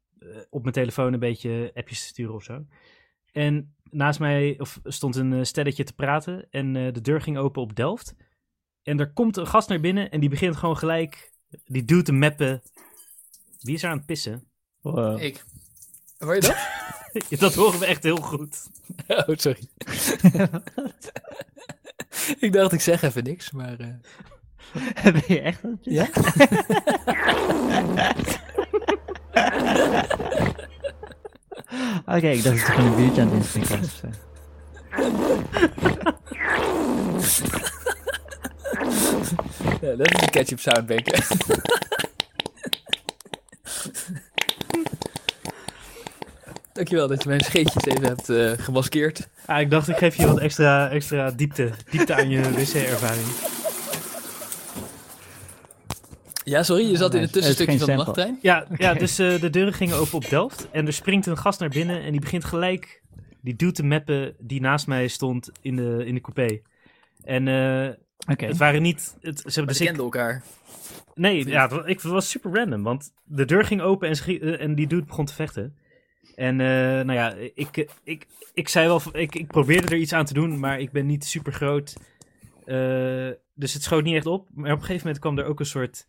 op 0.49 0.61
mijn 0.61 0.73
telefoon 0.73 1.13
een 1.13 1.19
beetje 1.19 1.71
appjes 1.73 2.01
te 2.01 2.07
sturen 2.07 2.35
of 2.35 2.43
zo. 2.43 2.65
En 3.31 3.75
naast 3.91 4.19
mij 4.19 4.55
of, 4.59 4.79
stond 4.83 5.15
een 5.15 5.33
eh, 5.33 5.43
stelletje 5.43 5.83
te 5.83 5.93
praten 5.93 6.47
en 6.49 6.75
eh, 6.75 6.93
de 6.93 7.01
deur 7.01 7.21
ging 7.21 7.37
open 7.37 7.61
op 7.61 7.75
Delft. 7.75 8.15
En 8.83 8.99
er 8.99 9.13
komt 9.13 9.37
een 9.37 9.47
gast 9.47 9.69
naar 9.69 9.79
binnen 9.79 10.11
en 10.11 10.19
die 10.19 10.29
begint 10.29 10.55
gewoon 10.55 10.77
gelijk, 10.77 11.31
die 11.65 11.85
doet 11.85 12.05
te 12.05 12.11
mappen. 12.11 12.61
Wie 13.59 13.75
is 13.75 13.83
er 13.83 13.89
aan 13.89 13.97
het 13.97 14.05
pissen? 14.05 14.43
wow. 14.81 15.21
Ik. 15.21 15.43
Hoor 16.17 16.35
je 16.35 16.41
dat? 16.41 16.57
Dat 17.39 17.55
horen 17.55 17.79
we 17.79 17.85
echt 17.85 18.03
heel 18.03 18.17
goed. 18.17 18.67
oh, 19.07 19.27
sorry. 19.27 19.67
ik 22.39 22.53
dacht, 22.53 22.73
ik 22.73 22.81
zeg 22.81 23.01
even 23.01 23.23
niks, 23.23 23.51
maar... 23.51 23.79
eh, 23.79 25.03
ben 25.03 25.23
je 25.27 25.41
echt 25.41 25.63
aan 25.63 25.71
het 25.71 25.81
pissen? 25.81 26.09
Ja? 29.33 29.53
Oké, 32.15 32.27
ik 32.27 32.43
dacht 32.43 32.57
dat 32.57 32.67
je 32.67 32.71
gewoon 32.71 32.85
een 32.85 32.95
biertje 32.95 33.21
aan 33.21 33.27
het 33.27 33.35
inschenken 33.35 33.79
was. 33.79 34.01
ja, 39.81 39.95
dat 39.95 40.13
is 40.13 40.21
een 40.21 40.29
ketchup 40.29 40.59
soundbank. 40.59 41.07
Dankjewel 46.73 47.07
dat 47.07 47.23
je 47.23 47.29
mijn 47.29 47.41
scheetjes 47.41 47.85
even 47.85 48.03
hebt 48.03 48.29
eh, 48.29 48.51
gemaskeerd. 48.57 49.27
Ah, 49.45 49.59
ik 49.59 49.69
dacht, 49.69 49.87
ik 49.87 49.97
geef 49.97 50.15
je 50.15 50.27
wat 50.27 50.39
extra, 50.39 50.89
extra 50.89 51.31
diepte, 51.31 51.69
diepte 51.89 52.15
aan 52.15 52.29
je 52.29 52.51
wc-ervaring. 52.51 53.27
Ja, 56.49 56.63
sorry, 56.63 56.89
je 56.89 56.97
zat 56.97 57.13
in 57.13 57.21
het 57.21 57.31
tussenstukje 57.31 57.77
van 57.77 57.87
de 57.87 57.95
nachttrein. 57.95 58.39
Ja, 58.41 58.65
ja 58.77 58.93
dus 58.93 59.19
eh, 59.19 59.39
de 59.39 59.49
deuren 59.49 59.73
gingen 59.73 59.95
open 59.95 60.13
op 60.13 60.29
Delft. 60.29 60.67
En 60.71 60.85
er 60.85 60.93
springt 60.93 61.25
een 61.25 61.37
gast 61.37 61.59
naar 61.59 61.69
binnen 61.69 62.01
en 62.01 62.11
die 62.11 62.21
begint 62.21 62.45
gelijk 62.45 63.01
die 63.41 63.55
dude 63.55 63.71
te 63.71 63.83
mappen 63.83 64.35
die 64.39 64.61
naast 64.61 64.87
mij 64.87 65.07
stond 65.07 65.51
in 65.61 65.75
de, 65.75 66.03
in 66.05 66.13
de 66.13 66.21
coupé. 66.21 66.61
En 67.23 67.47
eh, 67.47 67.89
Oké. 68.31 68.45
het 68.45 68.57
waren 68.57 68.81
niet... 68.81 69.17
Het, 69.21 69.43
ze 69.45 69.65
dus 69.65 69.77
kenden 69.77 70.03
elkaar. 70.03 70.43
nee, 71.15 71.47
ja, 71.47 71.67
het, 71.67 71.87
ik, 71.87 72.01
het 72.01 72.11
was 72.11 72.29
super 72.29 72.53
random. 72.53 72.83
Want 72.83 73.13
de 73.23 73.45
deur 73.45 73.65
ging 73.65 73.81
open 73.81 74.07
en, 74.07 74.15
ze 74.15 74.39
eh, 74.39 74.61
en 74.61 74.75
die 74.75 74.87
dude 74.87 75.05
begon 75.05 75.25
te 75.25 75.33
vechten. 75.33 75.75
En 76.35 76.61
eh, 76.61 76.67
nou 77.05 77.13
ja, 77.13 77.33
ik, 77.53 77.87
ik, 78.03 78.27
ik 78.53 78.69
zei 78.69 78.87
wel, 78.87 79.01
ik, 79.11 79.35
ik 79.35 79.47
probeerde 79.47 79.87
er 79.87 79.97
iets 80.01 80.13
aan 80.13 80.25
te 80.25 80.33
doen, 80.33 80.59
maar 80.59 80.79
ik 80.79 80.91
ben 80.91 81.05
niet 81.05 81.25
super 81.25 81.53
groot. 81.53 81.95
Eh, 82.65 83.29
dus 83.53 83.73
het 83.73 83.83
schoot 83.83 84.03
niet 84.03 84.15
echt 84.15 84.25
op. 84.25 84.47
Maar 84.53 84.71
op 84.71 84.77
een 84.77 84.85
gegeven 84.85 85.05
moment 85.05 85.19
kwam 85.19 85.37
er 85.37 85.45
ook 85.45 85.59
een 85.59 85.65
soort. 85.65 86.05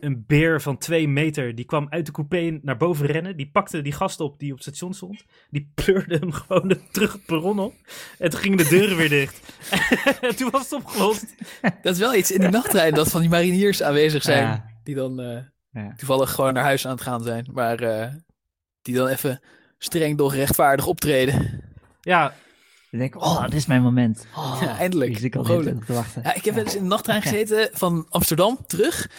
Een 0.00 0.24
beer 0.26 0.60
van 0.60 0.78
twee 0.78 1.08
meter. 1.08 1.54
Die 1.54 1.64
kwam 1.64 1.86
uit 1.90 2.06
de 2.06 2.12
coupé 2.12 2.58
naar 2.62 2.76
boven 2.76 3.06
rennen. 3.06 3.36
Die 3.36 3.50
pakte 3.50 3.82
die 3.82 3.92
gast 3.92 4.20
op 4.20 4.38
die 4.38 4.50
op 4.50 4.54
het 4.58 4.66
station 4.66 4.94
stond. 4.94 5.24
Die 5.50 5.70
pleurde 5.74 6.16
hem 6.16 6.32
gewoon 6.32 6.76
terug 6.90 7.12
het 7.12 7.24
perron 7.24 7.58
op. 7.58 7.74
En 8.18 8.30
toen 8.30 8.40
gingen 8.40 8.58
de 8.58 8.68
deuren 8.68 8.96
weer 8.96 9.08
dicht. 9.08 9.40
en 10.20 10.36
toen 10.36 10.50
was 10.50 10.62
het 10.62 10.72
opgelost. 10.72 11.34
Dat 11.82 11.94
is 11.94 11.98
wel 11.98 12.14
iets 12.14 12.30
in 12.30 12.40
die 12.40 12.48
nachttrein 12.50 12.94
dat 12.94 13.10
van 13.10 13.20
die 13.20 13.30
mariniers 13.30 13.82
aanwezig 13.82 14.22
zijn. 14.22 14.42
Ja. 14.42 14.64
Die 14.84 14.94
dan 14.94 15.20
eh, 15.20 15.38
Ja. 15.70 15.92
toevallig 15.96 16.30
gewoon 16.30 16.52
naar 16.54 16.62
huis 16.64 16.86
aan 16.86 16.92
het 16.92 17.00
gaan 17.02 17.22
zijn. 17.22 17.46
Maar 17.52 17.78
eh, 17.78 18.14
die 18.82 18.94
dan 18.94 19.08
even 19.08 19.40
streng 19.78 20.18
doch 20.18 20.34
rechtvaardig 20.34 20.86
optreden. 20.86 21.62
Ja, 22.00 22.34
Dan 22.90 23.00
denk 23.00 23.14
ik, 23.14 23.22
oh, 23.22 23.44
dit 23.44 23.54
is 23.54 23.66
mijn 23.66 23.82
moment. 23.82 24.26
Oh, 24.36 24.58
Ja, 24.62 24.78
eindelijk. 24.78 25.10
Ik 25.18 25.32
de 25.32 25.78
te 25.86 25.92
wachten. 25.92 26.22
Ja, 26.22 26.34
ik 26.34 26.44
heb 26.44 26.54
wel 26.54 26.64
eens 26.64 26.74
in 26.76 26.82
de 26.82 26.88
nachttrein 26.88 27.22
gezeten 27.22 27.68
van 27.72 28.06
Amsterdam 28.08 28.58
terug. 28.66 29.10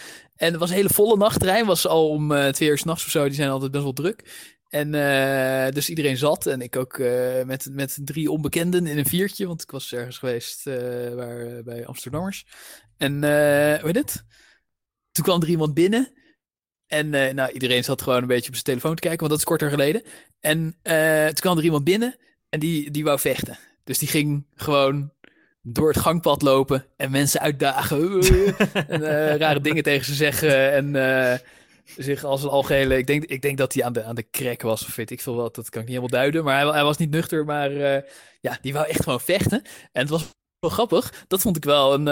En 0.42 0.50
het 0.50 0.60
was 0.60 0.70
een 0.70 0.76
hele 0.76 0.88
volle 0.88 1.16
nachttrein. 1.16 1.66
Was 1.66 1.86
al 1.86 2.08
om 2.08 2.32
eh, 2.32 2.48
twee 2.48 2.68
uur 2.68 2.78
s'nachts 2.78 3.04
of 3.04 3.10
zo. 3.10 3.24
Die 3.24 3.34
zijn 3.34 3.50
altijd 3.50 3.70
best 3.70 3.82
wel 3.82 3.92
druk. 3.92 4.50
En 4.68 4.94
eh, 4.94 5.72
dus 5.74 5.88
iedereen 5.88 6.16
zat. 6.16 6.46
En 6.46 6.60
ik 6.60 6.76
ook 6.76 6.98
eh, 6.98 7.42
met, 7.42 7.68
met 7.70 7.98
drie 8.04 8.30
onbekenden 8.30 8.86
in 8.86 8.98
een 8.98 9.06
viertje. 9.06 9.46
Want 9.46 9.62
ik 9.62 9.70
was 9.70 9.92
ergens 9.92 10.18
geweest 10.18 10.64
waar, 11.14 11.62
bij 11.62 11.86
Amsterdammers. 11.86 12.46
En 12.96 13.12
hoe 13.80 13.90
heet 13.92 13.96
het? 13.96 14.24
Toen 15.12 15.24
kwam 15.24 15.42
er 15.42 15.48
iemand 15.48 15.74
binnen. 15.74 16.12
En 16.86 17.10
nou, 17.10 17.52
iedereen 17.52 17.84
zat 17.84 18.02
gewoon 18.02 18.22
een 18.22 18.26
beetje 18.26 18.48
op 18.48 18.54
zijn 18.54 18.64
telefoon 18.64 18.94
te 18.94 19.00
kijken. 19.00 19.20
Want 19.20 19.30
dat 19.30 19.38
is 19.38 19.46
korter 19.46 19.70
geleden. 19.70 20.02
En 20.40 20.76
toen 21.24 21.40
kwam 21.40 21.58
er 21.58 21.64
iemand 21.64 21.84
binnen. 21.84 22.16
En 22.48 22.60
die, 22.60 22.90
die 22.90 23.04
wou 23.04 23.18
vechten. 23.18 23.58
Dus 23.84 23.98
die 23.98 24.08
ging 24.08 24.46
gewoon 24.54 25.12
door 25.62 25.88
het 25.88 25.98
gangpad 25.98 26.42
lopen 26.42 26.86
en 26.96 27.10
mensen 27.10 27.40
uitdagen. 27.40 28.20
en 28.88 29.02
eh, 29.02 29.36
rare 29.36 29.60
dingen 29.60 29.82
tegen 29.82 30.04
ze 30.04 30.14
zeggen. 30.14 30.72
En 30.72 30.96
eh, 30.96 31.38
zich 31.96 32.24
als 32.24 32.42
een 32.42 32.48
algehele... 32.48 32.96
Ik 32.96 33.06
denk, 33.06 33.24
ik 33.24 33.42
denk 33.42 33.58
dat 33.58 33.72
hij 33.72 33.84
aan 33.84 33.92
de, 33.92 34.04
aan 34.04 34.14
de 34.14 34.30
crack 34.30 34.62
was, 34.62 34.84
of 34.84 34.96
weet 34.96 35.10
ik 35.10 35.20
veel 35.20 35.34
wat. 35.34 35.54
Dat 35.54 35.68
kan 35.68 35.80
ik 35.80 35.88
niet 35.88 35.96
helemaal 35.96 36.20
duiden. 36.20 36.44
Maar 36.44 36.60
hij, 36.60 36.72
hij 36.72 36.84
was 36.84 36.96
niet 36.96 37.10
nuchter, 37.10 37.44
maar 37.44 37.70
eh, 37.70 38.02
ja, 38.40 38.58
die 38.60 38.72
wou 38.72 38.88
echt 38.88 39.02
gewoon 39.02 39.20
vechten. 39.20 39.62
En 39.92 40.00
het 40.00 40.08
was 40.08 40.28
wel 40.58 40.70
grappig. 40.70 41.24
Dat 41.28 41.40
vond 41.40 41.56
ik 41.56 41.64
wel 41.64 41.94
een... 41.94 42.06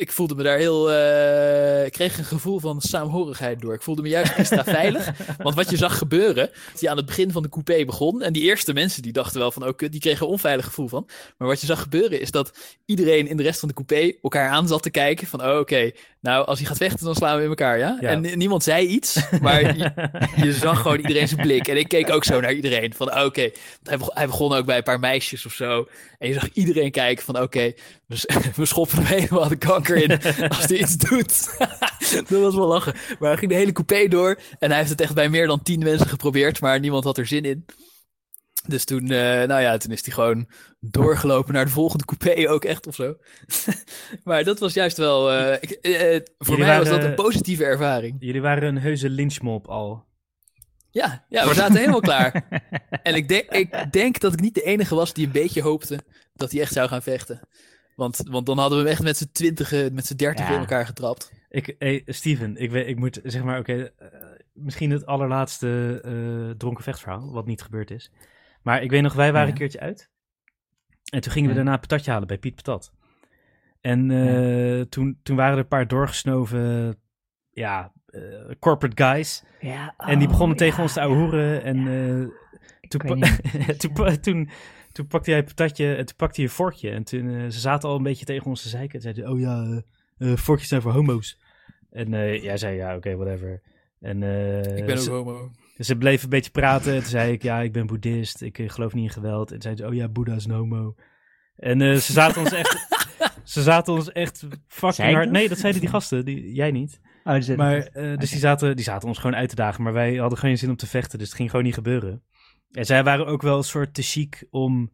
ik 0.00 0.12
voelde 0.12 0.34
me 0.34 0.42
daar 0.42 0.58
heel. 0.58 0.90
eh, 0.92 1.84
ik 1.86 1.92
kreeg 1.92 2.18
een 2.18 2.24
gevoel 2.24 2.60
van 2.60 2.80
saamhorigheid 2.80 3.60
door. 3.60 3.74
Ik 3.74 3.82
voelde 3.82 4.02
me 4.02 4.08
juist 4.08 4.32
extra 4.32 4.64
veilig. 4.80 5.10
Want 5.38 5.54
wat 5.54 5.70
je 5.70 5.76
zag 5.76 5.98
gebeuren. 5.98 6.50
Die 6.78 6.90
aan 6.90 6.96
het 6.96 7.06
begin 7.06 7.32
van 7.32 7.42
de 7.42 7.48
coupé 7.48 7.84
begon. 7.84 8.22
En 8.22 8.32
die 8.32 8.42
eerste 8.42 8.72
mensen 8.72 9.02
die 9.02 9.12
dachten 9.12 9.40
wel 9.40 9.52
van. 9.52 9.66
Oh, 9.66 9.76
kut, 9.76 9.92
die 9.92 10.00
kregen 10.00 10.26
een 10.26 10.32
onveilig 10.32 10.64
gevoel 10.64 10.88
van. 10.88 11.08
Maar 11.38 11.48
wat 11.48 11.60
je 11.60 11.66
zag 11.66 11.80
gebeuren 11.82 12.20
is 12.20 12.30
dat 12.30 12.52
iedereen 12.84 13.26
in 13.28 13.36
de 13.36 13.42
rest 13.42 13.58
van 13.60 13.68
de 13.68 13.74
coupé 13.74 14.12
elkaar 14.22 14.48
aan 14.50 14.68
zat 14.68 14.82
te 14.82 14.90
kijken. 14.90 15.26
Van 15.26 15.44
oh, 15.44 15.58
oké. 15.58 15.90
nou, 16.20 16.46
als 16.46 16.58
hij 16.58 16.68
gaat 16.68 16.76
vechten, 16.76 17.04
dan 17.06 17.14
slaan 17.14 17.36
we 17.36 17.42
in 17.42 17.48
elkaar. 17.48 17.78
Ja? 17.78 17.98
Ja. 18.00 18.08
En 18.08 18.20
ni- 18.20 18.34
niemand 18.36 18.62
zei 18.62 18.86
iets. 18.86 19.20
Maar 19.40 19.76
je, 19.76 19.92
je 20.44 20.52
zag 20.52 20.80
gewoon 20.80 20.98
iedereen 20.98 21.28
zijn 21.28 21.40
blik. 21.40 21.68
En 21.68 21.76
ik 21.76 21.88
keek 21.88 22.10
ook 22.10 22.24
zo 22.24 22.40
naar 22.40 22.52
iedereen. 22.52 22.94
Van 22.94 23.14
oh, 23.14 23.24
oké. 23.24 23.50
Hij, 23.82 24.26
begon, 24.26 24.52
ook 24.54 24.66
bij 24.66 24.76
een 24.76 24.82
paar 24.82 25.00
meisjes 25.00 25.46
of 25.46 25.52
zo. 25.52 25.88
En 26.18 26.28
je 26.28 26.34
zag 26.34 26.48
iedereen 26.52 26.90
kijken 26.90 27.24
van 27.24 27.40
oké. 27.40 27.72
S- 28.08 28.26
we 28.56 28.64
schoppen 28.66 28.96
hem 28.96 29.06
helemaal 29.06 29.48
de 29.48 29.56
kanker 29.56 29.96
in 29.96 30.10
als 30.48 30.66
hij 30.66 30.78
iets 30.78 30.96
doet. 30.96 31.56
dat 32.28 32.40
was 32.40 32.54
wel 32.54 32.66
lachen. 32.68 32.94
Maar 33.18 33.28
hij 33.28 33.38
ging 33.38 33.50
de 33.50 33.56
hele 33.56 33.72
coupé 33.72 34.08
door. 34.08 34.38
En 34.58 34.68
hij 34.68 34.78
heeft 34.78 34.90
het 34.90 35.00
echt 35.00 35.14
bij 35.14 35.28
meer 35.28 35.46
dan 35.46 35.62
tien 35.62 35.78
mensen 35.78 36.08
geprobeerd. 36.08 36.60
Maar 36.60 36.80
niemand 36.80 37.04
had 37.04 37.18
er 37.18 37.26
zin 37.26 37.44
in. 37.44 37.64
Dus 38.68 38.84
toen, 38.84 39.02
eh, 39.10 39.42
nou 39.42 39.60
ja, 39.60 39.76
toen 39.76 39.92
is 39.92 40.04
hij 40.04 40.14
gewoon 40.14 40.48
doorgelopen 40.80 41.54
naar 41.54 41.64
de 41.64 41.70
volgende 41.70 42.04
coupé 42.04 42.50
ook 42.50 42.64
echt 42.64 42.86
of 42.86 42.94
zo. 42.94 43.16
maar 44.24 44.44
dat 44.44 44.58
was 44.58 44.72
juist 44.74 44.96
wel, 44.96 45.32
eh, 45.32 45.56
ik, 45.60 45.70
eh, 45.70 46.20
voor 46.38 46.58
mij 46.58 46.78
was 46.78 46.88
dat 46.88 47.04
een 47.04 47.14
positieve 47.14 47.64
ervaring. 47.64 48.16
Jullie 48.18 48.40
waren 48.40 48.68
een 48.68 48.82
heuse 48.82 49.10
lynchmob 49.10 49.66
al. 49.68 50.04
Ja, 50.90 51.24
ja 51.28 51.48
we 51.48 51.54
zaten 51.54 51.76
helemaal 51.76 52.00
klaar. 52.00 52.48
En 53.02 53.14
ik 53.14 53.28
denk, 53.28 53.50
ik 53.50 53.92
denk 53.92 54.20
dat 54.20 54.32
ik 54.32 54.40
niet 54.40 54.54
de 54.54 54.62
enige 54.62 54.94
was 54.94 55.12
die 55.12 55.26
een 55.26 55.32
beetje 55.32 55.62
hoopte 55.62 56.00
dat 56.34 56.52
hij 56.52 56.60
echt 56.60 56.72
zou 56.72 56.88
gaan 56.88 57.02
vechten. 57.02 57.48
Want, 57.96 58.22
want 58.30 58.46
dan 58.46 58.58
hadden 58.58 58.78
we 58.78 58.84
hem 58.84 58.92
echt 58.92 59.02
met 59.02 59.16
z'n 59.16 59.28
twintigen, 59.32 59.94
met 59.94 60.06
z'n 60.06 60.16
dertig 60.16 60.46
Ja. 60.48 60.52
in 60.54 60.58
elkaar 60.58 60.86
getrapt. 60.86 61.32
Ik, 61.48 61.74
hey, 61.78 62.02
Steven, 62.06 62.56
ik, 62.56 62.70
weet, 62.70 62.86
ik 62.86 62.98
moet 62.98 63.20
zeg 63.22 63.42
maar, 63.44 63.58
oké, 63.58 63.92
eh, 63.96 64.08
misschien 64.52 64.90
het 64.90 65.06
allerlaatste 65.06 66.00
eh, 66.04 66.56
dronken 66.56 66.84
vechtverhaal, 66.84 67.32
wat 67.32 67.46
niet 67.46 67.62
gebeurd 67.62 67.90
is. 67.90 68.12
Maar 68.62 68.82
ik 68.82 68.90
weet 68.90 69.02
nog, 69.02 69.12
wij 69.12 69.32
waren 69.32 69.46
Ja. 69.46 69.52
een 69.52 69.58
keertje 69.58 69.80
uit. 69.80 70.10
En 71.12 71.20
toen 71.20 71.32
gingen 71.32 71.48
we 71.48 71.54
daarna 71.56 71.76
patatje 71.76 72.10
halen 72.10 72.26
bij 72.28 72.38
Piet 72.38 72.54
Patat. 72.54 72.92
En 73.80 74.10
eh, 74.10 74.80
toen, 74.80 75.18
toen 75.22 75.36
waren 75.36 75.52
er 75.52 75.58
een 75.58 75.68
paar 75.68 75.86
doorgesnoven, 75.86 76.96
ja, 77.50 77.92
eh, 78.06 78.20
corporate 78.58 79.02
guys. 79.04 79.44
Ja, 79.60 79.94
en 79.96 80.18
die 80.18 80.26
oh, 80.26 80.32
begonnen 80.32 80.56
tegen 80.56 80.76
ja, 80.76 80.82
ons 80.82 80.92
te 80.92 81.00
ja. 81.00 81.06
ouwehoeren. 81.06 81.62
En 81.62 81.78
eh, 81.78 82.88
toen, 82.88 84.20
toen, 84.20 84.48
toen 84.96 85.06
pakte 85.06 85.30
hij 85.30 85.38
een 85.38 85.44
patatje 85.44 85.94
en 85.94 86.06
toen 86.06 86.16
pakte 86.16 86.40
hij 86.40 86.44
een 86.44 86.56
vorkje. 86.56 86.90
En 86.90 87.04
toen, 87.04 87.34
eh, 87.34 87.50
ze 87.50 87.60
zaten 87.60 87.88
al 87.88 87.96
een 87.96 88.02
beetje 88.02 88.24
tegen 88.24 88.46
ons 88.46 88.62
te 88.62 88.68
zeiken. 88.68 88.94
En 88.94 89.00
zeiden, 89.02 89.28
oh 89.30 89.40
ja, 89.40 89.82
eh, 90.18 90.32
eh, 90.32 90.36
vorkjes 90.36 90.68
zijn 90.68 90.82
voor 90.82 90.92
homo's. 90.92 91.38
En 91.90 92.14
eh, 92.14 92.42
jij 92.42 92.56
zei, 92.56 92.76
ja, 92.76 92.96
oké, 92.96 93.16
whatever. 93.16 93.62
En 94.00 94.22
eh, 94.22 94.76
Ik 94.76 94.86
ben 94.86 94.96
ook 94.96 95.02
ze, 95.02 95.10
homo. 95.10 95.50
ze 95.78 95.96
bleven 95.96 96.24
een 96.24 96.30
beetje 96.30 96.50
praten. 96.50 96.92
En 96.94 97.00
toen 97.00 97.08
zei 97.08 97.32
ik, 97.32 97.42
ja, 97.42 97.60
ik 97.60 97.72
ben 97.72 97.86
boeddhist. 97.86 98.42
Ik 98.42 98.58
eh, 98.58 98.68
geloof 98.70 98.94
niet 98.94 99.04
in 99.04 99.10
geweld. 99.10 99.46
En 99.46 99.52
toen 99.52 99.62
zeiden 99.62 99.84
ze, 99.84 99.90
oh 99.90 99.96
ja, 99.96 100.08
Boeddha 100.08 100.34
is 100.34 100.44
een 100.44 100.50
homo. 100.50 100.94
En 101.56 101.80
eh, 101.80 101.94
ze 101.94 102.12
zaten 102.12 102.40
ons 102.40 102.52
echt... 102.52 102.84
Ze 103.44 103.62
zaten 103.62 103.92
ons 103.92 104.12
echt 104.12 104.46
fucking 104.68 105.12
hard... 105.12 105.30
Nee, 105.30 105.48
dat 105.48 105.58
zeiden 105.58 105.80
die 105.80 105.90
gasten. 105.90 106.24
Die, 106.24 106.54
jij 106.54 106.70
niet. 106.70 107.00
Oh, 107.24 107.56
Maar, 107.56 107.76
eh, 107.76 108.16
dus 108.16 108.30
die, 108.30 108.38
zaten, 108.38 108.76
die 108.76 108.84
zaten 108.84 109.08
ons 109.08 109.18
gewoon 109.18 109.36
uit 109.36 109.48
te 109.48 109.54
dagen. 109.54 109.82
Maar 109.82 109.92
wij 109.92 110.14
hadden 110.14 110.38
geen 110.38 110.58
zin 110.58 110.68
om 110.68 110.76
te 110.76 110.86
vechten. 110.86 111.18
Dus 111.18 111.28
het 111.28 111.36
ging 111.36 111.50
gewoon 111.50 111.64
niet 111.64 111.74
gebeuren. 111.74 112.22
En 112.76 112.86
zij 112.86 113.04
waren 113.04 113.26
ook 113.26 113.42
wel 113.42 113.56
een 113.56 113.64
soort 113.64 113.94
te 113.94 114.02
chic 114.02 114.44
om 114.50 114.92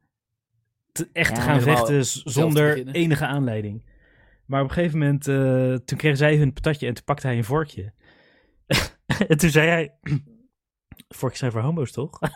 te, 0.93 1.09
echt 1.13 1.35
te 1.35 1.41
Ja, 1.41 1.47
gaan 1.47 1.61
vechten 1.61 2.05
zonder 2.25 2.89
enige 2.89 3.27
aanleiding. 3.27 3.83
Maar 4.47 4.63
op 4.63 4.69
een 4.69 4.75
gegeven 4.75 4.99
moment, 4.99 5.29
eh, 5.29 5.75
toen 5.85 5.99
kregen 5.99 6.17
zij 6.17 6.37
hun 6.37 6.53
patatje 6.53 6.87
en 6.87 6.95
toen 6.95 7.05
pakte 7.05 7.27
hij 7.27 7.37
een 7.37 7.45
vorkje. 7.45 7.93
en 9.29 9.37
toen 9.37 9.51
zei 9.51 9.69
hij, 9.69 9.95
vorkjes 11.09 11.39
zijn 11.39 11.53
voor 11.53 11.61
homo's, 11.61 11.93
toch? 11.93 12.19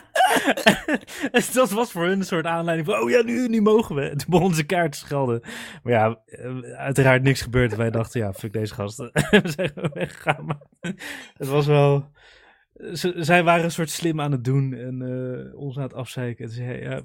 Dat 1.53 1.71
was 1.71 1.91
voor 1.91 2.05
hun 2.05 2.19
een 2.19 2.25
soort 2.25 2.45
aanleiding 2.45 2.87
van, 2.89 2.99
oh 3.01 3.09
ja, 3.09 3.21
nu, 3.23 3.47
nu 3.47 3.61
mogen 3.61 3.95
we. 3.95 4.01
En 4.01 4.17
toen 4.17 4.29
begonnen 4.29 4.55
ze 4.55 4.63
kaart 4.63 4.91
te 4.91 4.97
schelden. 4.97 5.41
Maar 5.83 5.93
ja, 5.93 6.19
eh, 6.25 6.59
uiteraard 6.77 7.23
niks 7.23 7.41
gebeurd. 7.41 7.75
Wij 7.75 7.91
dachten, 7.91 8.21
ja, 8.21 8.33
fuck 8.33 8.53
deze 8.53 8.73
gasten. 8.73 9.09
we 9.13 9.41
zijn 9.55 9.69
gewoon 9.73 9.91
weggegaan. 9.93 10.45
Maar 10.45 10.61
het 11.37 11.47
was 11.47 11.65
wel... 11.65 12.09
Ze, 12.93 13.13
zij 13.17 13.43
waren 13.43 13.63
een 13.63 13.71
soort 13.71 13.89
slim 13.89 14.21
aan 14.21 14.31
het 14.31 14.43
doen 14.43 14.73
en 14.73 15.01
eh, 15.51 15.59
ons 15.59 15.77
aan 15.77 15.83
het 15.83 15.93
afzeiken. 15.93 16.45
En 16.45 16.51
ze 16.51 16.55
zei, 16.63 16.81
ja, 16.81 17.01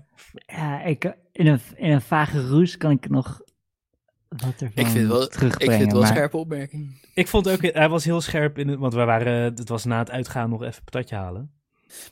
Ja, 0.47 0.83
ik, 0.83 1.05
in, 1.33 1.47
een, 1.47 1.61
in 1.75 1.91
een 1.93 2.01
vage 2.01 2.47
roes 2.49 2.77
kan 2.77 2.91
ik 2.91 3.09
nog 3.09 3.41
wat 4.29 4.53
ervan 4.53 4.67
Ik 4.75 4.87
vind 4.87 4.95
het 4.95 5.07
wel, 5.07 5.23
ik 5.23 5.31
terugbrengen. 5.31 5.75
vind 5.79 5.83
het 5.85 5.93
wel 5.93 6.01
een 6.01 6.07
maar- 6.07 6.17
scherpe 6.17 6.37
opmerking. 6.37 7.09
ik 7.15 7.29
vond 7.29 7.49
ook, 7.51 7.63
hij 7.63 7.89
was 7.89 8.05
heel 8.05 8.21
scherp 8.21 8.59
in 8.59 8.69
het, 8.69 8.79
want 8.79 8.95
we 8.95 9.05
waren, 9.05 9.43
het 9.43 9.69
was 9.69 9.85
na 9.85 9.99
het 9.99 10.11
uitgaan 10.11 10.51
nog 10.51 10.63
even 10.63 10.85
patatje 10.85 11.17
halen. 11.17 11.51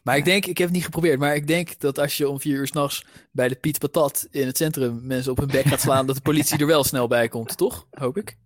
Maar 0.02 0.16
ik 0.16 0.24
denk, 0.24 0.46
ik 0.46 0.58
heb 0.58 0.66
het 0.66 0.76
niet 0.76 0.84
geprobeerd, 0.84 1.18
maar 1.18 1.34
ik 1.34 1.46
denk 1.46 1.78
dat 1.80 1.98
als 1.98 2.16
je 2.16 2.28
om 2.28 2.40
vier 2.40 2.56
uur 2.58 2.66
s'nachts 2.66 3.04
bij 3.30 3.48
de 3.48 3.54
Piet 3.54 3.78
Patat 3.78 4.26
in 4.30 4.46
het 4.46 4.56
centrum 4.56 5.06
mensen 5.06 5.32
op 5.32 5.38
hun 5.38 5.46
bek 5.46 5.64
gaat 5.66 5.80
slaan, 5.80 6.06
dat 6.06 6.16
de 6.16 6.22
politie 6.22 6.58
er 6.58 6.66
wel 6.66 6.84
snel 6.84 7.06
bij 7.08 7.28
komt, 7.28 7.56
toch? 7.56 7.86
Hoop 7.90 8.16
ik. 8.16 8.36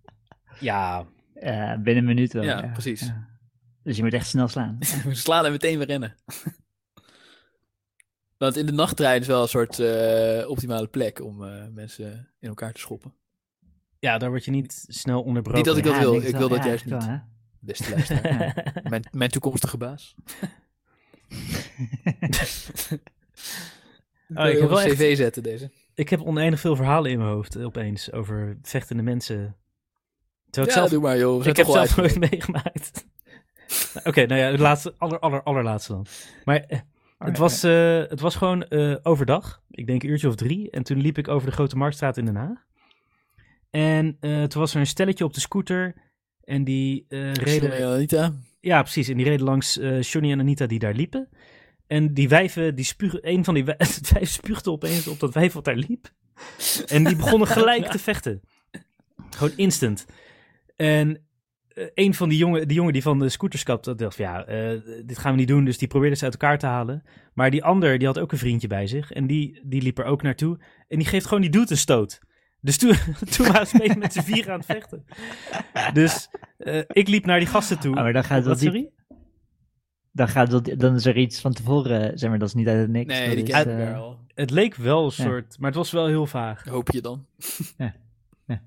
Ja, 0.59 1.05
Eh, 1.33 1.73
binnen 1.73 1.97
een 1.97 2.05
minuut 2.05 2.33
wel. 2.33 2.43
Ja, 2.43 2.69
precies. 2.73 3.01
ja. 3.01 3.27
Dus 3.83 3.97
je 3.97 4.03
moet 4.03 4.13
echt 4.13 4.27
snel 4.27 4.47
slaan. 4.47 4.77
We 5.05 5.15
slaan 5.15 5.45
en 5.45 5.51
meteen 5.51 5.77
weer 5.77 5.87
rennen. 5.87 6.15
Want 8.37 8.57
in 8.57 8.65
de 8.65 8.71
nachttrein 8.71 9.21
is 9.21 9.27
wel 9.27 9.41
een 9.41 9.47
soort 9.47 9.79
eh, 9.79 10.49
optimale 10.49 10.87
plek 10.87 11.21
om 11.23 11.43
eh, 11.43 11.67
mensen 11.73 12.29
in 12.39 12.49
elkaar 12.49 12.73
te 12.73 12.79
schoppen. 12.79 13.13
ja, 13.99 14.17
daar 14.17 14.29
word 14.29 14.45
je 14.45 14.51
niet 14.51 14.85
snel 14.87 15.21
onderbroken. 15.21 15.57
Niet 15.57 15.65
dat 15.67 15.77
ik 15.77 15.83
dat 15.83 15.93
Ja, 15.93 15.99
wil, 15.99 16.21
ik 16.21 16.35
wil 16.35 16.49
dat 16.49 16.57
Ja, 16.57 16.65
juist 16.67 16.85
niet. 16.85 17.05
wel? 17.05 17.21
Beste 17.59 17.89
luisteraar. 17.89 18.73
mijn, 18.89 19.03
mijn 19.11 19.29
toekomstige 19.29 19.77
baas. 19.77 20.15
Oh, 24.35 24.47
ik 24.47 24.59
heb 24.59 24.69
wel 24.69 24.81
een 24.81 24.85
echt- 24.85 24.95
cv 24.95 25.15
zetten 25.17 25.43
deze. 25.43 25.71
Ik 25.95 26.09
heb 26.09 26.21
oneindig 26.21 26.59
veel 26.59 26.75
verhalen 26.75 27.11
in 27.11 27.17
mijn 27.17 27.29
hoofd 27.29 27.55
eh, 27.55 27.65
opeens 27.65 28.11
over 28.11 28.57
vechtende 28.61 29.03
mensen. 29.03 29.55
Terwijl 30.49 30.67
ik 30.67 30.73
Ja, 30.73 30.79
zelf 30.79 30.89
doe 30.89 31.01
maar 31.01 31.17
joh. 31.17 31.45
Ik 31.45 31.57
heb 31.57 31.65
zelf 31.67 31.97
nooit 31.97 32.19
meegemaakt. 32.31 32.91
Nou, 33.93 34.07
Oké, 34.07 34.25
nou 34.25 34.41
ja, 34.41 34.51
het 34.51 34.59
laatste, 34.59 34.93
aller, 34.97 35.19
aller, 35.19 35.43
allerlaatste 35.43 35.91
dan. 35.91 36.05
Maar 36.45 36.59
eh, 36.59 36.79
het, 37.17 37.37
was, 37.37 37.63
eh, 37.63 37.97
het 37.97 38.19
was 38.19 38.35
gewoon 38.35 38.63
eh, 38.63 38.95
overdag. 39.03 39.61
Ik 39.69 39.87
denk 39.87 40.03
een 40.03 40.09
uurtje 40.09 40.27
of 40.27 40.35
drie. 40.35 40.69
En 40.71 40.83
toen 40.83 41.01
liep 41.01 41.17
ik 41.17 41.27
over 41.27 41.47
de 41.47 41.53
Grote 41.53 41.75
Marktstraat 41.77 42.17
in 42.17 42.25
Den 42.25 42.35
Haag. 42.35 42.65
En 43.69 44.17
eh, 44.19 44.43
toen 44.43 44.61
was 44.61 44.73
er 44.73 44.79
een 44.79 44.87
stelletje 44.87 45.23
op 45.23 45.33
de 45.33 45.39
scooter. 45.39 45.95
En 46.43 46.63
die 46.63 47.05
eh, 47.09 47.33
reden... 47.33 47.71
Sorry, 47.71 47.83
Anita. 47.93 48.33
Ja, 48.59 48.81
precies. 48.81 49.07
En 49.07 49.17
die 49.17 49.25
reden 49.25 49.45
langs 49.45 49.77
eh 49.77 50.01
Johnny 50.01 50.31
en 50.31 50.39
Anita 50.39 50.65
die 50.65 50.79
daar 50.79 50.93
liepen. 50.93 51.29
En 51.87 52.13
die 52.13 52.29
wijven, 52.29 52.75
die 52.75 52.85
spugen, 52.85 53.19
een 53.21 53.43
van 53.43 53.53
die 53.53 53.65
wij- 53.65 53.75
het 53.95 54.11
wijf 54.11 54.29
spuugde 54.29 54.71
opeens 54.71 55.07
op 55.07 55.19
dat 55.19 55.33
wijf 55.33 55.53
wat 55.53 55.63
daar 55.65 55.75
liep. 55.75 56.09
En 56.87 57.03
die 57.03 57.15
begonnen 57.15 57.47
gelijk 57.47 57.85
te 57.91 57.99
vechten. 57.99 58.41
Gewoon 59.29 59.53
instant. 59.57 60.05
En 60.75 61.21
eh, 61.67 61.85
een 61.93 62.13
van 62.13 62.29
die 62.29 62.37
jongen, 62.37 62.67
die 62.67 62.77
jongen 62.77 62.93
die 62.93 63.01
van 63.01 63.19
de 63.19 63.29
scooters 63.29 63.63
kapte, 63.63 63.95
dacht 63.95 64.15
van 64.15 64.25
ja, 64.25 64.45
eh, 64.45 64.79
dit 65.05 65.17
gaan 65.17 65.31
we 65.31 65.37
niet 65.39 65.47
doen. 65.47 65.65
Dus 65.65 65.77
die 65.77 65.87
probeerde 65.87 66.15
ze 66.15 66.23
uit 66.23 66.33
elkaar 66.33 66.57
te 66.59 66.65
halen. 66.65 67.03
Maar 67.33 67.51
die 67.51 67.63
ander, 67.63 67.97
die 67.97 68.07
had 68.07 68.19
ook 68.19 68.31
een 68.31 68.37
vriendje 68.37 68.67
bij 68.67 68.87
zich. 68.87 69.11
En 69.11 69.27
die, 69.27 69.61
die 69.63 69.81
liep 69.81 69.97
er 69.99 70.05
ook 70.05 70.21
naartoe. 70.21 70.59
En 70.87 70.97
die 70.97 71.07
geeft 71.07 71.25
gewoon 71.25 71.41
die 71.41 71.51
dude 71.51 71.71
een 71.71 71.77
stoot. 71.77 72.19
Dus 72.61 72.77
toen, 72.77 72.95
toen 73.35 73.47
waren 73.47 73.67
ze 73.67 73.95
met 73.97 74.13
z'n 74.13 74.21
vier 74.21 74.51
aan 74.51 74.57
het 74.57 74.65
vechten. 74.65 75.05
Dus 75.93 76.29
eh, 76.57 76.81
ik 76.87 77.07
liep 77.07 77.25
naar 77.25 77.39
die 77.39 77.47
gasten 77.47 77.79
toe. 77.79 77.95
Oh, 77.95 78.01
maar 78.01 78.13
dan 78.13 78.23
gaat 78.23 78.45
Wat, 78.45 78.59
sorry? 78.59 78.89
dan, 80.11 80.27
gaat 80.27 80.49
dat, 80.49 80.71
dan 80.77 80.95
is 80.95 81.05
er 81.05 81.17
iets 81.17 81.41
van 81.41 81.53
tevoren, 81.53 82.17
zeg 82.17 82.29
maar, 82.29 82.39
dat 82.39 82.47
is 82.47 82.53
niet 82.53 82.67
uit 82.67 82.79
het 82.79 82.89
niks. 82.89 83.13
Nee, 83.19 83.35
die 83.35 83.43
is, 83.43 83.63
eh. 83.63 84.09
Het 84.33 84.49
leek 84.51 84.75
wel 84.75 84.99
een 85.05 85.13
Ja. 85.15 85.23
soort, 85.23 85.59
maar 85.59 85.67
het 85.69 85.77
was 85.77 85.91
wel 85.91 86.07
heel 86.07 86.25
vaag. 86.25 86.63
Hoop 86.63 86.89
je 86.91 87.01
dan. 87.01 87.25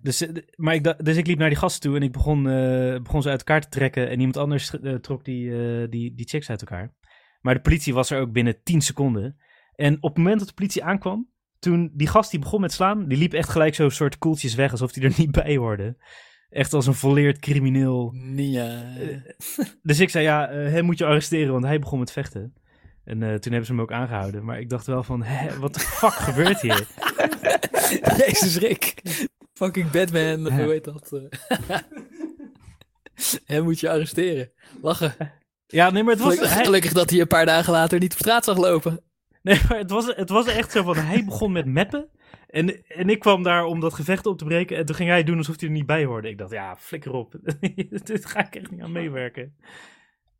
Dus, 0.02 0.20
eh, 0.26 0.42
maar 0.56 0.74
ik, 0.74 1.04
dus 1.04 1.16
ik 1.16 1.26
liep 1.26 1.38
naar 1.38 1.48
die 1.48 1.58
gasten 1.58 1.80
toe 1.80 1.96
en 1.96 2.02
ik 2.02 2.12
begon, 2.12 2.48
eh, 2.48 3.02
begon 3.02 3.22
ze 3.22 3.28
uit 3.28 3.38
elkaar 3.38 3.60
te 3.60 3.68
trekken. 3.68 4.08
En 4.08 4.18
iemand 4.18 4.36
anders 4.36 4.72
trok 5.00 5.24
die, 5.24 5.50
eh, 5.50 5.90
die, 5.90 6.14
die 6.14 6.28
chicks 6.28 6.50
uit 6.50 6.60
elkaar. 6.60 6.94
Maar 7.40 7.54
de 7.54 7.60
politie 7.60 7.94
was 7.94 8.10
er 8.10 8.20
ook 8.20 8.32
binnen 8.32 8.62
10 8.62 8.80
seconden. 8.80 9.36
En 9.74 9.96
op 9.96 10.08
het 10.08 10.16
moment 10.16 10.38
dat 10.38 10.48
de 10.48 10.54
politie 10.54 10.84
aankwam, 10.84 11.28
toen 11.62 11.90
die 11.94 12.06
gast 12.06 12.30
die 12.30 12.40
begon 12.40 12.60
met 12.60 12.72
slaan, 12.72 13.06
die 13.08 13.18
liep 13.18 13.32
echt 13.32 13.48
gelijk 13.48 13.74
zo'n 13.74 13.90
soort 13.90 14.18
koeltjes 14.18 14.54
weg, 14.54 14.70
alsof 14.70 14.94
hij 14.94 15.04
er 15.04 15.12
niet 15.16 15.30
bij 15.30 15.56
hoorde. 15.56 15.96
Echt 16.50 16.72
als 16.72 16.86
een 16.86 16.94
volleerd 16.94 17.38
crimineel. 17.38 18.10
Nia. 18.14 18.84
Dus 19.82 20.00
ik 20.00 20.10
zei, 20.10 20.24
ja, 20.24 20.48
eh, 20.48 20.70
hem 20.72 20.84
moet 20.84 20.98
je 20.98 21.04
arresteren, 21.06 21.52
want 21.52 21.64
hij 21.64 21.78
begon 21.78 21.98
met 21.98 22.12
vechten. 22.12 22.54
En 23.04 23.22
eh, 23.22 23.28
toen 23.28 23.52
hebben 23.52 23.64
ze 23.66 23.72
hem 23.72 23.80
ook 23.80 23.92
aangehouden. 23.92 24.44
Maar 24.44 24.60
ik 24.60 24.68
dacht 24.68 24.86
wel 24.86 25.02
van, 25.02 25.22
hè, 25.22 25.58
wat 25.58 25.74
de 25.74 25.80
fuck 25.80 26.10
gebeurt 26.28 26.60
hier? 26.60 26.86
Jezus 28.16 28.56
Rick. 28.56 29.02
Fucking 29.52 29.90
Batman, 29.90 30.44
Ja. 30.44 30.62
hoe 30.62 30.72
heet 30.72 30.84
dat? 30.84 31.12
eh? 31.12 31.78
Hem 33.44 33.62
moet 33.64 33.80
je 33.80 33.90
arresteren. 33.90 34.50
Lachen. 34.82 35.14
Ja, 35.66 35.90
nee, 35.90 36.02
maar 36.02 36.12
het 36.14 36.22
was... 36.22 36.32
Gelukkig, 36.34 36.54
hij- 36.56 36.64
gelukkig 36.64 36.92
dat 36.92 37.10
hij 37.10 37.20
een 37.20 37.26
paar 37.26 37.46
dagen 37.46 37.72
later 37.72 37.98
niet 37.98 38.12
op 38.12 38.18
straat 38.18 38.44
zag 38.44 38.56
lopen. 38.56 39.00
Nee, 39.42 39.60
maar 39.68 39.78
het 39.78 39.90
was, 39.90 40.06
het 40.16 40.28
was 40.28 40.46
echt 40.46 40.72
zo 40.72 40.82
van, 40.82 40.96
hij 40.96 41.24
begon 41.24 41.52
met 41.52 41.66
meppen. 41.66 42.08
En, 42.46 42.86
en 42.86 43.08
ik 43.08 43.18
kwam 43.18 43.42
daar 43.42 43.64
om 43.64 43.80
dat 43.80 43.94
gevecht 43.94 44.26
op 44.26 44.38
te 44.38 44.44
breken. 44.44 44.76
En 44.76 44.86
toen 44.86 44.94
ging 44.94 45.08
hij 45.08 45.24
doen 45.24 45.36
alsof 45.36 45.60
hij 45.60 45.68
er 45.68 45.74
niet 45.74 45.86
bij 45.86 46.04
hoorde. 46.04 46.28
Ik 46.28 46.38
dacht, 46.38 46.50
ja, 46.52 46.76
flikker 46.76 47.12
op. 47.12 47.34
Dit 48.04 48.26
ga 48.26 48.46
ik 48.46 48.54
echt 48.54 48.70
niet 48.70 48.80
aan 48.80 48.92
meewerken. 48.92 49.56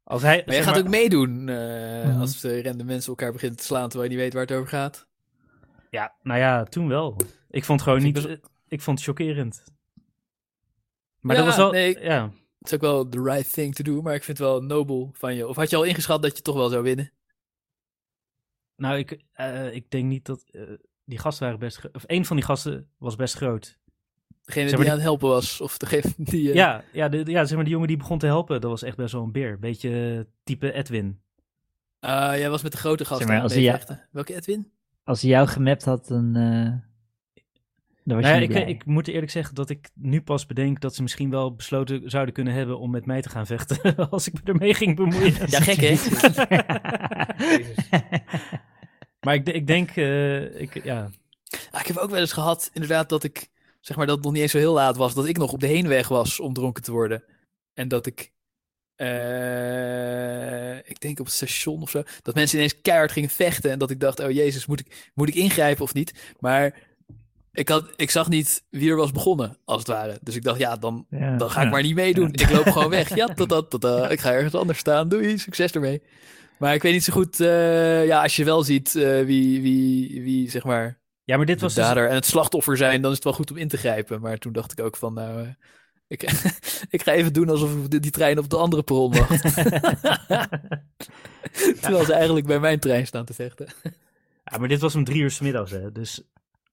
Als 0.05 0.22
hij, 0.22 0.42
Maar 0.46 0.55
jij 0.55 0.62
gaat 0.64 0.74
maar- 0.74 0.82
ook 0.82 0.88
meedoen 0.88 1.48
eh, 1.48 2.09
Mhm. 2.09 2.20
als 2.20 2.40
de 2.40 2.59
rende 2.61 2.84
mensen 2.84 3.09
elkaar 3.09 3.32
beginnen 3.32 3.59
te 3.59 3.64
slaan 3.64 3.88
terwijl 3.88 4.11
je 4.11 4.16
niet 4.16 4.24
weet 4.24 4.32
waar 4.34 4.42
het 4.46 4.53
over 4.53 4.68
gaat. 4.68 5.07
Ja, 5.90 6.14
nou 6.22 6.38
ja, 6.38 6.64
toen 6.64 6.88
wel. 6.88 7.16
Ik 7.50 7.64
vond 7.64 7.80
het 7.80 7.88
gewoon 7.88 8.05
niet... 8.05 8.24
ik 8.24 8.40
Ik 8.68 8.80
vond 8.80 8.98
het 8.98 9.07
chockerend. 9.09 9.64
Maar 11.20 11.36
Ja, 11.36 11.42
dat 11.42 11.50
was 11.50 11.62
wel... 11.64 11.72
nee, 11.72 11.90
ik- 11.90 12.03
Ja, 12.03 12.22
Het 12.59 12.66
is 12.68 12.74
ook 12.74 12.80
wel 12.80 13.09
the 13.09 13.22
right 13.22 13.53
thing 13.53 13.74
to 13.74 13.84
do, 13.84 14.03
maar 14.03 14.14
ik 14.14 14.24
vind 14.24 14.38
het 14.38 14.46
wel 14.46 14.61
nobel 14.62 15.11
van 15.12 15.34
je. 15.34 15.48
Of 15.48 15.57
had 15.57 15.70
je 15.70 15.76
al 15.76 15.82
ingeschat 15.84 16.22
dat 16.22 16.36
je 16.36 16.42
toch 16.42 16.55
wel 16.57 16.68
zou 16.68 16.82
winnen? 16.82 17.12
Nou, 18.83 18.99
ik, 18.99 19.18
eh, 19.33 19.74
ik 19.74 19.91
denk 19.91 20.05
niet 20.05 20.24
dat... 20.24 20.45
eh, 20.51 20.62
die 21.05 21.18
gasten 21.18 21.45
waren 21.45 21.59
best... 21.61 21.91
Of 21.93 22.05
een 22.07 22.24
van 22.24 22.37
die 22.37 22.45
gasten 22.45 22.89
was 22.99 23.16
best 23.16 23.35
groot. 23.35 23.78
Degene 24.45 24.45
Zeg 24.45 24.55
maar 24.55 24.70
die 24.70 24.78
die- 24.78 24.89
aan 24.91 24.95
het 24.95 25.03
helpen 25.03 25.28
was. 25.28 25.61
Of 25.61 25.76
degene 25.78 26.12
die... 26.30 26.49
eh, 26.49 26.55
Ja, 26.55 26.85
ja, 26.93 27.09
de, 27.09 27.22
ja, 27.30 27.45
zeg 27.45 27.55
maar, 27.55 27.64
die 27.64 27.72
jongen 27.72 27.89
die 27.89 27.97
begon 27.97 28.18
te 28.18 28.26
helpen, 28.26 28.61
dat 28.61 28.70
was 28.70 28.83
echt 28.83 28.97
best 28.97 29.12
wel 29.12 29.22
een 29.22 29.33
beer. 29.33 29.59
Beetje 29.59 30.26
type 30.45 30.72
Edwin. 30.72 31.20
Ah, 32.01 32.37
jij 32.37 32.51
was 32.51 32.62
met 32.62 32.72
de 32.72 32.78
grote 32.78 33.05
gast 33.05 33.20
Zeg 33.20 33.28
maar, 33.28 33.41
als. 33.41 33.55
Welke 34.11 34.35
Edwin? 34.35 34.72
Als 35.05 35.22
hij 35.22 35.30
jou 35.30 35.49
gemapt 35.49 35.85
had, 35.85 36.09
dan, 36.09 36.37
eh, 36.37 36.72
dan 38.05 38.16
was 38.16 38.24
Nou 38.24 38.41
je 38.43 38.49
ja, 38.49 38.59
ik, 38.61 38.68
ik 38.68 38.85
moet 38.85 39.09
eerlijk 39.09 39.30
zeggen 39.30 39.55
dat 39.55 39.70
ik 39.70 39.91
nu 39.95 40.22
pas 40.22 40.47
bedenk 40.47 40.80
dat 40.80 40.95
ze 40.95 41.03
misschien 41.03 41.30
wel 41.30 41.55
besloten 41.55 42.11
zouden 42.11 42.35
kunnen 42.35 42.53
hebben 42.55 42.78
om 42.78 42.91
met 42.91 43.07
mij 43.07 43.22
te 43.22 43.28
gaan 43.28 43.47
vechten 43.47 43.97
als 44.11 44.26
ik 44.28 44.33
me 44.35 44.41
ermee 44.45 44.74
ging 44.74 44.97
bemoeien. 44.97 45.35
Ja, 45.47 45.61
gek 45.61 45.80
hè? 45.80 45.95
maar 49.25 49.35
ik, 49.35 49.49
ik 49.49 49.66
denk, 49.66 49.91
eh, 49.91 50.61
ik, 50.61 50.85
ja, 50.85 51.11
Ah, 51.70 51.81
ik 51.81 51.87
heb 51.87 51.97
ook 51.97 52.11
wel 52.11 52.20
eens 52.20 52.33
gehad, 52.33 52.70
inderdaad, 52.73 53.09
dat 53.09 53.25
ik, 53.25 53.49
zeg 53.81 53.97
maar, 53.97 54.07
dat 54.07 54.14
het 54.16 54.25
nog 54.25 54.33
niet 54.33 54.43
eens 54.43 54.51
zo 54.51 54.59
heel 54.59 54.73
laat 54.73 54.97
was. 54.97 55.14
Dat 55.14 55.27
ik 55.27 55.37
nog 55.39 55.53
op 55.53 55.61
de 55.61 55.66
heenweg 55.66 56.09
was 56.09 56.41
om 56.41 56.53
dronken 56.53 56.83
te 56.83 56.93
worden. 56.93 57.25
En 57.75 57.89
dat 57.89 58.07
ik, 58.07 58.33
eh, 59.43 60.77
ik 60.77 61.01
denk 61.01 61.20
op 61.20 61.27
het 61.27 61.35
station 61.35 61.83
of 61.83 61.91
zo, 61.91 62.03
dat 62.23 62.35
mensen 62.35 62.57
ineens 62.59 62.81
keihard 62.81 63.12
gingen 63.12 63.31
vechten. 63.31 63.70
En 63.70 63.79
dat 63.79 63.91
ik 63.91 64.01
dacht, 64.01 64.20
oh 64.20 64.31
jezus, 64.31 64.66
moet 64.66 64.81
ik, 64.81 65.11
moet 65.14 65.29
ik 65.29 65.35
ingrijpen 65.35 65.83
of 65.83 65.95
niet? 65.95 66.35
Maar 66.41 66.75
ik, 67.53 67.68
had, 67.68 67.93
ik 67.97 68.11
zag 68.11 68.29
niet 68.29 68.64
wie 68.70 68.91
er 68.91 68.97
was 68.97 69.11
begonnen, 69.12 69.57
als 69.64 69.79
het 69.79 69.89
ware. 69.89 70.18
Dus 70.23 70.37
ik 70.37 70.43
dacht, 70.43 70.59
ja, 70.59 70.77
dan, 70.77 71.07
Ja. 71.11 71.37
dan 71.37 71.51
ga 71.51 71.59
ik 71.61 71.64
Ja. 71.66 71.73
maar 71.73 71.83
niet 71.83 71.95
meedoen. 71.95 72.33
Ik 72.33 72.51
loop 72.51 72.66
gewoon 72.70 72.91
weg. 72.91 73.14
Ja, 73.16 73.27
dat, 73.27 73.49
dat, 73.49 73.81
dat, 73.81 74.11
ik 74.11 74.20
ga 74.20 74.33
ergens 74.33 74.55
anders 74.55 74.79
staan. 74.79 75.09
Doei, 75.09 75.39
succes 75.39 75.73
ermee. 75.73 76.03
Maar 76.62 76.74
ik 76.74 76.82
weet 76.82 76.92
niet 76.92 77.04
zo 77.04 77.12
goed, 77.12 77.40
eh, 77.40 78.06
ja, 78.06 78.22
als 78.22 78.36
je 78.36 78.44
wel 78.44 78.62
ziet 78.62 78.94
eh, 78.94 79.24
wie, 79.24 79.62
wie, 79.62 80.22
wie, 80.22 80.50
zeg 80.50 80.64
maar, 80.64 81.00
ja, 81.24 81.36
maar 81.36 81.46
dit 81.46 81.60
was 81.60 81.74
dus, 81.74 81.84
dader 81.84 82.08
en 82.08 82.14
het 82.14 82.26
slachtoffer 82.26 82.76
zijn, 82.76 83.02
dan 83.02 83.10
is 83.10 83.16
het 83.16 83.24
wel 83.24 83.32
goed 83.32 83.50
om 83.50 83.56
in 83.56 83.68
te 83.68 83.76
grijpen. 83.76 84.20
Maar 84.20 84.38
toen 84.38 84.52
dacht 84.52 84.72
ik 84.72 84.80
ook 84.80 84.96
van, 84.96 85.14
nou, 85.14 85.42
eh, 85.42 85.48
ik, 86.06 86.22
ik 86.96 87.02
ga 87.02 87.12
even 87.12 87.32
doen 87.32 87.48
alsof 87.48 87.88
die, 87.88 88.00
die 88.00 88.10
trein 88.10 88.38
op 88.38 88.48
de 88.48 88.56
andere 88.56 88.82
perron 88.82 89.12
wacht. 89.12 89.42
Terwijl 91.80 92.04
ze 92.04 92.12
eigenlijk 92.12 92.46
bij 92.46 92.60
mijn 92.60 92.78
trein 92.78 93.06
staan 93.06 93.24
te 93.24 93.34
vechten. 93.34 93.66
ja, 94.44 94.58
maar 94.58 94.68
dit 94.68 94.80
was 94.80 94.94
om 94.94 95.04
drie 95.04 95.20
uur 95.20 95.30
's 95.30 95.40
middags, 95.40 95.70
hè. 95.70 95.92
Dus 95.92 96.22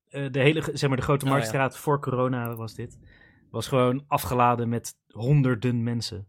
de 0.09 0.29
hele, 0.39 0.63
zeg 0.73 0.89
maar, 0.89 0.97
de 0.97 1.03
Grote 1.03 1.25
Oh, 1.25 1.31
ja. 1.31 1.37
Marktstraat 1.37 1.77
voor 1.77 1.99
corona 1.99 2.55
was 2.55 2.75
dit. 2.75 2.97
Was 3.51 3.67
gewoon 3.67 4.03
afgeladen 4.07 4.69
met 4.69 4.95
honderden 5.07 5.83
mensen. 5.83 6.27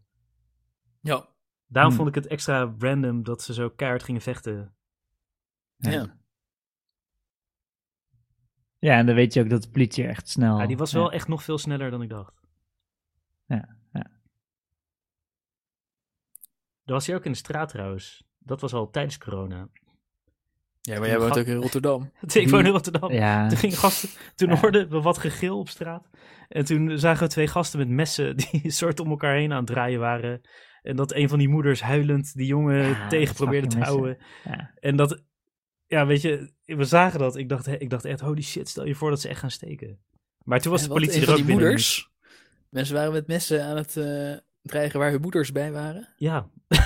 Ja, 1.01 1.30
Daarom 1.71 1.93
Hmm. 1.93 2.01
vond 2.03 2.15
ik 2.15 2.23
het 2.23 2.31
extra 2.31 2.73
random 2.79 3.23
dat 3.23 3.41
ze 3.41 3.53
zo 3.53 3.69
keihard 3.69 4.03
gingen 4.03 4.21
vechten. 4.21 4.75
Ja. 5.77 5.91
ja. 5.91 6.19
Ja, 8.79 8.97
en 8.97 9.05
dan 9.05 9.15
weet 9.15 9.33
je 9.33 9.41
ook 9.41 9.49
dat 9.49 9.61
de 9.61 9.69
politie 9.69 10.07
echt 10.07 10.29
snel... 10.29 10.59
Ja, 10.59 10.65
die 10.67 10.77
was 10.77 10.91
ja. 10.91 10.97
wel 10.97 11.11
echt 11.11 11.27
nog 11.27 11.43
veel 11.43 11.57
sneller 11.57 11.91
dan 11.91 12.01
ik 12.01 12.09
dacht. 12.09 12.33
Ja, 13.45 13.75
ja. 13.93 14.11
Er 16.83 16.93
was 16.93 17.07
hij 17.07 17.15
ook 17.15 17.25
in 17.25 17.31
de 17.31 17.37
straat 17.37 17.69
trouwens. 17.69 18.23
Dat 18.37 18.61
was 18.61 18.73
al 18.73 18.89
tijdens 18.89 19.17
corona. 19.17 19.67
ja 20.81 20.99
maar 20.99 21.07
jij 21.07 21.19
woont 21.19 21.39
ook 21.39 21.45
in 21.45 21.55
Rotterdam. 21.55 22.11
ik 22.33 22.49
woon 22.49 22.65
in 22.65 22.71
Rotterdam. 22.71 23.11
Ja, 23.11 23.47
Toen, 23.47 23.57
gingen 23.57 23.77
gasten, 23.77 24.09
toen 24.35 24.49
Ja. 24.49 24.59
hoorden 24.59 24.89
we 24.89 25.01
wat 25.01 25.17
gegil 25.17 25.59
op 25.59 25.69
straat. 25.69 26.09
En 26.47 26.65
toen 26.65 26.99
zagen 26.99 27.23
we 27.23 27.29
twee 27.29 27.47
gasten 27.47 27.79
met 27.79 27.89
messen 27.89 28.35
die 28.37 28.61
een 28.63 28.71
soort 28.71 28.99
om 28.99 29.09
elkaar 29.09 29.35
heen 29.35 29.51
aan 29.51 29.57
het 29.57 29.67
draaien 29.67 29.99
waren. 29.99 30.41
En 30.81 30.95
dat 30.95 31.13
een 31.13 31.29
van 31.29 31.39
die 31.39 31.47
moeders 31.49 31.81
huilend 31.81 32.33
die 32.35 32.45
jongen 32.45 32.87
Ja, 32.87 33.07
tegen 33.07 33.35
probeerde 33.35 33.67
te 33.67 33.79
houden. 33.79 34.17
ja. 34.43 34.71
En 34.79 34.95
dat, 34.95 35.21
ja, 35.87 36.05
weet 36.05 36.21
je, 36.21 36.51
we 36.65 36.83
zagen 36.83 37.19
dat. 37.19 37.35
Ik 37.35 37.49
dacht, 37.49 37.67
ik 37.67 37.89
dacht 37.89 38.05
echt, 38.05 38.19
holy 38.19 38.41
shit, 38.41 38.69
stel 38.69 38.85
je 38.85 38.95
voor 38.95 39.09
dat 39.09 39.21
ze 39.21 39.27
echt 39.29 39.39
gaan 39.39 39.51
steken. 39.51 39.99
Maar 40.43 40.59
toen 40.61 40.71
was 40.71 40.81
de 40.81 40.87
politie 40.87 41.21
er 41.21 41.29
ook 41.29 41.35
die 41.35 41.45
binnen. 41.45 41.63
moeders. 41.63 42.09
Mensen 42.69 42.95
waren 42.95 43.11
met 43.11 43.27
messen 43.27 43.63
aan 43.65 43.77
het 43.77 43.97
eh, 43.97 44.33
dreigen 44.61 44.99
waar 44.99 45.11
hun 45.11 45.21
moeders 45.21 45.51
bij 45.51 45.71
waren. 45.71 46.07
Ja. 46.15 46.47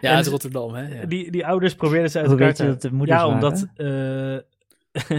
Ja, 0.00 0.10
En 0.10 0.16
uit 0.16 0.26
Rotterdam, 0.26 0.74
hè? 0.74 1.00
Ja. 1.00 1.06
Die, 1.06 1.30
die 1.30 1.46
ouders 1.46 1.74
probeerden 1.74 2.10
ze 2.10 2.18
uit 2.18 2.30
elkaar 2.30 2.54
te... 2.54 2.66
dat 2.66 2.82
de 2.82 2.92
moeders 2.92 3.18
ja, 3.20 3.26
omdat 3.26 3.66
eh 3.74 4.36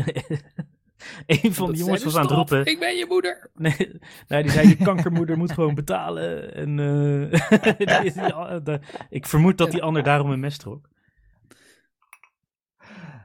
een 1.26 1.54
van 1.54 1.72
de 1.72 1.78
jongens 1.78 2.04
was 2.04 2.16
aan 2.16 2.22
het 2.22 2.32
"Stop, 2.32 2.50
roepen. 2.50 2.72
Ik 2.72 2.80
ben 2.80 2.96
je 2.96 3.06
moeder. 3.10 3.50
Nee, 3.54 3.76
nee, 4.28 4.44
die 4.44 4.52
zei, 4.52 4.68
je 4.68 4.78
kankermoeder 4.78 5.38
moet 5.38 5.52
gewoon 5.52 5.76
betalen. 5.76 6.54
En 6.56 6.80
eh, 6.80 7.62
die- 7.78 8.14
die- 8.14 8.62
de- 8.64 8.80
ik 9.10 9.26
vermoed 9.28 9.58
dat 9.58 9.72
die 9.72 9.82
ander 9.84 10.04
daarom 10.04 10.32
een 10.32 10.40
mes 10.40 10.58
trok. 10.58 10.90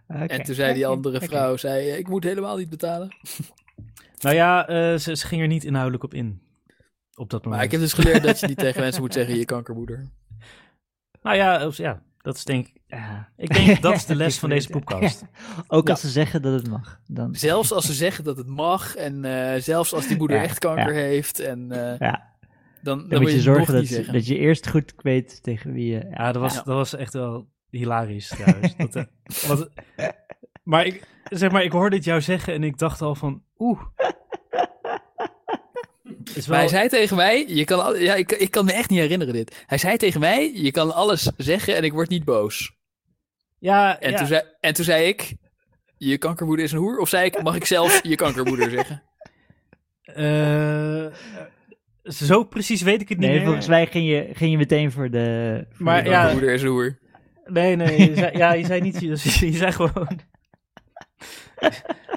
Oké. 0.08 0.24
En 0.24 0.42
toen 0.42 0.54
zei 0.54 0.74
die 0.74 0.86
andere 0.86 1.20
vrouw, 1.20 1.56
zei, 1.56 1.88
ik 1.88 2.08
moet 2.08 2.24
helemaal 2.24 2.56
niet 2.56 2.70
betalen. 2.70 3.08
Nou 4.20 4.34
ja, 4.34 4.66
eh, 4.68 4.98
ze, 4.98 5.16
ze 5.16 5.26
ging 5.26 5.40
er 5.42 5.46
niet 5.48 5.64
inhoudelijk 5.64 6.04
op 6.04 6.14
in. 6.14 6.42
Op 7.14 7.30
dat 7.30 7.44
moment. 7.44 7.54
Maar 7.54 7.64
ik 7.64 7.70
heb 7.70 7.80
dus 7.80 7.92
geleerd 7.92 8.22
dat 8.22 8.40
je 8.40 8.46
niet 8.46 8.58
tegen 8.58 8.80
mensen 8.80 9.02
moet 9.02 9.12
zeggen, 9.12 9.36
je 9.38 9.44
kankermoeder. 9.44 10.08
Nou 11.22 11.36
ja, 11.36 11.66
of- 11.66 11.76
ja, 11.76 12.02
dat 12.22 12.36
is 12.36 12.44
denk 12.44 12.68
ik... 12.68 12.77
Ja. 12.90 13.28
Ik 13.36 13.52
denk 13.54 13.82
dat 13.82 13.94
is 13.94 14.06
de 14.06 14.14
les 14.24 14.38
van 14.38 14.48
deze 14.48 14.68
poepkast. 14.68 15.24
Ook 15.68 15.90
als 15.90 16.00
ze 16.00 16.08
zeggen 16.08 16.42
dat 16.42 16.52
het 16.52 16.68
mag. 16.68 17.00
Dan, 17.06 17.34
Zelfs 17.34 17.72
als 17.72 17.86
ze 17.86 17.92
zeggen 17.92 18.24
dat 18.24 18.36
het 18.36 18.46
mag 18.46 18.94
en 18.96 19.24
eh, 19.24 19.60
zelfs 19.60 19.92
als 19.94 20.06
die 20.06 20.16
moeder 20.16 20.36
Ja, 20.36 20.42
echt 20.42 20.58
kanker 20.58 20.94
ja. 20.94 21.00
heeft, 21.00 21.40
en, 21.40 21.72
eh, 21.72 21.98
ja, 21.98 22.32
dan, 22.82 22.98
dan, 22.98 23.08
dan, 23.08 23.20
moet 23.20 23.30
je 23.30 23.36
je 23.36 23.42
zorgen 23.42 23.74
dat, 23.74 23.86
zeggen. 23.86 24.12
dat 24.12 24.26
je 24.26 24.36
eerst 24.38 24.68
goed 24.68 24.92
weet 24.96 25.42
tegen 25.42 25.72
wie 25.72 25.92
je... 25.92 26.06
Ja, 26.10 26.32
dat 26.32 26.42
was, 26.42 26.54
Ja. 26.54 26.62
dat 26.62 26.74
was 26.74 26.94
echt 26.94 27.12
wel 27.12 27.48
hilarisch 27.70 28.28
trouwens. 28.28 28.76
dat, 28.76 28.94
eh, 28.94 29.04
wat, 29.48 29.68
maar, 30.62 30.86
ik, 30.86 31.06
zeg 31.24 31.50
maar 31.50 31.62
ik 31.64 31.72
hoorde 31.72 31.96
het 31.96 32.04
jou 32.04 32.20
zeggen 32.20 32.52
en 32.54 32.64
ik 32.64 32.78
dacht 32.78 33.00
al 33.02 33.14
van... 33.14 33.42
Oeh. 33.58 33.80
Maar 36.46 36.56
hij 36.58 36.58
wel, 36.60 36.68
zei 36.68 36.88
tegen 36.88 37.16
mij, 37.16 37.44
je 37.48 37.64
kan, 37.64 37.84
al- 37.84 37.96
ja, 37.96 38.14
ik, 38.14 38.32
ik 38.32 38.50
kan 38.50 38.64
me 38.64 38.72
echt 38.72 38.90
niet 38.90 38.98
herinneren 38.98 39.34
dit. 39.34 39.64
Hij 39.66 39.78
zei 39.78 39.96
tegen 39.96 40.20
mij, 40.20 40.52
je 40.54 40.70
kan 40.70 40.94
alles 40.94 41.30
zeggen 41.36 41.76
en 41.76 41.84
ik 41.84 41.92
word 41.92 42.08
niet 42.08 42.24
boos. 42.24 42.76
Ja, 43.58 44.00
En, 44.00 44.10
ja. 44.10 44.16
toen, 44.16 44.26
zei, 44.26 44.42
en 44.60 44.74
toen 44.74 44.84
zei 44.84 45.06
ik, 45.06 45.34
je 45.96 46.18
kankermoeder 46.18 46.64
is 46.64 46.72
een 46.72 46.78
hoer. 46.78 46.98
Of 46.98 47.08
zei 47.08 47.24
ik, 47.24 47.42
mag 47.42 47.56
ik 47.56 47.64
zelf 47.64 48.00
je 48.02 48.14
kankermoeder 48.14 48.70
zeggen? 48.70 49.02
Eh, 50.02 51.06
zo 52.02 52.44
precies 52.44 52.82
weet 52.82 53.00
ik 53.00 53.08
het 53.08 53.18
niet 53.18 53.26
Nee, 53.28 53.36
meer. 53.36 53.44
volgens 53.46 53.66
mij 53.68 53.86
ging 53.86 54.08
je, 54.08 54.28
ging 54.32 54.50
je 54.50 54.56
meteen 54.56 54.92
voor 54.92 55.10
de... 55.10 55.64
voor 55.70 55.84
Maar 55.84 56.02
de- 56.04 56.08
ja, 56.10 56.16
Kankermoeder 56.18 56.54
is 56.54 56.62
een 56.62 56.68
hoer. 56.68 56.98
Nee, 57.44 57.76
nee, 57.76 58.08
je 58.10 58.14
zei, 58.16 58.36
ja, 58.36 58.52
je 58.52 58.64
zei 58.66 58.80
niet, 58.80 59.00
je, 59.00 59.08
je 59.50 59.56
zei 59.56 59.72
gewoon... 59.72 60.20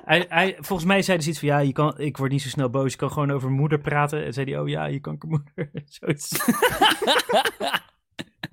Hij, 0.06 0.26
hij, 0.30 0.56
volgens 0.60 0.88
mij 0.88 1.02
zei 1.02 1.18
hij 1.18 1.28
iets 1.28 1.40
van, 1.40 1.48
ja, 1.48 1.60
je 1.60 1.72
kan, 1.72 2.00
ik 2.00 2.18
word 2.18 2.32
niet 2.32 2.42
zo 2.42 2.50
snel 2.50 2.70
boos, 2.70 2.92
je 2.92 2.98
kan 2.98 3.12
gewoon 3.12 3.32
over 3.32 3.50
moeder 3.50 3.80
praten. 3.80 4.26
En 4.26 4.34
zei 4.34 4.52
hij, 4.52 4.60
oh 4.60 4.68
ja, 4.70 4.86
je 4.86 5.00
kankermoeder. 5.00 5.70
Zoiets. 6.00 6.30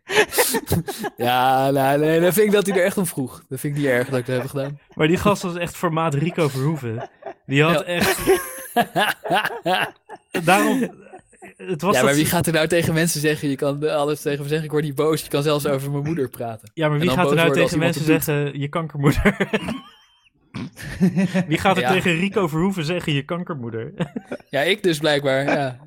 Ja, 1.17 1.71
nou, 1.71 1.99
nee, 1.99 2.21
dan 2.21 2.33
vind 2.33 2.47
ik 2.47 2.53
dat 2.53 2.67
hij 2.67 2.77
er 2.77 2.85
echt 2.85 2.99
om 2.99 3.07
vroeg. 3.07 3.43
Dat 3.49 3.61
vind 3.61 3.77
ik 3.77 3.81
niet 3.83 3.91
erg 3.91 4.09
dat 4.09 4.19
ik 4.19 4.27
dat 4.27 4.37
heb 4.41 4.49
gedaan. 4.51 4.79
Maar 4.95 5.07
die 5.09 5.17
gast 5.17 5.43
was 5.43 5.57
echt 5.57 5.77
formaat 5.77 6.15
Rico 6.15 6.49
Verhoeven. 6.49 7.11
Die 7.47 7.63
had 7.63 7.73
Ja. 7.73 7.83
echt... 7.85 8.19
Daarom... 10.45 11.07
Het 11.57 11.83
was 11.83 11.95
ja, 11.95 12.01
maar 12.03 12.11
dat- 12.11 12.21
wie 12.21 12.27
gaat 12.31 12.47
er 12.47 12.53
nou 12.53 12.67
tegen 12.69 12.95
mensen 12.95 13.21
zeggen? 13.21 13.49
Je 13.49 13.57
kan 13.57 13.91
alles 13.91 14.21
tegen 14.23 14.43
me 14.43 14.49
zeggen, 14.49 14.67
ik 14.67 14.73
word 14.73 14.85
niet 14.85 14.95
boos. 14.95 15.23
Je 15.23 15.29
kan 15.29 15.43
zelfs 15.43 15.67
over 15.67 15.91
mijn 15.91 16.05
moeder 16.05 16.29
praten. 16.29 16.71
Ja, 16.75 16.87
maar 16.89 16.97
En 16.97 17.03
wie 17.03 17.11
gaat 17.11 17.31
er 17.31 17.37
nou 17.37 17.53
tegen 17.53 17.79
mensen 17.79 18.05
zeggen, 18.05 18.59
je 18.61 18.69
kankermoeder? 18.69 19.37
wie 21.49 21.59
gaat 21.59 21.77
er 21.77 21.83
Ja. 21.83 21.93
tegen 21.93 22.17
Rico 22.17 22.49
Verhoeven 22.49 22.85
zeggen, 22.85 23.13
je 23.13 23.23
kankermoeder? 23.23 23.93
Ja, 24.51 24.61
ik 24.61 24.83
dus 24.83 24.99
blijkbaar. 24.99 25.45
Ja. 25.45 25.79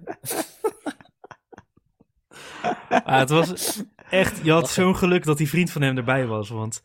Ah, 2.90 3.20
het 3.20 3.30
was 3.30 3.82
echt, 4.12 4.40
je 4.44 4.52
had 4.52 4.70
zo'n 4.70 4.96
geluk 4.96 5.24
dat 5.24 5.38
die 5.38 5.50
vriend 5.50 5.72
van 5.72 5.82
hem 5.82 5.98
erbij 5.98 6.26
was, 6.26 6.50
want 6.50 6.84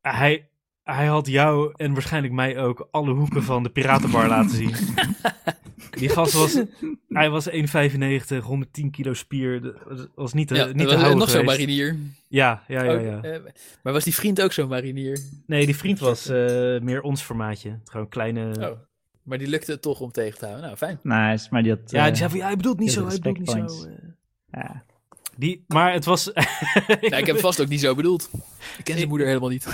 hij, 0.00 0.48
hij 0.82 1.06
had 1.06 1.26
jou 1.26 1.72
en 1.76 1.92
waarschijnlijk 1.92 2.32
mij 2.34 2.58
ook 2.58 2.88
alle 2.90 3.12
hoeken 3.12 3.42
van 3.42 3.62
de 3.62 3.70
piratenbar 3.70 4.28
laten 4.28 4.56
zien. 4.56 4.74
Die 5.92 6.08
gast 6.08 6.32
was, 6.32 6.62
hij 7.08 7.30
was 7.30 7.50
1,95, 7.50 7.54
110 8.42 8.90
kilo 8.90 9.14
spier, 9.14 9.62
dat 9.62 10.08
was 10.14 10.32
niet 10.32 10.48
te, 10.48 10.54
Ja, 10.54 10.66
niet 10.66 10.76
te 10.78 10.84
was 10.84 10.94
houden 10.94 11.18
nog 11.18 11.30
zo'n 11.30 11.44
marinier. 11.44 11.96
Ja, 12.28 12.62
ja, 12.68 12.82
ja, 12.82 12.92
Ook, 12.92 13.00
ja. 13.00 13.20
eh, 13.22 13.40
maar 13.82 13.92
was 13.92 14.04
die 14.04 14.14
vriend 14.14 14.42
ook 14.42 14.52
zo'n 14.52 14.68
marinier? 14.68 15.18
Nee, 15.46 15.66
die 15.66 15.76
vriend 15.76 15.98
was 15.98 16.28
eh, 16.28 16.36
meer 16.80 17.00
ons 17.02 17.22
formaatje. 17.22 17.78
Gewoon 17.84 18.08
kleine... 18.08 18.70
Oh. 18.70 18.78
Maar 19.22 19.38
die 19.38 19.48
lukte 19.48 19.72
het 19.72 19.82
toch 19.82 20.00
om 20.00 20.12
tegen 20.12 20.38
te 20.38 20.44
houden. 20.44 20.64
Nou, 20.64 20.76
fijn. 20.76 20.98
Nice, 21.02 21.48
maar 21.50 21.62
die 21.62 21.70
had... 21.72 21.90
Ja, 21.90 22.00
eh, 22.02 22.06
die 22.06 22.16
zei 22.16 22.30
van, 22.30 22.38
ja, 22.38 22.46
hij 22.46 22.56
bedoelt 22.56 22.78
niet 22.78 22.92
zo, 22.92 23.06
hij 23.06 23.18
bedoelt 23.18 23.38
niet 23.38 23.50
zo. 23.70 23.86
eh. 23.88 23.94
ja. 24.50 24.84
Die, 25.36 25.64
maar 25.66 25.92
het 25.92 26.04
was... 26.04 26.28
Ik 27.00 27.10
heb 27.10 27.26
het 27.26 27.40
vast 27.40 27.60
ook 27.60 27.68
niet 27.68 27.80
zo 27.80 27.94
bedoeld. 27.94 28.30
Ik 28.78 28.84
ken 28.84 28.96
zijn 28.96 29.08
moeder 29.08 29.26
helemaal 29.26 29.48
niet. 29.48 29.66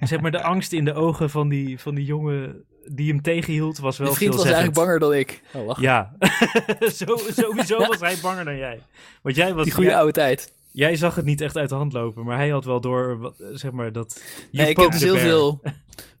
zeg 0.00 0.20
maar, 0.20 0.30
de 0.30 0.42
angst 0.42 0.72
in 0.72 0.84
de 0.84 0.94
ogen 0.94 1.30
van 1.30 1.48
die, 1.48 1.80
van 1.80 1.94
die 1.94 2.04
jongen 2.04 2.64
die 2.88 3.12
hem 3.12 3.22
tegenhield 3.22 3.78
was 3.78 3.98
wel 3.98 4.14
vriend 4.14 4.34
was 4.34 4.42
veelzeggend. 4.42 4.76
eigenlijk 4.76 4.76
banger 4.76 4.98
dan 4.98 5.14
ik. 5.14 5.42
Oh, 5.52 5.66
wacht. 5.66 5.80
Ja, 5.80 6.16
Zo, 6.94 7.16
sowieso 7.16 7.78
was 7.78 8.00
hij 8.00 8.16
banger 8.22 8.44
dan 8.44 8.56
jij. 8.56 8.80
Want 9.22 9.36
jij, 9.36 9.54
was, 9.54 9.64
Die 9.64 9.72
goede 9.72 9.88
jij, 9.88 9.98
oude 9.98 10.12
tijd. 10.12 10.52
jij 10.70 10.96
zag 10.96 11.14
het 11.14 11.24
niet 11.24 11.40
echt 11.40 11.56
uit 11.56 11.68
de 11.68 11.74
hand 11.74 11.92
lopen, 11.92 12.24
maar 12.24 12.36
hij 12.36 12.48
had 12.48 12.64
wel 12.64 12.80
door, 12.80 13.18
wat, 13.18 13.34
zeg 13.52 13.72
maar, 13.72 13.92
dat... 13.92 14.20
je 14.50 14.58
Nee, 14.58 14.70
ik 14.70 14.76
heb 14.76 14.90
dus 14.90 15.02
heel 15.02 15.18
veel 15.18 15.60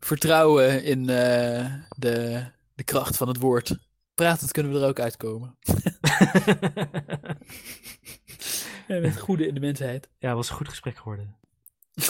vertrouwen 0.00 0.84
in 0.84 1.00
eh, 1.00 1.64
de, 1.96 2.44
de 2.74 2.84
kracht 2.84 3.16
van 3.16 3.28
het 3.28 3.38
woord. 3.38 3.76
Pratend 4.14 4.52
kunnen 4.52 4.72
we 4.72 4.78
er 4.78 4.88
ook 4.88 5.00
uitkomen. 5.00 5.56
Ja, 8.94 9.00
met 9.00 9.10
het 9.14 9.20
goede 9.20 9.46
in 9.46 9.54
de 9.54 9.60
mensheid. 9.60 10.08
ja, 10.18 10.28
het 10.28 10.36
was 10.36 10.48
een 10.50 10.56
goed 10.56 10.68
gesprek 10.68 10.96
geworden. 10.96 11.36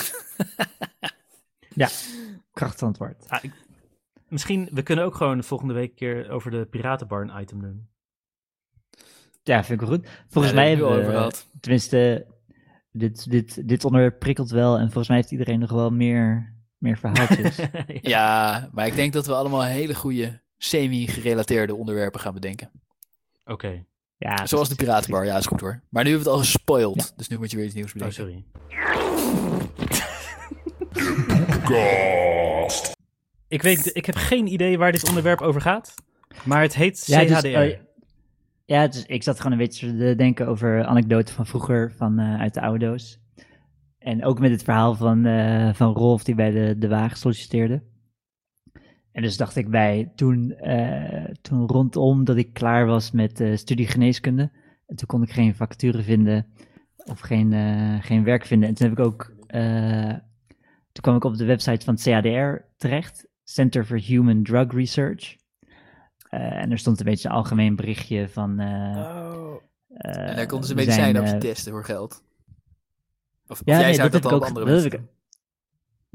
Kracht 2.53 2.79
van 2.79 2.89
het 2.89 2.99
woord. 2.99 3.25
Ah, 3.29 3.45
ik- 3.45 3.65
misschien, 4.29 4.69
we 4.73 4.83
kunnen 4.83 5.05
ook 5.05 5.15
gewoon 5.15 5.45
volgende 5.45 5.75
week 5.75 5.89
een 5.91 5.95
keer 5.95 6.31
over 6.31 6.51
de 6.51 6.67
Piratenbar 6.67 7.23
een 7.23 7.41
item 7.41 7.61
doen. 7.61 7.89
Ja, 9.43 9.65
vind 9.65 9.81
ik 9.81 9.87
wel 9.89 9.97
goed. 9.99 10.09
Volgens 10.29 10.55
Ja, 10.55 10.61
mij 10.61 10.69
hebben 10.71 10.97
we 10.99 11.05
gehad. 11.05 11.47
tenminste, 11.61 12.27
dit, 12.93 13.31
dit, 13.31 13.69
dit 13.69 13.85
onderwerp 13.85 14.19
prikkelt 14.19 14.51
wel. 14.51 14.75
En 14.77 14.85
volgens 14.85 15.09
mij 15.09 15.17
heeft 15.17 15.31
iedereen 15.31 15.59
nog 15.59 15.71
wel 15.71 15.91
meer, 15.91 16.55
meer 16.79 16.99
verhaaltjes. 16.99 17.59
Ja, 18.13 18.69
maar 18.73 18.87
ik 18.87 18.95
denk 18.95 19.13
dat 19.13 19.27
we 19.27 19.35
allemaal 19.35 19.65
hele 19.65 19.95
goede 19.95 20.41
semi-gerelateerde 20.57 21.75
onderwerpen 21.75 22.21
gaan 22.21 22.35
bedenken. 22.35 22.71
Oké, 23.45 23.85
ja, 24.19 24.47
Zoals 24.47 24.69
de 24.69 24.75
Piratenbar, 24.75 25.25
ja, 25.25 25.37
is 25.37 25.47
goed 25.47 25.61
hoor. 25.61 25.81
Maar 25.89 26.05
nu 26.05 26.11
hebben 26.11 26.27
we 26.29 26.33
het 26.35 26.39
al 26.41 26.45
gespoild, 26.53 27.13
dus 27.17 27.29
nu 27.29 27.39
moet 27.39 27.51
je 27.51 27.57
weer 27.57 27.67
iets 27.67 27.75
nieuws 27.75 27.87
oh 27.89 27.93
bedenken. 27.93 28.15
sorry. 28.17 28.45
Gast. 31.65 32.95
Ik, 33.49 33.63
weet, 33.63 33.91
ik 33.97 34.07
heb 34.07 34.15
geen 34.15 34.47
idee 34.47 34.79
waar 34.79 34.93
dit 34.93 35.09
onderwerp 35.09 35.41
over 35.41 35.61
gaat, 35.61 35.95
maar 36.45 36.63
het 36.63 36.75
heet 36.75 37.07
Ja, 37.07 37.21
dus, 37.25 37.37
CHDR. 37.39 37.47
eh, 37.47 37.79
ja, 38.65 38.87
dus 38.87 39.05
ik 39.07 39.23
zat 39.23 39.37
gewoon 39.37 39.53
een 39.53 39.59
beetje 39.59 39.97
te 39.97 40.15
denken 40.17 40.47
over 40.47 40.85
anekdoten 40.85 41.35
van 41.35 41.47
vroeger, 41.47 41.93
van, 41.97 42.19
eh, 42.19 42.41
uit 42.41 42.55
de 42.55 42.61
oude 42.61 42.85
doos. 42.87 43.19
En 43.99 44.25
ook 44.25 44.39
met 44.39 44.51
het 44.51 44.63
verhaal 44.63 44.95
van, 44.95 45.25
eh, 45.27 45.75
van 45.75 45.93
Rolf 45.95 46.25
die 46.25 46.35
bij 46.35 46.51
de, 46.51 46.75
de 46.79 46.89
wagen 46.89 47.17
solliciteerde. 47.19 47.83
En 49.17 49.23
dus 49.23 49.37
dacht 49.37 49.57
ik 49.57 49.71
bij, 49.71 50.13
toen, 50.15 50.51
eh, 50.51 51.25
toen 51.41 51.67
rondom 51.67 52.25
dat 52.25 52.37
ik 52.37 52.53
klaar 52.53 52.87
was 52.87 53.11
met 53.11 53.41
eh 53.41 53.57
studie 53.57 53.87
geneeskunde, 53.87 54.51
en 54.87 54.97
toen 54.97 55.07
kon 55.07 55.23
ik 55.23 55.31
geen 55.31 55.55
vacature 55.55 56.03
vinden 56.03 56.47
of 56.97 57.21
geen, 57.21 57.53
eh, 57.53 57.97
geen 58.01 58.25
werk 58.25 58.47
vinden. 58.47 58.69
En 58.69 58.75
toen 58.75 58.89
heb 58.89 58.99
ik 58.99 59.05
ook, 59.05 59.33
toen 60.93 61.03
kwam 61.03 61.17
ik 61.17 61.25
op 61.25 61.37
de 61.37 61.45
website 61.45 61.85
van 61.85 61.95
het 61.95 62.03
CADR 62.03 62.65
terecht, 62.77 63.27
Center 63.45 63.85
for 63.85 63.99
Human 63.99 64.43
Drug 64.43 64.73
Research. 64.73 65.37
En 66.29 66.71
er 66.71 66.79
stond 66.79 66.99
een 66.99 67.05
beetje 67.07 67.29
een 67.29 67.35
algemeen 67.35 67.77
berichtje 67.77 68.29
van. 68.29 68.61
Oh. 68.61 69.55
En 69.89 70.37
daar 70.37 70.47
konden 70.47 70.69
ze 70.69 70.75
medicijnen 70.75 71.23
zijn, 71.27 71.37
op 71.37 71.43
je 71.43 71.49
testen 71.49 71.73
voor 71.73 71.85
geld. 71.85 72.23
Of, 73.47 73.61
of 73.61 73.63
Ja, 73.65 73.77
jij 73.77 73.85
nee, 73.85 73.95
zou 73.95 74.11
dat 74.11 74.23
dat, 74.23 74.33
op 74.33 74.39
ook- 74.39 74.47
andere 74.49 74.67
dat 74.67 74.83
mensen. 74.83 75.09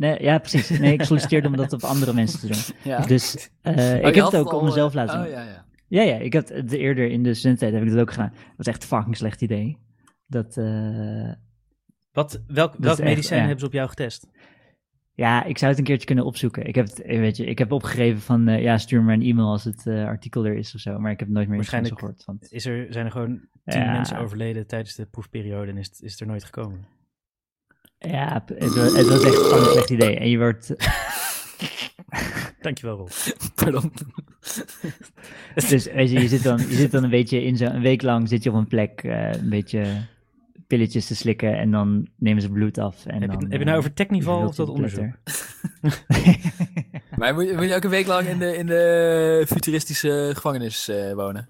Nee, 0.02 0.22
ja, 0.24 0.38
precies. 0.38 0.80
Nee, 0.80 0.94
ik 0.94 1.04
solliciteerde 1.04 1.48
om 1.48 1.56
dat 1.56 1.74
op 1.74 1.84
andere 1.84 2.14
mensen 2.14 2.40
te 2.40 2.48
doen. 2.48 2.76
Ja. 2.84 3.00
Dus 3.06 3.50
eh, 3.62 3.74
Oh, 3.74 4.08
ik 4.08 4.16
heb 4.16 4.26
het 4.26 4.36
ook 4.36 4.54
om 4.54 4.66
mezelf 4.66 4.90
eh, 4.90 4.96
laten 4.96 5.18
Oh 5.20 5.24
doen. 5.24 5.32
ja, 5.34 5.44
ja. 5.44 5.66
Ja, 5.88 6.02
ja, 6.02 6.16
ik 6.16 6.34
heb 6.34 6.48
het 6.50 6.72
eerder 6.72 7.10
in 7.10 7.24
de 7.24 7.34
studententijd 7.34 7.74
heb 7.74 7.84
ik 7.84 7.90
dat 7.96 8.00
ook 8.00 8.12
gedaan. 8.12 8.32
Dat 8.34 8.58
was 8.58 8.68
echt 8.68 8.82
een 8.82 8.88
fucking 8.88 9.18
slecht 9.18 9.42
idee. 9.42 9.78
Dat, 10.28 10.58
eh, 10.58 11.32
Wat, 12.12 12.42
welk 12.48 12.74
is 12.74 12.80
welk 12.80 12.98
echt, 12.98 13.08
medicijn 13.10 13.40
ja. 13.40 13.46
hebben 13.46 13.60
ze 13.60 13.66
op 13.66 13.74
jou 13.74 13.90
getest? 13.90 14.28
ja, 15.14 15.44
ik 15.44 15.58
zou 15.58 15.70
het 15.72 15.80
een 15.80 15.86
keertje 15.86 16.06
kunnen 16.06 16.26
opzoeken. 16.26 16.66
Ik 16.66 16.76
heb, 16.76 16.86
het, 16.88 17.02
eh, 17.02 17.20
weet 17.20 17.38
je, 17.38 17.46
ik 17.46 17.58
heb 17.58 17.72
opgegeven 17.72 18.22
van, 18.22 18.48
eh, 18.48 18.62
ja, 18.62 18.78
stuur 18.78 19.04
me 19.04 19.14
een 19.14 19.22
e-mail 19.22 19.48
als 19.48 19.64
het 19.64 19.88
eh, 19.88 20.06
artikel 20.06 20.46
er 20.46 20.56
is 20.56 20.76
of 20.76 20.82
zo. 20.82 21.00
Maar 21.00 21.12
ik 21.12 21.20
heb 21.20 21.30
nooit 21.30 21.48
meer 21.48 21.60
iets 21.60 21.70
van 21.70 21.86
ze 21.86 21.92
Waarschijnlijk 21.92 22.26
gehoord. 22.26 22.42
Want, 22.42 22.54
Is 22.54 22.66
er, 22.66 22.94
zijn 22.94 23.06
er 23.06 23.12
gewoon 23.12 23.42
tien 23.66 23.82
Ja. 23.82 23.92
mensen 23.92 24.18
overleden 24.18 24.68
tijdens 24.68 24.96
de 24.96 25.06
proefperiode 25.06 25.72
en 25.72 25.78
is 25.78 25.88
het, 25.88 26.02
is 26.02 26.12
het 26.12 26.20
er 26.20 26.28
nooit 26.28 26.44
gekomen? 26.44 26.86
Ja, 28.10 28.44
het, 28.56 28.74
wa- 28.76 28.84
het 28.84 29.08
was 29.08 29.24
echt 29.24 29.36
gewoon 29.36 29.60
een 29.60 29.72
slecht 29.72 29.90
idee. 29.90 30.16
En 30.20 30.30
je 30.30 30.38
wordt, 30.38 30.74
Dankjewel, 32.62 32.98
Rob. 32.98 33.10
Pardon. 33.56 33.92
Dus 35.70 35.86
weet 35.92 36.12
je, 36.12 36.20
je 36.20 36.28
zit 36.28 36.44
dan, 36.44 36.58
je 36.58 36.76
zit 36.76 36.92
dan 36.92 37.04
een 37.04 37.10
beetje 37.10 37.44
in 37.44 37.58
zo'n 37.58 37.76
een 37.76 37.82
week 37.82 38.02
lang 38.02 38.30
zit 38.30 38.44
je 38.44 38.50
op 38.50 38.56
een 38.56 38.68
plek 38.68 39.04
eh, 39.04 39.32
een 39.34 39.50
beetje 39.50 39.86
pilletjes 40.68 41.06
te 41.08 41.16
slikken 41.16 41.58
en 41.58 41.72
dan 41.72 42.08
nemen 42.18 42.42
ze 42.42 42.50
bloed 42.50 42.78
af. 42.78 43.06
En 43.06 43.14
Heb 43.14 43.22
je, 43.22 43.28
dan, 43.28 43.42
heb 43.42 43.52
je 43.52 43.58
eh, 43.60 43.66
nou 43.66 43.78
over 43.78 43.94
Technival 43.94 44.38
of 44.48 44.56
dat 44.56 44.56
je 44.56 44.66
de 44.66 44.72
onderzoek? 44.72 45.06
Maar 47.18 47.34
moet 47.34 47.48
je, 47.48 47.54
moet 47.56 47.66
je 47.66 47.76
ook 47.76 47.84
een 47.84 47.90
week 47.90 48.08
lang 48.08 48.28
in 48.28 48.40
de, 48.40 48.58
in 48.58 48.66
de 48.66 49.46
futuristische 49.48 50.32
gevangenis 50.34 50.88
eh, 50.88 51.14
wonen? 51.14 51.50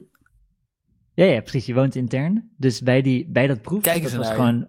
ja, 1.13 1.25
ja, 1.25 1.39
precies. 1.41 1.65
Je 1.65 1.73
woont 1.73 1.95
intern. 1.95 2.51
Dus 2.57 2.81
bij, 2.81 3.01
die, 3.01 3.29
bij 3.29 3.47
dat 3.47 3.61
proef, 3.61 3.81
Kijken 3.81 4.01
dat 4.01 4.11
ze 4.11 4.17
was 4.17 4.27
naar 4.27 4.35
gewoon 4.35 4.67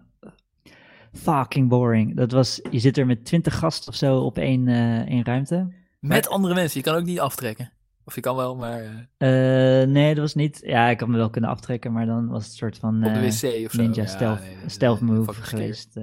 fucking 1.12 1.68
boring. 1.68 2.16
Dat 2.16 2.32
was, 2.32 2.60
je 2.70 2.78
zit 2.78 2.98
er 2.98 3.06
met 3.06 3.24
twintig 3.24 3.58
gasten 3.58 3.88
of 3.88 3.94
zo 3.94 4.18
op 4.18 4.38
één, 4.38 4.68
één 5.06 5.24
ruimte. 5.24 5.68
Met 6.00 6.28
andere 6.28 6.54
mensen. 6.54 6.78
Je 6.80 6.86
kan 6.86 6.94
ook 6.96 7.04
niet 7.04 7.20
aftrekken. 7.20 7.72
Of 8.04 8.14
je 8.14 8.20
kan 8.20 8.36
wel, 8.36 8.56
maar 8.56 8.80
eh, 9.18 9.80
Eh, 9.82 9.88
nee, 9.88 10.08
dat 10.14 10.22
was 10.22 10.34
niet. 10.34 10.60
Ja, 10.64 10.88
ik 10.88 11.00
had 11.00 11.08
me 11.08 11.16
wel 11.16 11.30
kunnen 11.30 11.50
aftrekken, 11.50 11.92
maar 11.92 12.06
dan 12.06 12.28
was 12.28 12.42
het 12.42 12.52
een 12.52 12.58
soort 12.58 12.78
van. 12.78 13.04
op 13.06 13.14
de 13.14 13.20
wc 13.20 13.64
of 13.66 13.72
zo. 13.72 13.82
Ninja 13.82 14.02
Ja, 14.02 14.08
stealth, 14.08 14.40
nee, 14.40 14.56
is, 14.66 14.72
stealth 14.72 15.00
move 15.00 15.32
geweest. 15.32 15.98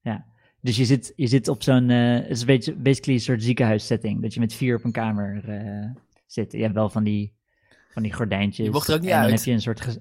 ja. 0.00 0.24
Dus 0.62 0.76
je 0.76 0.84
zit, 0.84 1.12
je 1.16 1.26
zit 1.26 1.48
op 1.48 1.62
zo'n. 1.62 1.88
het 1.88 2.30
is 2.30 2.40
een 2.40 2.46
beetje, 2.46 2.74
basically 2.74 3.14
een 3.18 3.24
soort 3.24 3.42
ziekenhuissetting. 3.42 4.22
Dat 4.22 4.34
je 4.34 4.40
met 4.40 4.54
vier 4.54 4.76
op 4.76 4.84
een 4.84 4.92
kamer 4.92 5.42
zit. 6.26 6.52
Je 6.52 6.62
hebt 6.62 6.74
wel 6.74 6.88
van 6.90 7.04
die, 7.04 7.34
van 7.92 8.02
die 8.02 8.12
gordijntjes. 8.12 8.66
Je 8.66 8.72
mocht 8.72 8.88
er 8.88 8.94
ook 8.94 9.00
niet 9.00 9.10
en 9.10 9.16
dan 9.20 9.24
uit. 9.30 9.34
heb 9.38 9.44
je 9.44 9.52
een 9.52 9.60
soort. 9.60 10.00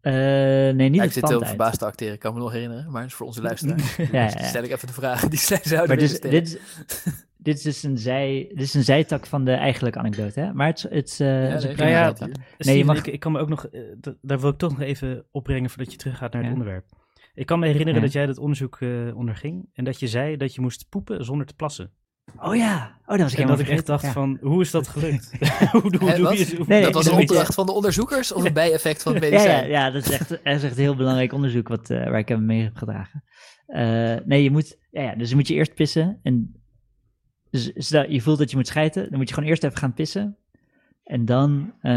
Eh, 0.00 0.12
nee, 0.12 0.72
niet 0.74 0.94
Ja, 0.94 1.02
ik 1.02 1.12
zit 1.12 1.28
heel 1.28 1.38
uit. 1.38 1.48
verbaasd 1.48 1.78
te 1.78 1.84
acteren. 1.84 2.14
Ik 2.14 2.20
kan 2.20 2.34
me 2.34 2.40
nog 2.40 2.52
herinneren. 2.52 2.90
Maar 2.90 3.00
het 3.02 3.10
is 3.10 3.16
voor 3.16 3.26
onze 3.26 3.42
luisteraars. 3.42 3.96
Ja, 3.96 4.04
ja, 4.12 4.24
Dus 4.24 4.32
ja. 4.32 4.38
dan 4.38 4.48
stel 4.48 4.62
ik 4.62 4.70
even 4.70 4.86
de 4.86 4.92
vragen 4.92 5.30
die 5.30 5.38
zij 5.38 5.60
zouden 5.62 5.88
Maar 5.88 5.96
dus, 5.96 6.14
stellen. 6.14 6.30
dit, 6.44 6.48
is, 6.48 6.58
dit 7.36 7.56
is 7.56 7.62
dus 7.62 7.82
een, 7.82 7.98
zij, 7.98 8.46
dit 8.48 8.60
is 8.64 8.74
een 8.74 8.84
zijtak 8.84 9.26
van 9.26 9.44
de 9.44 9.52
eigenlijke 9.52 9.98
anekdote, 9.98 10.40
hè? 10.40 10.52
Maar 10.52 10.66
het, 10.66 10.76
is- 10.76 10.82
het, 10.82 11.08
is, 11.08 11.20
eh, 11.20 11.28
het 11.48 11.52
is 11.58 11.62
een 11.62 11.66
nee, 11.68 11.76
prima 11.76 11.90
ja. 11.90 12.14
Steven, 12.58 12.86
mag- 12.86 12.98
ik, 12.98 13.06
ik 13.06 13.20
kan 13.20 13.32
me 13.32 13.38
ook 13.38 13.48
nog, 13.48 13.66
eh, 13.66 13.80
daar 14.20 14.40
wil 14.40 14.50
ik 14.50 14.58
toch 14.58 14.70
nog 14.70 14.80
even 14.80 15.24
opbrengen 15.30 15.70
voordat 15.70 15.92
je 15.92 15.98
teruggaat 15.98 16.32
naar 16.32 16.42
het 16.42 16.50
Ja. 16.52 16.56
onderwerp. 16.58 16.84
Ik 17.34 17.46
kan 17.46 17.58
me 17.58 17.66
herinneren 17.66 17.94
Ja. 17.94 18.00
dat 18.06 18.12
jij 18.12 18.26
dat 18.26 18.38
onderzoek 18.38 18.76
eh, 18.80 19.16
onderging 19.16 19.68
en 19.74 19.84
dat 19.84 20.00
je 20.00 20.06
zei 20.08 20.36
dat 20.36 20.54
je 20.54 20.60
moest 20.60 20.86
poepen 20.88 21.24
zonder 21.24 21.46
te 21.46 21.54
plassen. 21.54 21.90
Oh 22.36 22.56
ja, 22.56 22.96
oh, 23.02 23.08
dat 23.08 23.20
was 23.20 23.32
ik 23.32 23.38
En 23.38 23.46
dat 23.46 23.58
ik 23.58 23.68
echt 23.68 23.86
dacht 23.86 24.06
van, 24.06 24.38
hoe 24.40 24.60
is 24.60 24.70
dat 24.70 24.88
gelukt? 24.88 25.30
hoe 25.72 25.80
hoe 25.98 26.08
Hè, 26.10 26.16
doe 26.16 26.24
wat? 26.24 26.38
je 26.38 26.56
hoe- 26.56 26.64
Nee, 26.68 26.82
dat 26.82 26.94
was 26.94 27.06
een 27.06 27.12
opdracht 27.18 27.54
van 27.54 27.66
de 27.66 27.72
onderzoekers 27.72 28.32
of 28.32 28.44
een 28.44 28.52
bijeffect 28.52 29.02
van 29.02 29.14
het 29.14 29.22
Ja, 29.24 29.30
medicijn? 29.30 29.68
ja, 29.68 29.84
ja, 29.84 29.90
dat 29.90 30.06
is 30.06 30.10
echt, 30.10 30.28
dat 30.28 30.38
is 30.44 30.62
echt 30.62 30.76
een 30.76 30.82
heel 30.82 30.96
belangrijk 30.96 31.32
onderzoek 31.32 31.68
wat, 31.68 31.90
eh, 31.90 32.04
waar 32.04 32.18
ik 32.18 32.28
hem 32.28 32.46
mee 32.46 32.62
heb 32.62 32.76
gedragen. 32.76 33.24
Eh, 33.66 34.14
nee, 34.24 34.42
je 34.42 34.50
moet, 34.50 34.78
ja, 34.90 35.02
ja, 35.02 35.14
dus 35.14 35.28
dan 35.28 35.36
moet 35.38 35.48
je 35.48 35.54
eerst 35.54 35.74
pissen. 35.74 36.20
En 36.22 36.52
dus 37.50 37.70
stel, 37.74 38.10
je 38.10 38.20
voelt 38.20 38.38
dat 38.38 38.50
je 38.50 38.56
moet 38.56 38.66
schijten, 38.66 39.08
dan 39.08 39.18
moet 39.18 39.28
je 39.28 39.34
gewoon 39.34 39.48
eerst 39.48 39.64
even 39.64 39.78
gaan 39.78 39.94
pissen. 39.94 40.36
En 41.04 41.24
dan, 41.24 41.72
eh, 41.80 41.92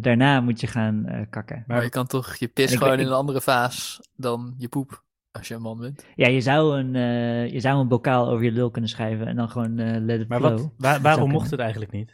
daarna 0.00 0.40
moet 0.40 0.60
je 0.60 0.66
gaan 0.66 1.06
eh, 1.06 1.20
kakken. 1.30 1.64
Maar 1.66 1.82
je 1.82 1.88
kan 1.88 2.06
toch 2.06 2.34
je 2.36 2.48
pis 2.48 2.72
En 2.72 2.78
gewoon 2.78 2.98
in 2.98 3.06
een 3.06 3.12
andere 3.12 3.40
vaas 3.40 4.00
dan 4.16 4.54
je 4.58 4.68
poep 4.68 5.04
Als 5.32 5.48
je 5.48 5.54
een 5.54 5.60
man 5.62 5.78
bent. 5.78 6.04
Ja, 6.14 6.28
je 6.28 6.40
zou 6.40 6.78
een, 6.78 6.94
eh, 6.96 7.52
je 7.52 7.60
zou 7.60 7.80
een 7.80 7.88
bokaal 7.88 8.28
over 8.28 8.44
je 8.44 8.52
lul 8.52 8.70
kunnen 8.70 8.90
schrijven 8.90 9.26
en 9.26 9.36
dan 9.36 9.48
gewoon 9.50 9.78
eh 9.78 10.00
let 10.00 10.20
it 10.20 10.28
Maar 10.28 10.38
flow. 10.38 10.58
wat, 10.58 10.70
waar- 10.76 10.90
zou 10.92 11.02
waarom 11.02 11.30
mocht 11.30 11.50
het 11.50 11.60
eigenlijk 11.60 11.92
niet? 11.92 12.12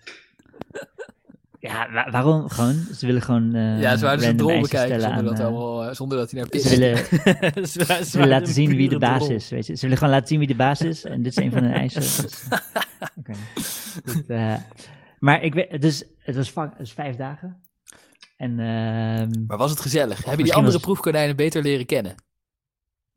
Ja, 1.61 1.93
wa- 1.93 2.11
waarom? 2.11 2.49
Gewoon, 2.49 2.75
ze 2.95 3.07
willen 3.07 3.23
gewoon 3.23 3.55
eh 3.55 3.81
ja, 3.81 3.97
ze 3.97 4.05
waren 4.05 4.19
dus 4.19 4.29
een 4.29 4.37
drol 4.37 4.61
bekijken 4.61 4.79
stellen 5.01 5.01
zonder 5.17 5.19
aan, 5.19 5.25
dat, 5.25 5.41
allemaal, 5.47 5.95
zonder 5.95 6.19
dat 6.19 6.31
hij 6.31 6.41
naar 6.41 6.49
Ze 6.51 6.69
pist. 6.69 6.79
willen, 6.79 6.97
ze, 7.69 7.85
ze 7.85 8.05
ze 8.05 8.11
willen 8.19 8.29
laten 8.33 8.53
zien 8.53 8.77
wie 8.77 8.89
de 8.89 8.99
baas 8.99 9.29
is, 9.29 9.49
weet 9.49 9.67
je. 9.67 9.75
Ze 9.75 9.81
willen 9.81 9.97
gewoon 9.99 10.13
laten 10.13 10.29
zien 10.29 10.39
wie 10.39 10.49
de 10.49 10.55
baas 10.57 10.81
is 10.81 11.05
en 11.05 11.23
dit 11.23 11.37
is 11.39 11.45
een 11.45 11.51
van 11.53 11.63
hun 11.63 11.73
eisen. 11.73 12.01
Dus, 12.25 12.49
oké. 13.17 13.33
Goed, 14.07 14.25
maar 15.19 15.43
ik 15.43 15.55
weet, 15.55 15.83
dus 15.83 16.05
het 16.19 16.37
was, 16.37 16.51
va- 16.51 16.63
het 16.69 16.79
was 16.79 16.93
vijf 16.93 17.17
dagen. 17.17 17.61
En 18.37 18.51
ehm, 18.51 19.31
Maar 19.47 19.57
was 19.59 19.71
het 19.71 19.81
gezellig? 19.81 20.25
Heb 20.25 20.39
je 20.39 20.45
die 20.45 20.55
andere 20.55 20.73
was- 20.73 20.83
proefkonijnen 20.83 21.37
beter 21.37 21.63
leren 21.63 21.87
kennen? 21.87 22.15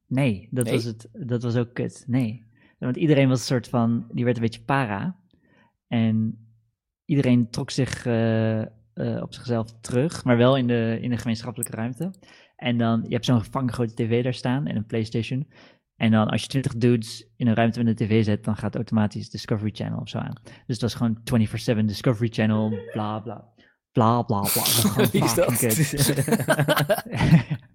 Nee, 0.09 0.47
dat, 0.51 0.65
Nee? 0.65 0.73
Was 0.73 0.83
het, 0.83 1.09
dat 1.13 1.43
was 1.43 1.55
ook 1.55 1.73
kut. 1.73 2.03
Nee. 2.07 2.47
Want 2.79 2.95
iedereen 2.95 3.29
was 3.29 3.39
een 3.39 3.45
soort 3.45 3.67
van, 3.67 4.07
die 4.11 4.23
werd 4.23 4.35
een 4.35 4.43
beetje 4.43 4.63
para. 4.63 5.19
En 5.87 6.37
iedereen 7.05 7.49
trok 7.49 7.71
zich 7.71 8.05
eh, 8.05 8.61
eh, 8.61 8.67
op 9.21 9.33
zichzelf 9.33 9.79
terug, 9.81 10.23
maar 10.23 10.37
wel 10.37 10.57
in 10.57 10.67
de, 10.67 10.97
in 11.01 11.09
de 11.09 11.17
gemeenschappelijke 11.17 11.75
ruimte. 11.75 12.13
En 12.55 12.77
dan, 12.77 13.03
je 13.03 13.13
hebt 13.13 13.25
zo'n 13.25 13.43
vangrote 13.43 13.93
tv 13.93 14.23
daar 14.23 14.33
staan 14.33 14.67
en 14.67 14.75
een 14.75 14.85
Playstation. 14.85 15.47
En 15.95 16.11
dan 16.11 16.27
als 16.27 16.41
je 16.41 16.47
20 16.47 16.75
dudes 16.75 17.29
in 17.35 17.47
een 17.47 17.55
ruimte 17.55 17.83
met 17.83 17.87
een 17.87 18.07
tv 18.07 18.23
zet, 18.23 18.43
dan 18.43 18.55
gaat 18.55 18.75
automatisch 18.75 19.29
Discovery 19.29 19.71
Channel 19.73 19.99
of 19.99 20.09
zo 20.09 20.17
aan. 20.17 20.41
Dus 20.43 20.79
het 20.79 20.81
was 20.81 20.93
gewoon 20.93 21.17
24-7 21.81 21.85
Discovery 21.85 22.29
Channel, 22.31 22.73
bla 22.91 23.19
bla. 23.19 23.53
Bla 23.91 24.21
bla 24.21 24.41
bla. 24.41 24.63
Wie 25.11 25.23
is 25.29 25.33
dat? 25.33 25.59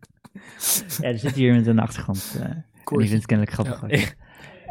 ja, 1.01 1.09
er 1.09 1.19
zit 1.19 1.35
hier 1.35 1.55
met 1.55 1.67
een 1.67 1.79
achtergrond. 1.79 2.37
eh, 2.41 2.45
en 2.45 2.65
die 2.85 2.99
vindt 2.99 3.13
het 3.13 3.27
kennelijk 3.27 3.53
grappig. 3.57 3.91
Ja. 4.01 4.07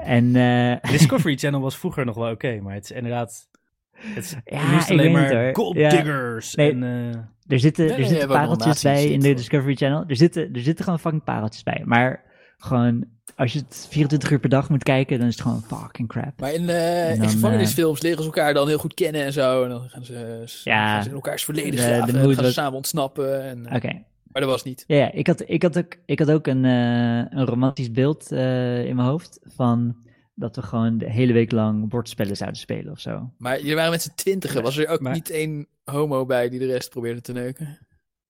En 0.04 0.36
eh, 0.36 0.92
Discovery 0.92 1.36
Channel 1.38 1.62
was 1.62 1.78
vroeger 1.78 2.06
nog 2.06 2.16
wel 2.16 2.32
oké, 2.32 2.60
maar 2.62 2.74
het 2.74 2.84
is 2.84 2.92
inderdaad... 2.92 3.48
Het 3.92 4.24
is 4.24 4.36
Ja, 4.46 4.70
nu 4.70 4.76
is 4.76 4.82
het 4.82 4.84
ik 4.84 4.90
alleen 5.00 5.14
weet 5.14 5.24
het, 5.24 5.34
maar 5.34 5.56
gold 5.56 5.76
Ja. 5.76 5.90
diggers 5.90 6.56
Nee. 6.56 6.72
en... 6.72 6.84
eh, 6.84 7.18
Er 7.48 7.60
zitten, 7.60 7.86
Nee, 7.86 7.96
er 7.96 8.06
zitten 8.06 8.28
pareltjes 8.28 8.82
bij 8.82 9.06
in 9.06 9.20
de. 9.20 9.34
Discovery 9.34 9.76
Channel. 9.76 10.04
Er 10.08 10.16
zitten, 10.16 10.50
er 10.54 10.60
zitten 10.62 10.84
gewoon 10.86 11.00
fucking 11.00 11.24
pareltjes 11.24 11.64
bij. 11.64 11.82
Maar 11.86 12.24
gewoon, 12.58 13.06
als 13.36 13.54
je 13.54 13.60
het 13.60 13.88
24 13.90 14.32
uur 14.32 14.40
per 14.40 14.50
dag 14.50 14.70
moet 14.70 14.84
kijken, 14.84 15.18
dan 15.20 15.28
is 15.28 15.34
het 15.34 15.42
gewoon 15.42 15.64
fucking 15.68 16.08
crap. 16.08 16.40
Maar 16.40 16.54
in, 16.54 16.70
eh, 16.70 17.20
dan, 17.20 17.30
gevangenisfilms 17.30 18.02
leren 18.02 18.18
ze 18.20 18.24
elkaar 18.26 18.54
dan 18.54 18.68
heel 18.68 18.78
goed 18.78 18.94
kennen 18.94 19.24
en 19.24 19.34
zo. 19.34 19.64
En 19.64 19.70
dan 19.70 19.90
gaan 19.90 20.06
ze, 20.06 20.44
Ja. 20.64 20.94
gaan 20.94 21.04
ze 21.04 21.10
in 21.10 21.16
elkaars 21.16 21.44
verleden 21.46 21.72
De- 21.72 21.78
graven. 21.78 22.14
de 22.14 22.20
en 22.20 22.26
dan 22.26 22.36
gaan 22.36 22.46
ze 22.46 22.52
samen 22.52 22.74
ontsnappen. 22.74 23.44
En, 23.44 23.76
Oké. 23.76 24.02
Maar 24.34 24.42
dat 24.42 24.52
was 24.52 24.64
niet. 24.64 24.84
Ja, 24.88 24.96
ja, 24.96 25.12
ik 25.12 25.28
had, 25.28 25.44
ik 25.50 25.62
had 25.62 25.78
ook, 25.78 25.96
ik 26.06 26.20
had 26.20 26.32
ook 26.32 26.48
een, 26.48 26.66
eh, 26.66 27.18
een 27.40 27.46
romantisch 27.46 27.92
beeld 27.92 28.32
eh, 28.32 28.86
in 28.86 28.96
mijn 28.96 29.08
hoofd 29.08 29.40
van 29.44 29.96
dat 30.36 30.56
we 30.56 30.62
gewoon 30.62 30.98
de 30.98 31.10
hele 31.12 31.34
week 31.34 31.52
lang 31.52 31.90
bordspellen 31.90 32.36
zouden 32.38 32.60
spelen 32.60 32.92
of 32.92 33.00
zo. 33.00 33.32
Maar 33.38 33.60
jullie 33.60 33.76
waren 33.76 33.92
met 33.92 34.02
z'n 34.02 34.16
twintigen. 34.16 34.62
Was 34.64 34.78
er 34.78 34.88
ook 34.88 35.00
Maar- 35.02 35.14
niet 35.14 35.30
één 35.30 35.68
homo 35.84 36.26
bij 36.26 36.50
die 36.50 36.60
de 36.60 36.66
rest 36.66 36.90
probeerde 36.90 37.22
te 37.22 37.32
neuken? 37.34 37.78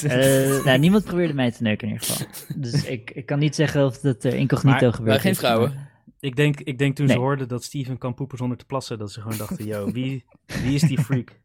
Eh, 0.03 0.63
nou, 0.65 0.77
niemand 0.79 1.03
probeerde 1.03 1.33
mij 1.33 1.51
te 1.51 1.63
neuken 1.63 1.87
in 1.87 1.93
ieder 1.93 2.07
geval. 2.07 2.27
Dus 2.55 2.85
ik, 2.85 3.11
ik 3.11 3.25
kan 3.25 3.39
niet 3.39 3.55
zeggen 3.55 3.85
of 3.85 3.99
dat 3.99 4.23
er 4.23 4.33
incognito 4.33 4.79
Maar- 4.85 4.93
gebeurd 4.93 5.11
maar 5.11 5.19
geen 5.19 5.35
vrouwen? 5.35 5.89
Ik 6.19 6.35
denk, 6.35 6.59
ik 6.59 6.77
denk 6.77 6.95
toen 6.95 7.07
ze 7.07 7.17
hoorden 7.17 7.47
dat 7.47 7.63
Steven 7.63 7.97
kan 7.97 8.13
poepen 8.13 8.37
zonder 8.37 8.57
te 8.57 8.65
plassen, 8.65 8.97
dat 8.97 9.11
ze 9.11 9.21
gewoon 9.21 9.37
dachten, 9.37 9.65
yo, 9.65 9.91
wie, 9.91 10.25
wie 10.63 10.73
is 10.75 10.81
die 10.81 11.01
freak? 11.01 11.39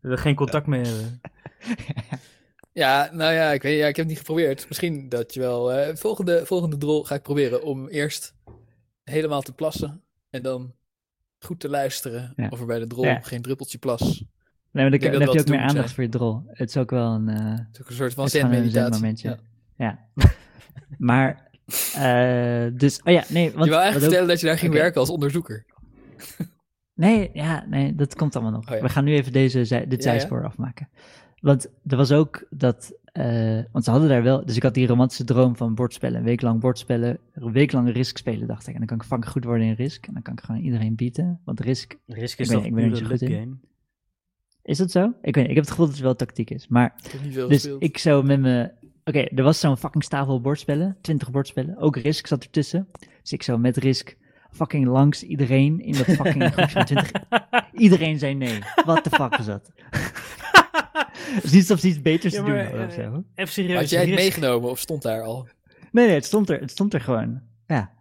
We 0.00 0.10
er 0.10 0.18
geen 0.18 0.34
contact 0.34 0.66
mee 0.66 0.82
hebben. 0.84 1.20
Ja, 2.72 3.08
nou 3.12 3.32
ja, 3.32 3.50
ik 3.50 3.62
weet 3.62 3.78
ja, 3.78 3.86
ik 3.86 3.96
heb 3.96 4.04
het 4.04 4.06
niet 4.06 4.18
geprobeerd. 4.18 4.68
Misschien 4.68 5.08
dat 5.08 5.34
je 5.34 5.40
wel... 5.40 5.72
eh, 5.72 5.94
volgende, 5.96 6.46
volgende 6.46 6.76
drol 6.76 7.04
ga 7.04 7.14
ik 7.14 7.22
proberen 7.22 7.62
om 7.62 7.86
eerst 7.88 8.34
helemaal 9.04 9.42
te 9.42 9.52
plassen. 9.52 10.02
En 10.30 10.42
dan 10.42 10.72
goed 11.38 11.60
te 11.60 11.68
luisteren 11.68 12.32
Ja. 12.36 12.48
of 12.50 12.60
er 12.60 12.66
bij 12.66 12.78
de 12.78 12.86
drol 12.86 13.04
Ja. 13.04 13.20
geen 13.20 13.42
druppeltje 13.42 13.78
plas. 13.78 14.00
Nee, 14.00 14.82
maar 14.82 14.90
dan, 14.90 15.00
denk 15.00 15.02
dan 15.02 15.12
dat 15.12 15.20
heb 15.22 15.32
je 15.32 15.40
ook 15.40 15.48
meer 15.48 15.58
aandacht 15.58 15.76
zijn. 15.76 15.88
voor 15.94 16.04
je 16.04 16.08
drol. 16.10 16.42
Het 16.46 16.68
is 16.68 16.76
ook 16.76 16.90
wel 16.90 17.10
een... 17.12 17.28
eh, 17.28 17.50
Het 17.50 17.68
is 17.72 17.80
ook 17.80 17.88
een 17.88 17.94
soort 17.94 18.14
van 18.14 18.28
zen-meditatie. 18.28 19.18
Ja. 19.28 19.38
Ja. 19.76 19.98
maar, 20.98 21.50
eh, 21.94 22.66
dus, 22.74 23.02
oh 23.02 23.12
ja, 23.12 23.24
nee. 23.28 23.50
Want, 23.52 23.64
je 23.64 23.70
wil 23.70 23.78
eigenlijk 23.80 23.94
ook- 23.94 24.00
vertellen 24.00 24.28
dat 24.28 24.40
je 24.40 24.46
daar 24.46 24.58
ging 24.58 24.72
werken 24.72 25.00
als 25.00 25.10
onderzoeker. 25.10 25.64
Nee, 26.94 27.30
ja, 27.32 27.64
nee, 27.68 27.94
dat 27.94 28.14
komt 28.14 28.34
allemaal 28.36 28.52
nog. 28.52 28.72
Oh. 28.72 28.80
We 28.80 28.88
gaan 28.88 29.04
nu 29.04 29.14
even 29.14 29.32
deze, 29.32 29.84
dit 29.88 30.02
zijspoor 30.02 30.44
afmaken. 30.44 30.88
Want 31.42 31.68
er 31.86 31.96
was 31.96 32.12
ook 32.12 32.46
dat, 32.50 32.92
eh, 33.04 33.60
want 33.72 33.84
ze 33.84 33.90
hadden 33.90 34.08
daar 34.08 34.22
wel, 34.22 34.44
dus 34.46 34.56
ik 34.56 34.62
had 34.62 34.74
die 34.74 34.86
romantische 34.86 35.24
droom 35.24 35.56
van 35.56 35.74
bordspellen, 35.74 36.18
een 36.18 36.24
week 36.24 36.40
lang 36.40 36.60
bordspellen, 36.60 37.18
een 37.32 37.52
week 37.52 37.72
lang 37.72 37.92
Risk 37.92 38.16
spelen, 38.16 38.46
dacht 38.46 38.66
ik. 38.66 38.72
En 38.72 38.78
dan 38.78 38.86
kan 38.86 38.96
ik 38.96 39.02
fucking 39.02 39.32
goed 39.32 39.44
worden 39.44 39.66
in 39.66 39.74
Risk. 39.74 40.06
En 40.06 40.12
dan 40.12 40.22
kan 40.22 40.32
ik 40.32 40.40
gewoon 40.40 40.60
iedereen 40.60 40.94
bieden. 40.94 41.40
Want 41.44 41.60
Risk, 41.60 41.98
Risk 42.06 42.38
is 42.38 42.48
toch 42.48 42.62
zo 42.64 42.70
goed 43.06 43.20
in. 43.22 43.30
game? 43.32 43.56
is 44.62 44.78
dat 44.78 44.90
zo? 44.90 45.12
Ik 45.22 45.34
weet 45.34 45.36
niet, 45.36 45.48
ik 45.48 45.54
heb 45.54 45.64
het 45.64 45.70
gevoel 45.70 45.86
dat 45.86 45.94
het 45.94 46.04
wel 46.04 46.14
tactiek 46.16 46.50
is. 46.50 46.68
Maar 46.68 46.94
Ik 47.04 47.10
heb 47.10 47.22
niet 47.22 47.32
veel 47.32 47.48
Dus 47.48 47.56
gespeeld. 47.56 47.82
ik 47.82 47.98
zou 47.98 48.24
met 48.24 48.40
me. 48.40 48.70
Oké, 49.04 49.18
er 49.20 49.42
was 49.42 49.60
zo'n 49.60 49.76
fucking 49.76 50.04
stapel 50.04 50.40
bordspellen. 50.40 50.96
20 51.00 51.30
bordspellen. 51.30 51.76
Ook 51.78 51.96
Risk 51.96 52.26
zat 52.26 52.42
ertussen. 52.42 52.88
Dus 53.22 53.32
ik 53.32 53.42
zou 53.42 53.58
met 53.58 53.76
Risk 53.76 54.16
fucking 54.50 54.86
langs 54.86 55.22
iedereen 55.22 55.80
in 55.80 55.92
dat 55.92 56.04
fucking 56.04 56.44
groepje 56.44 56.68
van 56.68 56.84
20. 56.84 57.10
Iedereen 57.72 58.18
zei 58.18 58.34
nee. 58.34 58.58
What 58.84 59.04
the 59.04 59.10
fuck 59.10 59.38
is 59.38 59.44
dat? 59.46 59.70
Het 60.92 61.44
is 61.44 61.52
niet 61.52 61.60
alsof 61.60 61.78
ze 61.80 61.88
iets 61.88 62.02
beters 62.02 62.34
Ja, 62.34 62.44
te 62.44 62.50
doen 62.50 62.58
hadden 62.60 62.86
of 62.86 62.96
eh, 62.96 63.04
zo. 63.04 63.24
Even 63.34 63.52
serieus. 63.52 63.78
Had 63.80 63.90
jij 63.90 64.00
het 64.00 64.08
Risk- 64.08 64.20
meegenomen 64.20 64.70
of 64.70 64.78
stond 64.78 65.02
daar 65.02 65.22
al? 65.22 65.48
Nee, 65.92 66.06
nee, 66.06 66.14
het 66.14 66.24
stond 66.24 66.50
er. 66.50 66.60
Het 66.60 66.70
stond 66.70 66.94
er 66.94 67.00
gewoon. 67.00 67.42
Ja. 67.66 67.92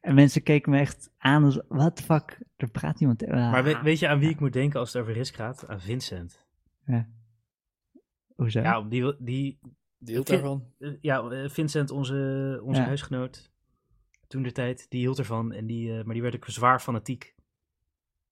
En 0.00 0.14
mensen 0.14 0.42
keken 0.42 0.70
me 0.70 0.78
echt 0.78 1.10
aan 1.18 1.44
als, 1.44 1.60
what 1.68 1.96
the 1.96 2.02
fuck? 2.02 2.38
Er 2.56 2.70
praat 2.70 3.00
iemand. 3.00 3.26
Ah, 3.26 3.50
Maar 3.52 3.64
weet, 3.64 3.80
weet 3.82 3.98
je 3.98 4.08
aan 4.08 4.18
wie 4.18 4.30
ik 4.30 4.40
moet 4.40 4.52
denken 4.52 4.80
als 4.80 4.92
het 4.92 5.02
over 5.02 5.14
Risk 5.14 5.34
gaat? 5.34 5.68
Aan 5.68 5.80
Vincent. 5.80 6.46
Hoezo? 8.36 8.60
Ja, 8.60 8.80
die, 8.82 9.00
wil- 9.02 9.16
die, 9.18 9.58
Deelt 9.98 10.28
Vind- 10.28 10.40
daarvan. 10.40 10.64
eh, 10.78 10.90
ja, 11.00 11.22
eh, 11.28 11.48
Vincent, 11.50 11.90
onze, 11.90 12.60
onze 12.64 12.80
Ja. 12.80 12.86
huisgenoot, 12.86 13.50
toen 14.26 14.42
de 14.42 14.52
tijd, 14.52 14.86
die 14.88 15.00
hield 15.00 15.18
ervan. 15.18 15.52
En 15.52 15.66
die, 15.66 16.04
maar 16.04 16.12
die 16.14 16.22
werd 16.22 16.34
ook 16.34 16.44
zwaar 16.46 16.80
fanatiek. 16.80 17.34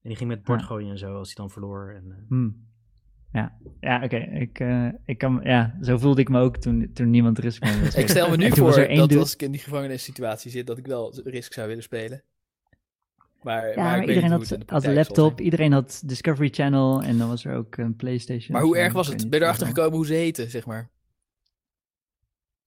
En 0.02 0.08
die 0.08 0.16
ging 0.16 0.28
met 0.30 0.42
bord 0.42 0.60
Ja. 0.60 0.66
gooien 0.66 0.90
en 0.90 0.98
zo 0.98 1.14
als 1.16 1.26
hij 1.26 1.36
dan 1.36 1.50
verloor. 1.50 1.92
En, 1.94 2.10
eh, 2.12 2.28
Hmm. 2.28 2.70
Ja, 3.32 3.58
ja 3.80 4.02
oké. 4.04 4.16
Ik, 4.16 4.58
eh, 4.60 4.88
ik 5.04 5.18
kan, 5.18 5.40
ja, 5.44 5.78
zo 5.82 5.98
voelde 5.98 6.20
ik 6.20 6.28
me 6.28 6.40
ook 6.40 6.56
toen, 6.56 6.90
toen 6.94 7.10
niemand 7.10 7.38
Risk 7.38 7.62
meer 7.64 7.80
wilde 7.80 7.98
Ik 8.00 8.08
stel 8.08 8.30
me 8.30 8.36
nu 8.36 8.50
voor 8.50 8.86
dat 8.88 9.16
als 9.16 9.32
ik 9.34 9.42
in 9.42 9.50
die 9.52 9.60
gevangenissituatie 9.60 10.50
zit, 10.50 10.66
dat 10.66 10.78
ik 10.78 10.86
wel 10.86 11.20
Risk 11.24 11.52
zou 11.52 11.68
willen 11.68 11.82
spelen. 11.82 12.22
Maar, 13.42 13.68
Ja, 13.68 13.74
maar, 13.74 13.84
maar 13.84 13.94
ik 14.00 14.06
weet 14.06 14.08
iedereen 14.16 14.30
had, 14.38 14.56
had 14.66 14.84
een 14.84 14.94
laptop, 14.94 15.40
iedereen 15.40 15.72
had 15.72 16.02
Discovery 16.06 16.48
Channel 16.48 17.02
en 17.02 17.18
dan 17.18 17.28
was 17.28 17.44
er 17.44 17.54
ook 17.56 17.76
een 17.76 17.96
PlayStation. 17.96 18.52
Maar 18.52 18.62
hoe 18.62 18.76
erg 18.76 18.92
was 18.92 19.08
het? 19.08 19.30
Ben 19.30 19.38
je 19.38 19.44
erachter 19.44 19.66
gekomen 19.66 19.92
hoe 19.96 20.06
ze 20.06 20.14
heten, 20.14 20.50
zeg 20.50 20.66
maar? 20.66 20.90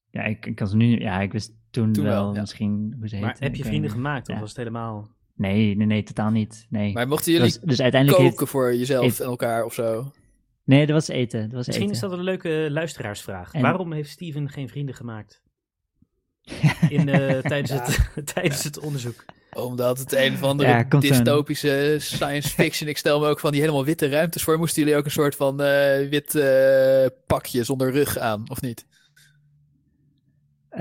Ja, 0.09 0.23
ik, 0.23 0.45
ik 0.45 0.55
kan 0.55 0.67
ze 0.67 0.75
nu, 0.75 0.99
ja, 0.99 1.19
ik 1.21 1.31
wist 1.31 1.53
toen, 1.69 1.91
Toen 1.93 2.03
wel, 2.03 2.33
ja. 2.33 2.39
misschien 2.41 2.95
hoe 2.99 3.07
ze 3.07 3.15
heette. 3.15 3.29
maar 3.29 3.37
heb 3.39 3.55
je 3.55 3.63
vrienden 3.63 3.91
gemaakt? 3.91 4.27
Of 4.29 4.33
Ja. 4.33 4.39
was 4.39 4.49
het 4.49 4.57
helemaal... 4.57 5.09
Nee, 5.33 5.75
nee, 5.75 5.87
nee, 5.87 6.03
totaal 6.03 6.29
niet. 6.31 6.65
Nee. 6.69 6.93
Maar 6.93 7.07
mochten 7.07 7.31
jullie 7.31 7.47
was- 7.47 7.59
dus 7.61 7.81
uiteindelijk 7.81 8.23
koken 8.29 8.47
voor 8.47 8.75
jezelf 8.75 9.19
en 9.19 9.25
elkaar 9.25 9.63
of 9.65 9.73
zo? 9.73 10.11
Nee, 10.65 10.85
dat 10.85 10.95
was 10.95 11.07
eten. 11.07 11.41
Dat 11.41 11.51
was 11.51 11.65
Misschien 11.67 11.85
eten. 11.85 11.95
is 11.95 12.01
dat 12.01 12.11
een 12.11 12.23
leuke 12.23 12.67
luisteraarsvraag. 12.69 13.53
En- 13.53 13.61
Waarom 13.61 13.91
heeft 13.93 14.09
Steven 14.09 14.49
geen 14.49 14.69
vrienden 14.69 14.95
gemaakt? 14.95 15.41
In, 16.89 17.09
eh, 17.09 17.37
tijdens, 17.39 17.71
het, 17.71 18.11
tijdens 18.33 18.63
het 18.63 18.79
onderzoek. 18.79 19.25
Omdat 19.53 19.97
het 19.99 20.13
een 20.13 20.33
of 20.33 20.43
andere 20.43 20.69
Ja, 20.69 20.83
komt 20.83 21.03
zo'n- 21.05 21.11
dystopische 21.11 21.95
science 21.99 22.49
fiction. 22.49 22.89
Ik 22.89 22.97
stel 22.97 23.19
me 23.19 23.27
ook 23.27 23.39
van 23.39 23.51
die 23.51 23.61
helemaal 23.61 23.85
witte 23.85 24.09
ruimtes 24.09 24.43
voor. 24.43 24.57
Moesten 24.57 24.81
jullie 24.83 24.97
ook 24.97 25.05
een 25.05 25.11
soort 25.11 25.35
van 25.35 25.61
eh, 25.61 26.09
wit 26.09 26.35
eh, 26.35 27.05
pakje 27.27 27.63
zonder 27.63 27.91
rug 27.91 28.17
aan, 28.17 28.49
of 28.49 28.61
niet? 28.61 28.85
Eh, 30.69 30.79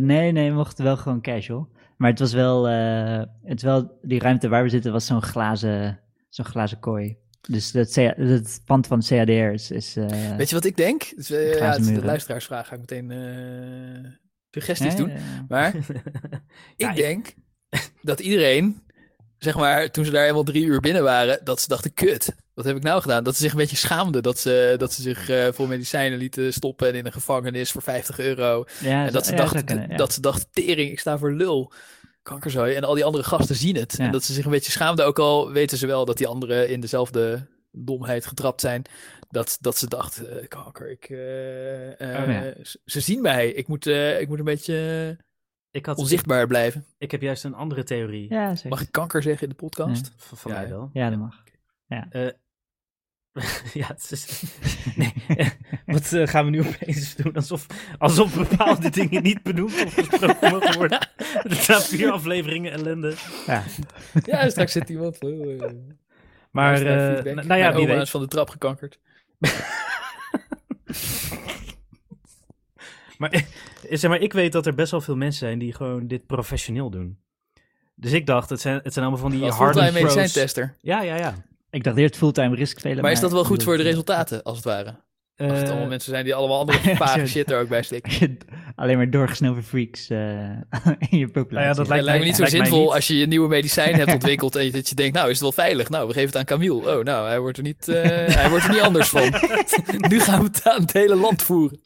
nee, 0.00 0.32
nee, 0.32 0.48
we 0.50 0.56
mochten 0.56 0.84
wel 0.84 0.96
gewoon 0.96 1.20
casual. 1.20 1.68
Maar 1.96 2.10
het 2.10 2.18
was 2.18 2.32
wel, 2.32 2.68
eh, 2.68 3.22
het 3.44 3.62
wel, 3.62 3.98
die 4.02 4.18
ruimte 4.20 4.48
waar 4.48 4.62
we 4.62 4.68
zitten 4.68 4.92
was 4.92 5.06
zo'n 5.06 5.22
glazen, 5.22 6.00
zo'n 6.28 6.44
glazen 6.44 6.78
kooi. 6.78 7.16
Dus 7.48 7.70
dat, 7.70 7.94
het 7.94 8.60
pand 8.64 8.86
van 8.86 9.02
CADR 9.08 9.30
is, 9.30 9.70
is 9.70 9.96
eh, 9.96 10.36
Weet 10.36 10.48
je 10.48 10.54
wat 10.54 10.64
ik 10.64 10.76
denk? 10.76 11.12
Dus, 11.16 11.30
eh, 11.30 11.48
ja, 11.48 11.56
Glazen 11.56 11.82
het 11.82 11.90
is 11.90 11.98
de 11.98 12.04
luisteraarsvraag. 12.04 12.66
Ga 12.66 12.74
ik 12.74 12.80
meteen 12.80 13.10
eh, 13.10 14.10
suggesties 14.50 14.96
doen. 14.96 15.12
Maar 15.48 15.74
ik 16.76 16.94
denk 16.94 17.34
dat 18.02 18.20
iedereen, 18.20 18.82
zeg 19.38 19.56
maar, 19.56 19.90
toen 19.90 20.04
ze 20.04 20.10
daar 20.10 20.22
helemaal 20.22 20.44
drie 20.44 20.64
uur 20.64 20.80
binnen 20.80 21.02
waren, 21.02 21.44
dat 21.44 21.60
ze 21.60 21.68
dachten, 21.68 21.94
kut, 21.94 22.34
wat 22.54 22.64
heb 22.64 22.76
ik 22.76 22.82
nou 22.82 23.00
gedaan? 23.00 23.24
Dat 23.24 23.36
ze 23.36 23.42
zich 23.42 23.52
een 23.52 23.58
beetje 23.58 23.76
schaamden 23.76 24.22
dat 24.22 24.38
ze, 24.38 24.74
dat 24.78 24.92
ze 24.92 25.02
zich 25.02 25.28
eh, 25.28 25.48
voor 25.52 25.68
medicijnen 25.68 26.18
lieten 26.18 26.52
stoppen 26.52 26.88
en 26.88 26.94
in 26.94 27.06
een 27.06 27.12
gevangenis 27.12 27.70
voor 27.70 27.82
50 27.82 28.18
euro. 28.18 28.64
ja, 28.80 29.06
en 29.06 29.12
dat 29.12 29.26
ze, 29.26 29.32
ja, 29.32 29.36
dachten, 29.36 29.96
dat 29.96 30.12
ze 30.12 30.20
dachten, 30.20 30.46
tering, 30.50 30.90
ik 30.90 31.00
sta 31.00 31.18
voor 31.18 31.32
lul. 31.32 31.72
Kankerzooi. 32.22 32.74
En 32.74 32.84
al 32.84 32.94
die 32.94 33.04
andere 33.04 33.24
gasten 33.24 33.56
zien 33.56 33.76
het. 33.76 33.94
Ja. 33.96 34.04
En 34.04 34.12
dat 34.12 34.24
ze 34.24 34.32
zich 34.32 34.44
een 34.44 34.50
beetje 34.50 34.70
schaamden, 34.72 35.06
ook 35.06 35.18
al 35.18 35.50
weten 35.52 35.78
ze 35.78 35.86
wel 35.86 36.04
dat 36.04 36.18
die 36.18 36.26
anderen 36.26 36.68
in 36.68 36.80
dezelfde 36.80 37.46
domheid 37.70 38.26
getrapt 38.26 38.60
zijn. 38.60 38.82
Dat, 39.30 39.58
dat 39.60 39.76
ze 39.76 39.88
dachten, 39.88 40.40
eh, 40.40 40.48
kanker, 40.48 40.90
ik, 40.90 41.04
eh, 41.04 42.00
eh, 42.00 42.22
Oh, 42.22 42.32
ja. 42.32 42.54
ze, 42.84 43.00
zien 43.00 43.22
mij. 43.22 43.48
Ik 43.48 43.66
moet, 43.68 43.86
eh, 43.86 44.20
ik 44.20 44.28
moet 44.28 44.38
een 44.38 44.44
beetje 44.44 45.16
Ik, 45.70 45.86
had, 45.86 45.98
onzichtbaar 45.98 46.46
blijven. 46.46 46.84
ik 46.98 47.10
heb 47.10 47.22
juist 47.22 47.44
een 47.44 47.54
andere 47.54 47.82
theorie 47.82 48.28
Ja. 48.30 48.54
Mag 48.68 48.80
ik 48.80 48.88
kanker 48.92 49.22
zeggen 49.22 49.42
in 49.42 49.48
de 49.48 49.54
podcast? 49.64 50.12
van, 50.16 50.38
van 50.38 50.50
Ja, 50.50 50.56
mij 50.58 50.66
ja. 50.66 50.72
wel. 50.74 50.90
Ja, 50.92 51.10
dat 51.10 51.18
mag. 51.18 51.42
ja, 51.86 52.08
het 53.72 54.10
is... 54.10 54.42
Nee, 54.96 55.12
wat 55.86 56.12
eh, 56.12 56.26
gaan 56.26 56.44
we 56.44 56.50
nu 56.50 56.60
opeens 56.60 57.14
doen? 57.14 57.32
Alsof, 57.34 57.66
alsof 57.98 58.34
bepaalde 58.34 58.90
dingen 59.00 59.22
niet 59.22 59.42
benoemd 59.42 59.84
of 59.84 59.94
besproken 59.94 60.50
mogen 60.50 60.76
worden. 60.76 61.08
Na 61.68 61.80
vier 61.80 62.10
afleveringen 62.10 62.72
ellende. 62.72 63.14
Ja. 63.46 63.62
Ja, 64.24 64.48
straks 64.48 64.72
zit 64.72 64.88
iemand. 64.88 65.22
oh, 65.22 65.64
eh, 65.64 65.70
Maar, 66.50 66.82
eh, 66.82 67.22
feedback. 67.22 67.44
nou 67.44 67.60
ja, 67.60 67.74
wie 67.74 67.86
weet. 67.86 68.00
is 68.00 68.10
van 68.10 68.20
de 68.20 68.28
trap 68.28 68.50
gekankerd. 68.50 68.98
Maar, 73.18 73.44
zeg 73.90 74.10
maar 74.10 74.20
ik 74.20 74.32
weet 74.32 74.52
dat 74.52 74.66
er 74.66 74.74
best 74.74 74.90
wel 74.90 75.00
veel 75.00 75.16
mensen 75.16 75.46
zijn 75.46 75.58
die 75.58 75.74
gewoon 75.74 76.06
dit 76.06 76.26
professioneel 76.26 76.90
doen. 76.90 77.18
Dus 77.94 78.12
ik 78.12 78.26
dacht, 78.26 78.50
het 78.50 78.60
zijn, 78.60 78.80
het 78.82 78.92
zijn 78.92 79.04
allemaal 79.04 79.30
van 79.30 79.30
die 79.30 79.50
harde 79.50 79.80
pros. 79.80 79.92
medicijntester. 79.92 80.74
Ja, 80.80 81.02
ja, 81.02 81.16
ja. 81.16 81.34
Ik 81.72 81.84
dacht 81.84 81.96
eerst 81.96 82.16
fulltime 82.16 82.54
risk 82.56 82.78
spelen. 82.78 83.02
Maar 83.02 83.12
is 83.12 83.20
dat 83.20 83.32
wel 83.32 83.44
goed 83.44 83.62
voor 83.62 83.76
de 83.76 83.82
resultaten, 83.82 84.42
als 84.42 84.56
het 84.56 84.64
ware? 84.64 84.94
Als 85.36 85.58
het 85.58 85.68
allemaal 85.68 85.86
mensen 85.88 86.10
zijn 86.12 86.24
die 86.24 86.34
allemaal 86.34 86.58
andere 86.58 86.96
vage 86.96 87.18
zo- 87.18 87.26
shit 87.26 87.50
er 87.50 87.60
ook 87.60 87.68
bij 87.68 87.82
slikken. 87.82 88.38
Alleen 88.76 88.96
maar 88.96 89.10
doorgesnoven 89.10 89.62
freaks 89.62 90.08
eh, 90.10 90.18
in 91.10 91.18
je 91.18 91.28
populatie. 91.28 91.52
Nou 91.52 91.60
ja, 91.60 91.68
dat 91.68 91.76
Het 91.78 91.88
lijkt 91.88 92.04
lijkt 92.04 92.20
me 92.20 92.26
niet 92.26 92.36
zo 92.36 92.44
zinvol 92.46 92.80
niet. 92.84 92.90
als 92.92 93.06
je 93.06 93.16
je 93.18 93.26
nieuwe 93.26 93.48
medicijn 93.48 93.94
hebt 93.94 94.12
ontwikkeld 94.12 94.56
en 94.56 94.64
je- 94.64 94.70
dat 94.72 94.88
je 94.88 94.94
denkt, 94.94 95.14
nou 95.14 95.26
is 95.26 95.32
het 95.32 95.40
wel 95.42 95.52
veilig. 95.52 95.88
Nou, 95.88 96.06
we 96.06 96.12
geven 96.12 96.28
het 96.28 96.36
aan 96.36 96.44
Camille. 96.44 96.98
Oh, 96.98 97.04
nou, 97.04 97.28
hij 97.28 97.40
wordt 97.40 97.56
er 97.56 97.62
niet, 97.64 97.88
eh, 97.88 98.02
hij 98.34 98.50
wordt 98.50 98.64
er 98.64 98.70
niet 98.72 98.80
anders 98.80 99.08
van. 99.08 99.34
nu 100.08 100.20
gaan 100.20 100.38
we 100.40 100.46
het 100.46 100.66
aan 100.68 100.80
het 100.80 100.92
hele 100.92 101.14
land 101.16 101.42
voeren. 101.42 101.80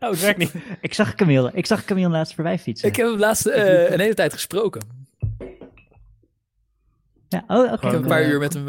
Oh, 0.00 0.10
het 0.10 0.20
werkt 0.20 0.38
niet. 0.38 0.52
Ik 0.80 0.94
zag 0.94 1.14
Camille, 1.14 1.50
ik 1.54 1.66
zag 1.66 1.84
Camille 1.84 2.08
laatst 2.08 2.34
voorbij 2.34 2.58
fietsen. 2.58 2.88
Ik 2.88 2.96
heb 2.96 3.06
hem 3.06 3.18
laatst 3.18 3.46
een 3.46 4.00
hele 4.00 4.14
tijd 4.14 4.32
gesproken. 4.32 4.99
Ja, 7.30 7.44
oh, 7.46 7.58
oké. 7.58 7.64
Ik 7.64 7.70
heb 7.70 7.78
Gewoon, 7.80 7.94
een 7.94 8.08
paar 8.08 8.20
Eh, 8.22 8.28
uur 8.28 8.38
met 8.38 8.52
hem 8.52 8.62
eh, 8.62 8.66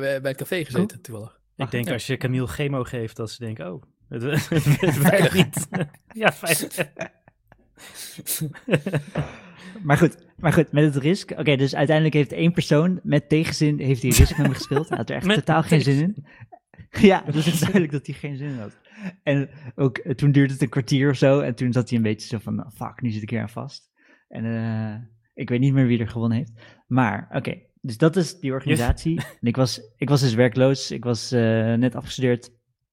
bij 0.00 0.20
bij 0.20 0.30
het 0.30 0.36
café 0.36 0.64
gezeten, 0.64 1.00
toevallig. 1.00 1.40
Ik 1.56 1.70
denk 1.70 1.86
ja. 1.86 1.92
als 1.92 2.06
je 2.06 2.16
Camille 2.16 2.46
chemo 2.46 2.82
geeft, 2.84 3.16
dat 3.16 3.30
ze 3.30 3.44
denken, 3.44 3.72
oh, 3.72 3.82
het, 4.08 4.22
het 4.80 4.98
werkt 5.10 5.34
niet. 5.34 5.68
ja, 6.22 6.32
veilig. 6.32 6.90
Maar 9.82 9.96
goed, 9.96 10.16
maar 10.36 10.52
goed, 10.52 10.72
met 10.72 10.94
het 10.94 11.02
risk. 11.02 11.30
Oké, 11.30 11.56
dus 11.56 11.74
uiteindelijk 11.74 12.16
heeft 12.16 12.32
één 12.32 12.52
persoon 12.52 13.00
met 13.02 13.28
tegenzin 13.28 13.78
heeft 13.80 14.00
die 14.00 14.14
risk 14.14 14.36
met 14.38 14.48
me 14.48 14.54
gespeeld. 14.54 14.88
Hij 14.88 14.98
had 14.98 15.10
er 15.10 15.16
echt 15.16 15.26
Met 15.26 15.36
totaal 15.36 15.62
geen 15.62 15.82
zin 15.82 16.00
in. 16.02 16.26
Ja, 16.90 17.22
dat 17.26 17.34
is 17.34 17.60
duidelijk 17.60 17.92
dat 17.92 18.06
hij 18.06 18.14
geen 18.14 18.36
zin 18.36 18.48
in 18.48 18.58
had. 18.58 18.78
En 19.22 19.48
ook 19.74 19.98
eh, 19.98 20.14
toen 20.14 20.32
duurde 20.32 20.52
het 20.52 20.62
een 20.62 20.68
kwartier 20.68 21.10
of 21.10 21.16
zo. 21.16 21.40
En 21.40 21.54
toen 21.54 21.72
zat 21.72 21.88
hij 21.88 21.98
een 21.98 22.04
beetje 22.04 22.28
zo 22.28 22.38
van, 22.38 22.60
oh, 22.60 22.70
fuck, 22.74 23.00
nu 23.00 23.10
zit 23.10 23.22
ik 23.22 23.30
hier 23.30 23.40
aan 23.40 23.48
vast. 23.48 23.90
En 24.28 24.44
eh, 24.44 24.94
ik 25.34 25.48
weet 25.48 25.60
niet 25.60 25.72
meer 25.72 25.86
wie 25.86 25.98
er 26.00 26.08
gewonnen 26.08 26.38
heeft. 26.38 26.52
Maar, 26.86 27.28
oké, 27.32 27.62
dus 27.80 27.98
dat 27.98 28.16
is 28.16 28.40
die 28.40 28.52
organisatie. 28.52 29.20
En 29.20 29.46
ik 29.46 29.56
was, 29.56 29.80
ik 29.96 30.08
was 30.08 30.20
dus 30.20 30.34
werkloos. 30.34 30.90
Ik 30.90 31.04
was 31.04 31.32
eh, 31.32 31.74
net 31.74 31.94
afgestudeerd. 31.94 32.46
Er 32.46 32.52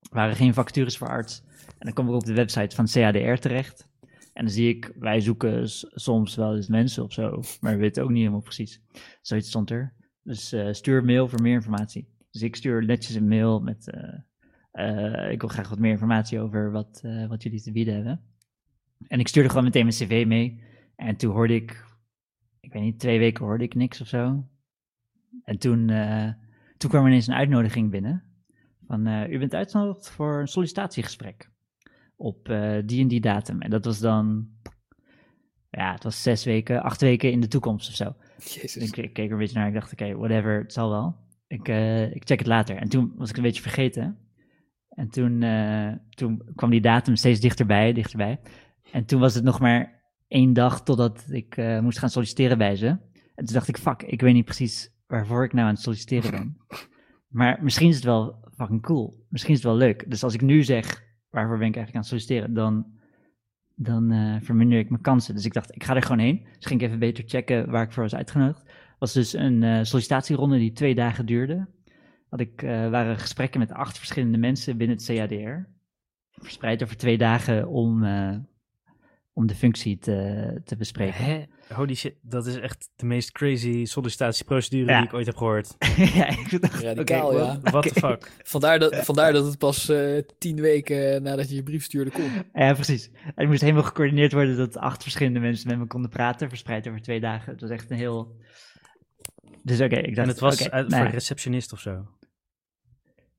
waren 0.10 0.36
geen 0.36 0.54
vacatures 0.54 0.98
voor 0.98 1.08
arts. 1.08 1.44
En 1.68 1.86
dan 1.86 1.94
kom 1.94 2.08
ik 2.08 2.14
op 2.14 2.26
de 2.26 2.34
website 2.34 2.76
van 2.76 2.88
CADR 2.88 3.34
terecht. 3.34 3.92
En 4.34 4.44
dan 4.46 4.54
zie 4.54 4.76
ik, 4.76 4.94
wij 5.00 5.20
zoeken 5.20 5.70
soms 5.80 6.36
wel 6.36 6.56
eens 6.56 6.68
mensen 6.68 7.04
of 7.04 7.14
zo, 7.14 7.42
maar 7.62 7.74
we 7.74 7.80
weten 7.80 8.04
ook 8.04 8.10
niet 8.10 8.18
helemaal 8.18 8.42
precies. 8.42 8.82
Zoiets 9.22 9.48
stond 9.48 9.70
er. 9.70 9.94
Dus 10.24 10.52
eh, 10.52 10.72
stuur 10.72 11.06
mail 11.06 11.28
voor 11.28 11.42
meer 11.42 11.54
informatie. 11.54 12.08
Dus 12.32 12.42
ik 12.42 12.56
stuur 12.56 12.86
netjes 12.86 13.16
een 13.16 13.28
mail 13.28 13.60
met, 13.60 13.90
eh, 14.72 15.32
ik 15.32 15.40
wil 15.42 15.50
graag 15.50 15.70
wat 15.70 15.80
meer 15.80 15.92
informatie 15.92 16.40
over 16.40 16.72
wat, 16.72 17.02
wat 17.28 17.44
jullie 17.44 17.62
te 17.62 17.72
bieden 17.72 17.96
hebben. 17.96 18.22
En 19.08 19.20
ik 19.20 19.28
stuurde 19.28 19.50
gewoon 19.50 19.64
meteen 19.64 19.86
mijn 19.86 19.96
cv 19.96 20.26
mee. 20.28 20.64
En 20.96 21.16
toen 21.16 21.32
hoorde 21.32 21.56
ik, 21.56 21.86
ik 22.60 22.74
weet 22.74 22.82
niet, 22.84 23.00
twee 23.00 23.20
weken 23.20 23.46
hoorde 23.46 23.64
ik 23.64 23.76
niks 23.76 24.02
of 24.02 24.08
zo. 24.08 24.48
En 25.44 25.58
toen, 25.58 25.90
eh, 25.90 26.30
toen 26.78 26.90
kwam 26.90 27.04
er 27.04 27.10
ineens 27.10 27.28
een 27.28 27.34
uitnodiging 27.34 27.92
binnen. 27.92 28.24
Van, 28.88 29.08
eh, 29.08 29.30
u 29.30 29.40
bent 29.40 29.54
uitgenodigd 29.54 30.10
voor 30.10 30.40
een 30.40 30.48
sollicitatiegesprek 30.48 31.52
op 32.16 32.50
eh, 32.50 32.78
die 32.86 33.02
en 33.02 33.08
die 33.08 33.22
datum. 33.22 33.62
En 33.62 33.70
dat 33.70 33.86
was 33.86 34.00
dan, 34.00 34.48
ja, 35.70 35.92
het 35.92 36.04
was 36.04 36.22
zes 36.22 36.46
weken, 36.46 36.84
acht 36.84 37.02
weken 37.02 37.32
in 37.32 37.40
de 37.40 37.48
toekomst 37.48 37.90
of 37.90 37.96
zo. 37.96 38.16
Jezus. 38.38 38.76
Ik, 38.76 38.98
ik 38.98 39.14
keek 39.14 39.26
er 39.26 39.32
een 39.32 39.38
beetje 39.38 39.58
naar, 39.58 39.68
ik 39.68 39.74
dacht, 39.74 39.92
oké, 39.92 40.16
whatever, 40.16 40.62
het 40.62 40.74
zal 40.74 40.90
wel. 40.90 41.16
Ik, 41.48 41.68
ik 42.14 42.26
check 42.26 42.40
het 42.40 42.48
later. 42.48 42.76
En 42.76 42.90
toen 42.90 43.14
was 43.16 43.30
ik 43.30 43.38
een 43.38 43.44
beetje 43.44 43.62
vergeten. 43.62 44.18
En 44.90 45.10
toen, 45.10 45.40
toen 46.10 46.52
kwam 46.56 46.70
die 46.70 46.82
datum 46.82 47.16
steeds 47.16 47.40
dichterbij, 47.40 47.94
dichterbij. 47.94 48.40
En 48.92 49.06
toen 49.06 49.20
was 49.20 49.34
het 49.34 49.44
nog 49.44 49.60
maar 49.60 50.04
één 50.28 50.54
dag 50.54 50.84
totdat 50.84 51.26
ik 51.30 51.58
moest 51.82 52.00
gaan 52.00 52.10
solliciteren 52.10 52.58
bij 52.58 52.76
ze. 52.76 52.88
En 53.36 53.46
toen 53.46 53.54
dacht 53.54 53.68
ik, 53.68 53.78
fuck, 53.78 54.04
ik 54.04 54.22
weet 54.22 54.34
niet 54.34 54.46
precies 54.46 54.93
waarvoor 55.14 55.44
ik 55.44 55.54
nou 55.54 55.68
aan 55.68 55.74
het 55.74 55.84
solliciteren 55.84 56.32
ben. 56.32 56.58
Maar 57.28 57.60
misschien 57.64 57.90
is 57.90 57.96
het 57.96 58.04
wel 58.04 58.50
fucking 58.56 58.82
cool. 58.82 59.26
Misschien 59.30 59.54
is 59.54 59.64
het 59.64 59.68
wel 59.68 59.78
leuk. 59.78 60.10
Dus 60.10 60.24
als 60.24 60.34
ik 60.34 60.42
nu 60.42 60.64
zeg, 60.64 61.04
waarvoor 61.30 61.58
ben 61.58 61.68
ik 61.68 61.76
eigenlijk 61.76 61.96
aan 61.96 62.00
het 62.00 62.10
solliciteren, 62.10 62.54
dan, 62.54 62.86
dan 63.76 64.12
eh, 64.12 64.36
verminder 64.42 64.80
ik 64.80 64.90
mijn 64.90 65.02
kansen. 65.02 65.36
Dus 65.36 65.46
ik 65.46 65.54
dacht, 65.54 65.76
ik 65.76 65.84
ga 65.84 65.96
er 65.96 66.02
gewoon 66.02 66.20
heen. 66.20 66.48
Dus 66.58 66.66
ging 66.66 66.82
ik 66.82 66.88
even 66.88 67.00
beter 67.00 67.24
checken 67.28 67.70
waar 67.72 67.84
ik 67.84 67.92
voor 67.92 68.04
was 68.04 68.16
uitgenodigd. 68.16 68.72
was 69.00 69.14
dus 69.14 69.34
een 69.34 69.64
eh, 69.64 69.84
sollicitatieronde 69.84 70.58
die 70.58 70.72
twee 70.72 70.96
dagen 70.96 71.26
duurde. 71.26 71.68
Had 72.30 72.40
ik, 72.40 72.62
eh, 72.62 72.90
waren 72.90 73.20
gesprekken 73.20 73.60
met 73.60 73.72
acht 73.72 73.98
verschillende 73.98 74.38
mensen 74.38 74.78
binnen 74.78 74.98
het 74.98 75.06
CADR. 75.06 75.70
Verspreid 76.32 76.84
over 76.84 76.98
twee 76.98 77.18
dagen 77.18 77.68
om, 77.68 78.04
om 79.34 79.48
de 79.48 79.56
functie 79.56 79.98
te, 79.98 80.62
te 80.66 80.76
bespreken. 80.76 81.24
Hè? 81.24 81.44
Holy 81.76 81.96
shit, 81.96 82.16
dat 82.22 82.46
is 82.46 82.56
echt 82.56 82.90
de 82.96 83.06
meest 83.06 83.32
crazy 83.32 83.86
sollicitatieprocedure 83.86 84.92
Ja. 84.92 84.98
die 84.98 85.08
ik 85.08 85.14
ooit 85.14 85.26
heb 85.26 85.36
gehoord. 85.38 85.76
ja, 86.14 86.28
ik 86.28 86.62
dacht, 86.62 86.82
Radicaal, 86.82 87.28
oké, 87.28 87.38
ja. 87.38 87.60
What 87.62 87.84
the 87.84 88.00
fuck? 88.00 88.32
Vandaar 88.44 88.80
dat, 88.80 88.96
vandaar 88.96 89.34
dat 89.34 89.46
het 89.46 89.58
pas 89.58 89.90
eh, 89.90 90.18
tien 90.38 90.62
weken 90.62 91.24
nadat 91.24 91.50
je 91.50 91.56
je 91.56 91.64
brief 91.64 91.84
stuurde 91.84 92.12
kon. 92.12 92.32
Ja, 92.54 92.74
precies. 92.74 93.10
En 93.12 93.32
het 93.36 93.48
moest 93.48 93.62
helemaal 93.62 93.84
gecoördineerd 93.84 94.32
worden 94.34 94.58
dat 94.58 94.78
acht 94.78 95.02
verschillende 95.04 95.40
mensen 95.40 95.68
met 95.70 95.78
me 95.78 95.88
konden 95.88 96.10
praten, 96.10 96.50
verspreid 96.50 96.88
over 96.88 97.02
twee 97.02 97.20
dagen. 97.20 97.52
Het 97.52 97.62
was 97.62 97.70
echt 97.70 97.92
een 97.92 97.98
heel... 97.98 98.36
Dus 99.64 99.82
oké, 99.82 99.96
ik 99.96 100.16
dacht... 100.16 100.28
En 100.28 100.34
het 100.34 100.40
was 100.40 100.70
uit- 100.70 100.90
nou 100.90 101.04
voor 101.04 101.12
receptionist 101.14 101.74
of 101.74 101.80
zo. 101.80 102.08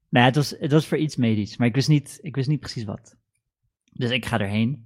Nou, 0.08 0.26
het 0.26 0.34
was, 0.36 0.54
het 0.58 0.72
was 0.72 0.86
voor 0.86 0.98
iets 0.98 1.16
medisch, 1.16 1.56
maar 1.56 1.66
ik 1.68 1.74
wist 1.74 1.88
niet, 1.88 2.18
ik 2.22 2.36
wist 2.36 2.48
niet 2.48 2.60
precies 2.60 2.84
wat. 2.84 3.16
Dus 3.92 4.10
ik 4.10 4.26
ga 4.26 4.40
erheen. 4.40 4.84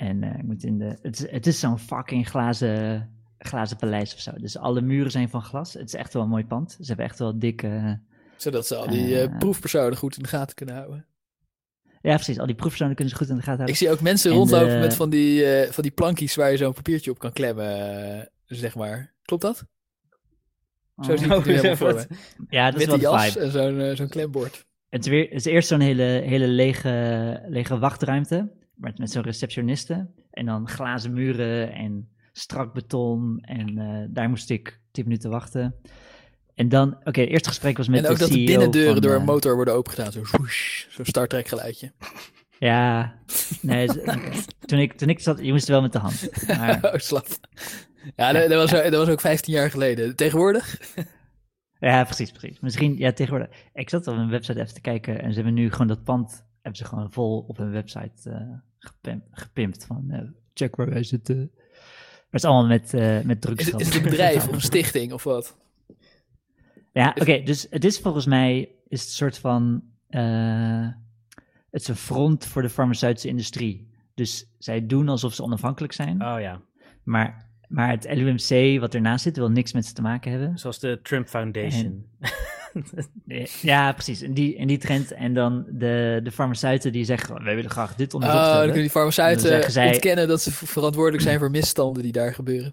En 0.00 0.22
eh, 0.22 0.38
ik 0.38 0.42
moet 0.42 0.64
in 0.64 0.78
de. 0.78 0.98
Het, 1.02 1.20
is- 1.20 1.30
het 1.30 1.46
is 1.46 1.60
zo'n 1.60 1.78
fucking 1.78 2.28
glazen, 2.28 3.10
glazen 3.38 3.76
paleis 3.76 4.14
of 4.14 4.20
zo. 4.20 4.30
Dus 4.36 4.56
alle 4.56 4.80
muren 4.80 5.10
zijn 5.10 5.28
van 5.28 5.42
glas. 5.42 5.72
Het 5.74 5.86
is 5.86 5.94
echt 5.94 6.12
wel 6.12 6.22
een 6.22 6.28
mooi 6.28 6.44
pand. 6.46 6.70
Ze 6.80 6.86
hebben 6.86 7.04
echt 7.04 7.18
wel 7.18 7.38
dikke. 7.38 8.00
Zodat 8.36 8.66
ze 8.66 8.76
al 8.76 8.88
die 8.88 9.20
Eh. 9.20 9.38
proefpersonen 9.38 9.96
goed 9.96 10.16
in 10.16 10.22
de 10.22 10.28
gaten 10.28 10.54
kunnen 10.54 10.74
houden. 10.74 11.06
Ja, 12.02 12.14
precies. 12.14 12.38
Al 12.38 12.46
die 12.46 12.54
proefpersonen 12.54 12.94
kunnen 12.94 13.12
ze 13.14 13.18
goed 13.20 13.28
in 13.30 13.36
de 13.36 13.42
gaten 13.42 13.56
houden. 13.64 13.74
Ik 13.76 13.80
zie 13.86 13.90
ook 13.90 14.00
mensen 14.00 14.30
En 14.30 14.36
rondlopen 14.36 14.68
de- 14.68 14.78
met 14.78 14.94
van 14.94 15.10
die, 15.10 15.44
van 15.70 15.82
die 15.82 15.92
plankjes 15.92 16.34
waar 16.34 16.50
je 16.50 16.56
zo'n 16.56 16.72
papiertje 16.72 17.10
op 17.10 17.18
kan 17.18 17.32
klemmen, 17.32 18.30
zeg 18.46 18.74
maar. 18.74 19.14
Klopt 19.22 19.42
dat? 19.42 19.64
Zo 20.96 21.16
zie 21.16 21.26
ik 21.26 21.32
het 21.32 21.44
nu 21.44 21.52
helemaal 21.54 21.76
voor 21.76 21.94
me. 21.94 22.06
Ja, 22.48 22.70
dat 22.70 22.80
is 22.80 22.86
wel 22.86 22.96
de 22.96 23.02
jas 23.02 23.26
vibe. 23.32 23.44
en 23.44 23.50
zo'n 23.50 23.96
zo'n 23.96 24.08
klembord. 24.08 24.66
Het 24.88 25.04
is, 25.04 25.10
weer, 25.10 25.24
het 25.24 25.32
is 25.32 25.44
eerst 25.44 25.68
zo'n 25.68 25.80
hele, 25.80 26.02
hele 26.02 26.46
lege, 26.48 27.42
lege 27.48 27.78
wachtruimte. 27.78 28.50
Met, 28.80 28.98
met 28.98 29.10
zo'n 29.10 29.22
receptioniste. 29.22 30.10
En 30.30 30.46
dan 30.46 30.68
glazen 30.68 31.12
muren 31.12 31.72
en 31.72 32.08
strak 32.32 32.74
beton. 32.74 33.38
En 33.40 33.78
eh, 33.78 34.06
daar 34.10 34.28
moest 34.28 34.50
ik 34.50 34.80
tien 34.90 35.04
minuten 35.04 35.30
wachten. 35.30 35.74
En 36.54 36.68
dan, 36.68 36.96
oké, 37.04 37.20
het 37.20 37.30
eerste 37.30 37.48
gesprek 37.48 37.76
was 37.76 37.88
met 37.88 38.04
en 38.04 38.10
ook 38.10 38.12
de 38.12 38.18
dat 38.18 38.28
de 38.28 38.34
CEO 38.34 38.46
binnendeuren 38.46 38.92
van, 38.92 39.02
door 39.02 39.12
eh, 39.12 39.18
een 39.18 39.24
motor 39.24 39.54
worden 39.54 39.74
opengedaan. 39.74 40.12
Zo 40.12 40.24
zo'n 40.88 41.04
Star 41.04 41.26
Trek 41.26 41.48
geluidje. 41.48 41.92
Ja, 42.58 43.14
nee, 43.62 43.86
toen, 44.60 44.78
ik, 44.78 44.92
toen 44.92 45.08
ik 45.08 45.20
zat, 45.20 45.38
je 45.42 45.52
moest 45.52 45.68
wel 45.68 45.82
met 45.82 45.92
de 45.92 45.98
hand. 45.98 46.46
Maar, 46.46 46.84
oh, 46.92 46.94
slap. 46.94 47.26
Ja, 48.16 48.32
dat, 48.32 48.48
dat, 48.48 48.70
was, 48.70 48.74
ook- 48.74 48.90
dat 48.90 49.06
was 49.06 49.08
ook 49.08 49.20
15 49.20 49.52
jaar 49.52 49.70
geleden. 49.70 50.16
Tegenwoordig? 50.16 50.94
ja, 51.78 52.04
precies, 52.04 52.30
precies. 52.30 52.60
Misschien, 52.60 52.96
ja, 52.98 53.12
tegenwoordig. 53.12 53.56
Ik 53.72 53.90
zat 53.90 54.06
op 54.06 54.16
een 54.16 54.30
website 54.30 54.60
even 54.60 54.74
te 54.74 54.80
kijken 54.80 55.20
en 55.22 55.28
ze 55.28 55.34
hebben 55.34 55.54
nu 55.54 55.70
gewoon 55.70 55.86
dat 55.86 56.04
pand, 56.04 56.46
hebben 56.54 56.80
ze 56.80 56.84
gewoon 56.84 57.12
vol 57.12 57.44
op 57.48 57.56
hun 57.56 57.70
website 57.70 58.30
eh, 58.30 58.40
gepimpt, 58.80 59.26
gepimpt 59.30 59.84
van, 59.86 60.04
eh, 60.10 60.20
check 60.54 60.76
waar 60.76 60.88
wij 60.90 61.02
zitten. 61.04 61.50
Maar 61.56 62.40
het 62.40 62.42
is 62.42 62.44
allemaal 62.44 62.66
met, 62.66 62.94
eh 62.94 63.20
met 63.20 63.36
Is, 63.36 63.40
drugsgeld. 63.40 63.72
het- 63.72 63.80
is 63.80 63.86
het 63.86 63.96
een 64.04 64.10
bedrijf 64.10 64.48
of 64.48 64.52
een 64.54 64.60
stichting 64.60 65.12
of 65.12 65.24
wat? 65.24 65.56
Ja, 66.92 67.14
oké, 67.20 67.42
dus 67.42 67.66
het 67.70 67.84
is 67.84 67.98
volgens 67.98 68.26
mij 68.26 68.58
is 68.88 69.00
het 69.00 69.08
een 69.08 69.14
soort 69.14 69.38
van. 69.38 69.82
eh, 70.08 70.88
het 71.70 71.80
is 71.82 71.88
een 71.88 71.96
front 71.96 72.46
voor 72.46 72.62
de 72.62 72.68
farmaceutische 72.68 73.28
industrie. 73.28 73.88
Dus 74.14 74.50
zij 74.58 74.86
doen 74.86 75.08
alsof 75.08 75.34
ze 75.34 75.42
onafhankelijk 75.42 75.92
zijn. 75.92 76.22
Oh 76.24 76.40
ja, 76.40 76.60
Maar, 77.02 77.48
maar 77.68 77.90
het 77.90 78.04
LUMC, 78.14 78.80
wat 78.80 78.94
ernaast 78.94 79.22
zit, 79.22 79.36
wil 79.36 79.50
niks 79.50 79.72
met 79.72 79.86
ze 79.86 79.92
te 79.92 80.02
maken 80.02 80.30
hebben. 80.30 80.58
zoals 80.58 80.78
de 80.78 81.00
Trump 81.02 81.28
Foundation. 81.28 82.06
Ja, 83.62 83.92
precies. 83.92 84.22
In 84.22 84.34
die, 84.34 84.54
in 84.54 84.66
die 84.66 84.78
trend. 84.78 85.12
En 85.12 85.34
dan 85.34 85.66
de, 85.70 86.20
de 86.22 86.32
farmaceuten 86.32 86.92
die 86.92 87.04
zeggen, 87.04 87.44
wij 87.44 87.54
willen 87.54 87.70
graag 87.70 87.94
dit 87.94 88.14
onderzocht 88.14 88.44
Oh, 88.46 88.52
dan 88.54 88.62
kunnen 88.62 88.80
die 88.80 88.90
farmaceuten 88.90 89.70
zij- 89.70 89.86
ontkennen 89.88 90.28
dat 90.28 90.42
ze 90.42 90.52
verantwoordelijk 90.52 91.22
zijn 91.22 91.38
voor 91.38 91.50
misstanden 91.50 92.02
die 92.02 92.12
daar 92.12 92.34
gebeuren. 92.34 92.72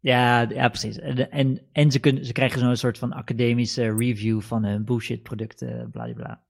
Ja, 0.00 0.40
ja 0.40 0.68
precies. 0.68 0.98
En, 0.98 1.30
en, 1.30 1.60
en 1.72 1.90
ze, 1.90 1.98
kunnen, 1.98 2.24
ze 2.24 2.32
krijgen 2.32 2.60
zo'n 2.60 2.76
soort 2.76 2.98
van 2.98 3.12
academische 3.12 3.96
review 3.96 4.40
van 4.40 4.64
hun 4.64 4.84
bullshit 4.84 5.22
producten, 5.22 5.90
bla 5.90 6.44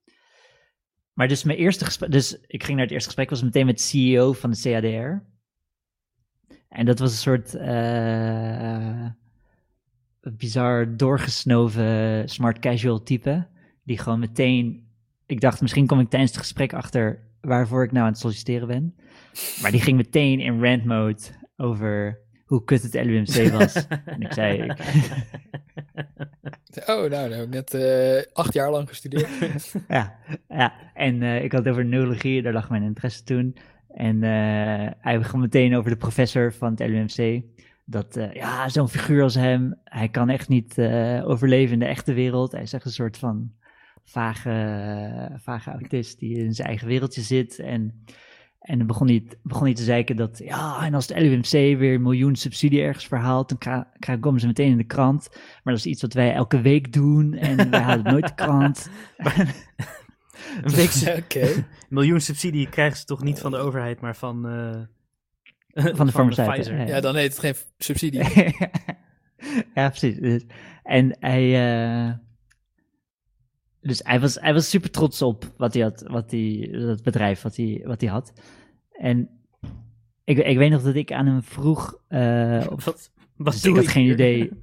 Maar 1.12 1.28
dus 1.28 1.44
mijn 1.44 1.58
eerste 1.58 1.84
gesprek, 1.84 2.10
dus 2.10 2.38
ik 2.46 2.64
ging 2.64 2.76
naar 2.76 2.84
het 2.84 2.94
eerste 2.94 3.08
gesprek, 3.08 3.30
was 3.30 3.42
meteen 3.42 3.66
met 3.66 3.76
de 3.76 3.82
CEO 3.82 4.32
van 4.32 4.50
de 4.50 4.60
CADR. 4.60 5.26
En 6.68 6.86
dat 6.86 6.98
was 6.98 7.10
een 7.10 7.18
soort 7.18 7.54
eh, 7.54 9.06
bizar 10.20 10.96
doorgesnoven 10.96 12.28
smart 12.28 12.58
casual 12.58 13.02
type, 13.02 13.46
die 13.84 13.98
gewoon 13.98 14.18
meteen, 14.18 14.86
ik 15.26 15.40
dacht 15.40 15.60
misschien 15.60 15.86
kom 15.86 16.00
ik 16.00 16.08
tijdens 16.08 16.32
het 16.32 16.40
gesprek 16.40 16.72
achter 16.72 17.26
waarvoor 17.40 17.84
ik 17.84 17.92
nou 17.92 18.04
aan 18.04 18.12
het 18.12 18.20
solliciteren 18.20 18.68
ben. 18.68 18.94
Maar 19.62 19.70
die 19.70 19.80
ging 19.80 19.96
meteen 19.96 20.40
in 20.40 20.64
rant 20.64 20.84
mode 20.84 21.22
over 21.56 22.20
hoe 22.44 22.64
kut 22.64 22.82
het 22.82 22.94
LUMC 22.94 23.52
was. 23.52 23.86
en 24.04 24.20
ik 24.20 24.32
zei, 24.32 24.62
ik, 24.62 24.78
Oh, 26.86 26.86
nou, 26.86 27.10
nou 27.10 27.32
heb 27.32 27.42
ik 27.42 27.50
net 27.50 27.74
eh, 27.74 28.32
acht 28.32 28.54
jaar 28.54 28.70
lang 28.70 28.88
gestudeerd. 28.88 29.28
ja, 29.88 30.18
ja, 30.48 30.72
en 30.94 31.22
eh, 31.22 31.44
ik 31.44 31.52
had 31.52 31.64
het 31.64 31.72
over 31.72 31.84
neurologie, 31.84 32.42
daar 32.42 32.52
lag 32.52 32.70
mijn 32.70 32.82
interesse 32.82 33.22
toen. 33.22 33.56
En 33.88 34.22
eh, 34.22 34.90
hij 35.00 35.18
begon 35.18 35.40
meteen 35.40 35.76
over 35.76 35.90
de 35.90 35.96
professor 35.96 36.52
van 36.52 36.70
het 36.70 36.88
LUMC. 36.88 37.42
Dat, 37.90 38.16
eh, 38.16 38.32
ja, 38.32 38.68
zo'n 38.68 38.88
figuur 38.88 39.22
als 39.22 39.34
hem, 39.34 39.80
hij 39.84 40.08
kan 40.08 40.28
echt 40.28 40.48
niet 40.48 40.78
eh, 40.78 41.28
overleven 41.28 41.72
in 41.72 41.78
de 41.78 41.86
echte 41.86 42.12
wereld. 42.12 42.52
Hij 42.52 42.62
is 42.62 42.72
echt 42.72 42.84
een 42.84 42.90
soort 42.90 43.16
van 43.18 43.52
vage, 44.04 45.38
vage 45.42 45.70
autist 45.70 46.18
die 46.18 46.38
in 46.38 46.54
zijn 46.54 46.68
eigen 46.68 46.88
wereldje 46.88 47.20
zit. 47.20 47.58
En, 47.58 48.04
en 48.60 48.78
dan 48.78 48.86
begon 48.86 49.06
hij, 49.06 49.24
begon 49.42 49.64
hij 49.64 49.74
te 49.74 49.82
zeiken 49.82 50.16
dat, 50.16 50.38
ja, 50.38 50.84
en 50.84 50.94
als 50.94 51.08
het 51.08 51.18
LUMC 51.18 51.78
weer 51.78 51.94
een 51.94 52.02
miljoen 52.02 52.36
subsidie 52.36 52.82
ergens 52.82 53.06
verhaalt, 53.06 53.54
dan 53.58 54.20
komen 54.20 54.40
ze 54.40 54.46
meteen 54.46 54.70
in 54.70 54.76
de 54.76 54.84
krant. 54.84 55.28
Maar 55.32 55.74
dat 55.74 55.84
is 55.84 55.86
iets 55.86 56.02
wat 56.02 56.12
wij 56.12 56.32
elke 56.32 56.60
week 56.60 56.92
doen 56.92 57.34
en 57.34 57.70
wij 57.70 57.80
halen 57.80 58.04
het 58.04 58.12
nooit 58.12 58.28
de 58.28 58.34
krant. 58.34 58.88
Een 60.62 60.74
week 60.74 61.22
Oké. 61.24 61.66
miljoen 61.88 62.20
subsidie 62.20 62.68
krijgen 62.68 62.98
ze 62.98 63.04
toch 63.04 63.22
niet 63.22 63.40
van 63.40 63.50
de 63.50 63.56
overheid, 63.56 64.00
maar 64.00 64.16
van, 64.16 64.48
eh, 64.48 64.80
Van 65.96 66.06
de 66.06 66.12
farmaceuten, 66.12 66.76
ja. 66.76 66.86
Ja, 66.86 67.00
dan 67.00 67.16
heet 67.16 67.30
het 67.30 67.38
geen 67.38 67.54
subsidie. 67.78 68.22
ja, 69.74 69.88
precies. 69.88 70.16
Dus- 70.18 70.44
En 70.82 71.16
hij, 71.20 71.44
eh, 72.06 72.12
dus 73.80 74.00
hij 74.04 74.20
was, 74.20 74.34
hij 74.40 74.52
was 74.54 74.68
super 74.70 74.90
trots 74.90 75.22
op 75.22 75.52
wat 75.56 75.74
hij 75.74 75.82
had, 75.82 76.04
wat 76.06 76.30
hij, 76.30 76.68
dat 76.72 77.02
bedrijf 77.02 77.42
wat 77.42 77.56
hij, 77.56 77.82
wat 77.84 78.00
hij 78.00 78.10
had. 78.10 78.32
En 78.92 79.28
ik, 80.24 80.38
ik 80.38 80.56
weet 80.56 80.70
nog 80.70 80.82
dat 80.82 80.94
ik 80.94 81.12
aan 81.12 81.26
hem 81.26 81.42
vroeg, 81.42 81.98
eh, 82.08 82.66
of- 82.70 82.84
Wat, 82.84 83.10
wat 83.36 83.52
dus 83.52 83.62
doe 83.62 83.76
ik 83.78 83.84
had 83.84 83.92
geen 83.92 84.02
hier? 84.04 84.12
idee. 84.12 84.50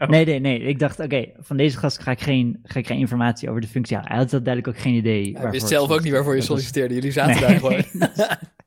Oh. 0.00 0.08
Nee, 0.08 0.24
nee, 0.24 0.38
nee. 0.40 0.58
Ik 0.60 0.78
dacht, 0.78 1.00
oké, 1.00 1.26
van 1.38 1.56
deze 1.56 1.78
gast 1.78 1.98
ga 1.98 2.10
ik, 2.10 2.20
geen, 2.20 2.58
ga 2.62 2.78
ik 2.78 2.86
geen 2.86 2.98
informatie 2.98 3.48
over 3.48 3.60
de 3.60 3.66
functie 3.66 3.96
halen. 3.96 4.10
Hij 4.12 4.20
had 4.20 4.30
duidelijk 4.30 4.68
ook 4.68 4.78
geen 4.78 4.94
idee. 4.94 5.22
Hij 5.22 5.32
waarvoor 5.32 5.50
wist 5.50 5.68
zelf 5.68 5.90
ook 5.90 6.02
niet 6.02 6.12
waarvoor 6.12 6.32
je 6.32 6.38
Dat 6.38 6.46
solliciteerde. 6.48 6.94
Jullie 6.94 7.10
zaten 7.20 7.34
Nee, 7.34 7.40
daar 7.40 7.58
gewoon. 7.58 7.82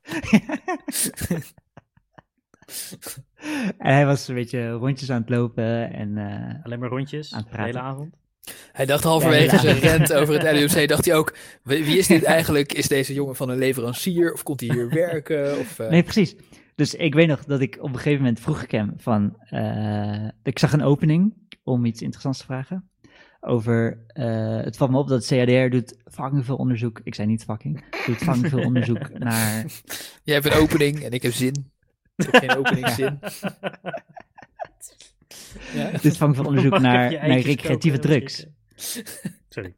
en 3.77 3.93
hij 3.93 4.05
was 4.05 4.27
een 4.27 4.35
beetje 4.35 4.69
rondjes 4.71 5.09
aan 5.11 5.21
het 5.21 5.29
lopen 5.29 5.93
en... 5.93 6.17
eh, 6.17 6.63
Alleen 6.65 6.79
maar 6.79 6.89
rondjes, 6.89 7.33
Aan 7.33 7.39
het 7.41 7.51
de 7.51 7.57
hele 7.57 7.71
praten. 7.71 7.89
avond. 7.89 8.15
Hij 8.71 8.85
dacht 8.85 9.03
halverwege 9.03 9.55
Ja, 9.55 9.61
zijn 9.61 9.79
rent 9.79 10.13
over 10.13 10.33
het 10.33 10.43
LUMC, 10.75 10.87
dacht 10.87 11.05
hij 11.05 11.15
ook, 11.15 11.35
wie 11.63 11.83
wie 11.83 11.97
is 11.97 12.07
dit 12.07 12.23
eigenlijk? 12.37 12.73
Is 12.73 12.87
deze 12.87 13.13
jongen 13.13 13.35
van 13.35 13.49
een 13.49 13.57
leverancier? 13.57 14.33
Of 14.33 14.43
komt 14.43 14.59
hij 14.59 14.69
hier 14.75 14.89
werken? 14.89 15.57
Of, 15.59 15.79
eh, 15.79 15.89
Nee, 15.89 16.03
precies. 16.03 16.35
Dus 16.75 16.95
ik 16.95 17.13
weet 17.13 17.27
nog 17.27 17.45
dat 17.45 17.61
ik 17.61 17.77
op 17.81 17.89
een 17.89 17.95
gegeven 17.95 18.19
moment 18.19 18.39
vroeg 18.39 18.61
ik 18.63 18.71
hem 18.71 18.93
van... 18.97 19.37
eh, 19.49 20.27
ik 20.43 20.59
zag 20.59 20.73
een 20.73 20.83
opening 20.83 21.33
om 21.63 21.85
iets 21.85 22.01
interessants 22.01 22.39
te 22.39 22.45
vragen. 22.45 22.89
Over, 23.41 23.99
eh, 24.07 24.61
het 24.61 24.77
valt 24.77 24.91
me 24.91 24.97
op 24.97 25.07
dat 25.07 25.25
CADR 25.27 25.69
doet 25.69 25.95
fucking 26.11 26.45
veel 26.45 26.55
onderzoek. 26.55 26.99
Ik 27.03 27.15
zei 27.15 27.27
niet 27.27 27.43
fucking. 27.43 27.83
Doet 28.05 28.17
fucking 28.17 28.47
veel 28.47 28.63
onderzoek 28.63 29.09
naar... 29.19 29.65
Jij 30.23 30.33
hebt 30.35 30.45
een 30.45 30.61
opening 30.61 30.99
en 31.03 31.11
ik 31.11 31.21
heb 31.21 31.33
zin. 31.33 31.71
Ik 32.15 32.27
heb 32.31 32.35
geen 32.35 32.57
openingszin. 32.65 33.19
Ja. 35.73 35.91
Doet 35.91 36.17
fucking 36.17 36.35
veel 36.35 36.45
onderzoek 36.45 36.71
Mag 36.71 36.81
naar, 36.81 37.11
naar 37.11 37.39
recreatieve 37.39 37.99
drugs. 37.99 38.45
Sorry. 39.49 39.73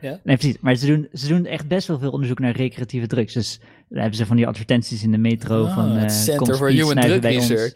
Nee, 0.00 0.18
precies. 0.22 0.58
Maar 0.60 0.74
ze 0.74 0.86
doen, 0.86 1.08
ze 1.12 1.28
doen 1.28 1.46
echt 1.46 1.68
best 1.68 1.88
wel 1.88 1.98
veel 1.98 2.10
onderzoek 2.10 2.38
naar 2.38 2.56
recreatieve 2.56 3.06
drugs. 3.06 3.32
Dus 3.32 3.60
dan 3.88 3.98
hebben 3.98 4.16
ze 4.16 4.26
van 4.26 4.36
die 4.36 4.46
advertenties 4.46 5.02
in 5.02 5.10
de 5.10 5.18
metro 5.18 5.64
Ah, 5.64 5.74
van... 5.74 5.96
eh, 5.96 6.08
Center 6.08 6.56
for 6.56 6.70
Human 6.70 6.96
Drug. 7.00 7.20
Research. 7.22 7.72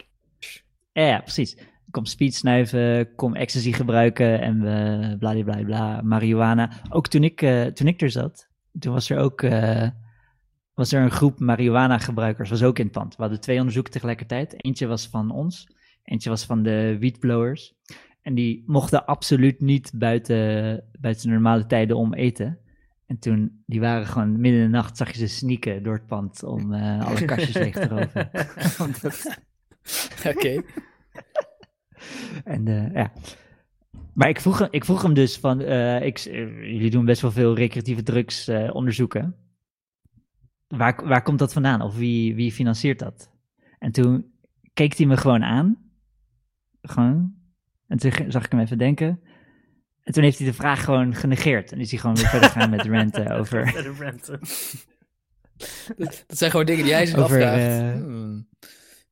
Ja, 0.93 1.05
ja, 1.07 1.19
precies. 1.19 1.57
Kom 1.91 2.05
speed 2.05 2.35
snuiven, 2.35 3.15
kom 3.15 3.35
ecstasy 3.35 3.71
gebruiken 3.71 4.41
en 4.41 4.61
we 4.61 5.15
bla 5.19 5.43
bla 5.43 5.63
bla, 5.63 6.01
marihuana. 6.01 6.71
Ook 6.89 7.07
toen 7.07 7.23
ik, 7.23 7.41
eh, 7.41 7.65
toen 7.65 7.87
ik 7.87 8.01
er 8.01 8.11
zat, 8.11 8.47
toen 8.79 8.93
was 8.93 9.09
er 9.09 9.17
ook 9.17 9.41
eh, 9.41 9.87
was 10.73 10.91
er 10.91 11.01
een 11.01 11.11
groep 11.11 11.39
marihuana 11.39 11.97
gebruikers, 11.97 12.49
was 12.49 12.63
ook 12.63 12.79
in 12.79 12.83
het 12.83 12.93
pand. 12.93 13.15
We 13.15 13.21
hadden 13.21 13.41
twee 13.41 13.57
onderzoeken 13.57 13.91
tegelijkertijd. 13.91 14.65
Eentje 14.65 14.87
was 14.87 15.07
van 15.07 15.31
ons, 15.31 15.67
eentje 16.03 16.29
was 16.29 16.45
van 16.45 16.63
de 16.63 16.97
wietblowers. 16.99 17.73
En 18.21 18.33
die 18.33 18.63
mochten 18.65 19.05
absoluut 19.05 19.61
niet 19.61 19.91
buiten, 19.95 20.83
buiten 20.99 21.27
de 21.27 21.33
normale 21.33 21.65
tijden 21.65 21.97
om 21.97 22.13
eten. 22.13 22.59
En 23.05 23.19
toen, 23.19 23.63
die 23.65 23.79
waren 23.79 24.05
gewoon 24.05 24.39
midden 24.39 24.61
in 24.61 24.65
de 24.65 24.77
nacht, 24.77 24.97
zag 24.97 25.11
je 25.11 25.17
ze 25.17 25.27
sneaken 25.27 25.83
door 25.83 25.93
het 25.93 26.07
pand 26.07 26.43
om 26.43 26.73
eh, 26.73 27.07
alle 27.07 27.25
kastjes 27.25 27.55
leeg 27.63 27.73
te 27.73 27.87
roven. 27.87 28.29
Oké. 30.35 30.61
En 32.43 32.67
eh, 32.67 32.93
ja. 32.93 33.11
Maar 34.13 34.29
ik 34.29 34.39
vroeg, 34.41 34.59
hem- 34.59 34.67
ik 34.71 34.85
vroeg 34.85 35.01
hem 35.01 35.13
dus 35.13 35.37
van, 35.37 35.61
eh, 35.61 36.01
ik, 36.05 36.19
eh, 36.19 36.33
jullie 36.71 36.89
doen 36.89 37.05
best 37.05 37.21
wel 37.21 37.31
veel 37.31 37.55
recreatieve 37.55 38.03
drugs 38.03 38.47
eh, 38.47 38.69
onderzoeken. 38.75 39.35
Waar, 40.67 41.07
waar 41.07 41.21
komt 41.23 41.39
dat 41.39 41.53
vandaan? 41.53 41.81
Of 41.81 41.95
wie, 41.95 42.35
wie 42.35 42.51
financiert 42.51 42.99
dat? 42.99 43.31
En 43.79 43.91
toen 43.91 44.31
keek 44.73 44.97
hij 44.97 45.05
me 45.05 45.17
gewoon 45.17 45.43
aan. 45.43 45.77
Gewoon. 46.81 47.33
En 47.87 47.97
toen 47.97 48.11
zag 48.27 48.45
ik 48.45 48.51
hem 48.51 48.61
even 48.61 48.77
denken. 48.77 49.21
En 50.03 50.13
toen 50.13 50.23
heeft 50.23 50.37
hij 50.37 50.47
de 50.47 50.53
vraag 50.53 50.83
gewoon 50.83 51.15
genegeerd. 51.15 51.71
En 51.71 51.79
is 51.79 51.91
hij 51.91 51.99
gewoon 51.99 52.15
weer 52.15 52.27
verder 52.27 52.49
gaan 52.49 52.69
met 52.69 52.85
ranten 52.85 53.31
over... 53.39 53.67
Verder. 53.67 54.29
Dat, 55.97 56.23
zijn 56.27 56.51
gewoon 56.51 56.65
dingen 56.65 56.83
die 56.83 56.93
hij 56.93 57.05
zich 57.05 57.17
Over, 57.17 57.43
afvraagt. 57.43 57.93
Hmm. 57.93 58.47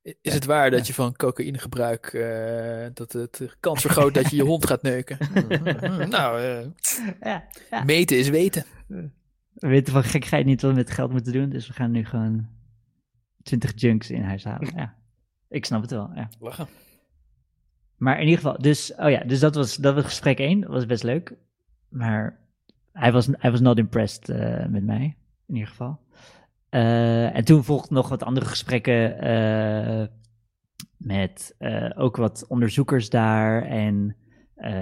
Is 0.02 0.34
het 0.34 0.44
waar 0.44 0.70
dat 0.70 0.86
je 0.86 0.94
van 0.94 1.16
cocaïnegebruik, 1.16 2.06
eh 2.06 2.86
dat 2.94 3.12
het 3.12 3.56
kans 3.60 3.80
vergroot 3.80 4.14
dat 4.14 4.30
je 4.30 4.36
je 4.36 4.42
hond 4.42 4.66
gaat 4.66 4.82
neuken? 4.82 5.18
Hmm, 5.80 6.08
nou, 6.08 6.40
eh, 6.40 6.66
Ja, 7.20 7.44
ja. 7.70 7.84
meten 7.84 8.18
is 8.18 8.28
weten. 8.28 8.64
We 8.86 9.68
weten 9.68 9.92
van 9.92 10.04
gekkigheid 10.04 10.46
niet 10.46 10.62
wat 10.62 10.70
we 10.70 10.76
met 10.76 10.90
geld 10.90 11.10
moeten 11.10 11.32
doen. 11.32 11.48
Dus 11.48 11.66
we 11.66 11.72
gaan 11.72 11.90
nu 11.90 12.04
gewoon 12.04 12.48
20 13.42 13.72
junks 13.74 14.10
in 14.10 14.22
huis 14.22 14.44
halen. 14.44 14.72
Ja. 14.76 14.94
Ik 15.48 15.64
snap 15.64 15.82
het 15.82 15.90
wel, 15.90 16.10
ja. 16.14 16.28
Lachen. 16.40 16.66
Maar 17.96 18.14
in 18.20 18.24
ieder 18.24 18.36
geval, 18.36 18.58
dus, 18.58 18.94
oh 18.94 19.10
ja, 19.10 19.24
dus 19.24 19.40
dat 19.40 19.54
was, 19.54 19.76
dat 19.76 19.94
was 19.94 20.04
gesprek 20.04 20.38
1. 20.38 20.60
Dat 20.60 20.70
was 20.70 20.86
best 20.86 21.02
leuk. 21.02 21.34
Maar 21.88 22.38
hij 22.92 23.12
was, 23.12 23.28
hij 23.32 23.50
was 23.50 23.60
not 23.60 23.78
impressed 23.78 24.28
eh, 24.28 24.66
met 24.66 24.84
mij, 24.84 25.16
in 25.46 25.54
ieder 25.54 25.68
geval. 25.68 26.00
Eh, 26.70 27.36
en 27.36 27.44
toen 27.44 27.64
volgden 27.64 27.94
nog 27.94 28.08
wat 28.08 28.22
andere 28.22 28.46
gesprekken 28.46 29.18
eh, 29.18 30.06
met 30.96 31.54
eh, 31.58 31.90
ook 31.94 32.16
wat 32.16 32.46
onderzoekers 32.48 33.10
daar 33.10 33.62
en 33.62 34.14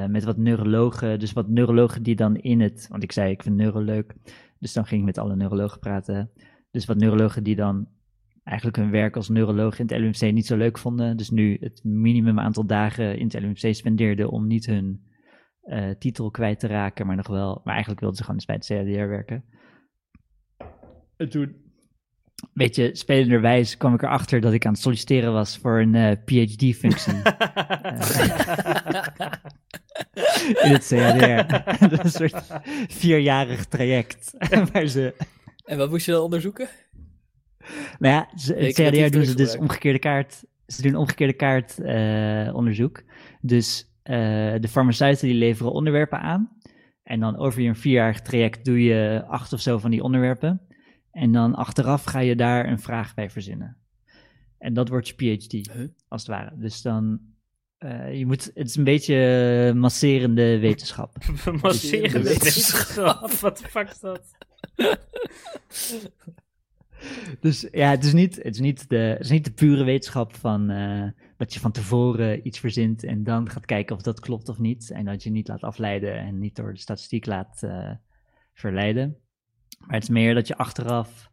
met 0.08 0.24
wat 0.24 0.36
neurologen. 0.36 1.18
Dus 1.18 1.32
wat 1.32 1.48
neurologen 1.48 2.02
die 2.02 2.16
dan 2.16 2.36
in 2.36 2.60
het, 2.60 2.86
want 2.90 3.02
ik 3.02 3.12
zei 3.12 3.30
ik 3.30 3.42
vind 3.42 3.56
neuro 3.56 3.80
leuk, 3.80 4.14
dus 4.58 4.72
dan 4.72 4.86
ging 4.86 5.00
ik 5.00 5.06
met 5.06 5.18
alle 5.18 5.36
neurologen 5.36 5.80
praten. 5.80 6.30
Dus 6.70 6.84
wat 6.84 6.96
neurologen 6.96 7.42
die 7.42 7.56
dan 7.56 7.88
eigenlijk 8.44 8.76
hun 8.76 8.90
werk 8.90 9.16
als 9.16 9.28
neuroloog 9.28 9.78
in 9.78 9.86
het 9.86 9.98
LUMC 9.98 10.32
niet 10.32 10.46
zo 10.46 10.56
leuk 10.56 10.78
vonden. 10.78 11.16
Dus 11.16 11.30
nu 11.30 11.56
het 11.60 11.84
minimum 11.84 12.38
aantal 12.38 12.66
dagen 12.66 13.18
in 13.18 13.24
het 13.24 13.40
LUMC 13.40 13.74
spendeerden 13.74 14.30
om 14.30 14.46
niet 14.46 14.66
hun 14.66 15.02
titel 15.98 16.30
kwijt 16.30 16.60
te 16.60 16.66
raken, 16.66 17.06
maar 17.06 17.16
nog 17.16 17.28
wel, 17.28 17.60
maar 17.64 17.72
eigenlijk 17.72 18.00
wilden 18.00 18.18
ze 18.18 18.24
gewoon 18.24 18.40
eens 18.40 18.46
bij 18.46 18.56
het 18.56 18.66
CADR 18.66 19.08
werken. 19.08 19.44
En 21.16 21.28
toen, 21.28 21.67
een 22.42 22.48
beetje 22.52 22.90
spelenderwijs, 22.96 23.76
kwam 23.76 23.94
ik 23.94 24.02
erachter 24.02 24.40
dat 24.40 24.52
ik 24.52 24.66
aan 24.66 24.72
het 24.72 24.80
solliciteren 24.80 25.32
was 25.32 25.56
voor 25.58 25.80
een 25.80 25.94
eh, 25.94 26.12
PhD-functie 26.24 27.12
in 30.64 30.72
het 30.72 30.86
CADR. 30.88 31.62
dat 31.96 32.04
is 32.04 32.18
een 32.20 32.28
soort 32.30 32.44
vierjarig 32.88 33.64
traject. 33.64 34.34
waar 34.72 34.86
ze, 34.86 35.14
En 35.64 35.78
wat 35.78 35.90
moest 35.90 36.06
je 36.06 36.12
dan 36.12 36.20
onderzoeken? 36.22 36.68
Nou 37.98 38.14
ja, 38.14 38.28
ze- 38.36 38.54
het 38.54 38.74
CADR 38.74 39.10
doen 39.10 39.24
ze 39.24 39.34
dus 39.34 39.56
omgekeerde 39.56 39.98
kaart. 39.98 40.44
Ze 40.66 40.82
doen 40.82 40.94
omgekeerde 40.94 41.32
kaart 41.32 41.78
eh, 41.78 42.54
onderzoek. 42.54 43.02
Dus 43.40 43.92
eh, 44.02 44.14
de 44.60 44.68
farmaceuten 44.68 45.26
die 45.28 45.36
leveren 45.36 45.72
onderwerpen 45.72 46.20
aan. 46.20 46.56
En 47.02 47.20
dan 47.20 47.36
over 47.36 47.60
je 47.62 47.68
een 47.68 47.76
vierjarig 47.76 48.20
traject 48.20 48.64
doe 48.64 48.82
je 48.82 49.24
acht 49.28 49.52
of 49.52 49.60
zo 49.60 49.78
van 49.78 49.90
die 49.90 50.02
onderwerpen. 50.02 50.60
En 51.10 51.32
dan 51.32 51.54
achteraf 51.54 52.04
ga 52.04 52.18
je 52.18 52.36
daar 52.36 52.68
een 52.68 52.80
vraag 52.80 53.14
bij 53.14 53.30
verzinnen. 53.30 53.76
En 54.58 54.74
dat 54.74 54.88
wordt 54.88 55.08
je 55.08 55.14
PhD, 55.14 55.52
Huh? 55.72 55.88
als 56.08 56.22
het 56.22 56.30
ware. 56.30 56.52
Dus 56.56 56.82
dan, 56.82 57.20
eh, 57.78 58.18
je 58.18 58.26
moet, 58.26 58.44
het 58.54 58.68
is 58.68 58.76
een 58.76 58.84
beetje 58.84 59.72
masserende 59.76 60.58
wetenschap. 60.58 61.16
Masseren 61.62 62.22
de 62.22 62.28
wetenschap. 62.28 63.30
Wat 63.40 63.58
de 63.58 63.68
fuck 63.68 63.90
is 63.90 64.00
dat? 64.00 64.36
Dus 67.40 67.68
ja, 67.72 67.90
het 67.90 68.04
is 68.04 68.12
niet, 68.12 68.36
het 68.36 68.54
is 68.54 68.60
niet, 68.60 68.88
de, 68.88 68.96
het 68.96 69.20
is 69.20 69.30
niet 69.30 69.44
de 69.44 69.52
pure 69.52 69.84
wetenschap 69.84 70.34
van 70.34 70.70
eh, 70.70 71.08
dat 71.36 71.54
je 71.54 71.60
van 71.60 71.72
tevoren 71.72 72.46
iets 72.46 72.58
verzint 72.58 73.04
en 73.04 73.24
dan 73.24 73.50
gaat 73.50 73.66
kijken 73.66 73.96
of 73.96 74.02
dat 74.02 74.20
klopt 74.20 74.48
of 74.48 74.58
niet. 74.58 74.90
En 74.90 75.04
dat 75.04 75.22
je 75.22 75.30
niet 75.30 75.48
laat 75.48 75.62
afleiden 75.62 76.18
en 76.18 76.38
niet 76.38 76.56
door 76.56 76.72
de 76.72 76.80
statistiek 76.80 77.26
laat 77.26 77.62
eh, 77.62 77.90
verleiden. 78.52 79.16
Maar 79.78 79.94
het 79.94 80.02
is 80.02 80.08
meer 80.08 80.34
dat 80.34 80.46
je 80.46 80.56
achteraf 80.56 81.30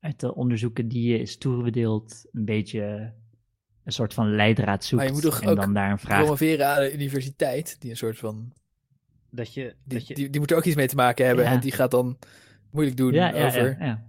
uit 0.00 0.20
de 0.20 0.34
onderzoeken 0.34 0.88
die 0.88 1.12
je 1.12 1.18
is 1.18 1.36
toebedeeld 1.36 2.26
een 2.32 2.44
beetje 2.44 3.12
een 3.84 3.92
soort 3.92 4.14
van 4.14 4.34
leidraad 4.34 4.84
zoekt. 4.84 4.96
Maar 4.96 5.06
je 5.06 5.12
moet 5.12 5.22
toch 5.30 5.42
en 5.42 5.48
ook 5.48 5.56
dan 5.56 5.74
daar 5.74 5.90
een 5.90 5.98
vraag... 5.98 6.18
Promoveren 6.18 6.66
aan 6.66 6.80
de 6.80 6.92
universiteit, 6.92 7.80
die 7.80 7.90
een 7.90 7.96
soort 7.96 8.18
van... 8.18 8.52
Dat 9.30 9.54
je, 9.54 9.62
Die, 9.84 9.98
dat 9.98 10.06
je, 10.06 10.14
die, 10.14 10.30
die 10.30 10.40
moet 10.40 10.50
er 10.50 10.56
ook 10.56 10.64
iets 10.64 10.76
mee 10.76 10.88
te 10.88 10.94
maken 10.94 11.26
hebben. 11.26 11.44
Ja. 11.44 11.50
En 11.50 11.60
die 11.60 11.72
gaat 11.72 11.90
dan 11.90 12.18
moeilijk 12.70 12.96
doen 12.96 13.12
Ja, 13.12 13.34
ja, 13.34 13.46
over 13.46 13.76
ja, 13.78 13.84
ja. 13.86 14.04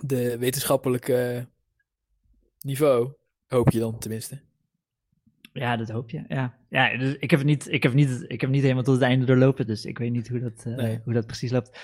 de 0.00 0.38
wetenschappelijke 0.38 1.48
niveau. 2.60 3.12
Hoop 3.46 3.70
je 3.70 3.78
dan 3.78 3.98
tenminste. 3.98 4.40
Ja, 5.52 5.76
dat 5.76 5.90
hoop 5.90 6.10
je. 6.10 6.24
Ja, 6.28 6.58
ja 6.68 6.96
dus 6.96 7.16
ik, 7.18 7.30
heb 7.30 7.40
het 7.40 7.48
niet, 7.48 7.72
ik, 7.72 7.82
heb 7.82 7.92
niet, 7.92 8.24
ik 8.28 8.40
heb 8.40 8.50
niet 8.50 8.62
helemaal 8.62 8.82
tot 8.82 8.94
het 8.94 9.02
einde 9.02 9.24
doorlopen, 9.26 9.66
dus 9.66 9.84
ik 9.84 9.98
weet 9.98 10.12
niet 10.12 10.28
hoe 10.28 10.40
dat, 10.40 10.64
eh, 10.66 10.74
Nee. 10.74 11.00
hoe 11.04 11.12
dat 11.12 11.26
precies 11.26 11.50
loopt. 11.50 11.78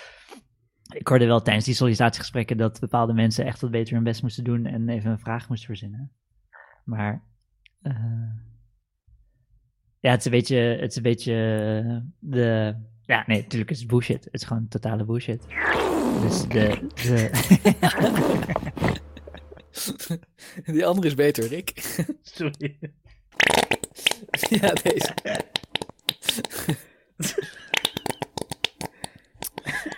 Ik 0.88 1.08
hoorde 1.08 1.26
wel 1.26 1.42
tijdens 1.42 1.64
die 1.64 1.74
sollicitatiegesprekken 1.74 2.56
dat 2.56 2.80
bepaalde 2.80 3.12
mensen 3.12 3.44
echt 3.44 3.60
wat 3.60 3.70
beter 3.70 3.94
hun 3.94 4.04
best 4.04 4.22
moesten 4.22 4.44
doen 4.44 4.66
en 4.66 4.88
even 4.88 5.10
een 5.10 5.18
vraag 5.18 5.48
moesten 5.48 5.66
verzinnen. 5.66 6.12
Maar 6.84 7.22
eh, 7.82 7.92
ja, 10.00 10.10
het 10.10 10.18
is 10.18 10.24
een 10.24 10.30
beetje, 10.30 10.56
het 10.56 10.90
is 10.90 10.96
een 10.96 11.02
beetje 11.02 11.32
eh, 11.32 11.96
de... 12.18 12.74
Ja, 13.02 13.24
nee, 13.26 13.42
natuurlijk 13.42 13.70
is 13.70 13.78
het 13.78 13.88
bullshit. 13.88 14.24
Het 14.24 14.34
is 14.34 14.44
gewoon 14.44 14.68
totale 14.68 15.04
bullshit. 15.04 15.46
Dus 16.20 16.48
de... 16.48 16.88
de 16.94 17.30
Die 20.72 20.86
andere 20.86 21.06
is 21.06 21.14
beter, 21.14 21.48
Rick. 21.48 21.72
sorry. 22.22 22.78
ja, 24.48 24.72
deze. 24.72 25.14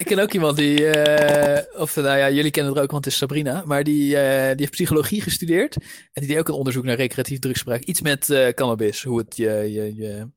Ik 0.09 0.15
ken 0.15 0.23
ook 0.23 0.33
iemand 0.33 0.57
die, 0.57 0.87
eh, 0.87 1.81
of 1.81 1.97
nou 1.97 2.19
ja, 2.19 2.31
jullie 2.31 2.51
kennen 2.51 2.75
er 2.75 2.83
ook, 2.83 2.91
want 2.91 3.05
het 3.05 3.13
is 3.13 3.19
Sabrina, 3.19 3.63
maar 3.67 3.85
die, 3.85 4.17
eh, 4.17 4.49
die 4.49 4.57
heeft 4.57 4.71
psychologie 4.71 5.21
gestudeerd 5.21 5.77
en 6.13 6.23
die 6.23 6.27
deed 6.27 6.39
ook 6.39 6.49
een 6.49 6.55
onderzoek 6.55 6.85
naar 6.85 6.97
recreatief 6.97 7.39
drugsgebruik. 7.39 7.85
Iets 7.85 8.01
met 8.01 8.31
eh, 8.31 8.49
cannabis, 8.49 9.03
hoe 9.03 9.19
het 9.19 9.37
je, 9.37 9.51
je, 9.51 9.95
je, 9.95 10.29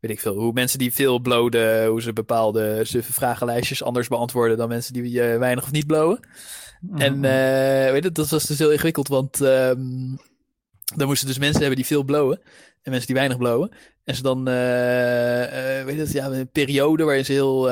weet 0.00 0.10
ik 0.10 0.20
veel, 0.20 0.34
hoe 0.34 0.52
mensen 0.52 0.78
die 0.78 0.92
veel 0.92 1.18
blowen, 1.18 1.86
hoe 1.86 2.02
ze 2.02 2.12
bepaalde 2.12 2.80
suffe 2.84 3.12
vragenlijstjes 3.12 3.82
anders 3.82 4.08
beantwoorden 4.08 4.56
dan 4.56 4.68
mensen 4.68 4.92
die 4.92 5.20
weinig 5.20 5.64
of 5.64 5.72
niet 5.72 5.86
blowen. 5.86 6.20
En 6.94 7.24
eh, 7.24 7.90
weet 7.92 8.04
je, 8.04 8.12
dat 8.12 8.28
was 8.28 8.46
dus 8.46 8.58
heel 8.58 8.72
ingewikkeld, 8.72 9.08
want 9.08 9.40
ehm, 9.40 10.16
dan 10.96 11.06
moesten 11.06 11.26
dus 11.26 11.38
mensen 11.38 11.60
hebben 11.60 11.76
die 11.76 11.86
veel 11.86 12.04
blowen 12.04 12.40
en 12.82 12.90
mensen 12.90 13.06
die 13.06 13.16
weinig 13.16 13.38
blowen. 13.38 13.70
En 14.04 14.14
ze 14.14 14.22
dan, 14.22 14.44
weet 15.84 15.94
je, 15.94 16.02
dat, 16.04 16.12
ja, 16.12 16.26
een 16.26 16.50
periode 16.50 17.04
waarin 17.04 17.24
ze 17.24 17.32
heel 17.32 17.70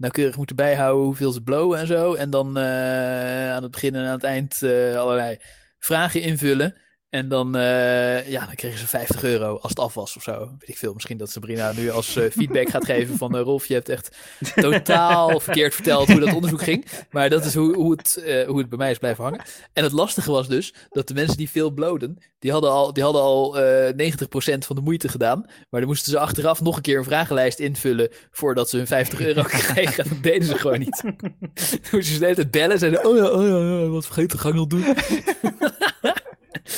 nauwkeurig 0.00 0.36
moeten 0.36 0.56
bijhouden 0.56 1.04
hoeveel 1.04 1.32
ze 1.32 1.42
blowen 1.42 1.78
en 1.78 1.86
zo. 1.86 2.14
En 2.14 2.30
dan 2.30 2.56
eh, 2.56 3.52
aan 3.52 3.62
het 3.62 3.70
begin 3.70 3.94
en 3.94 4.04
aan 4.04 4.12
het 4.12 4.24
eind 4.24 4.62
eh, 4.62 4.96
allerlei 4.96 5.38
vragen 5.78 6.22
invullen. 6.22 6.74
En 7.10 7.28
dan, 7.28 7.56
eh, 7.56 8.28
ja, 8.28 8.46
dan 8.46 8.54
kregen 8.54 8.78
ze 8.78 8.86
50 8.86 9.22
euro 9.22 9.56
als 9.56 9.70
het 9.70 9.78
af 9.78 9.94
was 9.94 10.16
of 10.16 10.22
zo. 10.22 10.38
Weet 10.38 10.68
ik 10.68 10.76
veel. 10.76 10.92
Misschien 10.92 11.16
dat 11.16 11.30
Sabrina 11.30 11.72
nu 11.72 11.90
als 11.90 12.16
eh, 12.16 12.30
feedback 12.30 12.68
gaat 12.68 12.84
geven 12.84 13.16
van 13.16 13.36
eh, 13.36 13.42
Rolf, 13.42 13.66
je 13.66 13.74
hebt 13.74 13.88
echt 13.88 14.16
totaal 14.54 15.40
verkeerd 15.40 15.74
verteld 15.74 16.08
hoe 16.08 16.20
dat 16.20 16.34
onderzoek 16.34 16.62
ging. 16.62 16.86
Maar 17.10 17.30
dat 17.30 17.44
is 17.44 17.54
hoe, 17.54 17.74
hoe, 17.74 17.90
het, 17.90 18.22
hoe 18.46 18.58
het 18.58 18.68
bij 18.68 18.78
mij 18.78 18.90
is 18.90 18.98
blijven 18.98 19.24
hangen. 19.24 19.42
En 19.72 19.82
het 19.82 19.92
lastige 19.92 20.30
was 20.30 20.48
dus 20.48 20.74
dat 20.90 21.08
de 21.08 21.14
mensen 21.14 21.36
die 21.36 21.50
veel 21.50 21.70
bloden, 21.70 22.18
die 22.38 22.52
hadden 22.52 22.70
al, 22.70 22.92
die 22.92 23.02
hadden 23.02 23.22
al 23.22 23.58
eh 23.58 24.12
90% 24.12 24.58
van 24.58 24.76
de 24.76 24.82
moeite 24.82 25.08
gedaan. 25.08 25.44
Maar 25.70 25.80
dan 25.80 25.88
moesten 25.88 26.12
ze 26.12 26.18
achteraf 26.18 26.60
nog 26.60 26.76
een 26.76 26.82
keer 26.82 26.98
een 26.98 27.04
vragenlijst 27.04 27.58
invullen 27.58 28.08
voordat 28.30 28.70
ze 28.70 28.76
hun 28.76 28.86
50 28.86 29.20
euro 29.20 29.42
kregen. 29.72 30.04
En 30.04 30.10
dat 30.10 30.22
deden 30.22 30.48
ze 30.48 30.58
gewoon 30.58 30.78
niet. 30.78 30.96
Toen 31.04 31.90
moesten 31.90 32.14
ze 32.14 32.18
de 32.18 32.24
hele 32.24 32.34
tijd 32.36 32.50
bellen 32.50 32.70
en 32.70 32.78
zeiden, 32.78 33.04
oh 33.04 33.16
ja, 33.16 33.30
oh 33.30 33.46
ja, 33.46 33.80
ja 33.80 33.86
wat 33.88 34.06
vergeten, 34.06 34.38
ga 34.38 34.48
ik 34.48 34.54
nog 34.54 34.66
doen. 34.66 34.84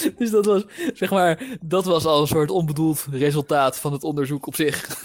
Dus 0.19 0.31
dat 0.31 0.47
was, 0.47 0.64
zeg 0.94 1.10
maar, 1.10 1.43
dat 1.60 1.85
was 1.85 2.05
al 2.05 2.20
een 2.20 2.27
soort 2.27 2.51
onbedoeld 2.51 3.06
resultaat 3.10 3.78
van 3.78 3.93
het 3.93 4.05
onderzoek 4.05 4.47
op 4.47 4.55
zich. 4.55 5.05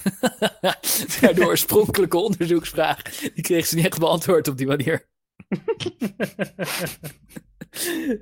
Ja, 1.22 1.34
de 1.34 1.46
oorspronkelijke 1.46 2.18
onderzoeksvraag, 2.18 3.02
die 3.34 3.44
kreeg 3.44 3.66
ze 3.66 3.76
niet 3.76 3.86
echt 3.86 4.00
beantwoord 4.00 4.48
op 4.48 4.58
die 4.58 4.68
manier. 4.68 5.08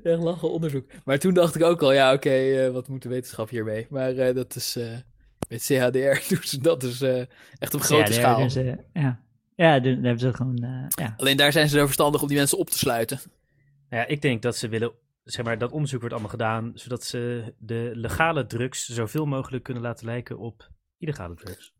Echt 0.03 0.19
lachen 0.23 0.51
onderzoek. 0.51 0.85
Maar 1.05 1.19
toen 1.19 1.33
dacht 1.33 1.55
ik 1.55 1.63
ook 1.63 1.81
al, 1.81 1.93
ja, 1.93 2.13
oké, 2.13 2.29
eh, 2.29 2.69
wat 2.71 2.87
moet 2.87 3.01
de 3.01 3.09
wetenschap 3.09 3.49
hiermee? 3.49 3.87
Maar 3.89 4.15
eh, 4.17 4.35
dat 4.35 4.55
is, 4.55 4.75
eh, 4.75 4.87
met 5.49 5.61
CHDR 5.63 6.33
doen 6.33 6.43
ze 6.43 6.57
dat 6.61 6.81
dus 6.81 7.01
eh, 7.01 7.21
echt 7.59 7.73
op 7.73 7.81
grote 7.81 8.13
schaal. 8.13 8.49
ze- 8.49 8.77
ja, 8.93 9.19
ja 9.55 9.79
daar 9.79 9.91
hebben 9.93 10.19
ze 10.19 10.33
gewoon... 10.33 10.57
eh, 10.63 10.85
ja. 11.05 11.13
Alleen 11.17 11.37
daar 11.37 11.51
zijn 11.51 11.69
ze 11.69 11.77
er 11.77 11.83
verstandig 11.85 12.21
om 12.21 12.27
die 12.27 12.37
mensen 12.37 12.57
op 12.57 12.69
te 12.69 12.77
sluiten. 12.77 13.19
Ja, 13.89 14.05
ik 14.07 14.21
denk 14.21 14.41
dat 14.41 14.55
ze 14.57 14.67
willen, 14.67 14.91
zeg 15.25 15.45
maar, 15.45 15.57
dat 15.57 15.71
onderzoek 15.71 15.99
wordt 15.99 16.13
allemaal 16.13 16.31
gedaan, 16.33 16.71
zodat 16.73 17.03
ze 17.03 17.53
de 17.57 17.91
legale 17.93 18.45
drugs 18.45 18.85
zoveel 18.85 19.25
mogelijk 19.25 19.63
kunnen 19.63 19.83
laten 19.83 20.05
lijken 20.05 20.37
op 20.37 20.69
illegale 20.97 21.35
drugs. 21.35 21.73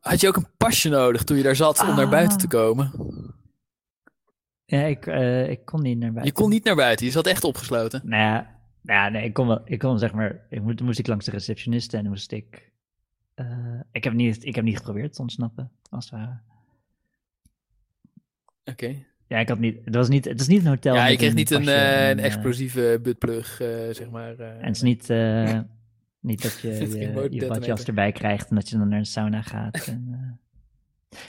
Had 0.00 0.20
je 0.20 0.28
ook 0.28 0.36
een 0.36 0.56
pasje 0.56 0.88
nodig 0.88 1.24
toen 1.24 1.36
je 1.36 1.42
daar 1.42 1.56
zat 1.56 1.80
om 1.80 1.86
naar 1.94 2.04
Ah. 2.04 2.10
buiten 2.10 2.38
te 2.38 2.46
komen? 2.48 2.92
Ja, 4.64 4.82
ik, 4.82 5.06
eh, 5.06 5.48
ik 5.50 5.64
kon 5.64 5.82
niet 5.82 5.98
naar 5.98 6.12
buiten. 6.12 6.34
Je 6.34 6.40
kon 6.42 6.50
niet 6.50 6.64
naar 6.64 6.76
buiten, 6.76 7.06
je 7.06 7.12
zat 7.12 7.26
echt 7.26 7.44
opgesloten. 7.44 8.00
Nou 8.04 8.22
ja, 8.22 8.60
nou 8.82 8.98
ja 9.00 9.08
nee, 9.08 9.24
ik 9.24 9.32
kon 9.32 9.46
wel. 9.46 9.60
Ik 9.64 9.78
kon 9.78 9.98
zeg 9.98 10.12
maar. 10.12 10.46
Ik 10.50 10.62
moest, 10.62 10.80
moest 10.80 10.98
ik 10.98 11.06
langs 11.06 11.24
de 11.24 11.30
receptioniste 11.30 11.96
en 11.96 12.02
dan 12.02 12.12
moest 12.12 12.32
ik. 12.32 12.72
eh, 13.34 13.80
ik, 13.92 14.04
heb 14.04 14.12
niet, 14.12 14.44
ik 14.44 14.54
heb 14.54 14.64
niet 14.64 14.76
geprobeerd 14.76 15.12
te 15.12 15.20
ontsnappen, 15.22 15.70
als 15.90 16.10
het 16.10 16.14
ware. 16.20 16.40
Oké. 18.64 19.06
Ja, 19.28 19.38
ik 19.38 19.48
had 19.48 19.58
niet. 19.58 19.78
Het 19.84 19.94
was 19.94 20.08
niet. 20.08 20.24
Het 20.24 20.40
is 20.40 20.46
niet 20.46 20.60
een 20.60 20.66
hotel. 20.66 20.94
Ja, 20.94 21.06
je 21.06 21.16
kreeg 21.16 21.34
niet 21.34 21.50
een, 21.50 21.68
eh, 21.68 22.04
en, 22.04 22.10
een 22.10 22.18
eh, 22.18 22.24
explosieve 22.24 23.00
buttplug, 23.02 23.60
eh, 23.60 23.68
zeg 23.90 24.10
maar. 24.10 24.38
En 24.38 24.66
het 24.66 24.76
is 24.76 24.82
niet. 24.82 25.08
niet 26.20 26.42
dat 26.42 26.60
je 26.60 26.68
je, 26.78 26.86
ging 26.86 27.26
je 27.30 27.46
badjas 27.46 27.84
erbij 27.84 28.12
krijgt 28.12 28.48
en 28.48 28.54
dat 28.54 28.68
je 28.68 28.78
dan 28.78 28.88
naar 28.88 28.98
een 28.98 29.06
sauna 29.06 29.42
gaat. 29.42 29.86
En. 29.86 30.40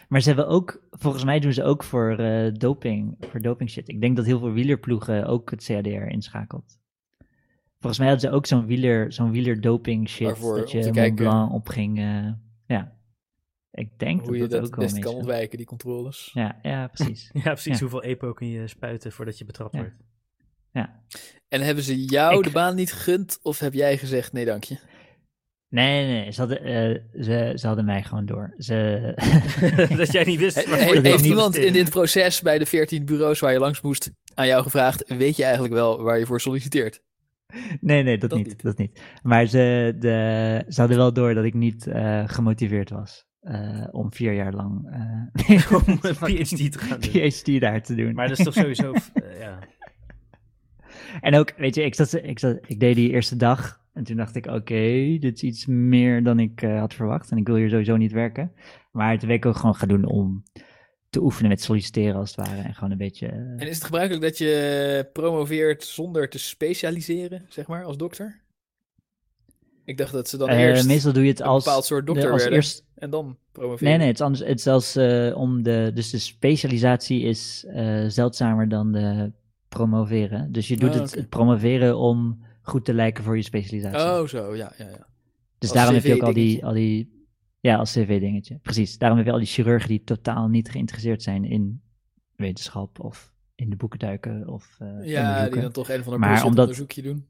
Maar 0.09 0.21
ze 0.21 0.27
hebben 0.27 0.47
ook, 0.47 0.87
volgens 0.91 1.23
mij 1.23 1.39
doen 1.39 1.53
ze 1.53 1.63
ook 1.63 1.83
voor 1.83 2.17
doping, 2.57 3.15
voor 3.19 3.41
doping 3.41 3.69
shit. 3.69 3.89
Ik 3.89 4.01
denk 4.01 4.15
dat 4.15 4.25
heel 4.25 4.39
veel 4.39 4.51
wielerploegen 4.51 5.25
ook 5.25 5.49
het 5.51 5.63
CADR 5.65 5.89
inschakelt. 5.89 6.79
Volgens 7.79 7.99
mij 7.99 8.09
hadden 8.09 8.29
ze 8.29 8.35
ook 8.35 8.45
zo'n 8.45 8.65
wieler, 8.65 9.13
zo'n 9.13 9.31
wieler 9.31 9.61
doping 9.61 10.09
shit, 10.09 10.27
Waarvoor? 10.27 10.57
dat 10.57 10.71
je 10.71 10.91
Mont. 10.93 11.15
Blanc 11.15 11.53
opging. 11.53 11.97
eh, 11.97 12.03
ja, 12.03 12.39
ik 13.71 13.99
denk 13.99 14.21
hoe 14.25 14.33
je 14.35 14.39
dat 14.41 14.49
dat, 14.51 14.61
dat 14.61 14.69
ook 14.73 14.79
best 14.79 14.99
kan 14.99 15.13
ontwijken, 15.13 15.57
die 15.57 15.65
controles. 15.67 16.29
Ja, 16.33 16.59
ja, 16.61 16.87
precies. 16.87 17.29
Ja, 17.43 17.51
precies. 17.51 17.73
Ja. 17.73 17.79
Hoeveel 17.79 18.03
EPO 18.03 18.33
kun 18.33 18.47
je 18.47 18.67
spuiten 18.67 19.11
voordat 19.11 19.37
je 19.37 19.45
betrapt 19.45 19.73
Ja. 19.73 19.79
wordt? 19.79 19.95
Ja. 20.71 21.03
En 21.47 21.61
hebben 21.61 21.83
ze 21.83 22.05
jou 22.05 22.37
Ik- 22.37 22.43
de 22.43 22.49
baan 22.51 22.75
niet 22.75 22.93
gegund, 22.93 23.39
of 23.41 23.59
heb 23.59 23.73
jij 23.73 23.97
gezegd 23.97 24.33
nee 24.33 24.45
dank 24.45 24.63
je? 24.63 24.77
Nee, 25.69 26.05
nee, 26.05 26.21
nee, 26.21 26.31
ze 26.31 26.39
hadden, 26.39 26.61
eh, 26.63 27.21
ze, 27.23 27.51
ze 27.55 27.67
hadden 27.67 27.85
mij 27.85 28.03
gewoon 28.03 28.25
door. 28.25 28.53
Ze, 28.57 29.13
dat 29.97 30.11
jij 30.11 30.23
niet 30.23 30.39
wist. 30.39 30.55
He- 30.65 30.75
he- 30.75 30.89
je 30.91 30.99
heeft 31.01 31.25
iemand 31.25 31.55
in 31.55 31.73
dit 31.73 31.89
proces 31.89 32.41
bij 32.41 32.57
de 32.59 32.65
14 32.65 33.05
bureaus 33.05 33.39
waar 33.39 33.51
je 33.51 33.59
langs 33.59 33.81
moest 33.81 34.11
aan 34.33 34.47
jou 34.47 34.63
gevraagd, 34.63 35.07
weet 35.17 35.35
je 35.35 35.43
eigenlijk 35.43 35.73
wel 35.73 36.01
waar 36.01 36.19
je 36.19 36.25
voor 36.25 36.41
solliciteert? 36.41 37.01
Nee, 37.81 38.03
nee, 38.03 38.17
dat, 38.17 38.29
Dat 38.29 38.39
niet, 38.39 38.47
niet. 38.47 38.61
Dat 38.61 38.77
niet. 38.77 39.01
Maar 39.23 39.45
ze, 39.45 39.95
de, 39.99 40.65
ze 40.69 40.79
hadden 40.79 40.97
wel 40.97 41.13
door 41.13 41.33
dat 41.33 41.45
ik 41.45 41.53
niet 41.53 41.87
eh, 41.87 42.23
gemotiveerd 42.27 42.89
was 42.89 43.25
eh, 43.39 43.87
om 43.91 44.13
vier 44.13 44.33
jaar 44.33 44.53
lang 44.53 44.89
eh 44.91 45.73
om 45.77 45.83
een 46.01 46.15
PhD 46.15 46.71
te 46.71 46.79
gaan 46.79 46.99
doen. 46.99 47.11
PhD 47.11 47.59
daar 47.59 47.81
te 47.81 47.95
doen. 47.95 48.13
Maar 48.13 48.27
dat 48.27 48.39
is 48.39 48.45
toch 48.45 48.53
sowieso, 48.53 48.93
eh, 49.13 49.39
ja. 49.39 49.59
En 51.21 51.35
ook, 51.35 51.53
weet 51.57 51.75
je, 51.75 51.83
ik, 51.83 51.95
zat, 51.95 52.13
ik, 52.13 52.39
zat, 52.39 52.59
ik 52.67 52.79
deed 52.79 52.95
die 52.95 53.09
eerste 53.09 53.35
dag 53.35 53.79
en 53.93 54.03
toen 54.03 54.17
dacht 54.17 54.35
ik, 54.35 54.45
oké, 54.45 55.17
dit 55.19 55.35
is 55.35 55.43
iets 55.43 55.65
meer 55.65 56.23
dan 56.23 56.39
ik 56.39 56.61
eh, 56.61 56.79
had 56.79 56.93
verwacht 56.93 57.31
en 57.31 57.37
ik 57.37 57.47
wil 57.47 57.55
hier 57.55 57.69
sowieso 57.69 57.97
niet 57.97 58.11
werken. 58.11 58.51
Maar 58.91 59.17
ben 59.17 59.29
ik 59.29 59.45
ook 59.45 59.55
gewoon 59.55 59.75
gaan 59.75 59.87
doen 59.87 60.05
om 60.05 60.43
te 61.09 61.21
oefenen 61.21 61.49
met 61.49 61.61
solliciteren 61.61 62.15
als 62.15 62.35
het 62.35 62.47
ware 62.47 62.61
en 62.61 62.73
gewoon 62.73 62.91
een 62.91 62.97
beetje... 62.97 63.27
En 63.27 63.67
is 63.67 63.75
het 63.75 63.83
gebruikelijk 63.83 64.23
dat 64.23 64.37
je 64.37 65.09
promoveert 65.13 65.83
zonder 65.83 66.29
te 66.29 66.39
specialiseren, 66.39 67.45
zeg 67.49 67.67
maar, 67.67 67.83
als 67.83 67.97
dokter? 67.97 68.41
Ik 69.89 69.97
dacht 69.97 70.11
dat 70.11 70.29
ze 70.29 70.37
dan 70.37 70.49
Eh, 70.49 70.59
eerst 70.59 70.87
meestal 70.87 71.13
doe 71.13 71.23
je 71.23 71.29
het 71.29 71.39
een 71.39 71.45
als, 71.45 71.63
bepaald 71.63 71.85
soort 71.85 72.05
de- 72.07 72.13
dokter 72.13 72.31
als 72.31 72.39
werden 72.41 72.57
eerst. 72.59 72.85
en 72.95 73.09
dan 73.09 73.37
promoveren. 73.51 73.87
Nee, 73.89 73.97
nee, 73.97 74.07
het 74.07 74.15
is 74.19 74.21
anders. 74.25 74.43
Het 74.43 74.57
is 74.57 74.63
zelfs 74.63 74.95
eh, 74.95 75.37
om 75.37 75.63
de. 75.63 75.91
Dus 75.93 76.09
de 76.09 76.17
specialisatie 76.17 77.21
is 77.21 77.65
eh, 77.67 78.03
zeldzamer 78.07 78.69
dan 78.69 78.91
de 78.91 79.31
promoveren. 79.69 80.51
Dus 80.51 80.67
je 80.67 80.77
doet 80.77 80.89
Ah, 80.93 80.99
het, 80.99 81.15
het 81.15 81.29
promoveren 81.29 81.97
om 81.97 82.43
goed 82.61 82.85
te 82.85 82.93
lijken 82.93 83.23
voor 83.23 83.35
je 83.37 83.43
specialisatie. 83.43 83.99
Oh, 84.21 84.27
zo, 84.27 84.55
ja, 84.55 84.73
ja, 84.77 84.85
ja. 84.89 85.07
dus 85.57 85.69
als 85.69 85.71
daarom 85.73 85.93
heb 85.95 86.03
je 86.03 86.13
ook 86.15 86.21
al 86.23 86.33
die, 86.33 86.65
al 86.65 86.73
die. 86.73 87.17
Ja, 87.59 87.75
als 87.75 87.91
cv-dingetje. 87.91 88.59
Precies. 88.61 88.97
Daarom 88.97 89.17
heb 89.17 89.27
je 89.27 89.33
al 89.33 89.39
die 89.39 89.47
chirurgen 89.47 89.89
die 89.89 90.03
totaal 90.03 90.47
niet 90.47 90.69
geïnteresseerd 90.71 91.23
zijn 91.23 91.43
in 91.45 91.81
wetenschap 92.35 92.99
of 92.99 93.33
in 93.55 93.69
de 93.69 93.75
boeken 93.75 93.99
duiken 93.99 94.47
of 94.47 94.75
eh, 94.79 94.87
Ja, 95.07 95.49
die 95.49 95.61
dan 95.61 95.71
toch 95.71 95.89
een 95.89 95.99
of 95.99 96.05
ander 96.05 96.19
Maar 96.19 96.43
omdat- 96.43 96.59
onderzoekje 96.59 97.01
doen. 97.01 97.25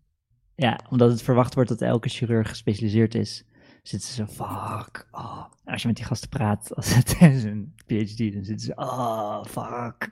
Ja, 0.60 0.80
omdat 0.90 1.12
het 1.12 1.22
verwacht 1.22 1.54
wordt 1.54 1.70
dat 1.70 1.82
elke 1.82 2.10
chirurg 2.10 2.50
gespecialiseerd 2.50 3.16
is, 3.16 3.46
zitten 3.84 4.10
ze 4.10 4.16
zo, 4.16 4.26
fuck, 4.26 5.08
oh. 5.12 5.46
Als 5.66 5.82
je 5.82 5.88
met 5.88 5.98
die 5.98 6.06
gasten 6.06 6.30
praat, 6.30 6.76
als 6.76 6.96
het 6.96 7.22
is 7.22 7.44
een 7.44 7.74
PhD, 7.86 8.34
dan 8.34 8.44
zitten 8.44 8.60
ze, 8.60 8.76
oh, 8.76 9.44
fuck, 9.44 10.10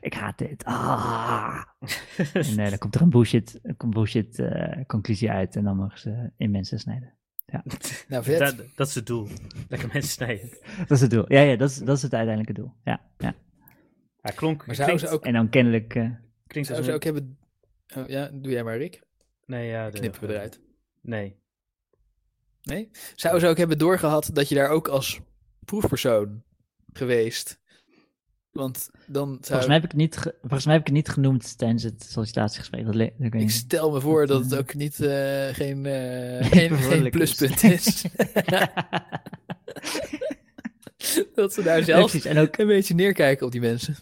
ik 0.00 0.14
haat 0.14 0.38
dit, 0.38 0.64
ah. 0.64 1.62
En 2.32 2.58
eh, 2.58 2.68
dan 2.68 2.78
komt 2.78 2.94
er 2.94 3.00
een 3.00 3.10
bullshit, 3.10 3.58
een 3.62 3.90
bullshit 3.90 4.38
eh, 4.38 4.84
conclusie 4.86 5.30
uit 5.30 5.56
en 5.56 5.64
dan 5.64 5.76
mogen 5.76 5.98
ze 5.98 6.30
in 6.36 6.50
mensen 6.50 6.78
snijden. 6.78 7.12
Nou, 8.08 8.24
vet. 8.24 8.38
Dat, 8.38 8.56
dat 8.74 8.88
is 8.88 8.94
het 8.94 9.06
doel. 9.06 9.28
Lekker 9.68 9.88
mensen 9.92 10.12
snijden. 10.12 10.48
Dat 10.78 10.90
is 10.90 11.00
het 11.00 11.10
doel. 11.10 11.24
Ja, 11.32 11.40
ja, 11.40 11.56
dat 11.56 11.70
is, 11.70 11.78
dat 11.78 11.96
is 11.96 12.02
het 12.02 12.14
uiteindelijke 12.14 12.60
doel. 12.60 12.72
Ja, 12.84 13.00
ja. 13.18 13.34
Ja, 14.22 14.30
klonk, 14.34 14.66
maar 14.66 14.74
zou 14.74 14.88
klinkt, 14.88 15.08
ze 15.08 15.14
ook, 15.14 15.24
En 15.24 15.32
dan 15.32 15.48
kennelijk, 15.48 15.94
eh, 15.94 16.10
klinkt 16.46 16.70
als 16.70 16.78
zou 16.78 16.82
ze 16.82 16.92
ook 16.92 17.04
hebben... 17.04 17.38
Oh, 17.96 18.08
ja, 18.08 18.30
doe 18.32 18.52
jij 18.52 18.64
maar, 18.64 18.76
Rick. 18.76 19.02
Nee, 19.52 19.68
ja, 19.68 19.90
de- 19.90 19.98
Knippen 19.98 20.20
we 20.28 20.34
eruit. 20.34 20.60
Nee. 21.00 21.36
Nee? 22.62 22.90
Zou 23.14 23.38
ze 23.38 23.46
ook 23.46 23.56
hebben 23.56 23.78
doorgehad 23.78 24.30
dat 24.32 24.48
je 24.48 24.54
daar 24.54 24.68
ook 24.68 24.88
als 24.88 25.20
proefpersoon 25.64 26.42
geweest? 26.92 27.60
Want 28.50 28.90
dan 29.06 29.28
zou... 29.28 29.40
volgens, 29.44 29.66
mij 29.66 29.74
heb 29.74 29.84
ik 29.84 29.90
het 29.90 30.00
niet 30.00 30.16
ge- 30.16 30.34
volgens 30.40 30.64
mij 30.64 30.72
heb 30.74 30.82
ik 30.82 30.88
het 30.88 30.96
niet 30.96 31.08
genoemd 31.08 31.58
tijdens 31.58 31.82
het 31.82 32.02
sollicitatiegesprek. 32.04 32.84
Dat, 32.84 32.94
le- 32.94 33.04
dat 33.04 33.14
weet 33.18 33.26
ik 33.26 33.34
Ik 33.34 33.40
niet. 33.40 33.52
stel 33.52 33.90
me 33.90 34.00
voor 34.00 34.26
dat 34.26 34.44
het 34.44 34.56
ook 34.56 34.74
niet 34.74 35.00
eh, 35.00 35.46
geen, 35.48 35.86
eh, 35.86 36.46
geen, 36.52 36.76
geen 36.76 37.04
is. 37.04 37.10
pluspunt 37.10 37.62
is. 37.62 38.04
dat 41.34 41.52
ze 41.54 41.62
daar 41.62 41.82
zelf. 41.82 42.24
En 42.24 42.38
ook, 42.38 42.56
een 42.58 42.66
beetje 42.66 42.94
neerkijken 42.94 43.46
op 43.46 43.52
die 43.52 43.60
mensen. 43.60 43.96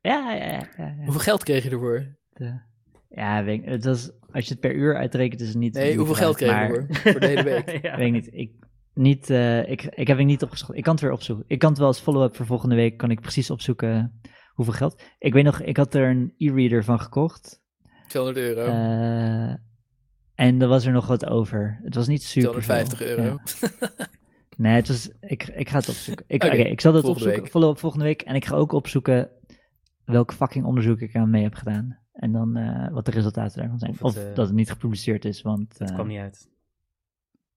ja, 0.00 0.32
ja, 0.32 0.44
ja. 0.44 0.68
ja, 0.76 0.76
ja. 0.76 0.94
Hoeveel 1.04 1.20
geld 1.20 1.42
kreeg 1.44 1.64
je 1.64 1.70
ervoor? 1.70 2.06
De- 2.32 2.68
ja, 3.10 3.44
weet 3.44 3.62
ik, 3.62 3.68
het 3.68 3.84
was, 3.84 4.10
als 4.30 4.44
je 4.44 4.50
het 4.50 4.60
per 4.60 4.74
uur 4.74 4.96
uitrekent, 4.96 5.40
is 5.40 5.48
het 5.48 5.56
niet. 5.56 5.74
Nee, 5.74 5.96
hoeveel 5.96 6.14
geld 6.14 6.36
kreeg 6.36 6.50
je 6.50 6.56
ervoor? 6.56 6.86
Voor 6.90 7.20
de 7.20 7.26
hele 7.26 7.42
week. 7.42 7.78
ja. 7.82 7.96
Weet 7.96 8.06
ik 8.06 8.12
niet. 8.12 8.28
Ik, 8.32 8.52
niet 8.94 9.30
eh, 9.30 9.70
ik, 9.70 9.82
ik 9.82 10.06
heb 10.06 10.16
het 10.16 10.26
niet 10.26 10.42
opgezocht. 10.42 10.76
Ik 10.76 10.82
kan 10.82 10.92
het 10.92 11.02
weer 11.02 11.12
opzoeken. 11.12 11.44
Ik 11.48 11.58
kan 11.58 11.68
het 11.68 11.78
wel 11.78 11.86
als 11.86 12.00
follow-up 12.00 12.36
voor 12.36 12.46
volgende 12.46 12.74
week. 12.74 12.96
Kan 12.96 13.10
ik 13.10 13.20
precies 13.20 13.50
opzoeken 13.50 14.20
hoeveel 14.54 14.74
geld. 14.74 15.02
Ik 15.18 15.32
weet 15.32 15.44
nog, 15.44 15.60
ik 15.60 15.76
had 15.76 15.94
er 15.94 16.10
een 16.10 16.34
e-reader 16.38 16.84
van 16.84 17.00
gekocht. 17.00 17.62
200 18.08 18.46
euro. 18.46 18.64
Eh, 18.66 19.56
en 20.34 20.62
er 20.62 20.68
was 20.68 20.86
er 20.86 20.92
nog 20.92 21.06
wat 21.06 21.26
over. 21.26 21.80
Het 21.82 21.94
was 21.94 22.06
niet 22.06 22.22
super. 22.22 22.50
250 22.50 23.02
euro. 23.02 23.36
Nee, 24.56 24.74
het 24.74 24.88
was, 24.88 25.10
ik, 25.20 25.48
ik 25.48 25.68
ga 25.68 25.78
het 25.78 25.88
opzoeken. 25.88 26.24
Ik, 26.28 26.44
ik 26.44 26.80
zal 26.80 26.92
dat 26.92 27.02
volgende 27.02 27.08
opzoeken. 27.10 27.42
week. 27.42 27.50
Follow-up 27.50 27.78
volgende 27.78 28.04
week. 28.04 28.22
En 28.22 28.34
ik 28.34 28.44
ga 28.44 28.54
ook 28.54 28.72
opzoeken 28.72 29.30
welk 30.04 30.32
fucking 30.32 30.64
onderzoek 30.64 31.00
ik 31.00 31.14
aan 31.14 31.30
mee 31.30 31.42
heb 31.42 31.54
gedaan. 31.54 31.99
En 32.12 32.32
dan 32.32 32.56
eh, 32.56 32.92
wat 32.92 33.04
de 33.04 33.10
resultaten 33.10 33.58
daarvan 33.60 33.78
zijn. 33.78 33.96
Of 34.00 34.14
het, 34.14 34.28
eh, 34.28 34.34
dat 34.34 34.46
het 34.46 34.56
niet 34.56 34.70
gepubliceerd 34.70 35.24
is, 35.24 35.42
want... 35.42 35.78
Het 35.78 35.88
eh, 35.88 35.94
kwam 35.94 36.06
niet 36.06 36.18
uit. 36.18 36.48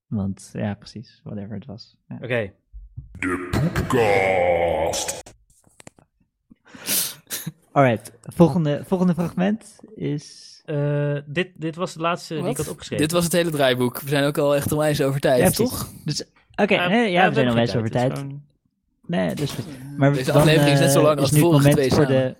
Want 0.08 0.50
ja, 0.54 0.74
precies. 0.74 1.22
Whatever 1.24 1.56
het 1.56 1.66
was. 1.66 1.98
Ja. 2.08 2.16
Oké. 2.16 2.52
De 3.20 3.48
Poepcast. 3.52 5.22
Alright, 7.72 8.12
volgende, 8.22 8.82
volgende 8.86 9.14
fragment 9.14 9.80
is... 9.96 10.52
Eh, 10.66 11.18
dit, 11.26 11.50
dit 11.56 11.76
was 11.76 11.94
de 11.94 12.00
laatste 12.00 12.36
die 12.36 12.46
ik 12.50 12.58
had 12.58 12.68
opgeschreven. 12.70 13.04
Dit 13.06 13.14
was 13.14 13.24
het 13.24 13.34
hele 13.34 13.50
draaiboek. 13.50 14.00
We 14.00 14.10
zijn 14.10 14.24
ook 14.24 14.38
al 14.38 14.56
echt 14.56 14.72
onwijs 14.72 15.02
over 15.02 15.20
tijd, 15.20 15.42
Ja, 15.42 15.50
toch? 15.50 15.92
Dus, 16.06 16.24
Oké, 16.56 16.74
Eh, 16.74 16.88
nee, 16.88 17.12
ja, 17.12 17.28
we 17.28 17.34
zijn 17.34 17.46
hebben 17.46 17.46
al 17.46 17.46
geen 17.46 17.54
wijs 17.56 17.76
over 17.76 17.90
tijd. 17.90 18.18
gewoon- 18.20 18.44
Nee, 19.08 19.36
dus 19.36 19.52
goed. 19.52 19.66
Maar 19.98 20.14
Deze 20.14 20.32
dan, 20.32 20.42
aflevering 20.42 20.74
is 20.74 20.80
net 20.80 20.92
zo 20.92 20.98
eh, 21.00 21.04
lang 21.06 21.20
als 21.20 21.32
de 21.32 21.40
vorige 21.40 21.58
moment 21.58 21.76
twee 21.76 21.92
voor 21.92 22.06
de... 22.06 22.36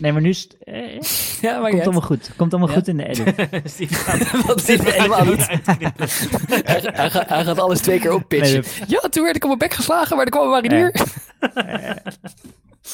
Nee, 0.00 0.12
maar 0.12 0.22
nu 0.22 0.28
is 0.28 0.42
het... 0.42 0.56
eh, 0.64 0.74
eh, 0.96 1.00
Ja, 1.40 1.58
maar 1.60 1.70
komt 1.70 1.82
allemaal 1.82 2.00
goed. 2.00 2.30
Komt 2.36 2.52
allemaal 2.52 2.70
Ja. 2.70 2.74
goed 2.76 2.88
in 2.88 2.96
de 2.96 3.06
edit. 3.08 3.34
Steve 3.72 3.94
gaat, 3.94 4.46
Wat 4.46 4.60
zit 4.62 4.86
er 4.86 4.92
helemaal 4.92 5.24
niet? 5.24 5.48
uitknippen. 5.64 6.08
Hij, 6.48 6.80
hij 6.92 7.10
gaat- 7.10 7.28
hij 7.28 7.44
gaat 7.44 7.58
alles 7.58 7.80
twee 7.80 7.98
keer 8.00 8.12
oppitchen. 8.14 8.62
Nee, 8.78 8.88
Ja, 8.88 9.00
toen 9.08 9.22
werd 9.24 9.36
ik 9.36 9.42
op 9.42 9.48
mijn 9.48 9.58
bek 9.58 9.74
geslagen, 9.74 10.16
maar 10.16 10.24
er 10.24 10.30
kwam 10.30 10.42
een 10.44 10.50
marinier. 10.50 10.92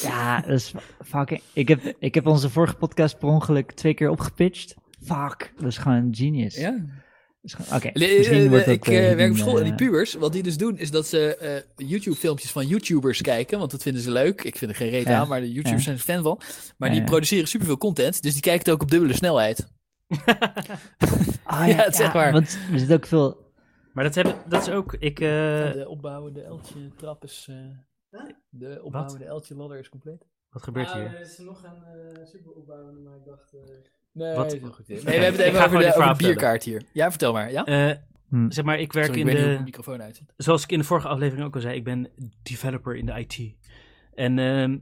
Ja, 0.01 0.39
dat 0.41 0.49
is 0.49 0.73
fucking... 1.05 1.41
Ik 1.53 1.67
heb, 1.67 1.93
ik 1.99 2.15
heb 2.15 2.27
onze 2.27 2.49
vorige 2.49 2.75
podcast 2.75 3.19
per 3.19 3.27
ongeluk 3.27 3.71
twee 3.71 3.93
keer 3.93 4.09
opgepitcht. 4.09 4.75
Fuck, 5.05 5.53
dat 5.57 5.67
is 5.67 5.77
gewoon 5.77 6.07
genius. 6.11 6.55
Ja. 6.55 6.75
Oké, 7.53 7.87
eh, 7.87 8.49
wordt 8.49 8.65
dat... 8.65 8.73
ik 8.73 8.87
eh, 8.87 9.11
eh, 9.11 9.17
werk 9.17 9.31
op 9.31 9.37
school 9.37 9.57
en 9.57 9.63
die 9.63 9.71
eh, 9.71 9.77
pubers, 9.77 10.13
wat 10.13 10.33
die 10.33 10.43
dus 10.43 10.57
doen, 10.57 10.77
is 10.77 10.91
dat 10.91 11.07
ze 11.07 11.35
eh, 11.37 11.87
YouTube-filmpjes 11.87 12.51
van 12.51 12.67
YouTubers 12.67 13.21
kijken, 13.21 13.59
want 13.59 13.71
dat 13.71 13.81
vinden 13.81 14.01
ze 14.01 14.11
leuk. 14.11 14.43
Ik 14.43 14.57
vind 14.57 14.71
er 14.71 14.77
geen 14.77 14.89
reet 14.89 15.07
Ja, 15.07 15.19
aan, 15.19 15.27
maar 15.27 15.39
de 15.39 15.51
YouTubers 15.51 15.85
ja. 15.85 15.95
zijn 15.95 15.95
er 15.95 16.23
fan 16.23 16.23
van. 16.23 16.37
Maar 16.77 16.89
Ja, 16.89 16.95
die 16.95 17.03
ja. 17.03 17.09
produceren 17.09 17.47
superveel 17.47 17.77
content, 17.77 18.21
dus 18.21 18.33
die 18.33 18.41
kijken 18.41 18.63
het 18.63 18.69
ook 18.69 18.81
op 18.81 18.91
dubbele 18.91 19.13
snelheid. 19.13 19.67
Ah, 21.43 21.67
Ja, 21.69 21.75
het 21.75 21.93
is 21.93 21.99
echt 21.99 22.13
waar. 22.13 22.31
Want 22.31 22.57
er 22.71 22.79
zit 22.79 22.93
ook 22.93 23.05
veel... 23.05 23.53
Maar 23.93 24.03
dat, 24.03 24.15
hebben, 24.15 24.35
dat 24.47 24.67
is 24.67 24.73
ook... 24.73 24.93
Ik, 24.93 25.19
eh, 25.19 25.27
de 25.73 25.85
opbouwende 25.87 26.41
eltje 26.41 26.91
trap 26.95 27.23
is... 27.23 27.49
de 28.49 28.83
opbouwende 28.83 29.25
eltje 29.25 29.55
ladder 29.55 29.79
is 29.79 29.89
compleet. 29.89 30.25
wat 30.49 30.63
gebeurt 30.63 30.93
hier? 30.93 31.05
er 31.05 31.19
is 31.19 31.37
nog 31.37 31.63
een 31.63 32.27
super 32.27 32.51
opbouwende, 32.51 32.99
maar 32.99 33.15
ik 33.15 33.25
dacht... 33.25 33.53
Nee, 34.15 34.35
Wat- 34.35 34.53
is 34.53 34.59
heel 34.59 34.71
goed. 34.71 34.87
Nee, 34.87 34.99
we 35.01 35.09
hebben 35.11 35.25
het 35.25 35.33
ik 35.39 35.39
even 35.45 35.51
ga 35.59 35.65
over 35.65 35.77
gewoon 35.81 35.91
de, 35.93 36.03
over 36.11 36.15
bierkaart 36.17 36.63
hier. 36.63 36.81
Ja, 36.91 37.09
vertel 37.09 37.33
maar. 37.33 37.51
Ja? 37.51 37.65
Eh, 37.65 37.95
Hm. 38.29 38.49
zeg 38.51 38.65
maar, 38.65 38.79
ik 38.79 38.93
werk 38.93 39.05
Sorry, 39.05 39.21
in 39.21 39.27
ik 39.27 39.33
weet 39.33 39.43
niet 39.43 39.43
hoe 39.43 39.57
de... 39.57 39.63
mijn 39.63 39.63
microfoon 39.63 40.01
uitzet. 40.01 40.33
Zoals 40.37 40.63
ik 40.63 40.71
in 40.71 40.79
de 40.79 40.83
vorige 40.85 41.07
aflevering 41.07 41.45
ook 41.47 41.55
al 41.55 41.61
zei, 41.61 41.75
ik 41.75 41.83
ben 41.83 42.09
developer 42.43 42.95
in 42.95 43.05
de 43.05 43.11
IT. 43.27 43.53
En 44.15 44.39
ehm, 44.39 44.77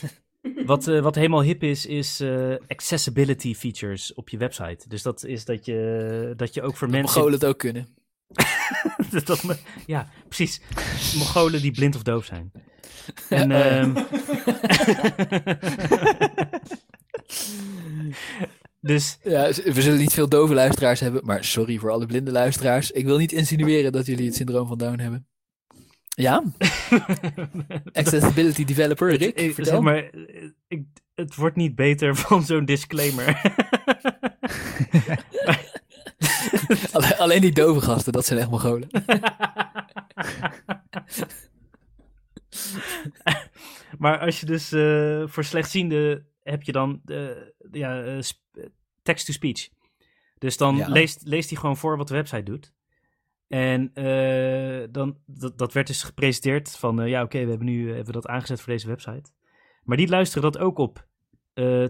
wat, 0.66 0.88
eh, 0.88 1.00
wat 1.00 1.14
helemaal 1.14 1.42
hip 1.42 1.62
is, 1.62 1.86
is 1.86 2.20
eh, 2.20 2.54
accessibility 2.68 3.54
features 3.54 4.14
op 4.14 4.28
je 4.28 4.36
website. 4.38 4.88
Dus 4.88 5.02
dat 5.02 5.24
is 5.24 5.44
dat 5.44 5.64
je, 5.64 6.32
dat 6.36 6.54
je 6.54 6.62
ook 6.62 6.76
voor 6.76 6.90
mensen... 6.90 7.14
Mongolen 7.14 7.32
het 7.32 7.44
ook 7.44 7.58
kunnen. 7.58 7.86
dat, 9.10 9.26
dat 9.26 9.42
me- 9.42 9.56
ja, 9.86 10.08
precies. 10.28 10.60
Mongolen 11.16 11.62
die 11.62 11.72
blind 11.72 11.94
of 11.96 12.02
doof 12.02 12.24
zijn. 12.24 12.52
En, 13.28 13.50
ehm, 13.62 13.94
dus 18.80 19.18
Ja, 19.22 19.46
we 19.64 19.82
zullen 19.82 19.98
niet 19.98 20.12
veel 20.12 20.28
dove 20.28 20.54
luisteraars 20.54 21.00
hebben, 21.00 21.24
maar 21.24 21.44
sorry 21.44 21.78
voor 21.78 21.90
alle 21.90 22.06
blinde 22.06 22.30
luisteraars. 22.30 22.90
Ik 22.90 23.04
wil 23.04 23.18
niet 23.18 23.32
insinueren 23.32 23.92
dat 23.92 24.06
jullie 24.06 24.26
het 24.26 24.34
syndroom 24.34 24.66
van 24.68 24.78
Down 24.78 24.98
hebben. 24.98 25.26
Ja? 26.08 26.42
Accessibility 27.92 28.64
developer, 28.64 29.14
Rick, 29.16 29.36
ik, 29.38 29.54
vertel. 29.54 29.72
zeg 29.72 29.82
maar, 29.82 30.10
ik, 30.68 30.82
het 31.14 31.34
wordt 31.34 31.56
niet 31.56 31.74
beter 31.74 32.16
van 32.26 32.42
zo'n 32.42 32.64
disclaimer. 32.64 33.40
Alle- 36.92 37.16
Alleen 37.18 37.40
die 37.40 37.52
dove 37.52 37.80
gasten, 37.80 38.12
dat 38.12 38.26
zijn 38.26 38.38
echt 38.38 38.50
Mongolen. 38.50 38.88
maar 43.98 44.18
als 44.18 44.40
je 44.40 44.46
dus 44.46 44.72
eh, 44.72 45.22
voor 45.26 45.44
slechtziende 45.44 46.24
heb 46.44 46.62
je 46.62 46.72
dan 46.72 47.00
eh, 47.04 47.28
ja, 47.72 48.02
eh, 48.02 48.20
sp- 48.20 48.68
text-to-speech. 49.02 49.68
Dus 50.38 50.56
dan 50.56 50.76
Ja. 50.76 50.88
leest, 50.88 51.22
leest 51.26 51.50
hij 51.50 51.58
gewoon 51.58 51.76
voor 51.76 51.96
wat 51.96 52.08
de 52.08 52.14
website 52.14 52.42
doet. 52.42 52.72
En 53.48 53.90
eh, 53.94 54.86
dan, 54.90 55.18
dat, 55.26 55.58
dat 55.58 55.72
werd 55.72 55.86
dus 55.86 56.02
gepresenteerd 56.02 56.76
van, 56.76 57.08
ja 57.08 57.22
oké, 57.22 57.42
we 57.44 57.48
hebben 57.48 57.66
nu 57.66 57.86
hebben 57.88 58.06
we 58.06 58.12
dat 58.12 58.26
aangezet 58.26 58.60
voor 58.60 58.72
deze 58.72 58.86
website. 58.86 59.30
Maar 59.82 59.96
die 59.96 60.08
luisteren 60.08 60.52
dat 60.52 60.62
ook 60.62 60.78
op 60.78 61.06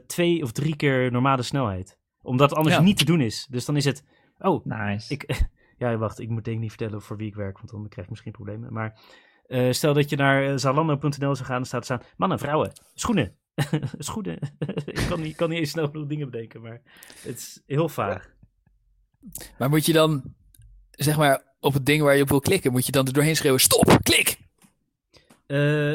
twee 0.07 0.43
of 0.43 0.53
drie 0.53 0.77
keer 0.77 1.13
normale 1.13 1.43
snelheid. 1.43 1.99
Omdat 2.23 2.49
het 2.49 2.59
anders 2.59 2.77
Ja. 2.77 2.83
niet 2.83 2.99
te 2.99 3.05
doen 3.05 3.21
is. 3.21 3.47
Dus 3.51 3.65
dan 3.65 3.77
is 3.77 3.85
het, 3.85 4.05
oh, 4.39 4.65
Nice. 4.65 5.13
ik, 5.13 5.45
ja, 5.79 5.97
wacht, 5.97 6.19
ik 6.21 6.29
moet 6.29 6.45
denk 6.45 6.57
ik 6.57 6.63
niet 6.63 6.73
vertellen 6.73 7.03
voor 7.03 7.17
wie 7.17 7.27
ik 7.27 7.35
werk, 7.35 7.57
want 7.59 7.71
dan 7.71 7.89
krijg 7.89 8.03
ik 8.05 8.11
misschien 8.11 8.33
problemen. 8.33 8.73
Maar 8.73 8.99
stel 9.71 9.95
dat 9.95 10.11
je 10.11 10.17
naar 10.17 10.59
zalando.nl 10.59 11.35
zou 11.35 11.37
gaan, 11.49 11.57
dan 11.57 11.65
staat 11.67 11.81
er 11.81 11.85
staan 11.85 12.03
mannen, 12.17 12.39
vrouwen, 12.39 12.73
schoenen. 12.95 13.37
schoenen. 13.99 14.39
ik 14.87 15.05
kan 15.09 15.21
niet, 15.21 15.37
kan 15.37 15.49
niet 15.49 15.59
eens 15.59 15.71
snel 15.71 15.87
genoeg 15.89 16.07
dingen 16.09 16.31
bedenken, 16.31 16.61
maar 16.61 16.81
het 17.23 17.37
is 17.39 17.63
heel 17.67 17.89
vaag. 17.89 18.33
Maar 19.59 19.69
moet 19.69 19.87
je 19.87 19.93
dan, 19.93 20.35
zeg 20.91 21.17
maar, 21.17 21.43
op 21.61 21.73
het 21.73 21.87
ding 21.87 22.03
waar 22.03 22.17
je 22.17 22.23
op 22.23 22.29
wil 22.29 22.41
klikken, 22.41 22.73
moet 22.73 22.87
je 22.87 22.93
dan 22.93 23.07
er 23.07 23.13
doorheen 23.13 23.37
schreeuwen, 23.37 23.61
stop, 23.61 23.99
klik! 24.03 24.39
Eh, 25.47 25.95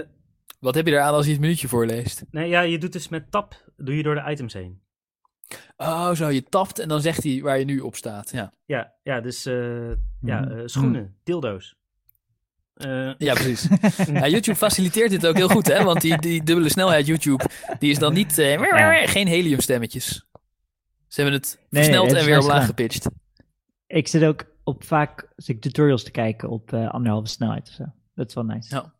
Wat 0.60 0.76
heb 0.76 0.86
je 0.88 0.92
eraan 0.94 1.14
als 1.14 1.26
je 1.26 1.32
het 1.32 1.42
minuutje 1.42 1.68
voorleest? 1.68 2.24
nee, 2.32 2.50
ja, 2.50 2.62
je 2.62 2.78
doet 2.78 2.94
dus 2.94 3.08
met 3.10 3.32
tab, 3.32 3.72
doe 3.78 3.96
je 3.98 4.04
door 4.04 4.16
de 4.16 4.24
items 4.32 4.54
heen. 4.54 4.82
Oh, 5.78 6.12
zo, 6.14 6.28
je 6.28 6.44
tapt 6.44 6.80
en 6.80 6.88
dan 6.88 7.02
zegt 7.02 7.24
hij 7.24 7.42
waar 7.42 7.60
je 7.60 7.66
nu 7.66 7.80
op 7.80 7.96
staat. 7.96 8.32
Ja, 8.32 8.54
Ja, 8.66 8.94
ja 9.04 9.22
dus 9.22 9.46
eh, 9.46 9.90
ja, 10.22 10.40
Mhm. 10.40 10.52
eh, 10.52 10.62
schoenen, 10.66 11.18
dildo's. 11.24 11.76
Eh, 12.80 13.12
ja 13.18 13.34
precies. 13.34 13.68
ja, 14.14 14.28
YouTube 14.28 14.58
faciliteert 14.58 15.10
dit 15.10 15.28
ook 15.28 15.36
heel 15.36 15.48
goed, 15.50 15.68
hè? 15.68 15.84
Want 15.84 16.02
die, 16.02 16.18
die 16.18 16.44
dubbele 16.44 16.70
snelheid 16.70 17.06
YouTube, 17.06 17.44
die 17.80 17.92
is 17.92 18.00
dan 18.00 18.14
niet... 18.14 18.38
eh, 18.38 18.54
Ja. 18.60 19.08
Geen 19.08 19.28
heliumstemmetjes. 19.28 20.28
Ze 21.08 21.22
hebben 21.22 21.40
het 21.40 21.60
Nee, 21.70 21.84
versneld 21.84 22.14
en 22.14 22.26
weer 22.26 22.40
omlaag 22.40 22.66
gepitcht. 22.66 23.08
Ik 23.88 24.08
zit 24.08 24.24
ook 24.24 24.46
op 24.64 24.84
vaak 24.84 25.28
zit 25.36 25.56
ik 25.56 25.62
tutorials 25.62 26.04
te 26.04 26.12
kijken 26.12 26.50
op 26.50 26.74
eh, 26.74 26.90
anderhalve 26.90 27.28
snelheid 27.28 27.68
of 27.68 27.74
zo. 27.74 27.84
Dat 28.16 28.28
is 28.28 28.34
wel 28.34 28.44
nice. 28.46 28.76
Ja. 28.76 28.94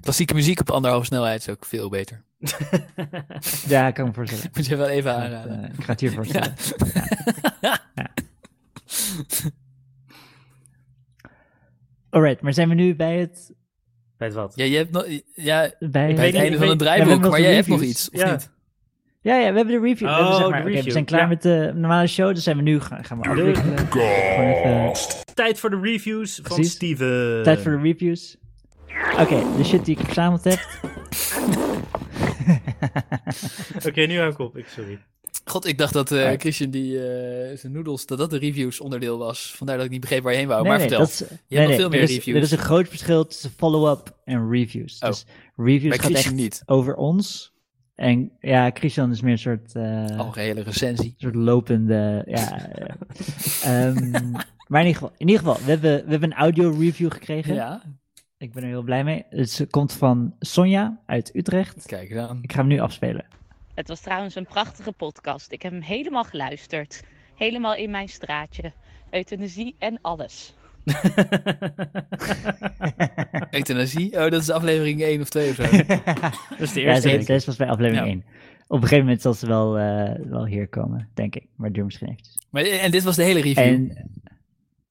Klassieke 0.00 0.34
muziek 0.34 0.60
op 0.60 0.70
anderhalve 0.70 1.06
snelheid 1.06 1.40
is 1.40 1.48
ook 1.48 1.64
veel 1.64 1.88
beter. 1.88 2.24
Ja, 3.66 3.86
ik 3.86 3.94
kan 3.94 4.06
me 4.06 4.12
voorstellen. 4.12 4.50
Moet 4.54 4.66
je 4.66 4.76
wel 4.76 4.88
even 4.88 5.14
aanraden. 5.16 5.72
ik 5.78 5.84
ga 5.84 5.92
het 5.92 6.00
hier 6.00 6.12
voorstellen. 6.12 6.54
Alright, 12.12 12.40
maar 12.42 12.52
zijn 12.54 12.68
we 12.68 12.74
nu 12.74 12.94
bij 12.96 13.18
het... 13.18 13.52
Weet 14.18 14.32
je 14.32 14.38
wat? 14.38 14.52
Ja, 14.56 14.64
je 14.64 14.76
hebt 14.76 14.90
nog... 14.90 15.06
Ja, 15.34 15.70
Bij 15.78 15.88
bij 15.90 16.06
weet 16.06 16.16
het 16.16 16.26
niet, 16.26 16.34
einde 16.34 16.52
ik 16.52 16.58
van 16.58 16.68
het 16.68 16.78
draaiboek, 16.78 17.30
maar 17.30 17.40
jij 17.40 17.54
hebt 17.54 17.66
nog 17.68 17.82
iets, 17.82 18.10
of 18.10 18.20
Ja. 18.20 18.30
niet? 18.30 18.50
Ja, 19.20 19.34
ja, 19.36 19.50
we 19.50 19.56
hebben 19.56 19.74
de 19.74 19.80
review. 19.88 20.08
we, 20.08 20.14
hebben, 20.14 20.32
Oh, 20.32 20.36
zeg 20.36 20.48
maar, 20.50 20.64
we 20.64 20.90
zijn 20.90 21.04
klaar 21.04 21.20
ja. 21.20 21.26
met 21.26 21.42
de 21.42 21.72
normale 21.74 22.06
show, 22.06 22.34
dus 22.34 22.42
zijn 22.44 22.56
we 22.56 22.62
nu 22.62 22.80
gaan, 22.80 23.04
gaan 23.04 23.16
we 23.18 23.22
De- 23.22 23.28
afwikkelen. 23.30 23.78
Gewoon 23.78 24.06
even 24.46 24.62
Podcast. 24.62 25.34
Tijd 25.36 25.58
voor 25.58 25.70
de 25.70 25.80
reviews 25.82 26.40
van. 26.42 26.64
Steven. 26.64 27.42
tijd 27.42 27.60
voor 27.60 27.70
de 27.70 27.80
reviews. 27.82 28.36
Oké, 29.18 29.42
de 29.56 29.64
shit 29.64 29.84
die 29.84 29.98
ik 29.98 30.04
verzameld 30.04 30.44
heb. 30.44 30.58
Oké, 33.88 34.00
nu 34.06 34.18
hou 34.18 34.30
ik 34.32 34.38
op. 34.38 34.56
Ik, 34.56 34.66
sorry. 34.68 34.98
God, 35.44 35.66
ik 35.66 35.78
dacht 35.78 35.92
dat 35.92 36.12
eh. 36.12 36.30
Christian 36.38 36.70
die 36.70 36.98
eh, 37.08 37.56
zijn 37.58 37.72
noedels, 37.72 38.06
dat 38.06 38.18
dat 38.18 38.30
de 38.30 38.38
reviews 38.38 38.80
onderdeel 38.80 39.18
was. 39.18 39.54
Vandaar 39.56 39.76
dat 39.76 39.84
ik 39.84 39.90
niet 39.92 40.00
begreep 40.00 40.22
waar 40.22 40.32
je 40.32 40.38
heen 40.38 40.48
wou. 40.48 40.60
nee, 40.62 40.70
maar 40.70 40.78
nee, 40.80 40.88
vertel. 40.88 41.06
dat 41.06 41.14
is, 41.14 41.18
hebt 41.28 41.40
nee, 41.48 41.58
nog 41.58 41.68
nee, 41.68 41.78
veel 41.78 41.88
meer 41.88 41.98
er 41.98 42.04
is, 42.08 42.14
reviews. 42.14 42.36
Er 42.36 42.42
is 42.42 42.50
een 42.50 42.58
groot 42.58 42.88
verschil 42.88 43.26
tussen 43.26 43.50
follow-up 43.50 44.16
en 44.24 44.50
reviews. 44.50 44.98
Oh. 44.98 45.08
Dus 45.08 45.26
reviews 45.56 45.88
bij 45.88 45.98
gaat 45.98 46.06
Christian 46.06 46.32
echt 46.34 46.42
niet. 46.42 46.62
over 46.66 46.94
ons. 46.94 47.52
En 47.94 48.32
ja, 48.40 48.70
Christian 48.74 49.10
is 49.10 49.20
meer 49.20 49.32
een 49.32 49.38
soort... 49.38 49.74
eh, 49.74 50.18
Algehele 50.18 50.60
recensie. 50.62 51.06
Een 51.08 51.14
soort 51.16 51.34
lopende. 51.34 52.22
Ja, 52.26 52.70
ja. 52.74 52.96
Ehm, 53.86 54.10
maar 54.68 54.80
in 54.80 54.86
ieder 54.86 55.00
geval, 55.02 55.12
in 55.16 55.28
ieder 55.28 55.38
geval 55.44 55.64
we, 55.64 55.70
hebben, 55.70 56.04
we 56.04 56.10
hebben 56.10 56.30
een 56.30 56.36
audio 56.38 56.70
review 56.78 57.12
gekregen. 57.12 57.54
Ja, 57.54 57.82
Ik 58.38 58.52
ben 58.52 58.62
er 58.62 58.68
heel 58.68 58.82
blij 58.82 59.04
mee. 59.04 59.24
Het 59.30 59.66
komt 59.70 59.92
van 59.92 60.34
Sonja 60.38 61.00
uit 61.06 61.30
Utrecht. 61.34 61.86
kijk 61.86 62.16
aan. 62.16 62.38
Ik 62.42 62.52
ga 62.52 62.58
hem 62.58 62.66
nu 62.68 62.78
afspelen. 62.80 63.24
Het 63.74 63.88
was 63.88 64.00
trouwens 64.00 64.34
een 64.34 64.46
prachtige 64.46 64.92
podcast. 64.92 65.52
Ik 65.52 65.62
heb 65.62 65.72
hem 65.72 65.80
helemaal 65.80 66.24
geluisterd. 66.24 67.02
Helemaal 67.34 67.74
in 67.74 67.90
mijn 67.90 68.08
straatje. 68.08 68.72
Euthanasie 69.10 69.74
en 69.78 69.98
alles. 70.02 70.54
Euthanasie? 73.50 74.12
Oh, 74.12 74.30
dat 74.30 74.32
is 74.42 74.50
aflevering 74.50 75.02
1 75.02 75.20
of 75.20 75.28
2 75.28 75.50
of 75.50 75.54
zo. 75.56 75.62
Dat 76.50 76.60
is 76.60 76.72
de 76.72 76.80
Ja, 76.80 76.86
eerste. 76.92 77.22
ze 77.22 77.34
is 77.34 77.44
pas 77.44 77.56
bij 77.56 77.68
aflevering 77.68 78.04
Ja. 78.06 78.10
1. 78.12 78.24
Op 78.66 78.76
een 78.76 78.82
gegeven 78.82 79.04
moment 79.04 79.22
zal 79.22 79.34
ze 79.34 79.46
wel, 79.46 79.78
eh, 79.78 80.14
wel 80.28 80.46
hier 80.46 80.68
komen, 80.68 81.08
denk 81.14 81.34
ik. 81.36 81.46
Maar 81.56 81.66
het 81.66 81.74
duurt 81.74 81.86
misschien 81.86 82.08
eventjes. 82.08 82.38
maar, 82.50 82.62
en 82.64 82.90
dit 82.90 83.02
was 83.02 83.16
de 83.16 83.22
hele 83.22 83.40
review. 83.40 83.64
En 83.64 84.10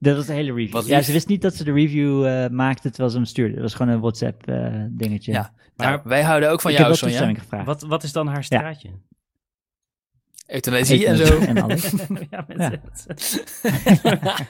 dat 0.04 0.16
was 0.16 0.26
de 0.26 0.34
hele 0.34 0.54
review. 0.54 0.72
Wat 0.74 0.86
Ja, 0.86 0.98
lief. 0.98 1.06
ze 1.06 1.12
wist 1.12 1.28
niet 1.28 1.42
dat 1.42 1.56
ze 1.56 1.64
de 1.64 1.72
review 1.72 2.26
eh, 2.26 2.50
maakte 2.50 2.90
terwijl 2.90 3.10
ze 3.10 3.16
hem 3.16 3.26
stuurde. 3.26 3.54
Dat 3.54 3.62
was 3.62 3.74
gewoon 3.74 3.94
een 3.94 4.00
WhatsApp 4.00 4.48
eh, 4.48 4.84
dingetje. 4.90 5.32
Ja, 5.32 5.54
Maar 5.76 5.88
Nou, 5.88 6.02
wij 6.04 6.22
houden 6.24 6.52
ook 6.52 6.62
van 6.62 6.72
ik 6.72 6.78
heb 6.78 6.86
jou, 6.88 7.00
wel 7.00 7.10
Sonja. 7.10 7.14
toestemming 7.14 7.40
gevraagd. 7.42 7.66
Wat, 7.66 7.82
wat 7.90 8.04
is 8.04 8.12
dan 8.12 8.28
haar 8.28 8.44
straatje? 8.44 8.90
Euthanasie 10.48 11.06
en 11.08 11.18
zo. 11.18 11.40
En 11.40 11.62
alles. 11.62 11.92
ja, 12.32 12.46
met 12.48 12.80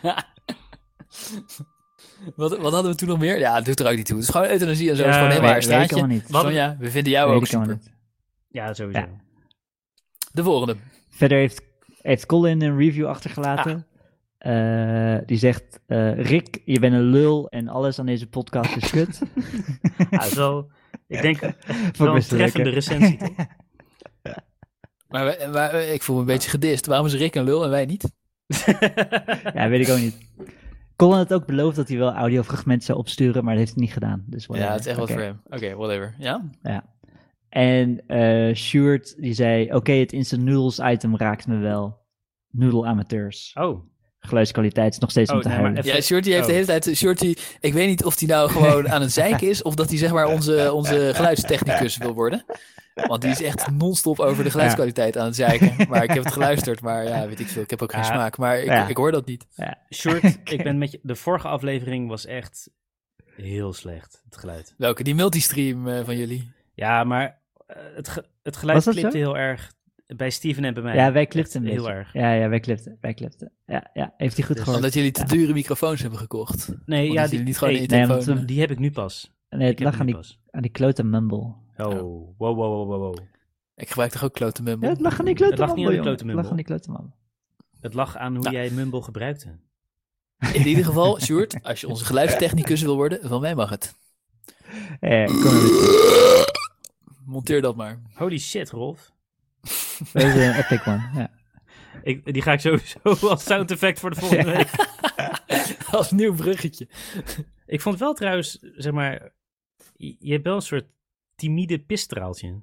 Ja. 0.02 0.26
wat, 2.36 2.58
wat 2.58 2.74
hadden 2.74 2.92
we 2.92 2.98
toen 2.98 3.08
nog 3.08 3.20
meer? 3.20 3.40
Ja, 3.40 3.56
het 3.56 3.66
doet 3.66 3.80
er 3.80 3.90
ook 3.90 3.96
niet 3.96 4.06
toe. 4.06 4.16
Het 4.16 4.26
is 4.26 4.32
gewoon 4.32 4.48
euthanasie 4.48 4.90
en 4.90 4.96
zo. 4.96 5.02
Het 5.04 5.12
is 5.12 5.16
Ja, 5.16 5.22
gewoon 5.22 5.30
helemaal 5.32 5.52
haar 5.52 5.62
straatje. 5.64 5.96
allemaal 5.96 6.16
niet. 6.16 6.30
Wat- 6.30 6.42
Sonja, 6.44 6.76
we 6.80 6.92
vinden 6.92 7.12
jou 7.12 7.30
Weet 7.30 7.38
ook 7.40 7.46
super. 7.48 7.68
niet. 7.68 7.92
ja, 8.48 8.74
sowieso. 8.74 9.00
Ja. 9.00 9.08
De 10.32 10.44
volgende. 10.44 10.76
Verder 11.10 11.38
heeft, 11.38 11.62
heeft 12.02 12.26
Colin 12.26 12.62
een 12.62 12.78
review 12.78 13.06
achtergelaten. 13.08 13.76
Ah. 13.76 13.91
Eh, 14.42 15.18
die 15.26 15.38
zegt, 15.38 15.80
eh, 15.86 16.20
Rick, 16.22 16.62
je 16.66 16.80
bent 16.80 16.94
een 16.94 17.02
lul 17.02 17.50
en 17.50 17.68
alles 17.68 18.00
aan 18.00 18.06
deze 18.06 18.28
podcast 18.28 18.76
is 18.76 18.90
kut. 18.90 19.22
Ja, 20.10 20.24
is 20.24 20.34
wel, 20.34 20.72
ik 21.08 21.22
denk, 21.22 21.40
wel 21.98 22.08
een 22.08 22.12
wel 22.14 22.22
treffende 22.22 22.70
recensie. 22.70 23.18
toch? 23.18 23.30
Maar, 25.08 25.28
eh, 25.28 25.94
ik 25.94 26.02
voel 26.02 26.16
me 26.16 26.22
een 26.22 26.28
beetje 26.28 26.50
gedist. 26.50 26.86
Waarom 26.86 27.06
is 27.06 27.14
Rick 27.14 27.36
een 27.36 27.44
lul 27.44 27.64
en 27.64 27.70
wij 27.70 27.86
niet? 27.86 28.12
Ja, 29.54 29.70
weet 29.70 29.88
ik 29.88 29.94
ook 29.94 30.00
niet. 30.00 30.18
Colin 30.96 31.18
had 31.18 31.34
ook 31.34 31.46
beloofd 31.46 31.76
dat 31.76 31.88
hij 31.88 31.98
wel 31.98 32.14
audiofragmenten 32.14 32.86
zou 32.86 32.98
opsturen, 33.00 33.44
maar 33.44 33.54
dat 33.54 33.64
heeft 33.64 33.76
hij 33.76 33.84
niet 33.84 33.94
gedaan. 33.94 34.24
Dus 34.28 34.46
Ja, 34.52 34.72
het 34.72 34.80
is 34.80 34.86
echt 34.86 34.98
wat 34.98 35.10
Oké. 35.10 35.14
voor 35.14 35.28
hem. 35.28 35.42
Oké, 35.50 35.76
whatever. 35.76 36.16
Ja? 36.18 36.42
En 37.50 38.08
eh 38.08 38.56
Sjoerd, 38.56 39.22
die 39.22 39.34
zei, 39.34 39.74
oké, 39.74 39.92
het 39.92 40.12
instant 40.14 40.42
noodles 40.44 40.80
item 40.80 41.18
raakt 41.18 41.48
me 41.48 41.58
wel. 41.58 42.00
Noodle-amateurs. 42.48 43.56
Oh, 43.60 43.84
Geluidskwaliteit 44.22 44.94
is 44.94 45.00
nog 45.00 45.10
steeds 45.12 45.30
Oh, 45.30 45.36
om 45.36 45.42
te 45.42 45.48
nee, 45.50 45.58
even- 45.78 45.84
Ja, 45.96 46.02
Shorty 46.02 46.30
heeft 46.30 46.42
Oh. 46.42 46.48
de 46.48 46.54
hele 46.54 46.66
tijd... 46.66 46.98
Shorty, 46.98 47.36
ik 47.60 47.74
weet 47.74 47.88
niet 47.88 48.04
of 48.04 48.20
hij 48.20 48.28
nou 48.28 48.50
gewoon 48.50 48.90
aan 48.90 49.02
het 49.02 49.12
zeiken 49.12 49.50
is... 49.50 49.62
of 49.62 49.76
dat 49.76 49.90
hij 49.90 49.98
zeg 49.98 50.12
maar 50.12 50.28
onze, 50.28 50.74
onze 50.74 51.12
geluidstechnicus 51.14 51.98
wil 51.98 52.14
worden. 52.14 52.46
Want 52.94 53.22
die 53.22 53.32
is 53.32 53.42
echt 53.42 53.72
non-stop 53.72 54.20
over 54.20 54.44
de 54.44 54.52
geluidskwaliteit 54.52 55.18
aan 55.18 55.26
het 55.26 55.36
zeiken. 55.36 55.76
Maar 55.90 56.04
ik 56.04 56.10
heb 56.12 56.24
het 56.24 56.34
geluisterd, 56.34 56.82
maar 56.82 57.04
ja, 57.04 57.28
weet 57.28 57.40
ik 57.40 57.48
veel. 57.48 57.62
Ik 57.62 57.70
heb 57.70 57.82
ook 57.82 57.92
geen 57.92 58.02
Ja. 58.02 58.06
smaak, 58.08 58.38
maar 58.38 58.60
ik, 58.60 58.66
Ja. 58.66 58.88
ik 58.88 58.98
hoor 58.98 59.12
dat 59.12 59.26
niet. 59.26 59.48
Short, 59.94 60.24
ik 60.44 60.64
ben 60.64 60.78
met 60.78 60.92
je, 60.92 61.00
de 61.04 61.16
vorige 61.16 61.48
aflevering 61.48 62.08
was 62.10 62.26
echt 62.26 62.70
heel 63.36 63.74
slecht, 63.74 64.22
het 64.26 64.38
geluid. 64.38 64.74
Welke? 64.78 65.04
Die 65.04 65.16
multistream 65.16 65.88
eh, 65.88 66.00
van 66.06 66.18
jullie? 66.18 66.52
Ja, 66.74 67.04
maar 67.04 67.40
eh, 67.68 67.76
het, 67.96 68.08
ge- 68.08 68.26
het 68.44 68.58
geluid 68.58 68.84
klipte 68.84 69.02
zo? 69.12 69.18
heel 69.18 69.38
erg 69.38 69.72
bij 70.16 70.30
Steven 70.30 70.64
en 70.64 70.74
bij 70.74 70.84
mij. 70.84 70.96
Ja, 70.96 71.12
wij 71.12 71.28
een 71.34 71.40
Heel 71.66 71.76
beetje. 71.76 71.92
erg. 71.92 72.14
Ja, 72.14 72.34
ja, 72.34 72.50
wij 72.50 72.60
clipten. 72.60 72.98
Wij 73.02 73.14
clipten. 73.14 73.52
Ja, 73.66 73.90
ja, 73.94 74.14
heeft 74.18 74.36
hij 74.38 74.46
goed 74.46 74.56
Dus- 74.56 74.64
gehoord. 74.64 74.78
Omdat 74.84 74.94
jullie 74.94 75.12
te 75.12 75.26
dure 75.26 75.54
microfoons 75.54 76.02
hebben 76.02 76.20
gekocht. 76.20 76.68
Nee, 76.86 77.02
Want 77.08 77.20
ja, 77.20 77.28
die 77.28 77.40
niet 77.40 77.58
gewoon 77.58 77.74
nee, 77.74 78.08
want 78.08 78.28
eh, 78.28 78.38
die 78.46 78.60
heb 78.60 78.72
ik 78.72 78.80
nu 78.80 78.92
pas. 78.92 79.32
Nee, 79.50 79.68
het 79.70 79.80
Ik 79.80 79.86
lag 79.86 80.00
aan 80.00 80.06
die, 80.06 80.16
pas. 80.16 80.40
aan 80.52 80.62
die 80.62 80.72
klote 80.72 81.04
mumble. 81.04 81.38
Oh, 81.38 81.56
wow, 81.78 82.36
wow, 82.38 82.56
wow, 82.58 82.88
wow, 82.88 83.00
wow. 83.00 83.18
Ik 83.76 83.88
gebruik 83.90 84.12
toch 84.12 84.24
ook 84.24 84.34
klote 84.34 84.64
mumble? 84.64 84.88
Ja, 84.88 84.94
het 84.94 85.02
lag 85.02 85.20
aan 85.20 85.26
die 85.26 85.36
klote 85.36 85.52
Het 85.52 85.60
lag 85.60 85.76
niet 85.76 85.86
aan 85.86 85.92
die 85.92 86.02
mumble, 86.02 86.16
klote 86.16 86.26
jongen. 86.26 86.38
Het 86.38 86.50
lag 86.50 86.52
mumble. 86.52 86.52
aan 86.52 86.56
die 86.56 86.66
klote 86.66 86.92
mumble. 86.92 87.80
Het 87.82 87.94
lag 87.94 88.18
aan 88.18 88.34
hoe 88.36 88.44
Nou. 88.44 88.56
jij 88.56 88.70
Mumble 88.70 89.02
gebruikte. 89.02 89.48
In 90.54 90.68
ieder 90.68 90.86
geval, 90.86 91.20
Sjoerd, 91.22 91.64
als 91.64 91.82
je 91.82 91.88
onze 91.88 92.06
geluidstechnicus 92.06 92.82
wil 92.82 92.96
worden, 92.96 93.20
van 93.24 93.42
mij 93.42 93.56
mag 93.56 93.70
het. 93.70 93.96
Eh, 95.00 95.26
kom 95.26 95.54
Monteer 97.26 97.62
dat 97.62 97.76
maar. 97.76 98.02
Holy 98.14 98.38
shit, 98.40 98.70
Rolf. 98.70 99.12
Dat 100.14 100.24
is 100.24 100.34
een 100.34 100.56
epic 100.56 100.88
one. 100.88 101.10
Ja. 101.14 101.30
Ik, 102.04 102.34
die 102.34 102.42
ga 102.42 102.52
ik 102.52 102.60
sowieso 102.60 103.00
als 103.30 103.44
sound 103.44 103.72
effect 103.72 104.00
voor 104.00 104.10
de 104.10 104.16
volgende 104.16 104.52
week. 104.52 104.70
Als 105.92 106.12
nieuw 106.12 106.34
bruggetje. 106.34 106.88
Ik 107.66 107.82
vond 107.82 108.00
wel 108.00 108.14
trouwens, 108.14 108.60
zeg 108.76 108.94
maar, 108.94 109.32
je, 109.96 110.32
hebt 110.32 110.44
wel 110.44 110.56
een 110.56 110.62
soort 110.62 110.86
timide 111.36 111.80
pisstraaltje. 111.80 112.62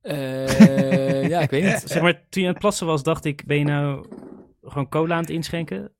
Eh, 0.00 1.28
ja, 1.28 1.40
ik 1.40 1.50
weet 1.50 1.64
niet. 1.64 1.82
Zeg 1.90 2.02
maar, 2.02 2.28
toen 2.28 2.42
je 2.42 2.48
aan 2.48 2.54
het 2.54 2.62
plassen 2.62 2.86
was, 2.86 3.02
dacht 3.02 3.24
ik, 3.24 3.44
ben 3.46 3.58
je 3.58 3.64
nou 3.64 4.06
gewoon 4.62 4.88
cola 4.88 5.14
aan 5.14 5.20
het 5.20 5.30
inschenken? 5.30 5.92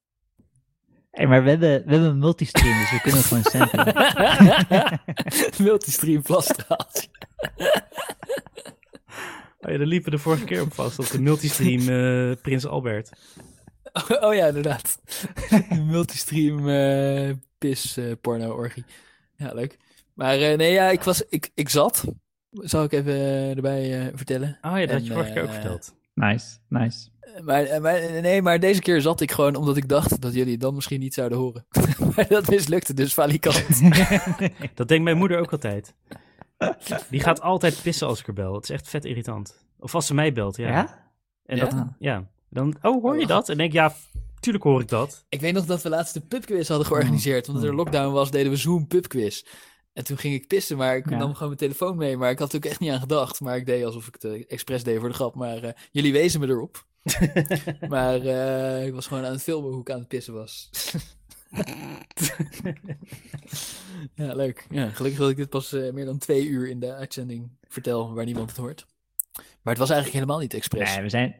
Hey, 1.11 1.27
maar 1.27 1.43
we 1.43 1.51
hebben, 1.51 1.85
we 1.85 1.91
hebben 1.91 2.11
een 2.11 2.19
multistream, 2.19 2.79
dus 2.79 2.91
we 2.91 3.01
kunnen 3.01 3.23
gewoon 3.23 3.43
samplen. 3.43 3.95
Multistream 5.67 6.23
plasstraaltje. 6.23 7.09
Oh 9.67 9.73
ja, 9.73 9.79
daar 9.79 9.87
liepen 9.87 10.11
we 10.11 10.17
de 10.17 10.23
vorige 10.23 10.45
keer 10.45 10.63
op 10.63 10.75
vast, 10.75 10.99
op 10.99 11.07
de 11.07 11.21
multistream 11.21 11.89
eh, 11.89 12.37
Prins 12.43 12.67
Albert. 12.67 13.11
Oh, 14.21 14.35
ja, 14.35 14.47
inderdaad. 14.47 15.01
Multistream 15.91 16.69
eh 16.69 17.35
pis 17.59 17.97
eh, 17.97 18.13
porno 18.21 18.55
orgie. 18.55 18.85
Ja, 19.37 19.53
leuk. 19.55 19.79
Maar 20.15 20.39
eh, 20.39 20.57
nee, 20.57 20.73
ja, 20.73 20.89
ik, 20.89 21.03
was, 21.03 21.23
ik, 21.29 21.51
ik 21.55 21.69
zat. 21.69 22.05
Zal 22.51 22.85
ik 22.85 22.93
even 22.93 23.15
erbij 23.57 24.01
eh, 24.01 24.13
vertellen. 24.15 24.59
Oh 24.63 24.79
ja, 24.79 24.81
dat 24.81 24.91
had 24.91 25.07
je 25.07 25.13
vorige 25.13 25.33
keer 25.33 25.43
ook 25.43 25.53
verteld. 25.53 25.95
Nice, 26.15 26.57
nice. 26.69 27.09
Maar, 27.43 27.81
maar, 27.81 28.21
nee, 28.23 28.43
maar 28.43 28.61
deze 28.61 28.81
keer 28.81 29.01
zat 29.01 29.21
ik 29.21 29.33
gewoon 29.33 29.55
omdat 29.55 29.77
ik 29.77 29.89
dacht 29.89 30.21
dat 30.21 30.35
jullie 30.35 30.53
het 30.53 30.61
dan 30.61 30.75
misschien 30.75 31.01
niet 31.01 31.15
zouden 31.15 31.39
horen. 31.39 31.67
maar 32.17 32.29
dat 32.29 32.51
mislukte 32.51 32.95
dus 32.95 33.15
valikant. 33.15 33.81
Dat 34.75 34.89
denkt 34.89 35.05
mijn 35.05 35.17
moeder 35.17 35.39
ook 35.39 35.53
altijd. 35.53 35.95
Die 37.11 37.21
gaat 37.21 37.41
altijd 37.41 37.83
pissen 37.83 38.07
als 38.07 38.21
ik 38.21 38.27
er 38.27 38.33
bel. 38.33 38.55
Het 38.55 38.63
is 38.63 38.71
echt 38.71 38.89
vet 38.89 39.05
irritant. 39.05 39.65
Of 39.79 39.95
als 39.95 40.07
ze 40.07 40.15
mij 40.15 40.33
belt, 40.33 40.57
ja. 40.57 40.69
Ja? 40.69 41.11
En 41.45 41.57
Ja? 41.57 41.65
dat, 41.69 41.75
ja. 41.99 42.29
Dan, 42.51 42.77
oh, 42.83 43.03
hoor 43.03 43.19
je 43.21 43.27
dat? 43.27 43.49
En 43.49 43.57
denk 43.57 43.69
ik, 43.69 43.75
ja, 43.77 43.95
tuurlijk 44.41 44.65
hoor 44.65 44.81
ik 44.81 44.89
dat. 44.89 45.25
Ik 45.29 45.41
weet 45.41 45.53
nog 45.55 45.65
dat 45.65 45.83
we 45.83 45.89
laatst 45.89 46.15
de 46.15 46.21
pubquiz 46.21 46.69
hadden 46.69 46.87
georganiseerd. 46.87 47.47
Want 47.47 47.63
er 47.63 47.75
lockdown 47.75 48.13
was, 48.13 48.31
deden 48.31 48.53
we 48.53 48.59
Zoom 48.59 48.87
pubquiz. 48.87 49.45
En 49.93 50.05
toen 50.05 50.17
ging 50.19 50.35
ik 50.35 50.47
pissen, 50.47 50.77
maar 50.77 50.97
ik 50.97 51.11
Ja. 51.11 51.17
nam 51.17 51.33
gewoon 51.33 51.47
mijn 51.49 51.59
telefoon 51.61 51.97
mee. 51.97 52.17
Maar 52.17 52.31
ik 52.31 52.39
had 52.39 52.51
er 52.51 52.57
ook 52.57 52.65
echt 52.65 52.81
niet 52.81 52.91
aan 52.91 53.01
gedacht. 53.01 53.41
Maar 53.41 53.57
ik 53.57 53.67
deed 53.67 53.85
alsof 53.85 54.07
ik 54.07 54.13
het 54.15 54.25
eh, 54.25 54.45
expres 54.49 54.83
deed 54.83 54.99
voor 54.99 55.09
de 55.09 55.15
grap. 55.15 55.35
Maar 55.35 55.63
eh, 55.63 55.73
jullie 55.91 56.13
wezen 56.13 56.41
me 56.41 56.47
erop. 56.49 56.85
maar 57.89 58.21
eh, 58.21 58.87
ik 58.87 58.95
was 58.95 59.07
gewoon 59.07 59.25
aan 59.25 59.33
het 59.33 59.43
filmen 59.43 59.71
hoe 59.71 59.81
ik 59.81 59.91
aan 59.91 59.99
het 59.99 60.09
pissen 60.09 60.35
was. 60.35 60.71
ja, 64.15 64.35
leuk. 64.35 64.67
Ja, 64.71 64.89
gelukkig 64.89 65.21
dat 65.21 65.31
ik 65.31 65.37
dit 65.37 65.49
pas 65.51 65.73
eh, 65.73 65.93
meer 65.93 66.05
dan 66.05 66.19
twee 66.19 66.47
uur 66.47 66.69
in 66.69 66.81
de 66.81 66.95
uitzending 66.95 67.51
vertel, 67.69 68.15
waar 68.15 68.25
niemand 68.25 68.49
het 68.51 68.59
hoort. 68.59 68.87
Maar 69.35 69.75
het 69.75 69.79
was 69.79 69.91
eigenlijk 69.91 70.19
helemaal 70.21 70.39
niet 70.43 70.55
expres. 70.55 70.95
Nee, 70.95 71.03
we 71.03 71.09
zijn, 71.09 71.37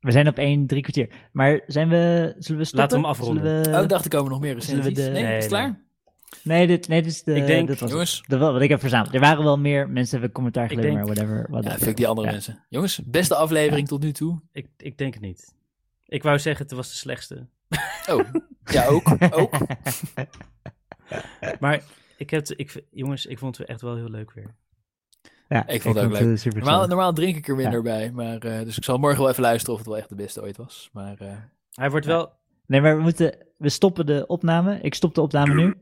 we 0.00 0.10
zijn 0.12 0.28
op 0.28 0.38
één, 0.38 0.66
drie 0.66 0.82
kwartier. 0.82 1.08
Maar 1.32 1.60
zijn 1.66 1.88
we, 1.88 2.34
zullen 2.38 2.60
we 2.60 2.66
stoppen? 2.66 2.78
Laten 2.78 2.96
we 3.00 3.02
hem 3.02 3.12
afronden. 3.12 3.42
We- 3.62 3.76
oh, 3.76 3.82
ik 3.82 3.88
dacht, 3.88 4.04
er 4.04 4.10
komen 4.10 4.30
nog 4.30 4.40
meer 4.40 4.62
zullen 4.62 4.82
we 4.82 4.88
recensies. 4.88 5.04
de- 5.04 5.10
Nee, 5.10 5.22
Nee, 5.22 5.36
is 5.36 5.42
het 5.44 5.52
klaar? 5.52 5.84
Nee, 6.42 6.66
dit, 6.66 6.88
nee, 6.88 7.02
dit 7.02 7.12
is 7.12 7.22
de, 7.22 7.34
Ik 7.34 7.46
denk- 7.46 7.68
dit 7.68 7.80
was 7.80 7.90
Jongens, 7.90 8.16
het. 8.16 8.24
Dat 8.28 8.38
wel 8.38 8.52
wat 8.52 8.62
ik 8.62 8.68
heb 8.68 8.80
verzameld. 8.80 9.14
Er 9.14 9.20
waren 9.20 9.44
wel 9.44 9.58
meer 9.58 9.88
mensen 9.90 10.12
hebben 10.12 10.32
commentaar 10.34 10.64
Ik 10.64 10.70
geleverd, 10.70 10.94
denk- 10.94 11.06
maar 11.06 11.14
whatever. 11.16 11.42
ja, 11.42 11.50
whatever. 11.62 11.86
fuck 11.86 11.96
die 11.96 12.06
andere 12.06 12.26
Ja. 12.26 12.32
mensen. 12.32 12.64
Jongens, 12.68 13.00
beste 13.04 13.34
aflevering 13.34 13.88
tot 13.88 14.02
nu 14.02 14.12
toe. 14.12 14.40
ik, 14.52 14.66
ik 14.76 14.98
denk 14.98 15.14
het 15.14 15.22
niet. 15.22 15.54
Ik 16.06 16.22
wou 16.22 16.38
zeggen, 16.38 16.64
het 16.66 16.74
was 16.74 16.88
de 16.88 16.94
slechtste. 16.96 17.46
Oh, 18.08 18.20
ja, 18.64 18.86
ook. 18.86 19.08
ook. 19.30 19.52
Maar 21.60 21.82
ik 22.16 22.30
heb, 22.30 22.46
ik, 22.48 22.82
jongens, 22.90 23.26
ik 23.26 23.38
vond 23.38 23.56
het 23.58 23.68
echt 23.68 23.80
wel 23.80 23.96
heel 23.96 24.10
leuk 24.10 24.32
weer. 24.32 24.54
Ja, 25.48 25.66
Ik 25.68 25.82
vond 25.82 25.94
het 25.94 26.04
ook 26.04 26.10
leuk. 26.12 26.20
eh, 26.32 26.36
super 26.36 26.58
Normaal, 26.62 26.86
normaal 26.86 27.12
drink 27.12 27.36
ik 27.36 27.48
er 27.48 27.56
minder 27.56 27.82
bij. 27.82 28.10
Maar, 28.12 28.38
eh, 28.38 28.64
dus 28.64 28.76
ik 28.76 28.84
zal 28.84 28.98
morgen 28.98 29.20
wel 29.20 29.30
even 29.30 29.42
luisteren 29.42 29.72
of 29.72 29.78
het 29.80 29.88
wel 29.88 29.98
echt 29.98 30.08
de 30.08 30.14
beste 30.14 30.42
ooit 30.42 30.56
was. 30.56 30.90
Maar 30.92 31.16
eh, 31.18 31.32
Hij 31.74 31.90
wordt 31.90 32.06
Ja. 32.06 32.12
wel... 32.12 32.32
Nee, 32.66 32.80
maar 32.80 32.96
we 32.96 33.02
moeten, 33.02 33.36
we 33.58 33.68
stoppen 33.68 34.06
de 34.06 34.26
opname. 34.26 34.78
Ik 34.80 34.94
stop 34.94 35.14
de 35.14 35.20
opname 35.20 35.54
nu. 35.54 35.74